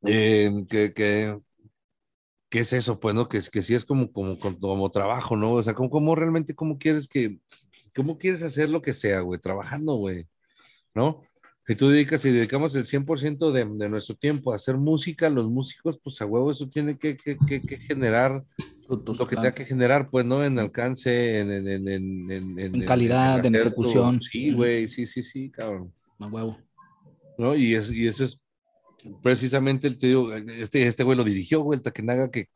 eh, 0.02 0.50
que, 0.68 0.92
que, 0.94 1.38
¿qué 2.48 2.60
es 2.60 2.72
eso? 2.72 2.98
Pues, 3.00 3.14
¿no? 3.14 3.28
Que, 3.28 3.40
que 3.52 3.62
sí 3.62 3.74
es 3.74 3.84
como, 3.84 4.12
como, 4.12 4.38
como, 4.38 4.90
trabajo, 4.90 5.36
¿no? 5.36 5.52
O 5.52 5.62
sea, 5.62 5.74
¿cómo, 5.74 5.90
cómo 5.90 6.14
realmente, 6.14 6.54
cómo 6.54 6.78
quieres 6.78 7.06
que, 7.08 7.38
cómo 7.94 8.18
quieres 8.18 8.42
hacer 8.42 8.68
lo 8.70 8.82
que 8.82 8.92
sea, 8.92 9.20
güey? 9.20 9.40
Trabajando, 9.40 9.94
güey, 9.94 10.26
¿no? 10.94 11.22
Si 11.66 11.76
tú 11.76 11.88
dedicas 11.88 12.24
y 12.24 12.30
dedicamos 12.30 12.74
el 12.74 12.84
100% 12.84 13.52
de, 13.52 13.64
de, 13.64 13.88
nuestro 13.88 14.16
tiempo 14.16 14.52
a 14.52 14.56
hacer 14.56 14.76
música, 14.76 15.30
los 15.30 15.48
músicos, 15.48 16.00
pues 16.02 16.20
a 16.20 16.26
huevo, 16.26 16.50
eso 16.50 16.68
tiene 16.68 16.98
que, 16.98 17.16
que, 17.16 17.36
que, 17.36 17.78
generar 17.78 18.42
lo 18.88 19.28
que 19.28 19.36
tenga 19.36 19.52
que 19.52 19.64
generar, 19.64 20.10
pues, 20.10 20.26
¿no? 20.26 20.42
En 20.44 20.58
alcance, 20.58 21.38
en, 21.38 21.68
en, 21.68 21.88
en, 21.88 22.58
en 22.58 22.86
calidad, 22.86 23.44
en, 23.46 23.54
ejecución. 23.54 24.20
Sí, 24.20 24.52
güey, 24.52 24.88
sí, 24.88 25.06
sí, 25.06 25.22
sí, 25.22 25.50
cabrón. 25.50 25.92
A 26.18 26.26
huevo. 26.26 26.58
¿No? 27.38 27.54
Y, 27.54 27.74
es, 27.74 27.90
y 27.90 28.08
eso 28.08 28.24
es 28.24 28.42
precisamente, 29.22 29.86
el 29.86 29.96
te 29.96 30.08
digo, 30.08 30.32
este, 30.34 30.86
este 30.86 31.04
güey 31.04 31.16
lo 31.16 31.24
dirigió, 31.24 31.60
güey, 31.60 31.76
el 31.76 31.82
Takenaga, 31.82 32.30
que 32.30 32.48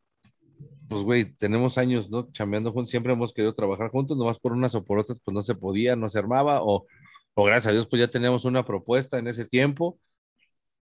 pues, 0.89 1.03
güey, 1.03 1.35
tenemos 1.37 1.79
años, 1.79 2.11
¿no? 2.11 2.31
Chambeando 2.33 2.73
juntos, 2.73 2.91
siempre 2.91 3.13
hemos 3.13 3.33
querido 3.33 3.55
trabajar 3.55 3.91
juntos, 3.91 4.17
nomás 4.17 4.39
por 4.39 4.53
unas 4.53 4.75
o 4.75 4.85
por 4.85 4.99
otras, 4.99 5.21
pues 5.25 5.35
no 5.35 5.43
se 5.43 5.55
podía, 5.55 5.97
no 5.97 6.09
se 6.11 6.19
armaba, 6.19 6.63
o, 6.63 6.87
o 7.35 7.45
gracias 7.45 7.69
a 7.69 7.73
Dios, 7.73 7.87
pues 7.89 8.01
ya 8.01 8.09
teníamos 8.09 8.45
una 8.45 8.65
propuesta 8.65 9.19
en 9.19 9.29
ese 9.29 9.45
tiempo. 9.45 9.99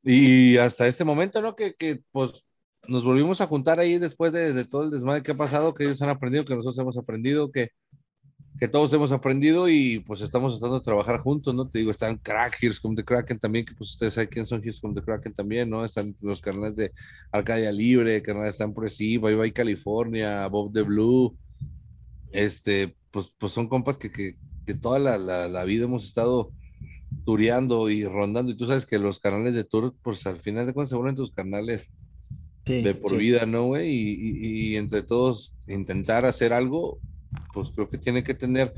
Y 0.02 0.56
hasta 0.58 0.86
este 0.86 1.04
momento, 1.04 1.42
¿no? 1.42 1.54
Que, 1.56 1.74
que 1.74 2.00
pues 2.12 2.46
nos 2.86 3.04
volvimos 3.04 3.40
a 3.40 3.46
juntar 3.46 3.80
ahí 3.80 3.98
después 3.98 4.32
de, 4.32 4.52
de, 4.52 4.64
todo 4.64 4.84
el 4.84 4.90
desmadre 4.90 5.22
que 5.22 5.32
ha 5.32 5.36
pasado, 5.36 5.74
que 5.74 5.84
ellos 5.84 6.00
han 6.02 6.10
aprendido, 6.10 6.44
que 6.44 6.54
nosotros 6.54 6.78
hemos 6.78 6.98
aprendido, 6.98 7.50
que, 7.52 7.70
que 8.58 8.66
todos 8.66 8.92
hemos 8.92 9.12
aprendido 9.12 9.68
y 9.68 10.00
pues 10.00 10.20
estamos 10.20 10.54
tratando 10.54 10.80
de 10.80 10.84
trabajar 10.84 11.20
juntos, 11.20 11.54
¿no? 11.54 11.68
Te 11.68 11.78
digo, 11.78 11.92
están 11.92 12.16
Crack, 12.18 12.58
Here's 12.60 12.80
Come 12.80 12.96
the 12.96 13.04
Kraken 13.04 13.38
también, 13.38 13.64
que 13.64 13.74
pues 13.74 13.90
ustedes 13.90 14.14
saben 14.14 14.28
quién 14.28 14.46
son 14.46 14.60
Here's 14.60 14.80
Come 14.80 14.94
the 14.94 15.02
Kraken 15.02 15.32
también, 15.32 15.70
¿no? 15.70 15.84
Están 15.84 16.16
los 16.20 16.42
canales 16.42 16.74
de 16.76 16.92
Arcadia 17.30 17.70
Libre, 17.70 18.20
canales 18.20 18.50
están 18.50 18.74
por 18.74 18.90
sí, 18.90 19.16
Bye 19.16 19.36
Bye 19.36 19.52
California, 19.52 20.46
Bob 20.48 20.72
the 20.72 20.82
Blue, 20.82 21.36
este, 22.32 22.96
pues, 23.12 23.32
pues 23.38 23.52
son 23.52 23.68
compas 23.68 23.96
que, 23.96 24.10
que, 24.10 24.36
que 24.66 24.74
toda 24.74 24.98
la, 24.98 25.18
la, 25.18 25.48
la, 25.48 25.64
vida 25.64 25.84
hemos 25.84 26.04
estado 26.04 26.50
tureando 27.24 27.88
y 27.90 28.04
rondando, 28.04 28.50
y 28.50 28.56
tú 28.56 28.66
sabes 28.66 28.86
que 28.86 28.98
los 28.98 29.20
canales 29.20 29.54
de 29.54 29.64
tour, 29.64 29.94
pues 30.02 30.26
al 30.26 30.40
final 30.40 30.66
de 30.66 30.74
cuentas 30.74 30.90
se 30.90 30.96
vuelven 30.96 31.14
tus 31.14 31.30
canales 31.30 31.88
de 32.64 32.94
por 32.94 33.16
vida, 33.16 33.46
¿no, 33.46 33.66
güey? 33.66 33.88
Y, 33.88 34.10
y, 34.10 34.72
y 34.72 34.76
entre 34.76 35.02
todos 35.02 35.54
intentar 35.68 36.26
hacer 36.26 36.52
algo 36.52 36.98
pues 37.52 37.70
creo 37.70 37.88
que 37.88 37.98
tiene 37.98 38.22
que 38.22 38.34
tener, 38.34 38.72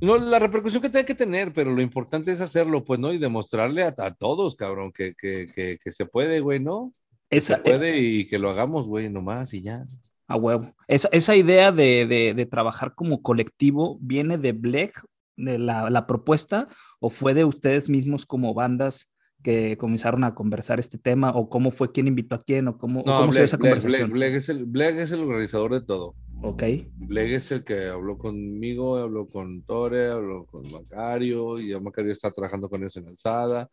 no 0.00 0.16
la 0.18 0.38
repercusión 0.38 0.82
que 0.82 0.90
tiene 0.90 1.06
que 1.06 1.14
tener, 1.14 1.52
pero 1.52 1.74
lo 1.74 1.82
importante 1.82 2.32
es 2.32 2.40
hacerlo, 2.40 2.84
pues, 2.84 3.00
¿no? 3.00 3.12
Y 3.12 3.18
demostrarle 3.18 3.84
a, 3.84 3.94
todos, 4.14 4.54
cabrón, 4.54 4.92
que, 4.92 5.14
que, 5.14 5.78
que, 5.82 5.92
se 5.92 6.06
puede, 6.06 6.40
güey, 6.40 6.60
¿no? 6.60 6.92
se 7.30 7.52
eh, 7.52 7.58
puede 7.62 7.98
y 7.98 8.26
que 8.26 8.38
lo 8.38 8.50
hagamos, 8.50 8.86
güey, 8.86 9.10
nomás 9.10 9.52
y 9.54 9.62
ya. 9.62 9.84
A 10.26 10.36
huevo. 10.36 10.74
Esa, 10.86 11.08
esa 11.12 11.36
idea 11.36 11.72
de, 11.72 12.06
de, 12.06 12.34
de, 12.34 12.46
trabajar 12.46 12.94
como 12.94 13.22
colectivo 13.22 13.98
viene 14.00 14.38
de 14.38 14.52
Black, 14.52 15.04
de 15.36 15.58
la, 15.58 15.88
la, 15.90 16.06
propuesta, 16.06 16.68
o 17.00 17.10
fue 17.10 17.34
de 17.34 17.44
ustedes 17.44 17.88
mismos 17.88 18.26
como 18.26 18.54
bandas 18.54 19.10
que 19.42 19.76
comenzaron 19.78 20.24
a 20.24 20.34
conversar 20.34 20.80
este 20.80 20.98
tema, 20.98 21.30
o 21.30 21.48
cómo 21.48 21.70
fue 21.70 21.92
quién 21.92 22.06
invitó 22.08 22.34
a 22.34 22.38
quién, 22.38 22.68
o 22.68 22.76
cómo, 22.76 23.04
cómo 23.04 23.32
se 23.32 23.38
dio 23.38 23.44
esa 23.46 23.58
conversación. 23.58 24.10
Black, 24.10 24.32
es 24.32 24.48
el, 24.48 24.66
Black 24.66 24.96
es 24.96 25.10
el 25.12 25.20
organizador 25.20 25.72
de 25.72 25.82
todo. 25.82 26.14
Ok. 26.42 26.62
Bleg 26.96 27.32
es 27.32 27.50
el 27.50 27.64
que 27.64 27.88
habló 27.88 28.16
conmigo, 28.16 28.96
habló 28.96 29.26
con 29.26 29.62
Tore, 29.62 30.10
habló 30.10 30.46
con 30.46 30.70
Macario, 30.70 31.58
y 31.58 31.70
ya 31.70 31.80
Macario 31.80 32.12
está 32.12 32.30
trabajando 32.30 32.68
con 32.68 32.80
ellos 32.80 32.96
en 32.96 33.08
Alzada. 33.08 33.68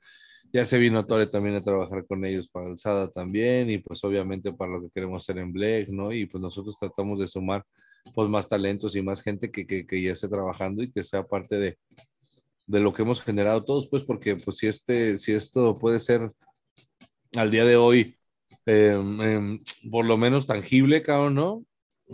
Ya 0.52 0.66
se 0.66 0.78
vino 0.78 1.06
Tore 1.06 1.28
también 1.28 1.56
a 1.56 1.62
trabajar 1.62 2.06
con 2.08 2.26
ellos 2.26 2.50
para 2.50 2.68
Alzada 2.68 3.12
también, 3.12 3.70
y 3.70 3.78
pues 3.78 4.04
obviamente 4.04 4.52
para 4.52 4.72
lo 4.74 4.82
que 4.82 4.90
queremos 4.90 5.22
hacer 5.22 5.38
en 5.38 5.54
Bleg, 5.54 5.92
¿no? 5.94 6.12
Y 6.12 6.26
pues 6.26 6.42
nosotros 6.42 6.78
tratamos 6.80 7.20
de 7.20 7.28
sumar 7.28 7.64
pues 8.14 8.30
más 8.30 8.48
talentos 8.48 8.96
y 8.96 9.02
más 9.02 9.22
gente 9.22 9.52
que, 9.52 9.66
que, 9.66 9.86
que 9.86 10.02
ya 10.02 10.14
esté 10.14 10.28
trabajando 10.28 10.84
y 10.84 10.92
que 10.92 11.04
sea 11.04 11.24
parte 11.24 11.58
de, 11.58 11.78
de 12.68 12.80
lo 12.80 12.94
que 12.94 13.04
hemos 13.04 13.22
generado 13.22 13.64
todos, 13.64 13.88
pues 13.88 14.04
porque 14.04 14.36
pues 14.36 14.58
si, 14.58 14.68
este, 14.68 15.18
si 15.18 15.34
esto 15.34 15.78
puede 15.78 16.00
ser 16.00 16.32
al 17.36 17.52
día 17.52 17.66
de 17.66 17.76
hoy 17.76 18.18
em, 18.66 19.22
em, 19.22 19.60
por 19.92 20.06
lo 20.06 20.18
menos 20.18 20.48
tangible, 20.48 21.02
cabrón, 21.02 21.36
¿no? 21.36 21.66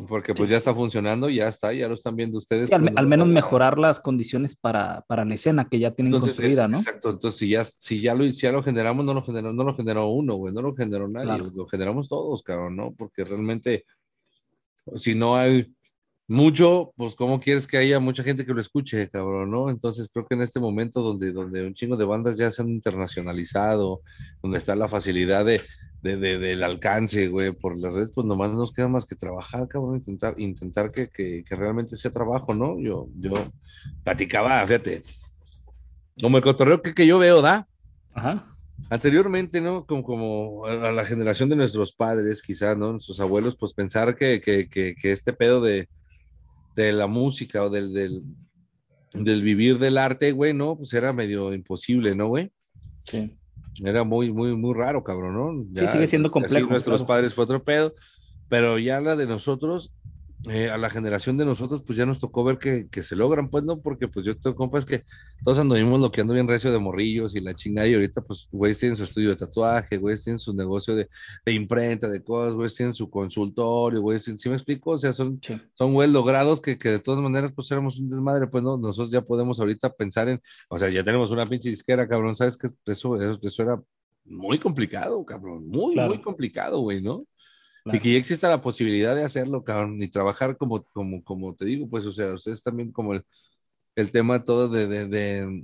Porque 0.07 0.33
pues 0.33 0.49
ya 0.49 0.55
está 0.55 0.73
funcionando, 0.73 1.29
ya 1.29 1.49
está, 1.49 1.73
ya 1.73 1.89
lo 1.89 1.95
están 1.95 2.15
viendo 2.15 2.37
ustedes. 2.37 2.67
Sí, 2.67 2.73
al, 2.73 3.07
menos 3.07 3.27
mejorar 3.27 3.77
las 3.77 3.99
condiciones 3.99 4.55
para, 4.55 5.03
para, 5.07 5.25
la 5.25 5.33
escena 5.33 5.67
que 5.67 5.79
ya 5.79 5.91
tienen 5.91 6.17
construida, 6.17 6.69
¿no? 6.69 6.77
Exacto, 6.77 7.09
entonces 7.09 7.37
si 7.37 7.49
ya, 7.49 7.63
si 7.65 7.99
ya, 7.99 8.15
lo, 8.15 8.23
ya 8.25 8.53
lo 8.53 8.63
generamos, 8.63 9.03
no 9.05 9.13
lo 9.13 9.21
generó, 9.21 9.51
no 9.51 9.63
lo 9.65 9.75
generó 9.75 10.07
uno, 10.07 10.35
güey, 10.35 10.53
no 10.53 10.61
lo 10.61 10.73
generó 10.73 11.09
nadie, 11.09 11.43
lo 11.53 11.67
generamos 11.67 12.07
todos, 12.07 12.41
cabrón, 12.41 12.77
¿no? 12.77 12.93
Porque 12.97 13.25
realmente, 13.25 13.85
si 14.95 15.13
no 15.13 15.35
hay 15.35 15.73
mucho, 16.25 16.93
pues 16.95 17.13
cómo 17.13 17.41
quieres 17.41 17.67
que 17.67 17.77
haya 17.77 17.99
mucha 17.99 18.23
gente 18.23 18.45
que 18.45 18.53
lo 18.53 18.61
escuche, 18.61 19.09
cabrón, 19.09 19.51
¿no? 19.51 19.69
Entonces 19.69 20.09
creo 20.13 20.25
que 20.25 20.35
en 20.35 20.41
este 20.43 20.61
momento 20.61 21.01
donde, 21.01 21.33
donde 21.33 21.67
un 21.67 21.73
chingo 21.73 21.97
de 21.97 22.05
bandas 22.05 22.37
ya 22.37 22.49
se 22.49 22.61
han 22.61 22.69
internacionalizado, 22.69 24.01
donde 24.41 24.57
está 24.57 24.73
la 24.73 24.87
facilidad 24.87 25.43
de, 25.43 25.61
de, 26.01 26.17
del 26.17 26.63
alcance, 26.63 27.27
güey, 27.27 27.51
por 27.51 27.79
las 27.79 27.93
redes, 27.93 28.11
pues 28.13 28.25
nomás 28.25 28.51
nos 28.51 28.73
queda 28.73 28.87
más 28.87 29.05
que 29.05 29.15
trabajar, 29.15 29.67
cabrón, 29.67 29.97
intentar, 29.97 30.39
intentar 30.39 30.91
que, 30.91 31.09
que, 31.09 31.43
que 31.43 31.55
realmente 31.55 31.95
sea 31.95 32.11
trabajo, 32.11 32.53
¿no? 32.53 32.79
Yo, 32.79 33.07
yo 33.19 33.31
platicaba, 34.03 34.65
fíjate, 34.65 35.03
como 36.19 36.37
el 36.37 36.43
cotorreo 36.43 36.81
que, 36.81 36.93
que 36.93 37.05
yo 37.05 37.19
veo, 37.19 37.41
¿da? 37.41 37.67
Ajá. 38.13 38.47
Anteriormente, 38.89 39.61
¿no? 39.61 39.85
Como, 39.85 40.03
como 40.03 40.65
a 40.65 40.91
la 40.91 41.05
generación 41.05 41.49
de 41.49 41.55
nuestros 41.55 41.93
padres, 41.93 42.41
quizás, 42.41 42.75
¿no? 42.77 42.93
Nuestros 42.93 43.19
abuelos, 43.19 43.55
pues 43.55 43.73
pensar 43.73 44.15
que, 44.15 44.41
que, 44.41 44.67
que, 44.67 44.95
que 44.95 45.11
este 45.11 45.33
pedo 45.33 45.61
de, 45.61 45.87
de 46.75 46.91
la 46.91 47.07
música 47.07 47.63
o 47.63 47.69
del, 47.69 47.93
del, 47.93 48.23
del, 49.13 49.43
vivir 49.43 49.77
del 49.77 49.97
arte, 49.97 50.31
güey, 50.31 50.53
¿no? 50.53 50.75
Pues 50.77 50.93
era 50.93 51.13
medio 51.13 51.53
imposible, 51.53 52.15
¿no, 52.15 52.27
güey? 52.27 52.51
Sí. 53.03 53.37
Era 53.83 54.03
muy, 54.03 54.31
muy, 54.31 54.55
muy 54.55 54.73
raro, 54.73 55.03
cabrón, 55.03 55.33
¿no? 55.33 55.65
Ya, 55.71 55.87
sí, 55.87 55.93
sigue 55.93 56.07
siendo 56.07 56.31
complejo. 56.31 56.69
Nuestros 56.69 57.01
claro. 57.01 57.07
padres 57.07 57.33
fue 57.33 57.45
otro 57.45 57.63
pedo, 57.63 57.93
pero 58.49 58.77
ya 58.77 58.99
la 58.99 59.15
de 59.15 59.27
nosotros, 59.27 59.91
eh, 60.49 60.71
a 60.71 60.77
la 60.77 60.89
generación 60.89 61.37
de 61.37 61.45
nosotros, 61.45 61.83
pues 61.85 61.97
ya 61.97 62.05
nos 62.05 62.17
tocó 62.17 62.43
ver 62.43 62.57
que, 62.57 62.87
que, 62.89 63.03
se 63.03 63.15
logran, 63.15 63.49
pues, 63.49 63.63
¿no? 63.63 63.79
Porque, 63.79 64.07
pues, 64.07 64.25
yo 64.25 64.35
tengo 64.37 64.55
compas 64.55 64.85
que 64.85 65.03
todos 65.43 65.59
anduvimos 65.59 65.99
lo 65.99 66.11
que 66.11 66.21
ando 66.21 66.33
bien 66.33 66.47
recio 66.47 66.71
de 66.71 66.79
morrillos 66.79 67.35
y 67.35 67.41
la 67.41 67.53
chingada, 67.53 67.87
y 67.87 67.93
ahorita, 67.93 68.21
pues, 68.21 68.47
güey, 68.51 68.73
tienen 68.73 68.95
su 68.97 69.03
estudio 69.03 69.29
de 69.29 69.35
tatuaje, 69.35 69.97
güey, 69.97 70.17
tienen 70.17 70.39
su 70.39 70.53
negocio 70.53 70.95
de, 70.95 71.09
de 71.45 71.53
imprenta, 71.53 72.09
de 72.09 72.23
cosas, 72.23 72.55
güey, 72.55 72.69
tienen 72.71 72.95
su 72.95 73.09
consultorio, 73.09 74.01
güey, 74.01 74.19
¿sí, 74.19 74.49
me 74.49 74.55
explico? 74.55 74.91
O 74.91 74.97
sea, 74.97 75.13
son, 75.13 75.39
sí. 75.43 75.61
son 75.75 75.93
güey 75.93 76.09
logrados 76.09 76.59
que, 76.59 76.77
que 76.77 76.89
de 76.89 76.99
todas 76.99 77.21
maneras, 77.21 77.51
pues, 77.55 77.69
éramos 77.71 77.99
un 77.99 78.09
desmadre, 78.09 78.47
pues, 78.47 78.63
¿no? 78.63 78.77
Nosotros 78.77 79.11
ya 79.11 79.21
podemos 79.21 79.59
ahorita 79.59 79.93
pensar 79.93 80.27
en, 80.27 80.41
o 80.69 80.79
sea, 80.79 80.89
ya 80.89 81.03
tenemos 81.03 81.29
una 81.29 81.45
pinche 81.45 81.69
disquera, 81.69 82.07
cabrón, 82.07 82.35
¿sabes 82.35 82.57
que 82.57 82.69
Eso, 82.87 83.15
eso, 83.15 83.39
eso 83.43 83.63
era 83.63 83.79
muy 84.25 84.57
complicado, 84.57 85.23
cabrón, 85.25 85.67
muy, 85.67 85.93
claro. 85.93 86.09
muy 86.09 86.21
complicado, 86.21 86.79
güey, 86.79 87.01
¿no? 87.01 87.25
Claro. 87.83 87.97
Y 87.97 88.01
que 88.01 88.11
ya 88.13 88.19
exista 88.19 88.49
la 88.49 88.61
posibilidad 88.61 89.15
de 89.15 89.23
hacerlo, 89.23 89.63
cabrón, 89.63 90.01
y 90.01 90.07
trabajar 90.07 90.55
como, 90.57 90.83
como, 90.85 91.23
como 91.23 91.55
te 91.55 91.65
digo, 91.65 91.89
pues, 91.89 92.05
o 92.05 92.11
sea, 92.11 92.33
ustedes 92.33 92.61
también 92.61 92.91
como 92.91 93.13
el, 93.13 93.23
el 93.95 94.11
tema 94.11 94.43
todo 94.45 94.69
de, 94.69 94.87
de, 94.87 95.07
de, 95.07 95.63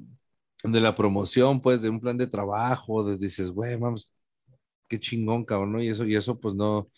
de, 0.64 0.82
la 0.82 0.96
promoción, 0.96 1.62
pues, 1.62 1.82
de 1.82 1.90
un 1.90 2.00
plan 2.02 2.18
de 2.18 2.28
trabajo, 2.28 3.04
de 3.04 3.18
dices, 3.18 3.52
güey, 3.52 3.76
vamos, 3.78 4.12
qué 4.88 5.00
chingón, 5.00 5.46
cabrón, 5.46 5.74
¿no? 5.74 5.84
Y 5.84 5.90
eso, 5.90 6.06
y 6.06 6.16
eso, 6.16 6.40
pues, 6.40 6.56
no, 6.56 6.90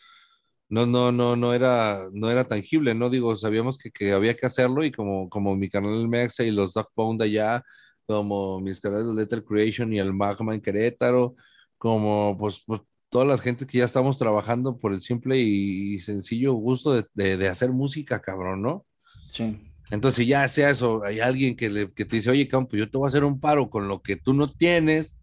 no, 0.70 0.86
no, 0.86 1.12
no, 1.12 1.36
no 1.36 1.54
era, 1.54 2.10
no 2.14 2.30
era 2.32 2.48
tangible, 2.48 2.94
¿no? 2.96 3.10
Digo, 3.10 3.36
sabíamos 3.36 3.78
que, 3.78 3.92
que 3.92 4.14
había 4.14 4.36
que 4.38 4.46
hacerlo 4.46 4.84
y 4.86 4.92
como, 4.92 5.30
como 5.30 5.56
mi 5.56 5.70
canal 5.70 6.08
Mexa 6.08 6.44
y 6.44 6.52
los 6.52 6.74
Dog 6.74 6.90
Pound 6.96 7.22
allá, 7.22 7.64
como 8.06 8.60
mis 8.62 8.80
canales 8.82 9.08
de 9.08 9.16
Letter 9.16 9.44
Creation 9.44 9.94
y 9.94 10.00
el 10.00 10.14
Magma 10.14 10.54
en 10.56 10.62
Querétaro, 10.62 11.36
como, 11.78 12.38
pues, 12.38 12.62
pues 12.66 12.82
todas 13.10 13.28
las 13.28 13.42
gente 13.42 13.66
que 13.66 13.80
ya 13.80 13.86
estamos 13.86 14.18
trabajando 14.18 14.78
por 14.78 14.94
el 14.94 15.02
simple 15.02 15.40
y 15.40 16.00
sencillo 16.00 16.54
gusto 16.54 16.94
de, 16.94 17.06
de, 17.14 17.38
de, 17.38 17.50
hacer 17.50 17.72
música, 17.72 18.22
cabrón, 18.22 18.62
¿no? 18.62 18.86
Sí. 19.30 19.58
Entonces, 19.92 20.18
si 20.18 20.26
ya 20.28 20.48
sea 20.48 20.70
eso, 20.70 21.04
hay 21.04 21.20
alguien 21.20 21.56
que, 21.56 21.70
le, 21.70 21.92
que 21.92 22.06
te 22.06 22.18
dice, 22.18 22.30
oye, 22.30 22.48
campo, 22.48 22.78
yo 22.78 22.90
te 22.90 22.98
voy 22.98 23.08
a 23.08 23.10
hacer 23.10 23.24
un 23.24 23.40
paro 23.40 23.70
con 23.70 23.88
lo 23.88 24.02
que 24.02 24.16
tú 24.16 24.34
no 24.34 24.52
tienes, 24.52 25.18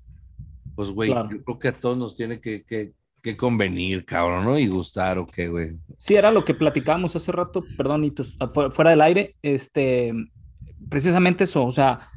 pues, 0.74 0.90
güey, 0.90 1.10
claro. 1.10 1.30
yo 1.30 1.42
creo 1.44 1.58
que 1.58 1.68
a 1.68 1.78
todos 1.78 1.96
nos 1.96 2.16
tiene 2.16 2.40
que, 2.40 2.64
que, 2.64 2.92
que 3.22 3.36
convenir, 3.36 4.04
cabrón, 4.04 4.44
¿no? 4.44 4.58
Y 4.58 4.66
gustar, 4.66 5.18
¿o 5.18 5.26
qué, 5.26 5.48
güey? 5.48 5.78
Sí, 5.98 6.16
era 6.16 6.32
lo 6.32 6.44
que 6.44 6.54
platicábamos 6.54 7.14
hace 7.14 7.30
rato, 7.30 7.64
perdón, 7.76 8.04
y 8.04 8.12
fuera 8.72 8.90
del 8.90 9.02
aire, 9.02 9.36
este, 9.42 10.12
precisamente 10.88 11.44
eso, 11.44 11.64
o 11.64 11.72
sea, 11.72 12.08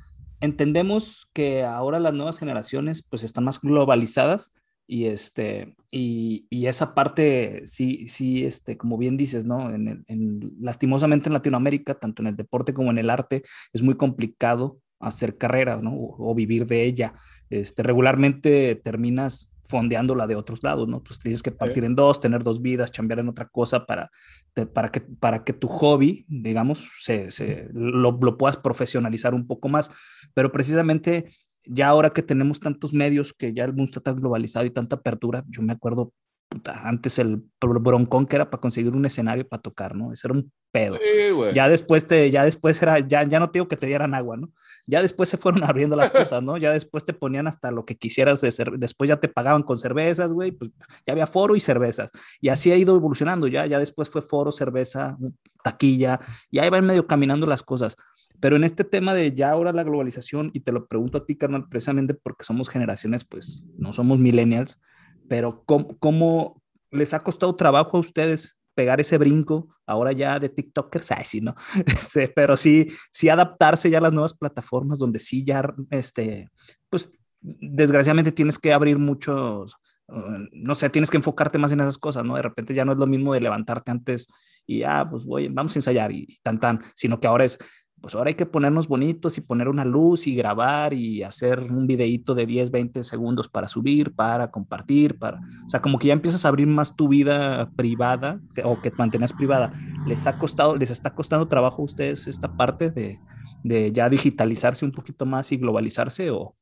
entendemos 0.41 1.30
que 1.34 1.63
ahora 1.63 1.99
las 1.99 2.13
nuevas 2.13 2.39
generaciones, 2.39 3.03
pues, 3.03 3.24
están 3.24 3.43
más 3.43 3.61
globalizadas, 3.61 4.53
y 4.91 5.05
este 5.05 5.75
y, 5.91 6.47
y, 6.49 6.65
esa 6.65 6.95
parte 6.95 7.61
sí 7.65 8.07
sí 8.07 8.43
este 8.43 8.75
como 8.75 8.97
bien 8.97 9.17
dices 9.17 9.45
no 9.45 9.73
en, 9.73 10.03
en, 10.07 10.51
lastimosamente 10.59 11.29
en 11.29 11.33
Latinoamérica 11.33 11.93
tanto 11.93 12.23
en 12.23 12.27
el 12.27 12.35
deporte 12.35 12.73
como 12.73 12.89
en 12.89 12.97
el 12.97 13.11
arte 13.11 13.43
es 13.71 13.83
muy 13.83 13.95
complicado 13.95 14.79
hacer 14.99 15.37
carrera 15.37 15.77
no 15.77 15.93
o, 15.93 16.31
o 16.31 16.35
vivir 16.35 16.65
de 16.65 16.83
ella. 16.85 17.13
Este 17.49 17.83
regularmente 17.83 18.75
terminas 18.75 19.53
fondeándola 19.69 20.25
de 20.25 20.35
otros 20.35 20.63
lados, 20.63 20.87
¿no? 20.87 21.03
Pues 21.03 21.19
tienes 21.19 21.43
que 21.43 21.51
partir 21.51 21.83
en 21.83 21.95
dos, 21.95 22.19
tener 22.19 22.43
dos 22.43 22.59
vidas, 22.59 22.91
chambear 22.91 23.19
en 23.19 23.29
otra 23.29 23.47
cosa 23.47 23.85
para, 23.85 24.09
te, 24.53 24.65
para, 24.65 24.89
que, 24.89 24.99
para 24.99 25.43
que 25.43 25.53
tu 25.53 25.67
hobby, 25.67 26.25
digamos, 26.27 26.89
se, 26.97 27.29
se 27.29 27.69
lo, 27.71 28.11
lo, 28.19 28.37
puedas 28.37 28.57
profesionalizar 28.57 29.35
un 29.35 29.45
poco 29.45 29.69
más. 29.69 29.91
Pero 30.33 30.51
precisamente 30.51 31.31
ya 31.66 31.88
ahora 31.88 32.12
que 32.12 32.24
tenemos 32.24 32.60
tantos 32.60 32.93
medios, 32.93 33.34
que 33.34 33.53
ya 33.53 33.66
el 33.66 33.74
mundo 33.74 33.86
está 33.86 34.01
tan 34.01 34.16
globalizado 34.18 34.66
y 34.66 34.72
tanta 34.72 34.97
apertura, 34.97 35.43
yo 35.49 35.62
me 35.62 35.74
acuerdo 35.74 36.14
puta, 36.49 36.88
antes 36.88 37.20
el 37.20 37.43
broncón 37.62 38.26
que 38.26 38.36
era 38.36 38.49
para 38.49 38.60
conseguir 38.60 38.93
un 38.93 39.05
escenario 39.05 39.47
para 39.47 39.62
tocar, 39.62 39.95
¿no? 39.95 40.12
Ese 40.12 40.28
era 40.28 40.34
un 40.34 40.51
pedo. 40.72 40.97
Sí, 40.97 41.53
ya 41.53 41.70
después 41.70 42.07
te, 42.07 42.30
ya 42.32 42.43
después 42.43 42.82
era, 42.82 42.99
ya, 42.99 43.24
ya 43.24 43.39
no 43.39 43.51
te 43.51 43.60
digo 43.60 43.68
que 43.68 43.78
te 43.78 43.88
dieran 43.88 44.16
agua, 44.16 44.38
¿no? 44.38 44.51
Ya 44.88 45.01
después 45.01 45.30
se 45.30 45.38
fueron 45.38 45.64
abriendo 45.64 45.95
las 45.95 46.10
cosas, 46.10 46.41
¿no? 46.41 46.57
Ya 46.57 46.72
después 46.72 47.05
te 47.05 47.14
ponían 47.14 47.47
hasta 47.47 47.72
lo 47.72 47.86
que 47.86 47.97
quisieras 47.97 48.41
de 48.41 48.51
ser, 48.51 48.72
después 48.72 49.07
ya 49.07 49.18
te 49.20 49.28
pagaban 49.28 49.62
con 49.62 49.78
cervezas, 49.78 50.34
güey, 50.34 50.51
pues 50.51 50.72
ya 51.05 51.14
había 51.14 51.28
foro 51.28 51.55
y 51.55 51.60
cervezas. 51.60 52.10
Y 52.41 52.49
así 52.49 52.72
ha 52.72 52.78
ido 52.78 52.95
evolucionando, 52.95 53.47
ya, 53.47 53.68
ya 53.68 53.80
después 53.80 54.10
fue 54.10 54.24
foro, 54.24 54.51
cerveza, 54.51 55.18
taquilla, 55.64 56.20
y 56.49 56.60
ahí 56.60 56.70
van 56.70 56.86
medio 56.86 57.05
caminando 57.05 57.45
las 57.45 57.62
cosas. 57.62 57.95
Pero 58.39 58.55
en 58.55 58.63
este 58.63 58.83
tema 58.83 59.13
de 59.13 59.33
ya 59.33 59.51
ahora 59.51 59.73
la 59.73 59.83
globalización, 59.83 60.49
y 60.53 60.61
te 60.61 60.71
lo 60.71 60.87
pregunto 60.87 61.17
a 61.17 61.25
ti, 61.25 61.35
carnal, 61.35 61.67
precisamente 61.67 62.13
porque 62.13 62.45
somos 62.45 62.69
generaciones, 62.69 63.25
pues 63.25 63.63
no 63.77 63.93
somos 63.93 64.19
millennials, 64.19 64.79
pero 65.27 65.63
¿cómo, 65.65 65.97
¿cómo, 65.99 66.61
les 66.91 67.13
ha 67.13 67.19
costado 67.19 67.55
trabajo 67.55 67.97
a 67.97 67.99
ustedes 67.99 68.57
pegar 68.73 68.99
ese 68.99 69.17
brinco 69.17 69.75
ahora 69.85 70.11
ya 70.11 70.39
de 70.39 70.49
TikTokers? 70.49 71.11
Ay, 71.11 71.23
sí, 71.25 71.41
¿no? 71.41 71.55
Este, 71.85 72.27
pero 72.27 72.57
sí, 72.57 72.89
sí 73.11 73.29
adaptarse 73.29 73.89
ya 73.89 73.99
a 73.99 74.01
las 74.01 74.13
nuevas 74.13 74.33
plataformas 74.33 74.99
donde 74.99 75.19
sí 75.19 75.43
ya, 75.43 75.73
este, 75.91 76.49
pues 76.89 77.11
desgraciadamente 77.41 78.31
tienes 78.31 78.57
que 78.57 78.73
abrir 78.73 78.97
muchos, 78.97 79.75
uh, 80.07 80.47
no 80.51 80.75
sé, 80.75 80.89
tienes 80.89 81.09
que 81.09 81.17
enfocarte 81.17 81.57
más 81.57 81.71
en 81.71 81.81
esas 81.81 81.97
cosas, 81.97 82.25
¿no? 82.25 82.35
De 82.35 82.41
repente 82.41 82.73
ya 82.73 82.85
no 82.85 82.93
es 82.93 82.97
lo 82.97 83.07
mismo 83.07 83.33
de 83.33 83.41
levantarte 83.41 83.91
antes 83.91 84.27
y 84.65 84.79
ya, 84.79 85.01
ah, 85.01 85.09
pues 85.09 85.25
voy, 85.25 85.47
vamos 85.47 85.75
a 85.75 85.79
ensayar 85.79 86.11
y, 86.11 86.25
y 86.27 86.39
tan 86.41 86.59
tan, 86.59 86.81
sino 86.95 87.19
que 87.19 87.27
ahora 87.27 87.45
es, 87.45 87.57
pues 88.01 88.15
ahora 88.15 88.29
hay 88.29 88.35
que 88.35 88.45
ponernos 88.45 88.88
bonitos 88.88 89.38
y 89.38 89.41
poner 89.41 89.67
una 89.67 89.85
luz 89.85 90.27
y 90.27 90.35
grabar 90.35 90.93
y 90.93 91.23
hacer 91.23 91.59
un 91.59 91.88
videíto 91.88 92.34
de 92.35 92.45
10, 92.45 92.71
20 92.71 93.03
segundos 93.03 93.47
para 93.47 93.67
subir, 93.67 94.13
para 94.13 94.51
compartir, 94.51 95.17
para, 95.17 95.39
o 95.65 95.69
sea, 95.69 95.81
como 95.81 95.99
que 95.99 96.07
ya 96.07 96.13
empiezas 96.13 96.45
a 96.45 96.49
abrir 96.49 96.67
más 96.67 96.95
tu 96.95 97.07
vida 97.07 97.69
privada 97.76 98.39
o 98.63 98.80
que 98.81 98.91
mantenías 98.97 99.34
privada. 99.34 99.73
¿Les 100.07 100.27
ha 100.27 100.38
costado, 100.38 100.76
les 100.76 100.91
está 100.91 101.13
costando 101.13 101.47
trabajo 101.47 101.81
a 101.81 101.85
ustedes 101.85 102.27
esta 102.27 102.55
parte 102.55 102.89
de, 102.89 103.19
de 103.63 103.91
ya 103.91 104.09
digitalizarse 104.09 104.85
un 104.85 104.91
poquito 104.91 105.26
más 105.26 105.51
y 105.51 105.57
globalizarse 105.57 106.31
o? 106.31 106.55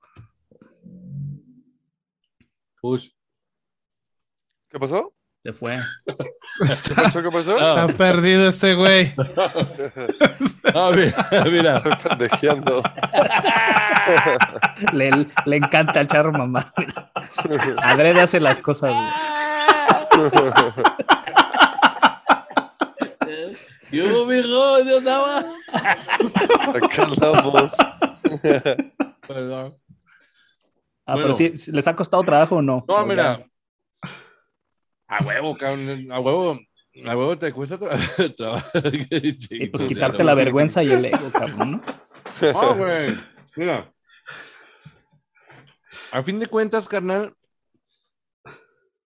Pues. 2.81 3.11
¿Qué 4.69 4.79
pasó? 4.79 5.16
Se 5.47 5.53
fue. 5.53 5.79
¿Qué 6.05 6.93
pasó? 6.93 7.23
¿Qué 7.23 7.31
pasó? 7.31 7.57
No. 7.57 7.65
Ha 7.65 7.87
perdido 7.87 8.49
este 8.49 8.73
güey. 8.73 9.13
no, 10.73 10.91
mira, 10.91 11.45
mira. 11.49 11.77
Estoy 11.77 11.93
pendejeando. 12.03 12.83
le, 14.91 15.09
le, 15.45 15.55
encanta 15.55 16.01
el 16.01 16.07
charro 16.07 16.33
mamá. 16.33 16.69
Adrede 17.81 18.19
hace 18.19 18.41
las 18.41 18.59
cosas. 18.59 18.93
mijo? 23.89 24.27
¿Dónde 24.27 24.97
andaba? 24.97 25.45
Acá 26.75 27.03
andamos. 27.03 27.73
Perdón. 29.25 29.77
Ah, 31.05 31.13
Bueno. 31.13 31.21
pero 31.21 31.33
sí, 31.35 31.71
¿les 31.71 31.87
ha 31.87 31.95
costado 31.95 32.21
trabajo 32.23 32.57
o 32.57 32.61
no? 32.61 32.83
No, 32.85 33.05
mira. 33.05 33.47
A 35.07 35.23
huevo, 35.23 35.55
cabrón. 35.57 36.11
A 36.11 36.19
huevo. 36.19 36.59
A 37.05 37.15
huevo 37.15 37.37
te 37.37 37.51
cuesta 37.53 37.77
tra- 37.79 38.35
trabajar. 38.35 38.91
Y 39.49 39.67
pues 39.67 39.83
quitarte 39.83 40.23
la 40.23 40.33
vergüenza 40.33 40.83
y 40.83 40.91
el 40.91 41.05
ego, 41.05 41.31
cabrón, 41.31 41.71
¿no? 41.71 41.81
Ah, 42.55 42.73
güey. 42.77 43.13
Mira. 43.55 43.91
A 46.11 46.23
fin 46.23 46.39
de 46.39 46.47
cuentas, 46.47 46.87
carnal, 46.87 47.33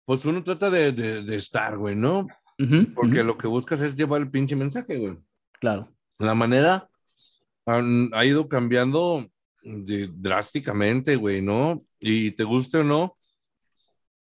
pues 0.05 0.25
uno 0.25 0.43
trata 0.43 0.69
de, 0.69 0.91
de- 0.91 1.23
de 1.23 1.35
estar, 1.35 1.77
güey, 1.77 1.95
¿no? 1.95 2.27
Ujú, 2.59 2.93
Porque 2.93 3.19
ujú, 3.19 3.27
lo 3.27 3.37
que 3.37 3.47
buscas 3.47 3.81
es 3.81 3.95
llevar 3.95 4.21
el 4.21 4.29
pinche 4.31 4.55
mensaje, 4.55 4.97
güey. 4.97 5.17
Claro. 5.59 5.89
La 6.19 6.35
manera 6.35 6.89
han- 7.65 8.09
ha 8.13 8.25
ido 8.25 8.47
cambiando 8.47 9.27
de- 9.63 10.09
drásticamente, 10.13 11.15
güey, 11.15 11.41
¿no? 11.41 11.83
Y 11.99 12.31
te 12.31 12.43
guste 12.43 12.79
o 12.79 12.83
no, 12.83 13.17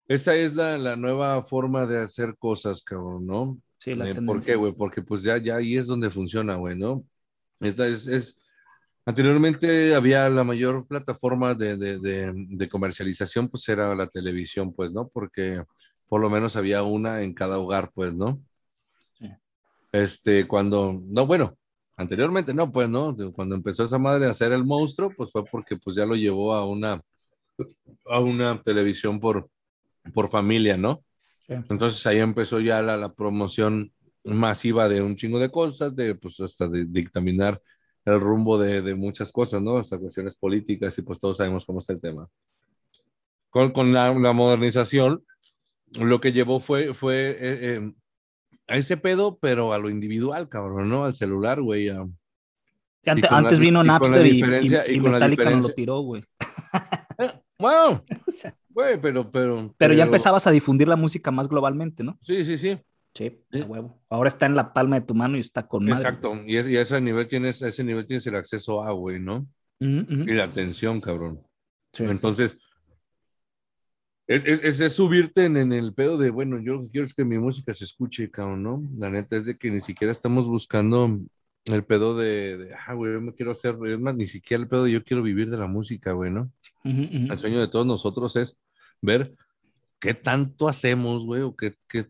esa 0.07 0.35
es 0.35 0.55
la, 0.55 0.77
la 0.77 0.95
nueva 0.95 1.43
forma 1.43 1.85
de 1.85 2.01
hacer 2.01 2.35
cosas, 2.37 2.81
cabrón, 2.81 3.25
¿no? 3.25 3.57
Sí, 3.79 3.93
la 3.93 4.09
Eh, 4.09 4.15
¿Por 4.15 4.43
qué, 4.43 4.55
güey? 4.55 4.73
Porque 4.73 5.01
pues 5.01 5.23
ya, 5.23 5.37
ya 5.37 5.57
ahí 5.57 5.77
es 5.77 5.87
donde 5.87 6.09
funciona, 6.09 6.55
güey, 6.55 6.77
¿no? 6.77 7.03
Esta 7.59 7.87
es, 7.87 8.07
es... 8.07 8.41
Anteriormente 9.05 9.95
había 9.95 10.29
la 10.29 10.43
mayor 10.43 10.85
plataforma 10.85 11.53
de, 11.55 11.77
de, 11.77 11.99
de, 11.99 12.33
de 12.35 12.69
comercialización, 12.69 13.47
pues 13.47 13.67
era 13.69 13.95
la 13.95 14.07
televisión, 14.07 14.73
pues, 14.73 14.91
¿no? 14.91 15.07
Porque 15.07 15.63
por 16.07 16.21
lo 16.21 16.29
menos 16.29 16.55
había 16.55 16.83
una 16.83 17.21
en 17.21 17.33
cada 17.33 17.57
hogar, 17.57 17.91
pues, 17.93 18.13
¿no? 18.13 18.41
Sí. 19.17 19.29
Este, 19.91 20.47
cuando, 20.47 21.01
no, 21.05 21.25
bueno, 21.25 21.57
anteriormente 21.95 22.53
no, 22.53 22.71
pues, 22.71 22.89
¿no? 22.89 23.15
Cuando 23.33 23.55
empezó 23.55 23.83
esa 23.83 23.97
madre 23.97 24.25
a 24.25 24.31
hacer 24.31 24.51
el 24.51 24.65
monstruo, 24.65 25.11
pues 25.15 25.31
fue 25.31 25.45
porque 25.45 25.77
pues 25.77 25.95
ya 25.95 26.05
lo 26.05 26.15
llevó 26.15 26.53
a 26.53 26.65
una, 26.65 27.01
a 28.05 28.19
una 28.19 28.61
televisión 28.61 29.19
por, 29.19 29.49
por 30.13 30.29
familia, 30.29 30.77
¿no? 30.77 31.03
Sí. 31.47 31.53
Entonces 31.69 32.05
ahí 32.07 32.19
empezó 32.19 32.59
ya 32.59 32.81
la, 32.81 32.97
la 32.97 33.13
promoción 33.13 33.91
masiva 34.23 34.89
de 34.89 35.01
un 35.01 35.15
chingo 35.15 35.39
de 35.39 35.49
cosas, 35.49 35.95
de 35.95 36.15
pues 36.15 36.39
hasta 36.41 36.67
de 36.67 36.85
dictaminar 36.85 37.61
el 38.05 38.19
rumbo 38.19 38.57
de, 38.57 38.81
de 38.81 38.95
muchas 38.95 39.31
cosas, 39.31 39.61
¿no? 39.61 39.77
Hasta 39.77 39.97
cuestiones 39.97 40.35
políticas 40.35 40.97
y 40.97 41.01
pues 41.01 41.19
todos 41.19 41.37
sabemos 41.37 41.65
cómo 41.65 41.79
está 41.79 41.93
el 41.93 42.01
tema. 42.01 42.27
Con, 43.49 43.71
con 43.71 43.93
la, 43.93 44.13
la 44.13 44.33
modernización, 44.33 45.23
lo 45.99 46.19
que 46.19 46.31
llevó 46.33 46.59
fue, 46.59 46.93
fue 46.93 47.29
eh, 47.31 47.37
eh, 47.41 47.91
a 48.67 48.77
ese 48.77 48.97
pedo, 48.97 49.37
pero 49.41 49.71
a 49.73 49.77
lo 49.79 49.89
individual, 49.89 50.49
cabrón, 50.49 50.89
¿no? 50.89 51.05
Al 51.05 51.15
celular, 51.15 51.61
güey. 51.61 51.89
a- 51.89 52.05
Sí, 53.03 53.09
ante- 53.11 53.19
y 53.25 53.29
con 53.29 53.31
la- 53.31 53.37
antes 53.37 53.59
vino 53.59 53.83
Napster 53.83 54.25
y, 54.25 54.29
y- 54.41 54.93
y 54.93 54.95
y 54.95 54.99
Metallica 54.99 55.49
nos 55.49 55.63
lo 55.67 55.73
tiró, 55.73 55.99
güey. 56.01 56.23
Bueno, 57.59 58.03
güey, 58.77 59.01
pero, 59.01 59.31
pero, 59.31 59.73
Pero 59.77 59.93
ya 59.95 60.03
empezabas 60.03 60.45
a 60.47 60.51
difundir 60.51 60.87
la 60.87 60.95
música 60.95 61.31
más 61.31 61.47
globalmente, 61.49 62.03
¿no? 62.03 62.17
Sí, 62.21 62.45
sí, 62.45 62.57
sí. 62.57 62.77
Sí, 63.15 63.41
Sí. 63.51 63.61
a 63.61 63.65
huevo. 63.65 63.99
Ahora 64.09 64.27
está 64.27 64.45
en 64.45 64.53
la 64.55 64.71
palma 64.73 64.99
de 64.99 65.05
tu 65.07 65.15
mano 65.15 65.37
y 65.37 65.39
está 65.39 65.67
con 65.67 65.83
madre. 65.85 65.97
Exacto. 66.01 66.35
Y, 66.45 66.57
es- 66.57 66.67
y 66.67 66.77
a 66.77 66.81
ese 66.81 67.01
nivel 67.01 67.27
tienes, 67.27 67.63
a 67.63 67.67
ese 67.69 67.83
nivel 67.83 68.05
tienes 68.05 68.27
el 68.27 68.35
acceso 68.35 68.83
a, 68.83 68.91
güey, 68.91 69.19
¿no? 69.19 69.47
Y 69.79 70.33
la 70.33 70.43
atención, 70.43 71.01
cabrón. 71.01 71.41
Sí. 71.93 72.03
Entonces, 72.03 72.59
es, 74.27 74.45
es, 74.45 74.63
es- 74.63 74.81
es 74.81 74.93
subirte 74.93 75.45
en, 75.45 75.57
en 75.57 75.73
el 75.73 75.93
pedo 75.93 76.17
de, 76.17 76.29
bueno, 76.29 76.59
yo 76.59 76.83
quiero 76.91 77.07
que 77.15 77.25
mi 77.25 77.39
música 77.39 77.73
se 77.73 77.85
escuche, 77.85 78.29
cabrón, 78.29 78.61
¿no? 78.63 78.83
La 78.97 79.09
neta 79.09 79.37
es 79.37 79.45
de 79.45 79.57
que 79.57 79.71
ni 79.71 79.81
siquiera 79.81 80.11
estamos 80.11 80.47
buscando 80.47 81.19
el 81.65 81.83
pedo 81.83 82.15
de, 82.15 82.57
de, 82.57 82.73
ah, 82.75 82.93
güey, 82.93 83.13
yo 83.13 83.21
me 83.21 83.33
quiero 83.33 83.51
hacer, 83.51 83.75
es 83.87 83.99
más, 83.99 84.15
ni 84.15 84.25
siquiera 84.25 84.61
el 84.61 84.69
pedo 84.69 84.83
de 84.85 84.91
yo 84.91 85.03
quiero 85.03 85.23
vivir 85.23 85.49
de 85.49 85.57
la 85.57 85.67
música, 85.67 86.11
güey, 86.11 86.31
¿no? 86.31 86.51
El 86.83 87.37
sueño 87.39 87.59
de 87.59 87.67
todos 87.67 87.85
nosotros 87.85 88.35
es 88.37 88.57
ver 89.01 89.35
qué 89.99 90.13
tanto 90.13 90.67
hacemos, 90.67 91.25
güey, 91.25 91.41
o 91.41 91.55
qué, 91.55 91.75
qué, 91.87 92.07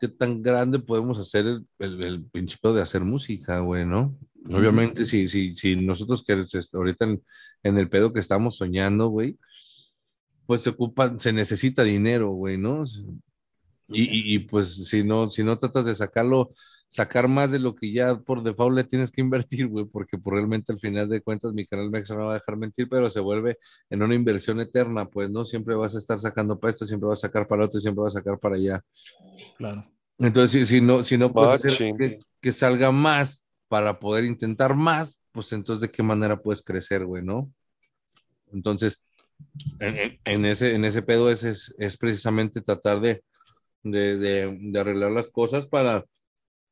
qué 0.00 0.08
tan 0.08 0.42
grande 0.42 0.78
podemos 0.78 1.18
hacer 1.18 1.46
el, 1.46 1.66
el, 2.02 2.26
pedo 2.60 2.74
de 2.74 2.82
hacer 2.82 3.02
música, 3.02 3.60
güey, 3.60 3.84
¿no? 3.84 4.18
Obviamente, 4.48 5.06
si, 5.06 5.28
si, 5.28 5.54
si 5.56 5.76
nosotros 5.76 6.22
que 6.24 6.46
es- 6.52 6.74
ahorita 6.74 7.04
en, 7.04 7.22
en 7.62 7.78
el 7.78 7.88
pedo 7.88 8.12
que 8.12 8.20
estamos 8.20 8.56
soñando, 8.56 9.08
güey, 9.08 9.38
pues 10.46 10.62
se 10.62 10.70
ocupa, 10.70 11.18
se 11.18 11.32
necesita 11.32 11.82
dinero, 11.82 12.30
güey, 12.30 12.56
¿no? 12.56 12.84
Y, 13.88 14.02
y, 14.02 14.34
y, 14.34 14.38
pues 14.40 14.88
si 14.88 15.04
no, 15.04 15.30
si 15.30 15.42
no 15.42 15.58
tratas 15.58 15.84
de 15.84 15.94
sacarlo, 15.94 16.52
sacar 16.88 17.28
más 17.28 17.50
de 17.50 17.58
lo 17.58 17.74
que 17.74 17.92
ya 17.92 18.16
por 18.18 18.42
default 18.42 18.76
le 18.76 18.84
tienes 18.84 19.10
que 19.10 19.20
invertir, 19.20 19.66
güey, 19.66 19.84
porque 19.84 20.18
pues, 20.18 20.34
realmente 20.34 20.72
al 20.72 20.78
final 20.78 21.08
de 21.08 21.20
cuentas 21.20 21.52
mi 21.52 21.66
canal 21.66 21.90
Mexa 21.90 22.14
no 22.14 22.26
va 22.26 22.30
a 22.32 22.34
dejar 22.34 22.56
mentir, 22.56 22.88
pero 22.88 23.10
se 23.10 23.20
vuelve 23.20 23.58
en 23.90 24.02
una 24.02 24.14
inversión 24.14 24.60
eterna, 24.60 25.06
pues, 25.06 25.28
¿no? 25.30 25.44
Siempre 25.44 25.74
vas 25.74 25.94
a 25.94 25.98
estar 25.98 26.18
sacando 26.18 26.58
para 26.58 26.72
esto, 26.72 26.86
siempre 26.86 27.08
vas 27.08 27.18
a 27.18 27.28
sacar 27.28 27.46
para 27.46 27.64
otro, 27.64 27.80
siempre 27.80 28.02
vas 28.02 28.14
a 28.16 28.20
sacar 28.20 28.38
para 28.38 28.56
allá. 28.56 28.82
Claro. 29.58 29.84
Entonces, 30.18 30.50
si, 30.52 30.76
si 30.76 30.80
no, 30.80 31.04
si 31.04 31.18
no 31.18 31.32
puedes 31.32 31.52
hacer 31.64 31.76
que, 31.98 32.18
que 32.40 32.52
salga 32.52 32.90
más 32.92 33.42
para 33.68 33.98
poder 33.98 34.24
intentar 34.24 34.74
más, 34.74 35.20
pues 35.32 35.52
entonces 35.52 35.82
de 35.82 35.90
qué 35.90 36.02
manera 36.02 36.40
puedes 36.40 36.62
crecer, 36.62 37.04
güey, 37.04 37.22
¿no? 37.22 37.52
Entonces, 38.52 39.02
en, 39.80 39.96
en- 39.98 40.18
en 40.24 40.44
ese, 40.46 40.74
en 40.74 40.84
ese 40.84 41.02
pedo 41.02 41.30
es, 41.30 41.42
es, 41.44 41.74
es 41.78 41.96
precisamente 41.96 42.62
tratar 42.62 43.00
de, 43.00 43.22
de, 43.82 44.16
de- 44.16 44.56
de 44.58 44.80
arreglar 44.80 45.10
las 45.10 45.30
cosas 45.30 45.66
para, 45.66 46.04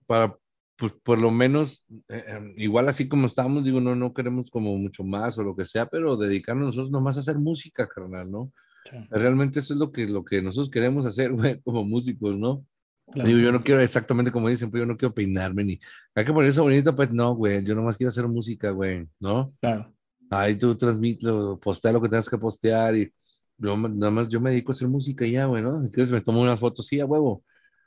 para 0.06 0.36
pues, 0.76 0.92
por 1.02 1.20
lo 1.20 1.30
menos, 1.30 1.84
eh, 2.08 2.24
eh, 2.26 2.54
igual 2.56 2.88
así 2.88 3.08
como 3.08 3.26
estamos, 3.26 3.64
digo, 3.64 3.80
no, 3.80 3.94
no 3.94 4.12
queremos 4.12 4.50
como 4.50 4.76
mucho 4.76 5.04
más 5.04 5.38
o 5.38 5.44
lo 5.44 5.54
que 5.54 5.64
sea, 5.64 5.86
pero 5.86 6.16
dedicarnos 6.16 6.66
nosotros 6.66 6.90
nomás 6.90 7.16
a 7.16 7.20
hacer 7.20 7.38
música, 7.38 7.88
carnal, 7.88 8.30
¿no? 8.30 8.52
Sí. 8.90 8.96
Realmente 9.10 9.60
eso 9.60 9.72
es 9.74 9.80
lo 9.80 9.92
que, 9.92 10.06
lo 10.06 10.24
que 10.24 10.42
nosotros 10.42 10.70
queremos 10.70 11.06
hacer, 11.06 11.32
güey, 11.32 11.60
como 11.62 11.84
músicos, 11.84 12.36
¿no? 12.36 12.66
Claro. 13.12 13.28
Digo, 13.28 13.40
yo 13.40 13.52
no 13.52 13.62
quiero 13.62 13.80
exactamente 13.82 14.32
como 14.32 14.48
dicen, 14.48 14.70
pero 14.70 14.84
yo 14.84 14.86
no 14.86 14.96
quiero 14.96 15.14
peinarme 15.14 15.62
ni. 15.62 15.80
Hay 16.14 16.24
que 16.24 16.32
poner 16.32 16.50
eso 16.50 16.62
bonito, 16.62 16.96
pues 16.96 17.12
no, 17.12 17.34
güey. 17.34 17.62
Yo 17.64 17.74
nomás 17.74 17.98
quiero 17.98 18.08
hacer 18.08 18.26
música, 18.26 18.70
güey, 18.70 19.06
¿no? 19.20 19.54
Claro. 19.60 19.94
Ahí 20.30 20.56
tú 20.56 20.74
transmito, 20.74 21.60
postea 21.60 21.92
lo 21.92 22.00
que 22.00 22.08
tengas 22.08 22.30
que 22.30 22.38
postear 22.38 22.96
y 22.96 23.12
yo, 23.58 23.76
nada 23.76 24.10
más 24.10 24.28
yo 24.28 24.40
me 24.40 24.50
dedico 24.50 24.72
a 24.72 24.74
hacer 24.74 24.88
música 24.88 25.26
ya, 25.26 25.44
güey, 25.44 25.62
¿no? 25.62 25.76
Entonces 25.76 26.10
me 26.10 26.22
tomo 26.22 26.40
una 26.40 26.56
foto, 26.56 26.82
sí, 26.82 26.98
a 26.98 27.06
huevo. 27.06 27.44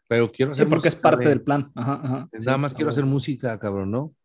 Pero 0.08 0.32
quiero 0.32 0.52
Sí, 0.52 0.66
hacer 0.66 0.68
porque 0.70 0.88
es 0.90 0.96
música, 0.96 1.02
parte 1.02 1.30
güey. 1.30 1.30
del 1.30 1.42
plan. 1.44 1.72
Ajá, 1.76 2.02
ajá. 2.04 2.30
Nada 2.32 2.58
Sí, 2.58 2.58
más 2.58 2.74
quiero 2.74 2.90
hacer 2.90 3.06
música, 3.06 3.58
cabrón, 3.60 3.92
¿no? 3.92 4.16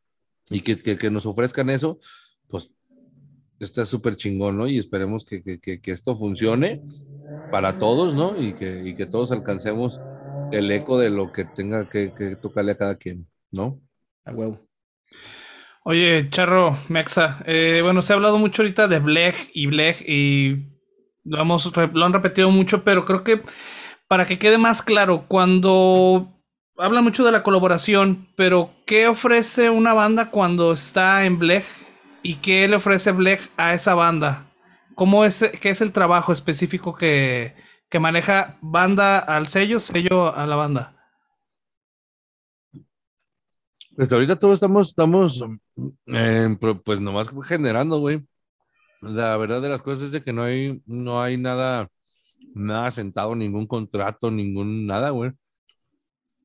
Y 0.51 0.63
que, 0.63 0.81
que, 0.83 0.99
que 0.99 1.11
nos 1.11 1.27
ofrezcan 1.27 1.71
eso, 1.71 2.01
pues 2.49 2.73
está 3.61 3.87
súper 3.87 4.17
chingón, 4.17 4.59
¿no? 4.59 4.69
Y 4.69 4.79
esperemos 4.79 5.25
que, 5.25 5.43
que, 5.43 5.61
que, 5.61 5.81
que 5.81 5.93
esto 5.93 6.17
funcione 6.17 6.83
para 7.51 7.79
todos, 7.79 8.15
¿no? 8.15 8.37
Y 8.39 8.55
que, 8.57 8.83
y 8.85 8.97
que 8.97 9.07
todos 9.07 9.33
alcancemos 9.33 10.03
el 10.51 10.71
eco 10.73 10.99
de 10.99 11.11
lo 11.11 11.33
que 11.33 11.47
tenga 11.47 11.89
que, 11.89 12.15
que 12.15 12.37
tocarle 12.37 12.73
a 12.73 12.79
cada 12.79 12.97
quien, 12.97 13.29
¿no? 13.53 13.81
A 14.27 14.33
huevo. 14.33 14.69
Oye, 15.85 16.29
Charro, 16.31 16.79
Mexa, 16.89 17.43
eh, 17.47 17.81
bueno, 17.83 18.03
se 18.03 18.13
ha 18.13 18.17
hablado 18.17 18.39
mucho 18.39 18.63
ahorita 18.63 18.87
de 18.89 19.01
Blech 19.01 19.51
y 19.53 19.67
Blech 19.67 20.03
y 20.07 20.67
lo, 21.25 21.41
hemos, 21.41 21.73
lo 21.77 22.05
han 22.05 22.13
repetido 22.13 22.51
mucho, 22.51 22.85
pero 22.85 23.05
creo 23.05 23.25
que 23.25 23.43
para 24.13 24.27
que 24.27 24.39
quede 24.39 24.59
más 24.59 24.83
claro, 24.83 25.25
cuando 25.27 26.29
hablan 26.77 27.03
mucho 27.03 27.25
de 27.25 27.33
la 27.33 27.43
colaboración, 27.43 28.29
pero 28.37 28.69
¿qué 28.85 29.09
ofrece 29.09 29.71
una 29.71 29.95
banda 29.95 30.29
cuando 30.31 30.73
está 30.73 31.25
en 31.25 31.39
Blech 31.39 31.65
y 32.23 32.35
qué 32.35 32.69
le 32.69 32.77
ofrece 32.77 33.11
Blech 33.13 33.41
a 33.57 33.73
esa 33.73 33.95
banda? 33.95 34.45
¿Cómo 34.97 35.25
es, 35.25 35.43
qué 35.63 35.71
es 35.71 35.81
el 35.81 35.93
trabajo 35.93 36.31
específico 36.31 36.95
que, 36.95 37.55
maneja 37.99 38.59
banda 38.61 39.19
al 39.19 39.47
sello, 39.47 39.81
sello 39.81 40.37
a 40.37 40.47
la 40.47 40.57
banda? 40.57 40.93
Pues 43.97 44.13
ahorita 44.13 44.39
todos 44.39 44.53
estamos, 44.53 44.89
estamos, 44.89 45.43
pro- 46.61 46.83
pues 46.83 47.01
nomás 47.01 47.31
generando, 47.47 47.99
güey. 47.99 48.23
La 49.01 49.39
verdad 49.39 49.63
de 49.63 49.71
las 49.71 49.81
cosas 49.81 50.13
es 50.13 50.23
que 50.23 50.35
no 50.35 50.43
hay, 50.43 50.83
no 50.85 51.23
hay 51.23 51.39
nada, 51.39 51.89
nada 52.55 52.91
sentado, 52.91 53.35
ningún 53.35 53.67
contrato, 53.67 54.31
ningún 54.31 54.87
nada, 54.87 55.11
güey. 55.11 55.33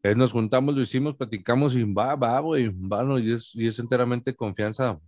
Es, 0.04 0.16
nos 0.16 0.32
juntamos, 0.32 0.76
lo 0.76 0.82
hicimos, 0.82 1.16
platicamos 1.16 1.76
y 1.76 1.84
va, 1.84 2.16
va, 2.16 2.40
güey, 2.40 2.70
va, 2.70 3.04
¿no? 3.04 3.20
Y 3.20 3.34
es, 3.34 3.52
y 3.56 3.68
es 3.68 3.80
enteramente 3.80 4.36
confianza 4.36 5.00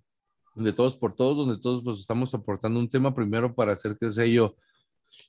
de 0.55 0.73
todos 0.73 0.97
por 0.97 1.15
todos, 1.15 1.37
donde 1.37 1.61
todos 1.61 1.83
pues 1.83 1.99
estamos 1.99 2.33
aportando 2.33 2.79
un 2.79 2.89
tema 2.89 3.13
primero 3.13 3.53
para 3.53 3.73
hacer 3.73 3.97
que 3.97 4.07
el 4.07 4.13
sello, 4.13 4.55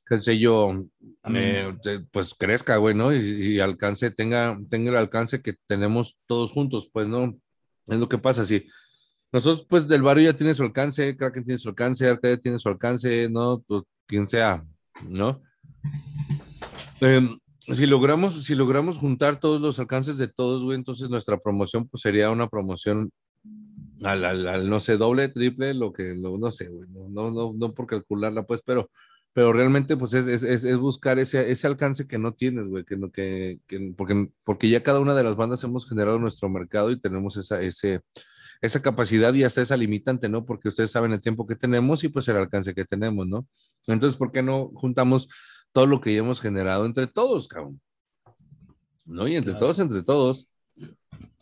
que 0.06 0.16
el 0.16 0.22
sello 0.22 0.86
eh, 1.34 1.72
pues 2.10 2.34
crezca, 2.34 2.76
güey, 2.78 2.94
¿no? 2.94 3.14
Y, 3.14 3.54
y 3.54 3.60
alcance, 3.60 4.10
tenga, 4.10 4.58
tenga 4.68 4.90
el 4.90 4.96
alcance 4.96 5.42
que 5.42 5.54
tenemos 5.66 6.18
todos 6.26 6.52
juntos, 6.52 6.88
pues, 6.92 7.06
¿no? 7.06 7.38
Es 7.86 7.98
lo 7.98 8.08
que 8.08 8.18
pasa, 8.18 8.44
si 8.44 8.66
nosotros, 9.32 9.66
pues, 9.68 9.86
del 9.86 10.02
barrio 10.02 10.30
ya 10.32 10.36
tiene 10.36 10.54
su 10.54 10.64
alcance, 10.64 11.16
Kraken 11.16 11.44
tiene 11.44 11.58
su 11.58 11.68
alcance, 11.68 12.08
Arcade 12.08 12.38
tiene 12.38 12.58
su 12.58 12.68
alcance, 12.68 13.28
¿no? 13.30 13.62
Pues, 13.66 13.82
quien 14.06 14.26
sea, 14.26 14.64
¿no? 15.08 15.42
Em, 17.01 17.39
si 17.73 17.86
logramos, 17.86 18.44
si 18.44 18.55
logramos 18.55 18.98
juntar 18.98 19.40
todos 19.40 19.61
los 19.61 19.78
alcances 19.78 20.19
de 20.19 20.28
todos, 20.28 20.62
güey, 20.62 20.77
entonces 20.77 21.09
nuestra 21.09 21.39
promoción 21.39 21.89
pues 21.89 22.02
sería 22.02 22.31
una 22.31 22.48
promoción 22.48 23.11
al, 24.02 24.24
al, 24.24 24.69
no 24.69 24.81
sé, 24.81 24.97
doble, 24.97 25.28
triple, 25.28 25.74
lo 25.74 25.93
que, 25.93 26.15
no 26.16 26.51
sé, 26.51 26.69
güey, 26.69 26.89
no, 26.90 27.31
no, 27.31 27.52
no, 27.52 27.74
por 27.74 27.86
calcularla, 27.86 28.44
pues, 28.44 28.62
pero, 28.65 28.90
pero 29.32 29.52
realmente 29.52 29.97
pues 29.97 30.15
es, 30.15 30.27
es, 30.27 30.65
es 30.65 30.77
buscar 30.78 31.19
ese, 31.19 31.51
ese 31.51 31.66
alcance 31.66 32.07
que 32.07 32.19
no 32.19 32.32
tienes, 32.32 32.66
güey, 32.66 32.85
que, 32.85 32.98
que, 33.12 33.61
que, 33.66 33.94
porque, 33.97 34.31
porque 34.44 34.69
ya 34.69 34.82
cada 34.82 35.01
una 35.01 35.15
de 35.15 35.23
las 35.23 35.36
bandas 35.36 35.62
hemos 35.65 35.89
generado 35.89 36.19
nuestro 36.19 36.48
mercado 36.48 36.90
y 36.90 37.01
tenemos 37.01 37.36
esa, 37.36 37.61
ese, 37.61 38.01
esa 38.61 38.82
capacidad 38.82 39.32
y 39.35 39.44
hasta 39.44 39.62
esa 39.62 39.77
limitante, 39.77 40.28
¿no? 40.28 40.44
Porque 40.44 40.69
ustedes 40.69 40.90
saben 40.90 41.12
el 41.12 41.20
tiempo 41.20 41.47
que 41.47 41.57
tenemos 41.57 42.05
y 42.05 42.09
pues 42.09 42.28
el 42.28 42.36
alcance 42.36 42.74
que 42.74 42.85
tenemos, 42.85 43.27
¿no? 43.27 43.47
Entonces, 43.86 44.19
¿por 44.19 44.32
qué 44.32 44.43
no 44.43 44.70
juntamos 44.74 45.28
todo 45.72 45.86
lo 45.86 46.01
que 46.01 46.12
ya 46.12 46.20
hemos 46.20 46.40
generado 46.40 46.84
entre 46.84 47.06
todos, 47.06 47.48
cabrón? 47.48 47.80
¿No? 49.05 49.26
Y 49.26 49.36
entre 49.36 49.55
todos, 49.55 49.78
entre 49.78 50.02
todos. 50.02 50.48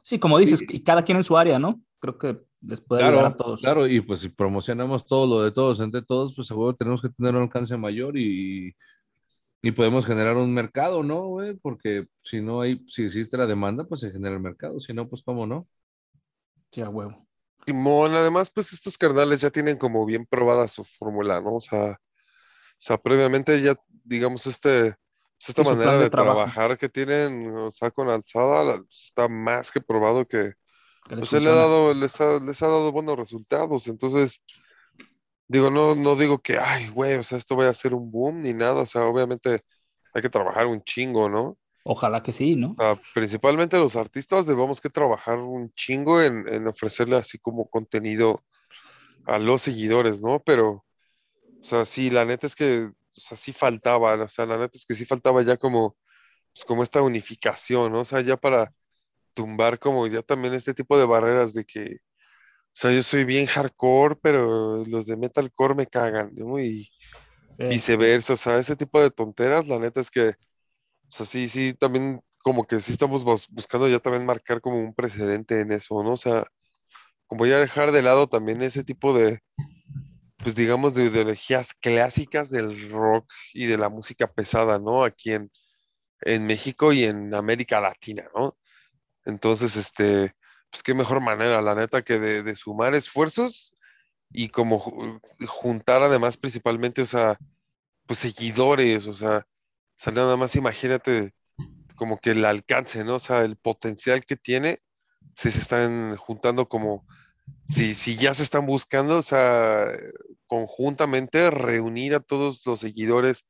Sí, 0.02 0.18
como 0.18 0.38
dices, 0.38 0.62
y 0.68 0.80
cada 0.80 1.04
quien 1.04 1.18
en 1.18 1.24
su 1.24 1.36
área, 1.36 1.58
¿no? 1.58 1.82
Creo 2.00 2.18
que 2.18 2.40
les 2.60 2.80
puede 2.80 3.02
claro, 3.02 3.18
ayudar 3.18 3.32
a 3.32 3.36
todos. 3.36 3.60
Claro, 3.60 3.86
y 3.86 4.00
pues 4.00 4.20
si 4.20 4.28
promocionamos 4.28 5.04
todo 5.04 5.26
lo 5.26 5.42
de 5.42 5.52
todos 5.52 5.80
entre 5.80 6.02
todos, 6.02 6.34
pues 6.34 6.46
seguro 6.46 6.74
tenemos 6.74 7.02
que 7.02 7.08
tener 7.08 7.34
un 7.34 7.42
alcance 7.42 7.76
mayor 7.76 8.16
y, 8.16 8.74
y 9.62 9.70
podemos 9.72 10.06
generar 10.06 10.36
un 10.36 10.52
mercado, 10.52 11.02
¿no, 11.02 11.26
güey? 11.26 11.54
Porque 11.56 12.06
si 12.22 12.40
no 12.40 12.60
hay, 12.60 12.82
si 12.88 13.04
existe 13.04 13.36
la 13.36 13.46
demanda, 13.46 13.84
pues 13.84 14.00
se 14.00 14.10
genera 14.10 14.34
el 14.34 14.40
mercado, 14.40 14.80
si 14.80 14.92
no, 14.92 15.08
pues 15.08 15.22
cómo 15.22 15.46
no. 15.46 15.68
Sí, 16.70 16.80
a 16.80 16.88
huevo. 16.88 17.26
Simón, 17.66 18.14
además, 18.14 18.50
pues 18.50 18.72
estos 18.72 18.96
carnales 18.96 19.40
ya 19.40 19.50
tienen 19.50 19.76
como 19.76 20.06
bien 20.06 20.26
probada 20.26 20.68
su 20.68 20.84
fórmula, 20.84 21.40
¿no? 21.40 21.56
O 21.56 21.60
sea, 21.60 21.92
o 22.78 22.80
sea, 22.80 22.96
previamente 22.96 23.60
ya, 23.60 23.76
digamos, 24.08 24.46
este, 24.46 24.94
pues, 25.38 25.48
esta 25.48 25.62
Sí, 25.62 25.70
su 25.70 25.76
manera 25.76 25.98
de, 25.98 26.10
trabajo. 26.10 26.36
trabajar 26.36 26.78
que 26.78 26.88
tienen, 26.88 27.54
o 27.56 27.70
sea, 27.70 27.90
con 27.90 28.08
alzada, 28.08 28.82
está 28.90 29.28
más 29.28 29.70
que 29.70 29.80
probado 29.80 30.26
que, 30.26 30.54
que 31.08 31.16
les 31.16 31.28
pues 31.28 31.42
le 31.42 31.50
ha 31.50 31.54
dado, 31.54 31.94
les 31.94 32.20
ha, 32.20 32.40
les 32.40 32.62
ha 32.62 32.66
dado 32.66 32.90
buenos 32.90 33.16
resultados. 33.16 33.86
Entonces, 33.86 34.42
digo, 35.46 35.70
no, 35.70 35.94
no 35.94 36.16
digo 36.16 36.40
que, 36.40 36.58
ay, 36.58 36.88
güey, 36.88 37.14
o 37.14 37.22
sea, 37.22 37.38
esto 37.38 37.56
vaya 37.56 37.70
a 37.70 37.74
ser 37.74 37.94
un 37.94 38.10
boom 38.10 38.42
ni 38.42 38.54
nada. 38.54 38.82
O 38.82 38.86
sea, 38.86 39.04
obviamente 39.04 39.62
hay 40.14 40.22
que 40.22 40.30
trabajar 40.30 40.66
un 40.66 40.82
chingo, 40.82 41.28
¿no? 41.28 41.58
Ojalá 41.84 42.22
que 42.22 42.32
sí, 42.32 42.56
¿no? 42.56 42.76
Principalmente 43.14 43.78
los 43.78 43.96
artistas 43.96 44.44
debemos 44.44 44.80
que 44.80 44.90
trabajar 44.90 45.38
un 45.38 45.72
chingo 45.72 46.20
en, 46.20 46.46
en 46.48 46.66
ofrecerle 46.66 47.16
así 47.16 47.38
como 47.38 47.68
contenido 47.68 48.44
a 49.24 49.38
los 49.38 49.62
seguidores, 49.62 50.20
¿no? 50.20 50.40
Pero, 50.40 50.68
o 50.70 51.62
sea, 51.62 51.84
sí, 51.84 52.10
la 52.10 52.24
neta 52.24 52.46
es 52.46 52.54
que, 52.54 52.90
o 53.18 53.20
sea, 53.20 53.38
sí 53.38 53.52
faltaba, 53.54 54.14
o 54.24 54.28
sea, 54.28 54.46
la 54.46 54.58
neta 54.58 54.78
es 54.78 54.86
que 54.86 54.96
sí 54.96 55.06
faltaba 55.06 55.42
ya 55.42 55.58
como, 55.58 55.96
pues, 56.54 56.64
como 56.66 56.82
esta 56.84 57.02
unificación, 57.02 57.92
¿no? 57.92 58.00
O 58.02 58.06
sea, 58.06 58.20
ya 58.22 58.36
para 58.38 58.72
tumbar 59.34 59.78
como 59.80 60.06
ya 60.08 60.22
también 60.22 60.54
este 60.54 60.74
tipo 60.74 60.98
de 60.98 61.06
barreras 61.06 61.54
de 61.54 61.64
que, 61.66 61.82
o 61.94 61.98
sea, 62.74 62.92
yo 62.92 63.02
soy 63.02 63.24
bien 63.24 63.46
hardcore, 63.46 64.16
pero 64.22 64.84
los 64.86 65.06
de 65.06 65.16
metalcore 65.16 65.74
me 65.74 65.86
cagan, 65.88 66.32
¿no? 66.36 66.58
Y 66.60 66.90
Sí. 67.56 67.64
viceversa, 67.68 68.34
o 68.34 68.36
sea, 68.36 68.58
ese 68.58 68.76
tipo 68.76 69.00
de 69.00 69.10
tonteras, 69.10 69.66
la 69.68 69.78
neta 69.78 70.00
es 70.00 70.10
que, 70.10 70.30
o 70.30 70.34
sea, 71.08 71.26
sí, 71.26 71.48
sí, 71.48 71.74
también 71.74 72.22
como 72.42 72.66
que 72.66 72.80
sí 72.80 72.92
estamos 72.92 73.24
bus- 73.24 73.48
buscando 73.50 73.88
ya 73.88 73.98
también 74.00 74.26
marcar 74.26 74.60
como 74.60 74.78
un 74.80 74.94
precedente 74.94 75.60
en 75.60 75.72
eso, 75.72 76.02
¿no? 76.02 76.14
O 76.14 76.16
sea, 76.16 76.46
como 77.26 77.46
ya 77.46 77.58
dejar 77.60 77.92
de 77.92 78.02
lado 78.02 78.28
también 78.28 78.62
ese 78.62 78.84
tipo 78.84 79.14
de, 79.14 79.40
pues 80.38 80.54
digamos, 80.54 80.94
de 80.94 81.04
ideologías 81.06 81.74
clásicas 81.74 82.50
del 82.50 82.90
rock 82.90 83.30
y 83.54 83.66
de 83.66 83.78
la 83.78 83.88
música 83.88 84.26
pesada, 84.32 84.78
¿no? 84.78 85.04
Aquí 85.04 85.32
en, 85.32 85.50
en 86.22 86.46
México 86.46 86.92
y 86.92 87.04
en 87.04 87.34
América 87.34 87.80
Latina, 87.80 88.28
¿no? 88.34 88.56
Entonces, 89.24 89.76
este, 89.76 90.32
pues 90.70 90.82
qué 90.82 90.94
mejor 90.94 91.20
manera, 91.20 91.62
la 91.62 91.74
neta, 91.74 92.02
que 92.02 92.18
de, 92.18 92.56
sumar 92.56 92.94
esfuerzos 92.94 93.74
y 94.30 94.48
como 94.48 94.80
ju- 94.80 95.20
juntar 95.46 96.02
además 96.02 96.36
principalmente, 96.36 97.02
o 97.02 97.06
sea, 97.06 97.38
pues 98.06 98.20
seguidores, 98.20 99.06
o 99.06 99.14
sea, 99.14 99.46
o 100.06 100.10
nada 100.12 100.36
más 100.36 100.56
imagínate 100.56 101.34
como 101.96 102.18
que 102.18 102.30
el 102.32 102.44
alcance, 102.44 103.04
¿no? 103.04 103.16
O 103.16 103.20
sea, 103.20 103.44
el 103.44 103.56
potencial 103.56 104.24
que 104.24 104.36
tiene, 104.36 104.78
si 105.36 105.50
se 105.50 105.58
están 105.58 106.16
juntando 106.16 106.68
como, 106.68 107.06
si, 107.68 107.94
si 107.94 108.16
ya 108.16 108.34
se 108.34 108.42
están 108.42 108.66
buscando, 108.66 109.18
o 109.18 109.22
sea, 109.22 109.92
conjuntamente 110.46 111.50
reunir 111.50 112.14
a 112.14 112.20
todos 112.20 112.64
los 112.66 112.80
seguidores, 112.80 113.46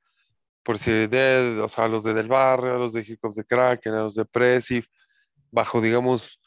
por 0.62 0.78
si 0.78 0.90
de, 1.06 1.60
o 1.62 1.68
sea, 1.68 1.88
los 1.88 2.04
de 2.04 2.14
Del 2.14 2.28
Barrio, 2.28 2.74
a 2.74 2.78
los 2.78 2.92
de 2.92 3.00
Hip 3.00 3.20
de 3.22 3.44
Kraken, 3.44 3.94
a 3.94 4.02
los 4.02 4.14
de 4.14 4.24
Pressif, 4.24 4.86
bajo, 5.50 5.80
digamos, 5.80 6.40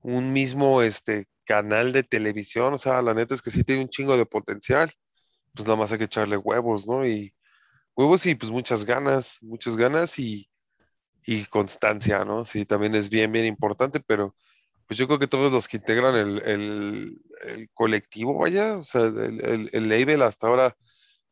un 0.00 0.32
mismo 0.32 0.82
este, 0.82 1.26
canal 1.44 1.92
de 1.92 2.02
televisión, 2.02 2.74
o 2.74 2.78
sea, 2.78 3.02
la 3.02 3.14
neta 3.14 3.34
es 3.34 3.42
que 3.42 3.50
sí 3.50 3.64
tiene 3.64 3.82
un 3.82 3.88
chingo 3.88 4.16
de 4.16 4.26
potencial, 4.26 4.92
pues 5.54 5.66
nada 5.66 5.78
más 5.78 5.92
hay 5.92 5.98
que 5.98 6.04
echarle 6.04 6.36
huevos, 6.36 6.86
¿no? 6.86 7.06
Y 7.06 7.34
huevos 7.96 8.26
y 8.26 8.34
pues 8.34 8.50
muchas 8.50 8.84
ganas, 8.84 9.38
muchas 9.40 9.76
ganas 9.76 10.18
y, 10.18 10.50
y 11.24 11.44
constancia, 11.46 12.24
¿no? 12.24 12.44
Sí, 12.44 12.64
también 12.64 12.94
es 12.94 13.08
bien, 13.08 13.32
bien 13.32 13.46
importante, 13.46 14.00
pero 14.00 14.34
pues 14.86 14.98
yo 14.98 15.06
creo 15.06 15.18
que 15.18 15.26
todos 15.26 15.52
los 15.52 15.68
que 15.68 15.78
integran 15.78 16.14
el, 16.16 16.42
el- 16.44 17.22
el 17.42 17.70
colectivo, 17.74 18.38
vaya, 18.38 18.76
o 18.78 18.84
sea, 18.84 19.02
el, 19.02 19.44
el, 19.44 19.70
el 19.72 19.88
label 19.88 20.22
hasta 20.22 20.46
ahora, 20.46 20.76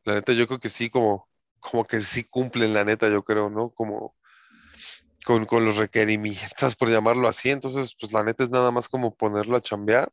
la 0.05 0.15
neta, 0.15 0.33
yo 0.33 0.47
creo 0.47 0.61
que 0.61 0.69
sí, 0.69 0.91
como, 0.91 1.29
como 1.61 1.85
que 1.87 2.01
sí 2.01 2.25
cumplen, 2.25 2.75
la 2.75 2.85
neta, 2.85 3.09
yo 3.09 3.23
creo, 3.25 3.49
¿no? 3.51 3.71
Como 3.71 4.15
con, 5.25 5.47
con 5.47 5.65
los 5.65 5.77
requerimientos, 5.77 6.75
por 6.77 6.89
llamarlo 6.91 7.29
así, 7.29 7.51
entonces, 7.51 7.95
pues 7.99 8.13
la 8.13 8.23
neta 8.25 8.43
es 8.45 8.51
nada 8.51 8.71
más 8.71 8.89
como 8.89 9.15
ponerlo 9.15 9.57
a 9.57 9.61
chambear. 9.63 10.13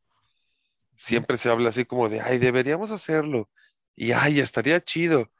Siempre 0.95 1.37
se 1.37 1.49
habla 1.49 1.69
así 1.69 1.85
como 1.85 2.09
de, 2.09 2.21
ay, 2.21 2.37
deberíamos 2.39 2.91
hacerlo, 2.91 3.49
y 3.95 4.11
ay, 4.11 4.39
estaría 4.39 4.79
chido. 4.83 5.31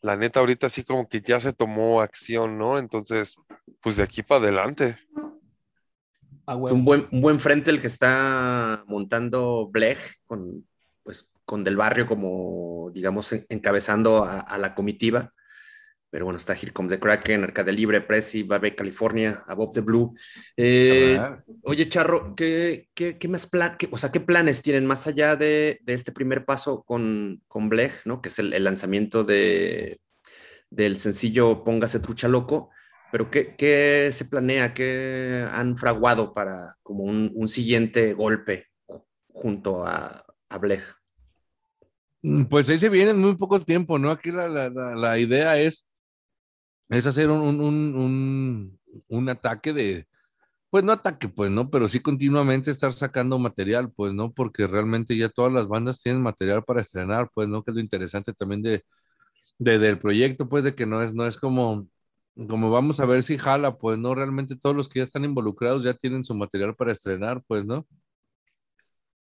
La 0.00 0.16
neta, 0.16 0.38
ahorita 0.40 0.68
sí 0.68 0.84
como 0.84 1.08
que 1.08 1.20
ya 1.20 1.40
se 1.40 1.52
tomó 1.52 2.00
acción, 2.02 2.56
¿no? 2.56 2.78
Entonces, 2.78 3.36
pues 3.82 3.96
de 3.96 4.04
aquí 4.04 4.22
para 4.22 4.42
adelante. 4.42 4.96
A 6.48 6.52
Es 6.54 6.58
huevo. 6.58 6.74
un 6.76 6.84
buen, 6.84 7.06
un 7.12 7.20
buen 7.20 7.40
frente 7.40 7.70
el 7.70 7.80
que 7.80 7.86
está 7.88 8.82
montando 8.86 9.68
Blech 9.70 9.98
con, 10.26 10.66
pues, 11.02 11.30
con 11.44 11.62
Del 11.62 11.76
Barrio 11.76 12.06
como, 12.06 12.90
digamos, 12.94 13.32
en- 13.32 13.44
encabezando 13.50 14.24
a, 14.24 14.40
a 14.40 14.58
la 14.58 14.74
comitiva. 14.74 15.32
Pero 16.10 16.24
bueno, 16.24 16.38
está 16.38 16.54
Here 16.54 16.72
Comes 16.72 16.90
the 16.90 16.98
Kraken, 16.98 17.44
Arcade 17.44 17.70
Libre, 17.70 18.00
Prezi, 18.00 18.42
Babe 18.42 18.74
California, 18.74 19.44
Above 19.46 19.72
the 19.74 19.80
Blue. 19.82 20.14
Eh, 20.56 21.20
oye, 21.64 21.86
Charro, 21.86 22.34
¿qué, 22.34 22.88
qué, 22.94 23.18
qué 23.18 23.28
más 23.28 23.46
plan, 23.46 23.76
qué- 23.78 23.90
o 23.90 23.98
sea, 23.98 24.10
¿qué 24.10 24.20
planes 24.20 24.62
tienen 24.62 24.86
más 24.86 25.06
allá 25.06 25.36
de, 25.36 25.78
de 25.82 25.92
este 25.92 26.10
primer 26.12 26.46
paso 26.46 26.82
con, 26.82 27.42
con 27.46 27.68
Blech, 27.68 28.06
¿no? 28.06 28.22
que 28.22 28.30
es 28.30 28.38
el, 28.38 28.54
el 28.54 28.64
lanzamiento 28.64 29.22
de, 29.22 30.00
del 30.70 30.96
sencillo 30.96 31.62
Póngase 31.62 32.00
Trucha 32.00 32.26
Loco? 32.26 32.70
Pero 33.10 33.30
¿qué, 33.30 33.56
qué 33.56 34.10
se 34.12 34.26
planea? 34.26 34.74
¿Qué 34.74 35.46
han 35.52 35.76
fraguado 35.78 36.34
para 36.34 36.76
como 36.82 37.04
un, 37.04 37.32
un 37.34 37.48
siguiente 37.48 38.12
golpe 38.14 38.66
ju- 38.86 39.04
junto 39.32 39.86
a, 39.86 40.24
a 40.50 40.58
Blech? 40.58 40.82
Mm, 42.22 42.44
Pues 42.46 42.68
ahí 42.68 42.78
se 42.78 42.88
viene 42.88 43.12
en 43.12 43.18
muy 43.20 43.36
poco 43.36 43.60
tiempo, 43.60 43.98
¿no? 43.98 44.10
Aquí 44.10 44.30
la, 44.30 44.48
la- 44.48 44.68
la- 44.70 45.18
idea 45.18 45.58
es, 45.58 45.86
es 46.90 47.06
hacer 47.06 47.30
un, 47.30 47.60
un- 47.60 48.78
un 49.08 49.28
ataque 49.28 49.72
de, 49.72 50.06
pues 50.70 50.84
no 50.84 50.92
ataque, 50.92 51.28
pues, 51.28 51.50
¿no? 51.50 51.70
Pero 51.70 51.88
sí 51.88 52.00
continuamente 52.00 52.70
estar 52.70 52.92
sacando 52.92 53.38
material, 53.38 53.92
pues, 53.92 54.14
¿no? 54.14 54.32
Porque 54.32 54.66
realmente 54.66 55.16
ya 55.16 55.28
todas 55.30 55.52
las 55.52 55.68
bandas 55.68 56.02
tienen 56.02 56.22
material 56.22 56.64
para 56.64 56.82
estrenar, 56.82 57.30
pues, 57.34 57.48
¿no? 57.48 57.62
Que 57.64 57.72
es 57.72 57.76
lo 57.76 57.82
interesante 57.82 58.32
también 58.34 58.62
de, 58.62 58.84
de- 59.58 59.78
del 59.80 59.98
proyecto, 60.00 60.48
pues, 60.48 60.64
de 60.64 60.74
que 60.74 60.86
no 60.86 61.02
es, 61.02 61.14
no 61.14 61.26
es 61.26 61.38
como, 61.38 61.88
como 62.48 62.70
vamos 62.70 63.00
a 63.00 63.06
ver 63.06 63.22
si 63.22 63.36
jala, 63.38 63.76
pues, 63.78 63.98
¿no? 63.98 64.14
Realmente 64.14 64.56
todos 64.56 64.76
los 64.76 64.88
que 64.88 65.00
ya 65.00 65.04
están 65.04 65.24
involucrados 65.24 65.84
ya 65.84 65.94
tienen 65.94 66.24
su 66.24 66.34
material 66.34 66.74
para 66.76 66.92
estrenar, 66.92 67.42
pues, 67.46 67.64
¿no? 67.66 67.86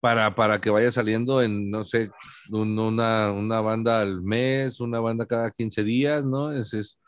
Para, 0.00 0.34
para 0.34 0.60
que 0.60 0.70
vaya 0.70 0.90
saliendo 0.90 1.40
en, 1.42 1.70
no 1.70 1.84
sé, 1.84 2.10
un- 2.50 2.76
una, 2.78 3.30
una 3.32 3.60
banda 3.60 4.00
al 4.00 4.20
mes, 4.22 4.80
una 4.80 4.98
banda 5.00 5.26
cada 5.26 5.50
15 5.52 5.84
días, 5.84 6.24
¿no? 6.24 6.50
Ese 6.52 6.80
es, 6.80 6.98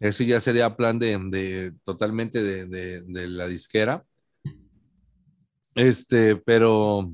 eso 0.00 0.22
ya 0.24 0.40
sería 0.42 0.76
plan 0.76 0.98
de, 0.98 1.18
de 1.30 1.72
totalmente 1.84 2.42
de, 2.42 2.66
de, 2.66 3.00
de 3.02 3.28
la 3.28 3.46
disquera. 3.48 4.04
Este, 5.74 6.36
pero, 6.36 7.10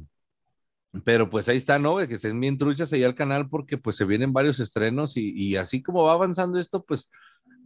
pero 1.04 1.30
pues 1.30 1.48
ahí 1.48 1.56
está, 1.56 1.78
¿no? 1.78 1.96
Que 1.98 2.14
estén 2.14 2.40
bien 2.40 2.58
truchas 2.58 2.92
ahí 2.92 3.04
al 3.04 3.14
canal 3.14 3.48
porque 3.48 3.78
pues 3.78 3.96
se 3.96 4.04
vienen 4.04 4.32
varios 4.32 4.58
estrenos 4.60 5.16
y, 5.16 5.30
y 5.34 5.56
así 5.56 5.82
como 5.82 6.04
va 6.04 6.12
avanzando 6.14 6.58
esto, 6.58 6.84
pues 6.84 7.10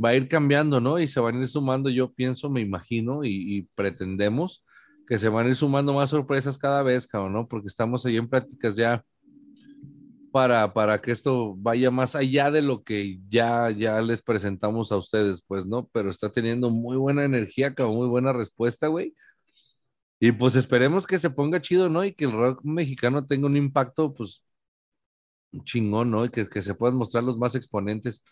va 0.02 0.10
a 0.10 0.14
ir 0.16 0.28
cambiando, 0.28 0.80
¿no? 0.80 0.98
Y 0.98 1.08
se 1.08 1.20
van 1.20 1.36
a 1.36 1.40
ir 1.40 1.48
sumando, 1.48 1.90
yo 1.90 2.12
pienso, 2.12 2.50
me 2.50 2.60
imagino 2.60 3.24
y, 3.24 3.68
pretendemos 3.74 4.64
que 5.06 5.18
se 5.18 5.28
van 5.28 5.46
a 5.46 5.48
ir 5.50 5.56
sumando 5.56 5.92
más 5.94 6.10
sorpresas 6.10 6.58
cada 6.58 6.82
vez, 6.82 7.06
cabrón, 7.06 7.34
¿no? 7.34 7.48
Porque 7.48 7.68
estamos 7.68 8.06
ahí 8.06 8.16
en 8.16 8.28
pláticas 8.28 8.76
ya 8.76 9.04
para, 10.32 10.72
para 10.74 11.00
que 11.00 11.12
esto 11.12 11.54
vaya 11.56 11.90
más 11.90 12.14
allá 12.16 12.50
de 12.50 12.62
lo 12.62 12.82
que 12.82 13.20
ya, 13.28 13.70
ya 13.70 14.00
les 14.02 14.22
presentamos 14.22 14.90
a 14.92 14.96
ustedes, 14.96 15.42
pues, 15.46 15.66
¿no? 15.66 15.88
Pero 15.92 16.10
está 16.10 16.30
teniendo 16.30 16.70
muy 16.70 16.96
buena 16.96 17.24
energía, 17.24 17.74
muy 17.78 18.08
buena 18.08 18.32
respuesta, 18.32 18.88
güey. 18.88 19.14
Y 20.20 20.32
pues 20.32 20.56
esperemos 20.56 21.06
que 21.06 21.18
se 21.18 21.30
ponga 21.30 21.60
chido, 21.60 21.88
¿no? 21.88 22.04
Y 22.04 22.14
que 22.14 22.24
el 22.24 22.32
rock 22.32 22.64
mexicano 22.64 23.26
tenga 23.26 23.46
un 23.46 23.56
impacto, 23.56 24.14
pues, 24.14 24.42
chingón, 25.64 26.10
¿no? 26.10 26.24
Y 26.24 26.30
que 26.30 26.62
se 26.62 26.74
puedan 26.74 26.96
mostrar 26.96 27.24
los 27.24 27.38
más 27.38 27.54
exponentes 27.54 28.22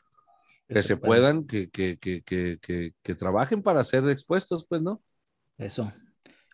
que 0.72 0.82
se 0.82 0.96
puedan, 0.96 1.46
que, 1.46 1.70
que, 1.70 1.98
que, 1.98 2.20
que, 3.02 3.14
trabajen 3.14 3.62
para 3.62 3.84
ser 3.84 4.08
expuestos, 4.08 4.66
pues, 4.68 4.82
¿no? 4.82 5.02
Eso. 5.58 5.92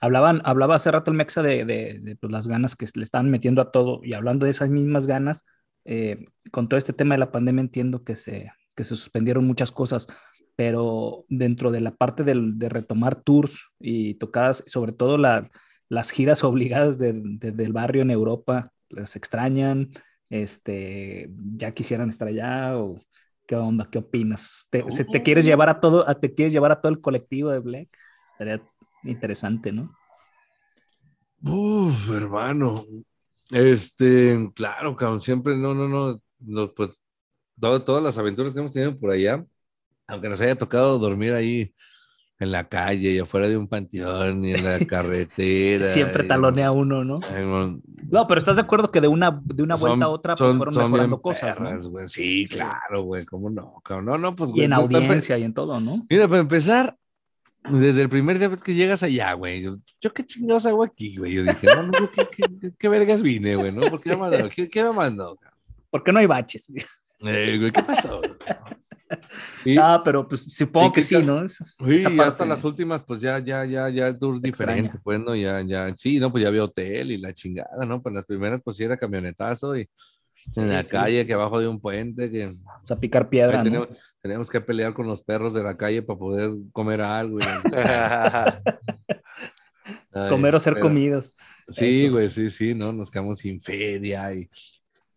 Hablaban, 0.01 0.43
hablaba 0.45 0.77
hace 0.77 0.91
rato 0.91 1.11
el 1.11 1.17
Mexa 1.17 1.43
de, 1.43 1.65
de, 1.65 2.17
pues, 2.17 2.33
las 2.33 2.47
ganas 2.47 2.77
que 2.77 2.87
le 2.95 3.03
están 3.03 3.31
metiendo 3.31 3.61
a 3.61 3.71
todo 3.71 4.01
y 4.03 4.15
hablando 4.15 4.45
de 4.45 4.51
esas 4.51 4.71
mismas 4.71 5.07
ganas, 5.07 5.45
eh, 5.85 6.27
con 6.51 6.69
todo 6.69 6.79
este 6.79 6.93
tema 6.93 7.15
de 7.15 7.21
la 7.21 7.33
pandemia 7.33 7.63
entiendo 7.63 8.05
que 8.05 8.17
se, 8.17 8.53
que 8.75 8.85
se 8.85 8.97
suspendieron 8.97 9.47
muchas 9.47 9.73
cosas, 9.73 10.07
pero 10.57 11.25
dentro 11.29 11.71
de 11.71 11.81
la 11.81 11.95
parte 11.95 12.25
del, 12.25 12.59
de 12.59 12.69
retomar 12.69 13.23
tours 13.23 13.59
y 13.79 14.15
tocadas, 14.15 14.65
sobre 14.67 14.93
todo 14.93 15.19
la, 15.19 15.51
las 15.89 16.11
giras 16.11 16.45
obligadas 16.45 16.99
del, 16.99 17.39
del 17.39 17.73
barrio 17.73 18.03
en 18.03 18.11
Europa, 18.11 18.73
¿las 18.89 19.17
extrañan? 19.17 19.91
Este, 20.31 21.31
¿Ya 21.57 21.73
quisieran 21.73 22.11
estar 22.11 22.29
allá? 22.29 22.79
O, 22.79 22.99
¿Qué 23.49 23.57
onda? 23.57 23.89
¿Qué 23.91 23.97
opinas? 23.97 24.69
¿Te, 24.71 24.85
¿te 25.11 25.23
quieres 25.23 25.47
uh. 25.47 25.49
llevar 25.49 25.71
a 25.71 25.81
todo, 25.81 26.05
te 26.17 26.35
quieres 26.35 26.53
llevar 26.53 26.71
a 26.71 26.83
todo 26.83 26.93
el 26.93 27.01
colectivo 27.01 27.49
de 27.49 27.61
Black? 27.61 27.89
Estaría 28.31 28.63
interesante, 29.05 29.73
¿no? 29.73 29.97
Uf, 31.43 32.11
hermano. 32.11 32.85
Este, 33.51 34.51
claro, 34.55 34.95
cabrón, 34.95 35.23
siempre, 35.23 35.57
no, 35.57 35.73
no, 35.73 35.89
no, 35.89 36.21
no 36.41 36.75
pues 36.75 37.01
todas 37.59 38.03
las 38.03 38.19
aventuras 38.19 38.53
que 38.53 38.59
hemos 38.61 38.73
tenido 38.73 38.99
por 38.99 39.13
allá, 39.13 39.43
aunque 40.07 40.29
nos 40.29 40.43
haya 40.43 40.55
tocado 40.55 40.99
dormir 40.99 41.33
ahí 41.33 41.75
en 42.41 42.53
la 42.53 42.69
calle 42.69 43.13
y 43.13 43.19
afuera 43.19 43.49
de 43.49 43.57
un 43.57 43.67
panteón 43.67 44.45
y 44.45 44.53
en 44.53 44.65
la 44.65 44.79
carretera. 44.87 45.87
Siempre 45.87 46.25
talonea 46.25 46.71
uno, 46.71 47.05
¿no? 47.05 47.21
no, 48.11 48.27
pero 48.27 48.39
estás 48.39 48.57
de 48.57 48.63
acuerdo 48.63 48.91
que 48.91 49.01
de 49.01 49.09
una, 49.09 49.41
de 49.45 49.63
una 49.63 49.75
vuelta 49.75 50.05
a 50.05 50.09
otra 50.09 50.37
pues 50.37 50.57
fueron 50.57 50.75
mejorando 50.75 51.21
cosas, 51.21 51.59
¿no? 51.61 52.09
Sí, 52.09 52.47
claro, 52.49 53.03
güey, 53.03 53.25
cómo 53.25 53.51
no, 53.51 53.83
no, 54.03 54.19
no, 54.19 54.37
pues. 54.37 54.51
Y 54.55 54.63
en 54.63 54.73
audiencia 54.73 55.37
y 55.39 55.45
en 55.45 55.55
todo, 55.55 55.81
¿no? 55.81 56.07
Mira, 56.09 56.29
para 56.29 56.41
empezar, 56.41 56.97
desde 57.71 58.03
el 58.03 58.09
primer 58.09 58.39
día 58.39 58.51
que 58.57 58.75
llegas 58.75 59.03
allá, 59.03 59.33
güey, 59.33 59.63
yo, 59.63 60.13
qué 60.15 60.25
chingados 60.25 60.67
hago 60.67 60.85
aquí, 60.85 61.17
güey. 61.17 61.35
Yo 61.35 61.43
dije, 61.43 61.67
no, 61.67 61.83
no, 61.83 61.93
¿qué, 61.93 62.73
qué, 62.79 62.89
vergas 62.89 63.21
vine, 63.21 63.57
güey, 63.57 63.73
¿no? 63.73 63.83
¿Por 63.83 64.01
qué, 64.01 64.17
me 64.17 64.49
¿Qué, 64.49 64.69
¿Qué, 64.69 64.85
me 64.85 64.93
mandó? 64.93 65.39
¿Por 65.91 66.05
qué 66.05 66.13
no 66.13 66.21
hay 66.21 66.27
baches? 66.27 66.71
Eh, 67.21 67.57
güey, 67.59 67.73
¿qué 67.73 67.83
pasó? 67.83 68.21
Ah, 69.81 70.03
pero 70.05 70.29
pues 70.29 70.43
supongo 70.55 70.93
que, 70.93 71.03
sí, 71.03 71.17
¿no? 71.23 71.49
sí, 71.49 72.05
hasta 72.21 72.45
las 72.45 72.63
últimas, 72.65 73.03
pues 73.03 73.21
ya, 73.21 73.39
ya, 73.39 73.65
ya, 73.65 73.89
ya 73.89 74.09
el 74.09 74.19
tour 74.19 74.41
diferente, 74.41 74.99
pues, 75.03 75.21
¿no? 75.21 75.35
Ya, 75.35 75.61
ya, 75.63 75.95
sí, 75.97 76.19
¿no? 76.19 76.31
Pues 76.31 76.43
ya 76.43 76.49
había 76.49 76.65
hotel 76.65 77.13
y 77.13 77.19
la 77.19 77.33
chingada, 77.33 77.85
¿no? 77.87 78.03
Pues 78.03 78.15
las 78.15 78.25
primeras, 78.25 78.61
pues 78.63 78.77
sí 78.77 78.85
era 78.85 78.97
camionetazo 78.97 79.77
y 79.77 79.89
en 80.57 80.73
la 80.73 80.85
calle, 80.85 81.27
que 81.27 81.35
abajo 81.35 81.61
de 81.61 81.69
un 81.69 81.81
puente, 81.81 82.31
que... 82.31 82.47
O 82.47 82.87
sea, 82.87 82.97
picar 82.97 83.29
piedra, 83.29 83.63
¿no? 83.65 83.87
tenemos, 84.21 84.51
que 84.51 84.61
pelear 84.61 84.95
con 84.95 85.07
los 85.07 85.23
perros 85.23 85.55
de 85.55 85.63
la 85.63 85.77
calle 85.77 86.03
para 86.03 86.19
poder 86.19 86.51
comer 86.73 87.03
algo. 87.03 87.39
comer 90.29 90.55
o 90.55 90.61
ser 90.61 90.81
comidos. 90.81 91.35
Sí, 91.71 92.09
güey, 92.09 92.31
sí, 92.31 92.51
sí, 92.51 92.75
¿no? 92.75 92.93
Nos 92.93 93.11
quedamos 93.11 93.39
sin 93.39 93.61
feria 93.61 94.33
y 94.33 94.49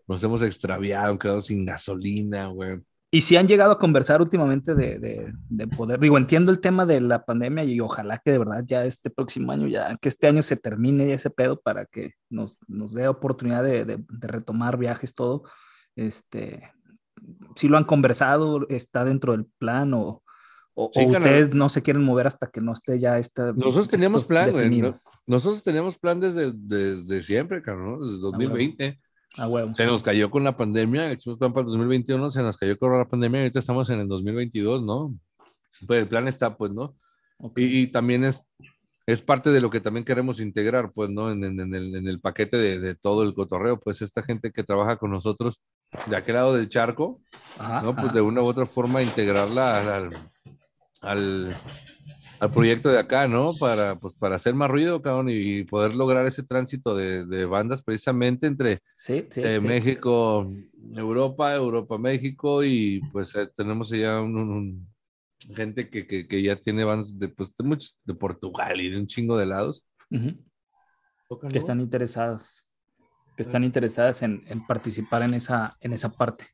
nos 0.08 0.24
hemos 0.24 0.42
extraviado, 0.44 1.18
quedado 1.18 1.42
sin 1.42 1.66
gasolina, 1.66 2.48
güey. 2.48 2.80
Y 3.14 3.22
si 3.22 3.36
han 3.36 3.46
llegado 3.46 3.74
a 3.74 3.78
conversar 3.78 4.22
últimamente 4.22 4.74
de, 4.74 5.34
de, 5.50 5.68
poder, 5.68 6.00
digo, 6.00 6.18
entiendo 6.18 6.50
el 6.50 6.62
tema 6.62 6.86
de 6.86 7.02
la 7.02 7.26
pandemia 7.26 7.66
y 7.66 7.82
ojalá 7.82 8.20
que 8.20 8.32
de 8.32 8.38
verdad 8.38 8.64
ya 8.66 8.86
este 8.86 9.10
próximo 9.10 9.52
año, 9.52 9.68
ya 9.68 9.98
que 9.98 10.08
este 10.08 10.28
año 10.28 10.42
se 10.42 10.56
termine 10.56 11.12
ese 11.12 11.30
pedo 11.30 11.60
para 11.60 11.86
que 11.86 12.14
nos, 12.30 12.58
nos 12.70 12.94
dé 12.94 13.10
oportunidad 13.10 13.64
de, 13.64 14.02
retomar 14.08 14.78
viajes, 14.78 15.14
todo. 15.14 15.44
Este, 15.98 16.72
si 17.58 17.68
lo 17.68 17.78
han 17.78 17.84
conversado, 17.84 18.66
está 18.70 19.04
dentro 19.04 19.34
del 19.34 19.46
plan 19.58 19.94
o, 19.94 20.24
o, 20.74 20.86
ustedes 20.86 21.54
no 21.54 21.68
se 21.68 21.82
quieren 21.82 22.04
mover 22.04 22.28
hasta 22.28 22.48
que 22.48 22.62
no 22.62 22.72
esté 22.72 22.98
ya 22.98 23.18
esta. 23.18 23.52
Nosotros 23.52 23.90
teníamos 23.90 24.24
plan, 24.24 24.54
güey. 24.54 24.94
Nosotros 25.28 25.62
teníamos 25.64 25.98
plan 25.98 26.22
desde, 26.22 26.54
desde 26.54 27.22
siempre, 27.22 27.62
¿no? 27.66 28.00
Desde 28.00 28.20
2020. 28.20 29.00
Ah, 29.02 29.11
se 29.74 29.86
nos 29.86 30.04
cayó 30.04 30.30
con 30.30 30.44
la 30.44 30.58
pandemia, 30.58 31.14
hicimos 31.14 31.40
plan 31.40 31.54
para 31.54 31.62
el 31.62 31.72
2021, 31.72 32.30
se 32.30 32.42
nos 32.42 32.58
cayó 32.58 32.78
con 32.78 32.98
la 32.98 33.08
pandemia 33.08 33.40
y 33.40 33.44
ahorita 33.44 33.60
estamos 33.60 33.90
en 33.90 34.00
el 34.00 34.08
2022, 34.08 34.84
¿no? 34.84 35.14
Pues 35.88 36.02
el 36.02 36.08
plan 36.08 36.28
está, 36.28 36.58
pues, 36.58 36.72
¿no? 36.72 36.96
Y, 37.56 37.88
también 37.88 38.24
es, 38.24 38.46
es 39.08 39.22
parte 39.22 39.50
de 39.52 39.62
lo 39.62 39.70
que 39.70 39.80
también 39.80 40.06
queremos 40.06 40.40
integrar, 40.40 40.92
pues, 40.94 41.10
¿no? 41.10 41.32
En, 41.32 41.44
en, 41.44 41.60
el, 41.74 41.96
en 41.96 42.08
el, 42.08 42.20
paquete 42.20 42.58
de, 42.58 42.80
de, 42.80 42.96
todo 42.96 43.24
el 43.24 43.34
cotorreo, 43.34 43.80
pues 43.80 44.02
esta 44.02 44.22
gente 44.22 44.52
que 44.52 44.64
trabaja 44.64 44.98
con 44.98 45.12
nosotros 45.12 45.62
de 46.08 46.16
aquel 46.16 46.36
lado 46.36 46.54
del 46.54 46.70
charco, 46.70 47.22
¿no? 47.58 47.96
Pues 47.96 48.14
de 48.14 48.22
una 48.22 48.42
u 48.42 48.46
otra 48.46 48.66
forma 48.66 49.02
integrarla 49.02 49.96
al, 49.98 50.32
al 51.02 51.58
al 52.42 52.52
proyecto 52.52 52.90
de 52.90 52.98
acá, 52.98 53.28
¿no? 53.28 53.54
Para, 53.54 54.00
pues, 54.00 54.16
para 54.16 54.36
hacer 54.36 54.56
más 54.56 54.68
ruido, 54.68 55.00
cabrón, 55.00 55.28
y 55.30 55.64
poder 55.64 55.94
lograr 55.94 56.26
ese 56.26 56.42
tránsito 56.42 56.96
de, 56.96 57.24
de 57.24 57.46
bandas 57.46 57.84
precisamente 57.84 58.48
entre 58.48 58.82
eh, 59.10 59.60
México, 59.62 60.52
Europa, 60.96 61.54
Europa, 61.54 62.00
México, 62.00 62.64
y 62.64 63.00
pues 63.12 63.36
eh, 63.36 63.48
tenemos 63.56 63.90
ya 63.90 64.20
un, 64.20 64.88
gente 65.54 65.88
que, 65.88 66.08
que, 66.08 66.28
que, 66.28 66.42
ya 66.42 66.56
tiene 66.56 66.84
bandas 66.84 67.20
de, 67.20 67.28
pues, 67.28 67.56
de, 67.56 67.64
muchos, 67.64 67.96
de 68.04 68.16
Portugal 68.16 68.82
y 68.82 68.90
de 68.90 68.98
un 68.98 69.06
chingo 69.06 69.38
de 69.38 69.46
lados. 69.46 69.86
Que 71.48 71.60
están 71.60 71.80
interesadas, 71.80 72.72
que 73.38 73.44
están 73.44 73.64
interesadas 73.64 74.24
en, 74.24 74.44
en 74.48 74.66
participar 74.66 75.22
en 75.22 75.36
esa, 75.36 75.78
en 75.80 75.94
esa 75.94 76.10
parte. 76.10 76.48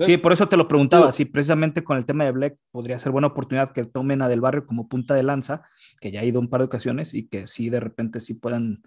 Sí, 0.00 0.16
por 0.16 0.32
eso 0.32 0.48
te 0.48 0.56
lo 0.56 0.68
preguntaba, 0.68 1.12
si 1.12 1.24
precisamente 1.24 1.82
con 1.82 1.96
el 1.96 2.06
tema 2.06 2.24
de 2.24 2.32
Black 2.32 2.56
podría 2.70 2.98
ser 2.98 3.12
buena 3.12 3.28
oportunidad 3.28 3.70
que 3.70 3.84
tomen 3.84 4.22
a 4.22 4.28
Del 4.28 4.40
Barrio 4.40 4.66
como 4.66 4.88
punta 4.88 5.14
de 5.14 5.22
lanza, 5.22 5.62
que 6.00 6.10
ya 6.10 6.20
ha 6.20 6.24
ido 6.24 6.40
un 6.40 6.48
par 6.48 6.60
de 6.60 6.66
ocasiones 6.66 7.14
y 7.14 7.28
que 7.28 7.46
sí 7.46 7.70
de 7.70 7.80
repente 7.80 8.20
sí 8.20 8.34
puedan 8.34 8.82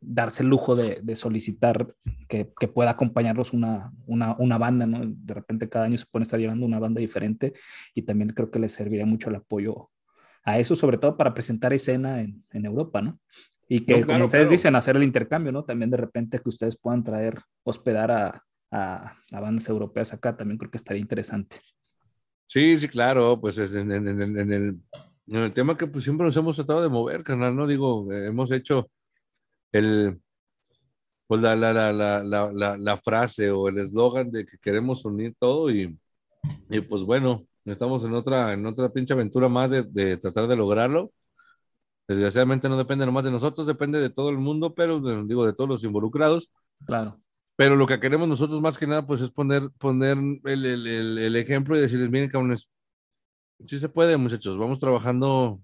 darse 0.00 0.42
el 0.42 0.48
lujo 0.48 0.74
de, 0.74 1.16
solicitar 1.16 1.94
que, 2.28 2.46
pueda 2.46 2.90
acompañarlos 2.90 3.52
una, 3.52 3.92
una, 4.06 4.58
banda, 4.58 4.86
¿no? 4.86 5.00
De 5.04 5.34
repente 5.34 5.68
cada 5.68 5.84
año 5.84 5.98
se 5.98 6.06
puede 6.10 6.22
estar 6.22 6.40
llevando 6.40 6.64
una 6.64 6.78
banda 6.78 7.00
diferente 7.00 7.52
y 7.94 8.02
también 8.02 8.30
creo 8.30 8.50
que 8.50 8.58
les 8.58 8.72
serviría 8.72 9.04
mucho 9.04 9.28
el 9.28 9.36
apoyo 9.36 9.90
a 10.44 10.58
eso, 10.58 10.76
sobre 10.76 10.98
todo 10.98 11.16
para 11.16 11.34
presentar 11.34 11.72
escena 11.72 12.20
en, 12.20 12.44
Europa, 12.52 13.02
¿no? 13.02 13.20
Y 13.68 13.80
que, 13.80 14.06
como 14.06 14.26
ustedes 14.26 14.48
dicen, 14.48 14.76
hacer 14.76 14.96
el 14.96 15.02
intercambio, 15.02 15.50
¿no? 15.50 15.64
También 15.64 15.90
de 15.90 15.96
repente 15.96 16.38
que 16.38 16.48
ustedes 16.48 16.76
puedan 16.78 17.02
traer, 17.02 17.40
hospedar 17.64 18.12
a, 18.12 18.45
a, 18.70 19.16
bandas 19.30 19.68
europeas 19.68 20.12
acá, 20.12 20.36
también 20.36 20.58
creo 20.58 20.70
que 20.70 20.76
estaría 20.76 21.00
interesante. 21.00 21.58
Sí, 22.46 22.76
sí, 22.78 22.88
claro, 22.88 23.40
pues 23.40 23.58
en, 23.58 23.90
en, 23.90 24.08
en, 24.08 24.52
el, 24.52 24.80
el, 25.26 25.52
tema 25.52 25.76
que 25.76 25.86
pues 25.86 26.04
siempre 26.04 26.24
nos 26.24 26.36
hemos 26.36 26.56
tratado 26.56 26.82
de 26.82 26.88
mover, 26.88 27.22
canal, 27.22 27.56
¿no? 27.56 27.66
Digo, 27.66 28.12
hemos 28.12 28.52
hecho 28.52 28.88
el, 29.72 30.20
pues 31.26 31.42
la, 31.42 31.56
la, 31.56 31.72
la, 31.72 32.22
la, 32.22 32.76
la 32.76 32.96
frase 32.98 33.50
o 33.50 33.68
el 33.68 33.78
eslogan 33.78 34.30
de 34.30 34.46
que 34.46 34.58
queremos 34.58 35.04
unir 35.04 35.34
todo 35.38 35.70
y, 35.70 35.98
y, 36.70 36.80
pues 36.80 37.02
bueno, 37.02 37.46
estamos 37.64 38.04
en 38.04 38.14
otra, 38.14 38.52
en 38.52 38.64
otra 38.66 38.90
pinche 38.90 39.14
aventura 39.14 39.48
más 39.48 39.70
de, 39.70 39.82
de, 39.82 40.16
tratar 40.16 40.46
de 40.46 40.56
lograrlo. 40.56 41.12
Desgraciadamente 42.06 42.68
no 42.68 42.76
depende 42.76 43.04
nomás 43.04 43.24
de 43.24 43.32
nosotros, 43.32 43.66
depende 43.66 44.00
de 44.00 44.10
todo 44.10 44.30
el 44.30 44.38
mundo, 44.38 44.74
pero 44.74 45.00
digo, 45.24 45.44
de 45.44 45.52
todos 45.52 45.68
los 45.68 45.84
involucrados. 45.84 46.50
Claro. 46.84 47.20
Pero 47.56 47.74
lo 47.74 47.86
que 47.86 47.98
queremos 47.98 48.28
nosotros 48.28 48.60
más 48.60 48.76
que 48.76 48.86
nada, 48.86 49.06
pues 49.06 49.22
es 49.22 49.30
poner, 49.30 49.70
poner 49.78 50.18
el, 50.44 50.66
el, 50.66 51.18
el, 51.18 51.36
ejemplo 51.36 51.76
y 51.76 51.80
decirles, 51.80 52.10
miren, 52.10 52.28
cabrones, 52.28 52.68
sí 53.66 53.78
se 53.78 53.88
puede, 53.88 54.16
muchachos, 54.18 54.58
vamos 54.58 54.78
trabajando 54.78 55.60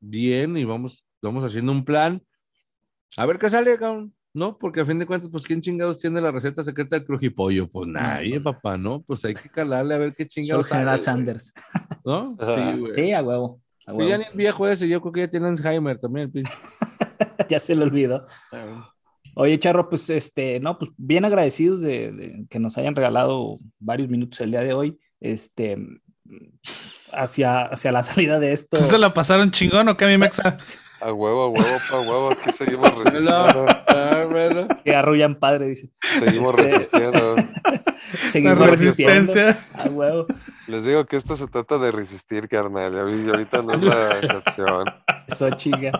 bien 0.00 0.56
y 0.56 0.64
vamos, 0.64 1.04
vamos 1.20 1.44
haciendo 1.44 1.72
un 1.72 1.84
plan. 1.84 2.22
A 3.18 3.26
ver 3.26 3.38
qué 3.38 3.50
sale, 3.50 3.76
cabrón, 3.76 4.14
¿no? 4.32 4.56
Porque 4.56 4.80
a 4.80 4.86
fin 4.86 4.98
de 4.98 5.06
cuentas, 5.06 5.30
pues, 5.30 5.44
¿quién 5.44 5.60
chingados 5.60 6.00
tiene 6.00 6.22
la 6.22 6.30
receta 6.30 6.64
secreta 6.64 6.96
del 6.96 7.04
crujipollo? 7.04 7.68
Pues 7.68 7.88
nadie, 7.88 8.40
papá, 8.40 8.78
¿no? 8.78 9.02
Pues 9.02 9.22
hay 9.24 9.34
que 9.34 9.50
calarle 9.50 9.94
a 9.94 9.98
ver 9.98 10.14
qué 10.14 10.26
chingados 10.26 10.68
sale. 10.68 10.80
General 10.80 11.00
Sanders. 11.00 11.52
¿No? 12.04 12.30
Sí, 12.30 12.78
güey. 12.78 12.92
Sí, 12.94 13.12
a 13.12 13.22
huevo. 13.22 13.60
A 13.86 13.92
huevo. 13.92 14.08
ya 14.08 14.16
ni 14.16 14.24
el 14.24 14.36
viejo 14.36 14.66
ese, 14.66 14.88
yo 14.88 15.00
creo 15.02 15.12
que 15.12 15.20
ya 15.20 15.30
tiene 15.30 15.48
Alzheimer 15.48 15.98
también, 15.98 16.30
el 16.32 16.44
ya 17.48 17.58
se 17.58 17.74
le 17.74 17.82
olvidó. 17.82 18.26
Oye, 19.34 19.58
Charro, 19.58 19.88
pues 19.88 20.10
este, 20.10 20.60
no, 20.60 20.78
pues 20.78 20.90
bien 20.96 21.24
agradecidos 21.24 21.80
de, 21.80 22.44
que 22.48 22.58
nos 22.58 22.76
hayan 22.78 22.96
regalado 22.96 23.56
varios 23.78 24.08
minutos 24.08 24.40
el 24.40 24.50
día 24.50 24.62
de 24.62 24.72
hoy. 24.74 24.98
Este, 25.20 25.76
hacia, 27.12 27.62
hacia 27.62 27.92
la 27.92 28.02
salida 28.02 28.38
de 28.38 28.52
esto. 28.52 28.76
¿Se 28.76 28.98
la 28.98 29.12
pasaron 29.12 29.50
chingón 29.50 29.88
o 29.88 29.96
qué, 29.96 30.06
mi 30.06 30.18
mexa? 30.18 30.58
A 31.00 31.12
huevo, 31.12 31.44
a 31.44 31.48
huevo, 31.48 31.78
a 31.92 32.00
huevo, 32.00 32.30
aquí 32.32 32.52
seguimos 32.52 32.94
resistiendo. 33.04 33.66
que 34.84 34.94
arrullan 34.94 35.34
padre, 35.38 35.68
dice. 35.68 35.90
Seguimos 36.18 36.54
este, 36.58 36.72
resistiendo. 36.72 37.36
Seguimos 38.30 38.58
La 38.58 38.66
resistiendo. 38.66 39.32
resistencia. 39.32 39.68
Ah, 39.74 39.88
huevo. 39.88 40.26
Les 40.66 40.84
digo 40.84 41.06
que 41.06 41.16
esto 41.16 41.36
se 41.36 41.46
trata 41.46 41.78
de 41.78 41.90
resistir, 41.92 42.48
carnal. 42.48 42.92
Y 43.24 43.28
ahorita 43.28 43.62
no 43.62 43.72
es 43.74 43.82
la 43.82 44.18
excepción. 44.18 44.84
Eso 45.26 45.50
chica. 45.50 45.92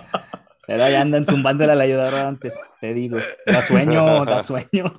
Pero 0.70 0.84
ahí 0.84 0.94
andan 0.94 1.26
zumbando 1.26 1.66
la 1.66 1.82
ayudadora 1.82 2.28
antes, 2.28 2.54
te 2.80 2.94
digo. 2.94 3.18
Da 3.44 3.60
sueño, 3.60 4.24
da 4.24 4.40
sueño. 4.40 4.94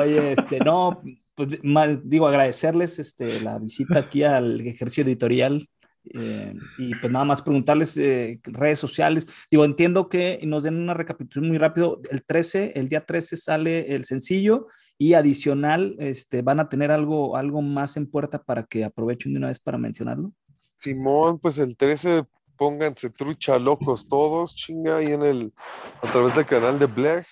Oye, 0.00 0.34
este, 0.34 0.60
no, 0.60 1.02
pues 1.34 1.58
mal, 1.64 2.02
digo, 2.04 2.28
agradecerles 2.28 3.00
este, 3.00 3.40
la 3.40 3.58
visita 3.58 3.98
aquí 3.98 4.22
al 4.22 4.60
ejercicio 4.60 5.02
editorial. 5.02 5.68
eh, 6.04 6.54
y 6.78 6.94
pues 6.94 7.12
nada 7.12 7.24
más 7.24 7.42
preguntarles 7.42 7.96
eh, 7.96 8.38
redes 8.44 8.78
sociales. 8.78 9.26
Digo, 9.50 9.64
entiendo 9.64 10.08
que 10.08 10.38
nos 10.44 10.62
den 10.62 10.76
una 10.76 10.94
recapitulación 10.94 11.48
muy 11.48 11.58
rápido. 11.58 12.00
El 12.08 12.22
13, 12.24 12.74
el 12.76 12.88
día 12.88 13.04
13 13.04 13.36
sale 13.36 13.92
el 13.92 14.04
sencillo 14.04 14.68
y 14.98 15.14
adicional, 15.14 15.96
este, 15.98 16.42
van 16.42 16.60
a 16.60 16.68
tener 16.68 16.92
algo, 16.92 17.36
algo 17.36 17.60
más 17.60 17.96
en 17.96 18.06
puerta 18.06 18.40
para 18.40 18.62
que 18.62 18.84
aprovechen 18.84 19.32
de 19.32 19.38
una 19.38 19.48
vez 19.48 19.58
para 19.58 19.78
mencionarlo. 19.78 20.32
Simón, 20.76 21.40
pues 21.40 21.58
el 21.58 21.76
13, 21.76 22.22
pónganse 22.62 23.10
trucha 23.10 23.58
locos 23.58 24.06
todos, 24.06 24.54
chinga, 24.54 24.98
ahí 24.98 25.10
en 25.10 25.24
el, 25.24 25.52
a 26.00 26.12
través 26.12 26.32
del 26.36 26.46
canal 26.46 26.78
de 26.78 26.86
Black. 26.86 27.26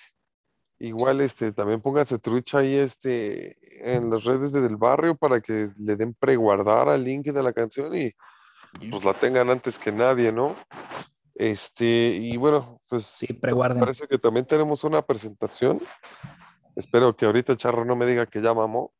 Igual, 0.77 1.21
este, 1.21 1.53
también 1.53 1.79
pónganse 1.79 2.19
trucha 2.19 2.57
ahí, 2.57 2.75
este, 2.75 3.55
en 3.89 4.09
las 4.09 4.25
redes 4.25 4.51
de 4.51 4.59
del 4.59 4.75
barrio 4.75 5.15
para 5.15 5.39
que 5.39 5.69
le 5.77 5.95
den 5.95 6.13
preguardar 6.13 6.89
al 6.89 7.05
link 7.05 7.27
de 7.27 7.41
la 7.41 7.53
canción 7.53 7.95
y 7.95 8.11
pues 8.89 9.05
la 9.05 9.13
tengan 9.13 9.49
antes 9.49 9.79
que 9.79 9.93
nadie, 9.93 10.33
¿no? 10.33 10.53
Este, 11.33 11.85
y 11.85 12.35
bueno, 12.35 12.81
pues 12.89 13.05
Sí, 13.05 13.31
preguarden. 13.31 13.79
parece 13.79 14.09
que 14.09 14.17
también 14.17 14.45
tenemos 14.45 14.83
una 14.83 15.01
presentación. 15.01 15.81
Espero 16.75 17.15
que 17.15 17.25
ahorita 17.25 17.55
charro 17.55 17.85
no 17.85 17.95
me 17.95 18.05
diga 18.05 18.25
que 18.25 18.41
ya 18.41 18.53
mamó, 18.53 18.91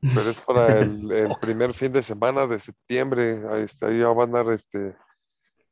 pero 0.00 0.30
es 0.30 0.40
para 0.40 0.78
el, 0.78 1.12
el 1.12 1.32
primer 1.42 1.74
fin 1.74 1.92
de 1.92 2.02
semana 2.02 2.46
de 2.46 2.58
septiembre. 2.58 3.42
Ahí, 3.50 3.64
está, 3.64 3.88
ahí 3.88 4.00
van 4.02 4.18
a 4.18 4.22
andar 4.22 4.50
este, 4.50 4.96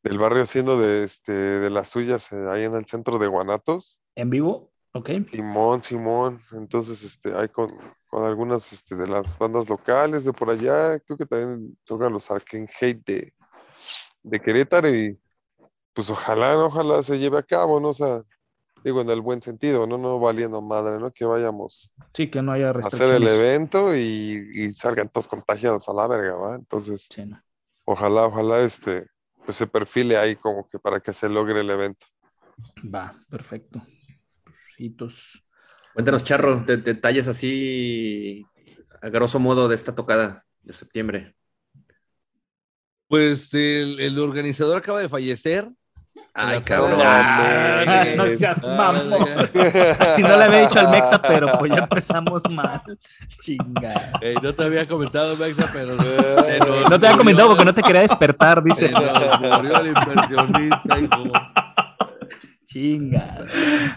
del 0.02 0.18
barrio 0.18 0.42
haciendo 0.42 0.78
de, 0.78 1.04
este, 1.04 1.32
de 1.32 1.70
las 1.70 1.88
suyas 1.88 2.32
eh, 2.32 2.46
ahí 2.50 2.64
en 2.64 2.74
el 2.74 2.86
centro 2.86 3.18
de 3.18 3.26
Guanatos. 3.28 3.98
¿En 4.14 4.30
vivo? 4.30 4.72
Ok. 4.92 5.10
Simón, 5.30 5.82
Simón. 5.82 6.42
Entonces, 6.52 7.02
este, 7.02 7.34
hay 7.36 7.48
con, 7.48 7.70
con 8.08 8.24
algunas 8.24 8.72
este, 8.72 8.94
de 8.94 9.06
las 9.06 9.38
bandas 9.38 9.68
locales 9.68 10.24
de 10.24 10.32
por 10.32 10.50
allá. 10.50 10.98
Creo 11.00 11.16
que 11.16 11.26
también 11.26 11.78
tocan 11.84 12.12
los 12.12 12.30
Arcane 12.30 12.68
Hate 12.80 13.02
de, 13.06 13.34
de 14.22 14.40
Querétaro 14.40 14.88
y 14.88 15.18
pues 15.94 16.10
ojalá, 16.10 16.58
ojalá 16.58 17.02
se 17.02 17.18
lleve 17.18 17.38
a 17.38 17.42
cabo, 17.42 17.78
¿no? 17.80 17.90
O 17.90 17.94
sea, 17.94 18.22
digo 18.84 19.00
en 19.00 19.10
el 19.10 19.20
buen 19.20 19.40
sentido, 19.42 19.86
no, 19.86 19.98
no 19.98 20.18
valiendo 20.18 20.60
madre, 20.60 20.98
¿no? 20.98 21.10
Que 21.10 21.24
vayamos 21.24 21.90
Sí, 22.14 22.30
que 22.30 22.42
no 22.42 22.52
haya 22.52 22.70
a 22.70 22.78
hacer 22.78 23.12
el 23.14 23.26
evento 23.28 23.94
y, 23.94 24.50
y 24.54 24.72
salgan 24.72 25.08
todos 25.08 25.28
contagiados 25.28 25.88
a 25.88 25.92
la 25.94 26.06
verga, 26.06 26.34
¿va? 26.34 26.54
Entonces, 26.56 27.06
Sí, 27.08 27.24
no. 27.24 27.42
ojalá, 27.84 28.26
ojalá 28.26 28.60
este, 28.60 29.06
pues 29.44 29.56
se 29.56 29.66
perfile 29.66 30.16
ahí 30.16 30.36
como 30.36 30.68
que 30.68 30.78
para 30.78 31.00
que 31.00 31.12
se 31.12 31.28
logre 31.28 31.60
el 31.60 31.70
evento. 31.70 32.06
Va, 32.82 33.14
perfecto. 33.28 33.82
Hitos. 34.78 35.44
Cuéntanos, 35.94 36.24
Charro, 36.24 36.56
de- 36.60 36.78
detalles 36.78 37.28
así, 37.28 38.42
a 39.00 39.08
grosso 39.08 39.38
modo, 39.38 39.68
de 39.68 39.74
esta 39.74 39.94
tocada 39.94 40.44
de 40.62 40.72
septiembre. 40.72 41.34
Pues 43.08 43.52
el, 43.54 44.00
el 44.00 44.18
organizador 44.18 44.76
acaba 44.78 45.00
de 45.00 45.08
fallecer. 45.08 45.70
Ay, 46.34 46.62
cabrón. 46.62 46.98
no 48.16 48.28
seas 48.28 48.66
mamón. 48.66 49.50
Si 50.08 50.22
no 50.22 50.36
le 50.36 50.44
había 50.44 50.60
dicho 50.66 50.80
al 50.80 50.88
Mexa, 50.90 51.20
pero 51.20 51.58
pues 51.58 51.72
ya 51.72 51.82
empezamos 51.82 52.42
mal. 52.50 52.80
Chinga. 53.40 54.12
No 54.42 54.54
te 54.54 54.64
había 54.64 54.88
comentado, 54.88 55.36
Mexa, 55.36 55.68
pero. 55.72 55.94
nos 55.94 56.90
No 56.90 56.98
te 56.98 57.06
había 57.06 57.18
comentado 57.18 57.48
porque 57.50 57.64
no 57.66 57.74
te 57.74 57.82
quería 57.82 58.00
despertar, 58.02 58.62
dice. 58.62 58.88
murió 58.88 59.80
el 59.80 59.86
inversionista, 59.88 60.98
hijo. 61.00 61.24
Chinga. 62.66 63.36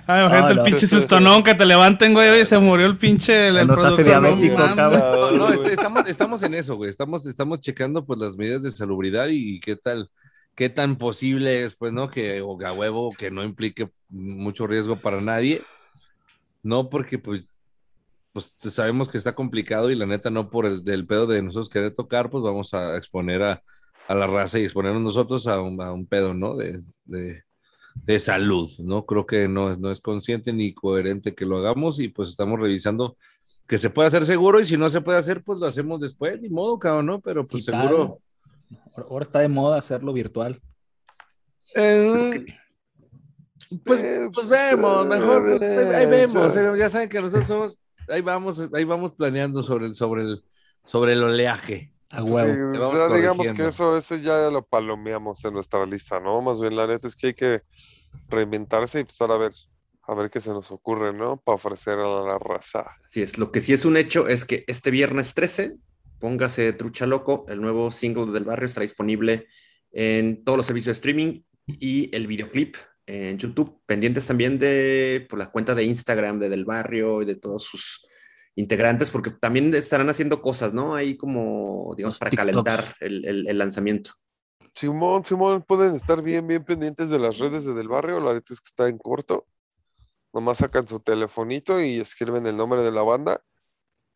Ay, 0.06 0.20
imagínate 0.26 0.54
No, 0.56 0.62
el 0.62 0.66
pinche 0.66 0.88
sustonón 0.88 1.42
que 1.44 1.54
te 1.56 1.66
levanten, 1.66 2.12
güey. 2.14 2.30
Oye, 2.30 2.46
se 2.46 2.58
murió 2.60 2.86
el 2.88 2.98
pinche. 2.98 3.48
El, 3.48 3.58
el 3.58 3.68
Nos 3.68 3.82
hace 3.84 4.04
diabético, 4.04 4.58
cabrón. 4.76 5.00
No, 5.00 5.32
no, 5.32 5.46
güey. 5.48 5.60
est- 5.60 5.68
estamos, 5.68 6.06
estamos 6.08 6.44
en 6.44 6.54
eso, 6.56 6.76
güey. 6.76 6.90
Estamos, 6.90 7.26
estamos 7.26 7.62
checando 7.62 8.04
pues 8.06 8.20
las 8.20 8.36
medidas 8.36 8.64
de 8.64 8.72
salubridad 8.72 9.28
y, 9.30 9.62
qué 9.62 9.78
tal, 9.78 10.10
qué 10.56 10.70
tan 10.70 10.98
posible 10.98 11.64
es, 11.64 11.76
pues, 11.76 11.94
¿no? 11.94 12.10
Que 12.10 12.42
o 12.42 12.60
a 12.66 12.74
huevo 12.74 13.12
que 13.12 13.30
no 13.30 13.44
implique 13.44 13.90
mucho 14.10 14.68
riesgo 14.68 14.96
para 14.96 15.22
nadie. 15.22 15.62
No, 16.64 16.90
porque 16.90 17.20
pues, 17.20 17.50
pues 18.32 18.58
sabemos 18.72 19.10
que 19.10 19.18
está 19.18 19.36
complicado 19.36 19.92
y 19.92 19.96
la 19.96 20.06
neta 20.06 20.30
no 20.30 20.50
por 20.50 20.66
el 20.66 20.84
del 20.84 21.06
pedo 21.06 21.28
de 21.28 21.42
nosotros 21.42 21.70
querer 21.70 21.94
tocar, 21.94 22.30
pues 22.30 22.44
vamos 22.44 22.74
a 22.74 22.98
exponer 22.98 23.44
a, 23.44 23.64
a 24.08 24.16
la 24.16 24.28
raza 24.28 24.58
y 24.60 24.64
exponernos 24.64 25.04
nosotros 25.04 25.46
a 25.48 25.62
un, 25.62 25.80
a 25.82 25.92
un 25.94 26.08
pedo, 26.08 26.34
¿no? 26.34 26.56
De, 26.56 26.82
de, 27.06 27.44
de 27.94 28.20
salud, 28.20 28.70
¿no? 28.80 29.06
Creo 29.06 29.26
que 29.26 29.48
no 29.48 29.70
es, 29.70 29.80
no 29.80 29.92
es 29.92 30.02
consciente 30.02 30.54
ni 30.54 30.74
coherente 30.74 31.36
que 31.36 31.46
lo 31.46 31.58
hagamos 31.58 32.00
y 32.00 32.10
pues 32.10 32.30
estamos 32.30 32.60
revisando 32.60 33.18
que 33.68 33.78
se 33.78 33.90
puede 33.90 34.08
hacer 34.08 34.26
seguro 34.26 34.60
y 34.60 34.66
si 34.66 34.78
no 34.78 34.90
se 34.90 35.02
puede 35.02 35.18
hacer, 35.18 35.44
pues 35.44 35.60
lo 35.60 35.68
hacemos 35.68 36.00
después, 36.00 36.40
ni 36.40 36.50
modo, 36.50 36.78
cabrón, 36.78 37.08
¿no? 37.08 37.22
Pero 37.22 37.48
pues 37.48 37.66
seguro. 37.66 38.20
Ahora 38.96 39.24
está 39.24 39.40
de 39.40 39.48
moda 39.48 39.78
hacerlo 39.78 40.14
virtual. 40.14 40.62
Eh, 41.76 42.46
pues, 43.84 44.02
Eh, 44.02 44.30
pues 44.34 44.48
pues, 44.48 44.50
vemos, 44.50 45.06
mejor, 45.08 45.58
pues, 45.58 45.62
ahí, 45.62 46.06
eh, 46.06 46.08
vemos, 46.08 46.56
eh, 46.56 46.74
ya 46.78 46.90
saben 46.90 47.10
que 47.10 47.18
nosotros 47.18 47.48
somos, 47.48 47.78
ahí 48.08 48.22
vamos, 48.22 48.62
ahí 48.74 48.84
vamos 48.84 49.14
planeando 49.14 49.64
sobre 49.64 49.88
el, 49.88 49.96
sobre 49.96 50.24
el, 50.24 50.44
sobre 50.86 51.14
el 51.14 51.24
oleaje. 51.24 51.92
A 52.12 52.18
Sí, 52.18 52.24
huevo. 52.30 52.80
Vamos 52.80 52.94
ya 52.94 53.16
digamos 53.16 53.52
que 53.52 53.66
eso, 53.66 53.98
eso 53.98 54.16
ya 54.16 54.50
lo 54.52 54.64
palomeamos 54.66 55.44
en 55.44 55.54
nuestra 55.54 55.86
lista, 55.86 56.20
¿no? 56.20 56.42
Más 56.42 56.62
bien 56.62 56.76
la 56.76 56.86
neta 56.86 57.08
es 57.08 57.16
que 57.16 57.28
hay 57.28 57.34
que 57.34 57.64
reinventarse 58.30 59.00
y 59.00 59.04
pues 59.04 59.20
ahora 59.20 59.36
a 59.36 59.38
ver, 59.40 59.54
a 60.04 60.14
ver 60.14 60.30
qué 60.30 60.40
se 60.40 60.52
nos 60.52 60.72
ocurre, 60.72 61.14
¿no? 61.14 61.38
Para 61.38 61.56
ofrecer 61.56 61.98
a 61.98 62.08
la 62.08 62.38
raza. 62.38 62.86
Así 63.06 63.24
es, 63.24 63.40
lo 63.40 63.52
que 63.52 63.60
sí 63.60 63.74
es 63.74 63.86
un 63.86 63.98
hecho 63.98 64.28
es 64.28 64.46
que 64.46 64.64
este 64.68 64.92
viernes 64.92 65.34
13, 65.34 65.78
póngase 66.20 66.74
Trucha 66.74 67.06
Loco, 67.06 67.46
el 67.50 67.62
nuevo 67.62 67.92
single 67.92 68.32
del 68.32 68.44
barrio 68.44 68.66
estará 68.66 68.84
disponible 68.84 69.48
en 69.92 70.44
todos 70.44 70.58
los 70.58 70.66
servicios 70.66 70.88
de 70.96 70.98
streaming 70.98 71.42
y 71.68 72.16
el 72.16 72.28
videoclip 72.28 72.76
en 73.08 73.38
YouTube, 73.38 73.82
pendientes 73.86 74.26
también 74.28 74.58
de 74.60 75.26
por 75.30 75.38
la 75.40 75.52
cuenta 75.52 75.76
de 75.76 75.84
Instagram 75.84 76.40
de 76.40 76.50
Del 76.50 76.66
Barrio 76.66 77.22
y 77.22 77.26
de 77.26 77.36
todos 77.36 77.64
sus 77.64 78.06
integrantes, 78.56 79.12
porque 79.12 79.30
también 79.32 79.74
estarán 79.76 80.10
haciendo 80.10 80.42
cosas, 80.42 80.74
¿no? 80.74 80.96
Ahí 80.96 81.16
como, 81.18 81.94
digamos, 81.96 82.14
Los 82.16 82.20
para 82.20 82.32
TikToks. 82.32 82.52
calentar 82.52 82.96
el, 83.02 83.26
el- 83.26 83.48
el 83.48 83.58
lanzamiento. 83.58 84.12
Simón, 84.74 85.24
Simón, 85.24 85.64
pueden 85.68 85.96
estar 85.96 86.22
bien, 86.22 86.48
bien 86.48 86.64
pendientes 86.66 87.10
de 87.10 87.20
las 87.20 87.38
redes 87.38 87.64
de 87.64 87.74
Del 87.74 87.88
Barrio, 87.88 88.20
la 88.20 88.34
neta 88.34 88.54
es 88.54 88.60
que 88.60 88.68
está 88.68 88.88
en 88.90 88.98
corto. 88.98 89.46
Nomás 90.34 90.58
sacan 90.58 90.88
su 90.88 91.00
telefonito 91.00 91.82
y 91.82 92.00
escriben 92.00 92.46
el 92.46 92.58
nombre 92.58 92.82
de 92.82 92.92
la 92.92 93.04
banda 93.04 93.42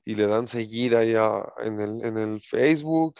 y 0.05 0.15
le 0.15 0.27
dan 0.27 0.47
seguir 0.47 0.95
ahí 0.95 1.15
a- 1.15 1.45
en, 1.59 1.79
el, 1.81 2.05
en 2.05 2.17
el 2.17 2.41
Facebook, 2.41 3.15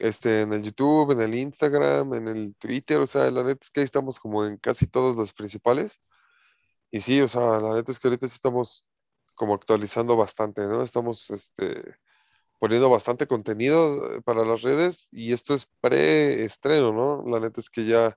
este, 0.00 0.42
en 0.42 0.52
el 0.54 0.62
YouTube, 0.64 1.12
en 1.12 1.20
el 1.22 1.34
Instagram, 1.34 2.14
en 2.14 2.28
el 2.28 2.56
Twitter, 2.56 2.98
o 3.00 3.06
sea, 3.06 3.30
la 3.30 3.42
neta 3.44 3.60
es 3.64 3.70
que 3.70 3.80
ahí 3.80 3.84
estamos 3.84 4.20
como 4.20 4.46
en 4.46 4.58
casi 4.58 4.86
todos 4.86 5.16
los 5.16 5.32
principales. 5.32 6.00
Y 6.90 7.00
sí, 7.00 7.20
o 7.20 7.28
sea, 7.28 7.60
la 7.60 7.74
neta 7.74 7.92
es 7.92 7.98
que 8.00 8.08
ahorita 8.08 8.28
sí 8.28 8.34
estamos 8.34 8.86
como 9.34 9.54
actualizando 9.54 10.16
bastante, 10.16 10.62
¿no? 10.62 10.82
Estamos, 10.82 11.28
este, 11.30 11.96
poniendo 12.58 12.90
bastante 12.90 13.26
contenido 13.28 14.16
eh, 14.16 14.22
para 14.22 14.44
las 14.44 14.62
redes 14.62 15.08
y 15.10 15.32
esto 15.32 15.54
es 15.54 15.68
pre-estreno, 15.80 16.92
¿no? 16.92 17.24
La 17.26 17.40
neta 17.40 17.60
es 17.60 17.70
que 17.70 17.86
ya 17.86 18.16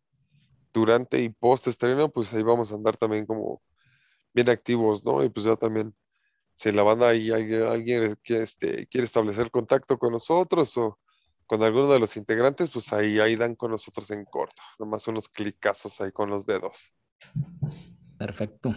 durante 0.74 1.20
y 1.22 1.30
post-estreno, 1.30 2.12
pues 2.12 2.34
ahí 2.34 2.44
vamos 2.44 2.72
a 2.72 2.76
andar 2.76 2.98
también 2.98 3.26
como 3.26 3.62
bien 4.34 4.50
activos, 4.50 5.04
¿no? 5.06 5.24
Y 5.24 5.30
pues 5.30 5.46
ya 5.46 5.56
también, 5.58 5.96
si 6.56 6.72
la 6.72 6.84
banda 6.84 7.10
ahí 7.10 7.32
hay 7.32 7.54
alguien 7.56 8.16
que 8.24 8.44
este, 8.44 8.88
quiere 8.88 9.06
establecer 9.06 9.50
contacto 9.52 9.98
con 9.98 10.12
nosotros 10.14 10.78
o 10.78 11.00
con 11.48 11.62
alguno 11.64 11.92
de 11.92 12.00
los 12.00 12.16
integrantes, 12.18 12.70
pues 12.70 12.94
ahí, 12.94 13.20
ahí 13.20 13.36
dan 13.36 13.56
con 13.56 13.72
nosotros 13.72 14.10
en 14.12 14.24
corto, 14.26 14.62
nomás 14.80 15.08
unos 15.08 15.28
clicazos 15.28 16.00
ahí 16.02 16.12
con 16.12 16.30
los 16.30 16.46
dedos. 16.46 16.92
Perfecto. 18.18 18.76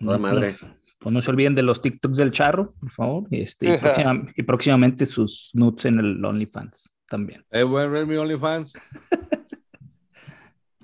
Toda 0.00 0.18
madre. 0.18 0.56
Pues 0.98 1.12
no 1.12 1.20
se 1.20 1.30
olviden 1.30 1.54
de 1.54 1.62
los 1.62 1.82
TikToks 1.82 2.16
del 2.16 2.30
charro, 2.30 2.72
por 2.80 2.90
favor. 2.90 3.24
y 3.30 3.42
Este, 3.42 3.74
y, 3.74 3.78
próxima- 3.78 4.32
y 4.36 4.42
próximamente 4.42 5.06
sus 5.06 5.50
nudes 5.54 5.84
en 5.84 5.98
el 5.98 6.24
OnlyFans 6.24 6.94
también. 7.06 7.44
Eh, 7.50 7.62
bueno, 7.62 7.90
ver 7.90 8.06
mi 8.06 8.16
OnlyFans. 8.16 8.72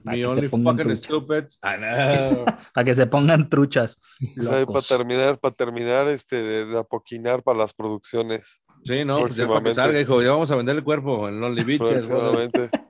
Para 0.05 0.17
Mi 0.17 0.23
que 0.23 0.31
se 0.31 0.37
Only 0.39 0.49
pongan 0.49 0.79
fucking 0.79 0.97
stupids. 0.97 1.59
Ah. 1.63 1.77
Para 2.75 2.85
que 2.85 2.95
se 2.95 3.07
pongan 3.07 3.49
truchas. 3.49 4.01
Para 4.67 4.83
terminar, 4.83 5.39
para 5.39 5.55
terminar, 5.55 6.09
este, 6.09 6.43
de, 6.43 6.67
de 6.67 6.79
apoquinar 6.79 7.43
para 7.43 7.59
las 7.59 7.75
producciones. 7.75 8.63
Sí, 8.85 9.05
no, 9.05 9.19
pues 9.21 9.37
ya 9.37 9.47
para 9.47 9.63
que 9.63 9.75
salga, 9.75 10.01
hijo, 10.01 10.23
ya 10.23 10.31
vamos 10.31 10.51
a 10.51 10.57
vender 10.57 10.77
el 10.77 10.83
cuerpo 10.83 11.29
en 11.29 11.43
Only 11.43 11.65
Bitches. 11.65 12.09
güey. 12.09 12.49
Próximamente. 12.49 12.71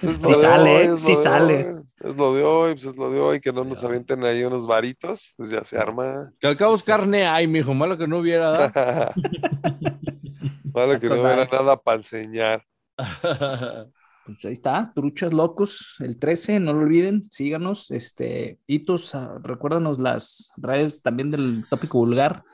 Sí 0.00 0.34
sale, 0.34 0.84
¿eh? 0.84 0.98
sí 0.98 1.16
sale. 1.16 1.82
Es 1.98 2.16
lo 2.16 2.34
de 2.34 2.42
hoy, 2.42 2.74
pues 2.74 2.86
es 2.86 2.96
lo 2.96 3.10
de 3.10 3.20
hoy, 3.20 3.40
que 3.40 3.52
no 3.52 3.64
nos 3.64 3.82
avienten 3.82 4.24
ahí 4.24 4.44
unos 4.44 4.66
varitos, 4.66 5.34
pues 5.36 5.50
ya 5.50 5.64
se 5.64 5.78
arma. 5.78 6.30
Que 6.38 6.46
al 6.46 6.56
cabo 6.56 6.74
es 6.74 6.84
carne 6.84 7.26
hay, 7.26 7.46
mijo, 7.46 7.74
malo 7.74 7.98
que 7.98 8.06
no 8.06 8.18
hubiera. 8.18 8.72
Malo 10.72 11.00
que 11.00 11.08
no 11.08 11.16
hubiera 11.16 11.46
nada 11.46 11.76
para 11.76 11.96
enseñar. 11.96 12.64
Pues 14.34 14.44
ahí 14.44 14.52
está, 14.52 14.92
Truchas 14.94 15.32
Locos, 15.32 15.96
el 16.00 16.18
13, 16.18 16.60
no 16.60 16.72
lo 16.72 16.80
olviden, 16.80 17.28
síganos. 17.30 17.90
Este, 17.90 18.58
Hitos, 18.66 19.14
ah, 19.14 19.38
recuérdanos 19.42 19.98
las 19.98 20.52
redes 20.56 21.02
también 21.02 21.30
del 21.30 21.64
tópico 21.68 21.98
vulgar. 21.98 22.44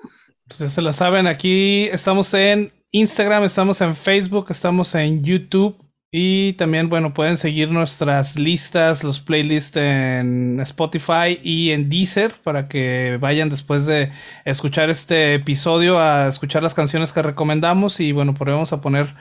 Pues 0.48 0.60
ya 0.60 0.68
se 0.68 0.82
la 0.82 0.92
saben, 0.92 1.26
aquí 1.26 1.84
estamos 1.92 2.32
en 2.34 2.72
Instagram, 2.90 3.44
estamos 3.44 3.80
en 3.80 3.96
Facebook, 3.96 4.46
estamos 4.50 4.94
en 4.94 5.22
YouTube 5.22 5.85
y 6.18 6.54
también, 6.54 6.86
bueno, 6.88 7.12
pueden 7.12 7.36
seguir 7.36 7.70
nuestras 7.70 8.38
listas, 8.38 9.04
los 9.04 9.20
playlists 9.20 9.76
en 9.76 10.58
Spotify 10.62 11.38
y 11.42 11.72
en 11.72 11.90
Deezer 11.90 12.32
para 12.42 12.68
que 12.68 13.18
vayan 13.20 13.50
después 13.50 13.84
de 13.84 14.12
escuchar 14.46 14.88
este 14.88 15.34
episodio 15.34 15.98
a 16.00 16.28
escuchar 16.28 16.62
las 16.62 16.72
canciones 16.72 17.12
que 17.12 17.20
recomendamos 17.20 18.00
y 18.00 18.12
bueno, 18.12 18.32
pues 18.32 18.48
vamos 18.50 18.72
a 18.72 18.80
poner, 18.80 19.14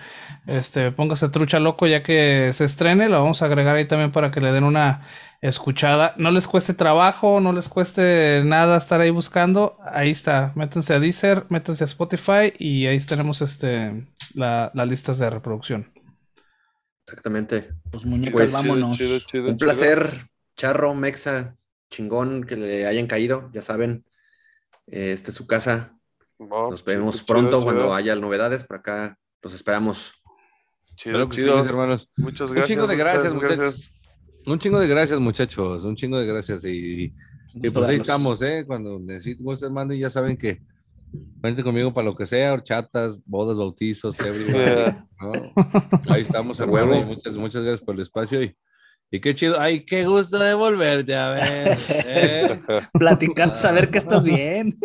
este, 0.47 0.91
póngase 0.93 1.27
trucha 1.27 1.59
loco 1.59 1.85
ya 1.85 2.01
que 2.01 2.51
se 2.53 2.63
estrene, 2.63 3.09
lo 3.09 3.19
vamos 3.21 3.41
a 3.41 3.47
agregar 3.47 3.75
ahí 3.75 3.85
también 3.85 4.13
para 4.13 4.31
que 4.31 4.39
le 4.39 4.53
den 4.53 4.63
una 4.63 5.01
escuchada. 5.41 6.13
No 6.17 6.29
les 6.29 6.47
cueste 6.47 6.73
trabajo, 6.73 7.41
no 7.41 7.51
les 7.51 7.67
cueste 7.67 8.41
nada 8.45 8.77
estar 8.77 9.01
ahí 9.01 9.09
buscando. 9.09 9.77
Ahí 9.93 10.11
está, 10.11 10.53
métanse 10.55 10.93
a 10.93 10.99
Deezer, 10.99 11.45
métanse 11.49 11.83
a 11.83 11.87
Spotify 11.87 12.53
y 12.57 12.85
ahí 12.87 12.99
tenemos 13.01 13.41
este, 13.41 14.05
la- 14.33 14.71
las 14.73 14.87
listas 14.87 15.19
de 15.19 15.29
reproducción. 15.29 15.94
Exactamente. 17.05 17.69
Los 17.91 18.05
muñecos, 18.05 18.33
Pues, 18.33 18.53
vámonos. 18.53 18.97
Chido, 18.97 19.19
chido, 19.19 19.43
Un 19.43 19.57
chido. 19.57 19.57
placer, 19.57 20.09
Charro, 20.55 20.93
Mexa, 20.95 21.55
chingón 21.89 22.43
que 22.45 22.55
le 22.55 22.85
hayan 22.87 23.07
caído, 23.07 23.49
ya 23.53 23.61
saben. 23.61 24.05
eh, 24.87 25.11
Esta 25.13 25.31
es 25.31 25.37
su 25.37 25.45
casa. 25.47 25.97
No, 26.39 26.69
Nos 26.71 26.83
vemos 26.83 27.15
chido, 27.17 27.25
pronto 27.27 27.49
chido. 27.51 27.63
cuando 27.63 27.93
haya 27.93 28.15
novedades. 28.15 28.63
Por 28.63 28.77
acá 28.77 29.17
los 29.41 29.53
esperamos. 29.53 30.13
Chido, 30.95 31.15
Claro 31.15 31.29
que 31.29 31.35
sí, 31.37 31.41
chido. 31.43 31.63
hermanos. 31.65 32.09
Muchas 32.17 32.49
Un 32.49 32.55
gracias. 32.55 32.69
chingo 32.75 32.87
de 32.87 32.95
muchas 32.95 33.13
gracias, 33.13 33.33
muchachos. 33.33 33.91
Un 34.47 34.59
chingo 34.59 34.79
de 34.79 34.87
gracias, 34.87 35.19
muchachos. 35.19 35.83
Un 35.83 35.95
chingo 35.95 36.19
de 36.19 36.25
gracias. 36.27 36.63
Y, 36.65 36.69
y- 37.05 37.13
y 37.55 37.69
pues 37.69 37.87
ahí 37.89 37.95
estamos, 37.97 38.41
¿eh? 38.41 38.63
Cuando 38.67 38.99
necesiten 38.99 39.47
ustedes 39.47 39.71
manden, 39.71 39.99
ya 39.99 40.09
saben 40.09 40.37
que 40.37 40.61
cuenten 41.41 41.63
conmigo 41.63 41.93
para 41.93 42.05
lo 42.05 42.15
que 42.15 42.25
sea, 42.25 42.53
horchatas, 42.53 43.19
bodas, 43.25 43.57
bautizos, 43.57 44.19
everybody, 44.25 44.97
¿no? 45.19 45.53
Ahí 46.07 46.21
estamos, 46.21 46.59
hermano, 46.61 46.97
y 46.97 47.05
muchas, 47.05 47.35
muchas 47.35 47.63
gracias 47.63 47.85
por 47.85 47.95
el 47.95 48.01
espacio 48.01 48.43
y, 48.43 48.55
y 49.11 49.19
qué 49.19 49.35
chido. 49.35 49.59
Ay, 49.59 49.85
qué 49.85 50.05
gusto 50.05 50.39
de 50.39 50.53
volverte 50.53 51.15
a 51.15 51.29
ver. 51.29 51.77
¿eh? 52.05 52.59
Platicar, 52.93 53.55
saber 53.55 53.89
que 53.89 53.97
estás 53.97 54.23
bien. 54.23 54.75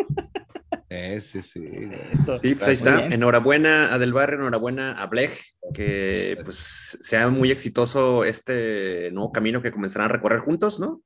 Eh, 0.89 1.21
sí, 1.21 1.41
sí. 1.41 1.63
Eso. 2.11 2.37
Sí, 2.39 2.55
pues 2.55 2.67
ahí 2.67 2.73
está. 2.73 2.97
bien. 2.97 3.13
Enhorabuena 3.13 3.93
a 3.93 3.97
Del 3.97 4.13
Barrio, 4.13 4.39
enhorabuena 4.39 5.01
a 5.01 5.07
Blech, 5.07 5.41
que 5.73 6.37
pues 6.43 6.57
sea 7.01 7.29
muy 7.29 7.49
exitoso 7.49 8.25
este 8.25 9.09
nuevo 9.11 9.31
camino 9.31 9.61
que 9.61 9.71
comenzarán 9.71 10.09
a 10.09 10.13
recorrer 10.13 10.39
juntos, 10.39 10.79
¿no? 10.79 11.01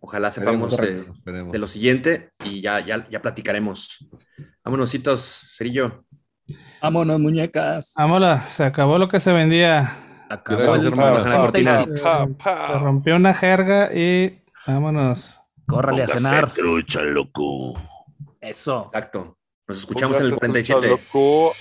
Ojalá 0.00 0.32
sepamos 0.32 0.76
de, 0.76 1.04
de 1.24 1.58
lo 1.58 1.68
siguiente 1.68 2.30
y 2.44 2.60
ya, 2.60 2.84
ya, 2.84 3.08
ya 3.08 3.22
platicaremos. 3.22 4.08
Vámonos, 4.66 4.90
citos, 4.90 5.42
Cerillo. 5.56 6.04
Vámonos, 6.82 7.20
muñecas. 7.20 7.94
Vámonos, 7.96 8.42
se 8.48 8.64
acabó 8.64 8.98
lo 8.98 9.08
que 9.08 9.20
se 9.20 9.32
vendía. 9.32 9.96
Acabó 10.28 10.60
Gracias, 10.60 10.84
hermano. 10.86 11.40
Cortina. 11.40 11.76
cortina. 11.78 12.02
Pa, 12.02 12.26
Se 12.26 12.34
pa. 12.34 12.78
rompió 12.80 13.14
una 13.14 13.32
jerga 13.32 13.94
y 13.94 14.42
vámonos. 14.66 15.40
Córrale 15.68 16.02
a 16.02 16.08
cenar. 16.08 16.52
trucha, 16.52 17.00
loco. 17.02 17.74
Eso. 18.40 18.86
Exacto. 18.86 19.38
Nos 19.68 19.78
escuchamos 19.78 20.18
en 20.18 20.26
el 20.26 20.30
Póngase 20.34 20.52
trucha, 20.74 20.74
47. 20.74 20.88
loco. 21.12 21.52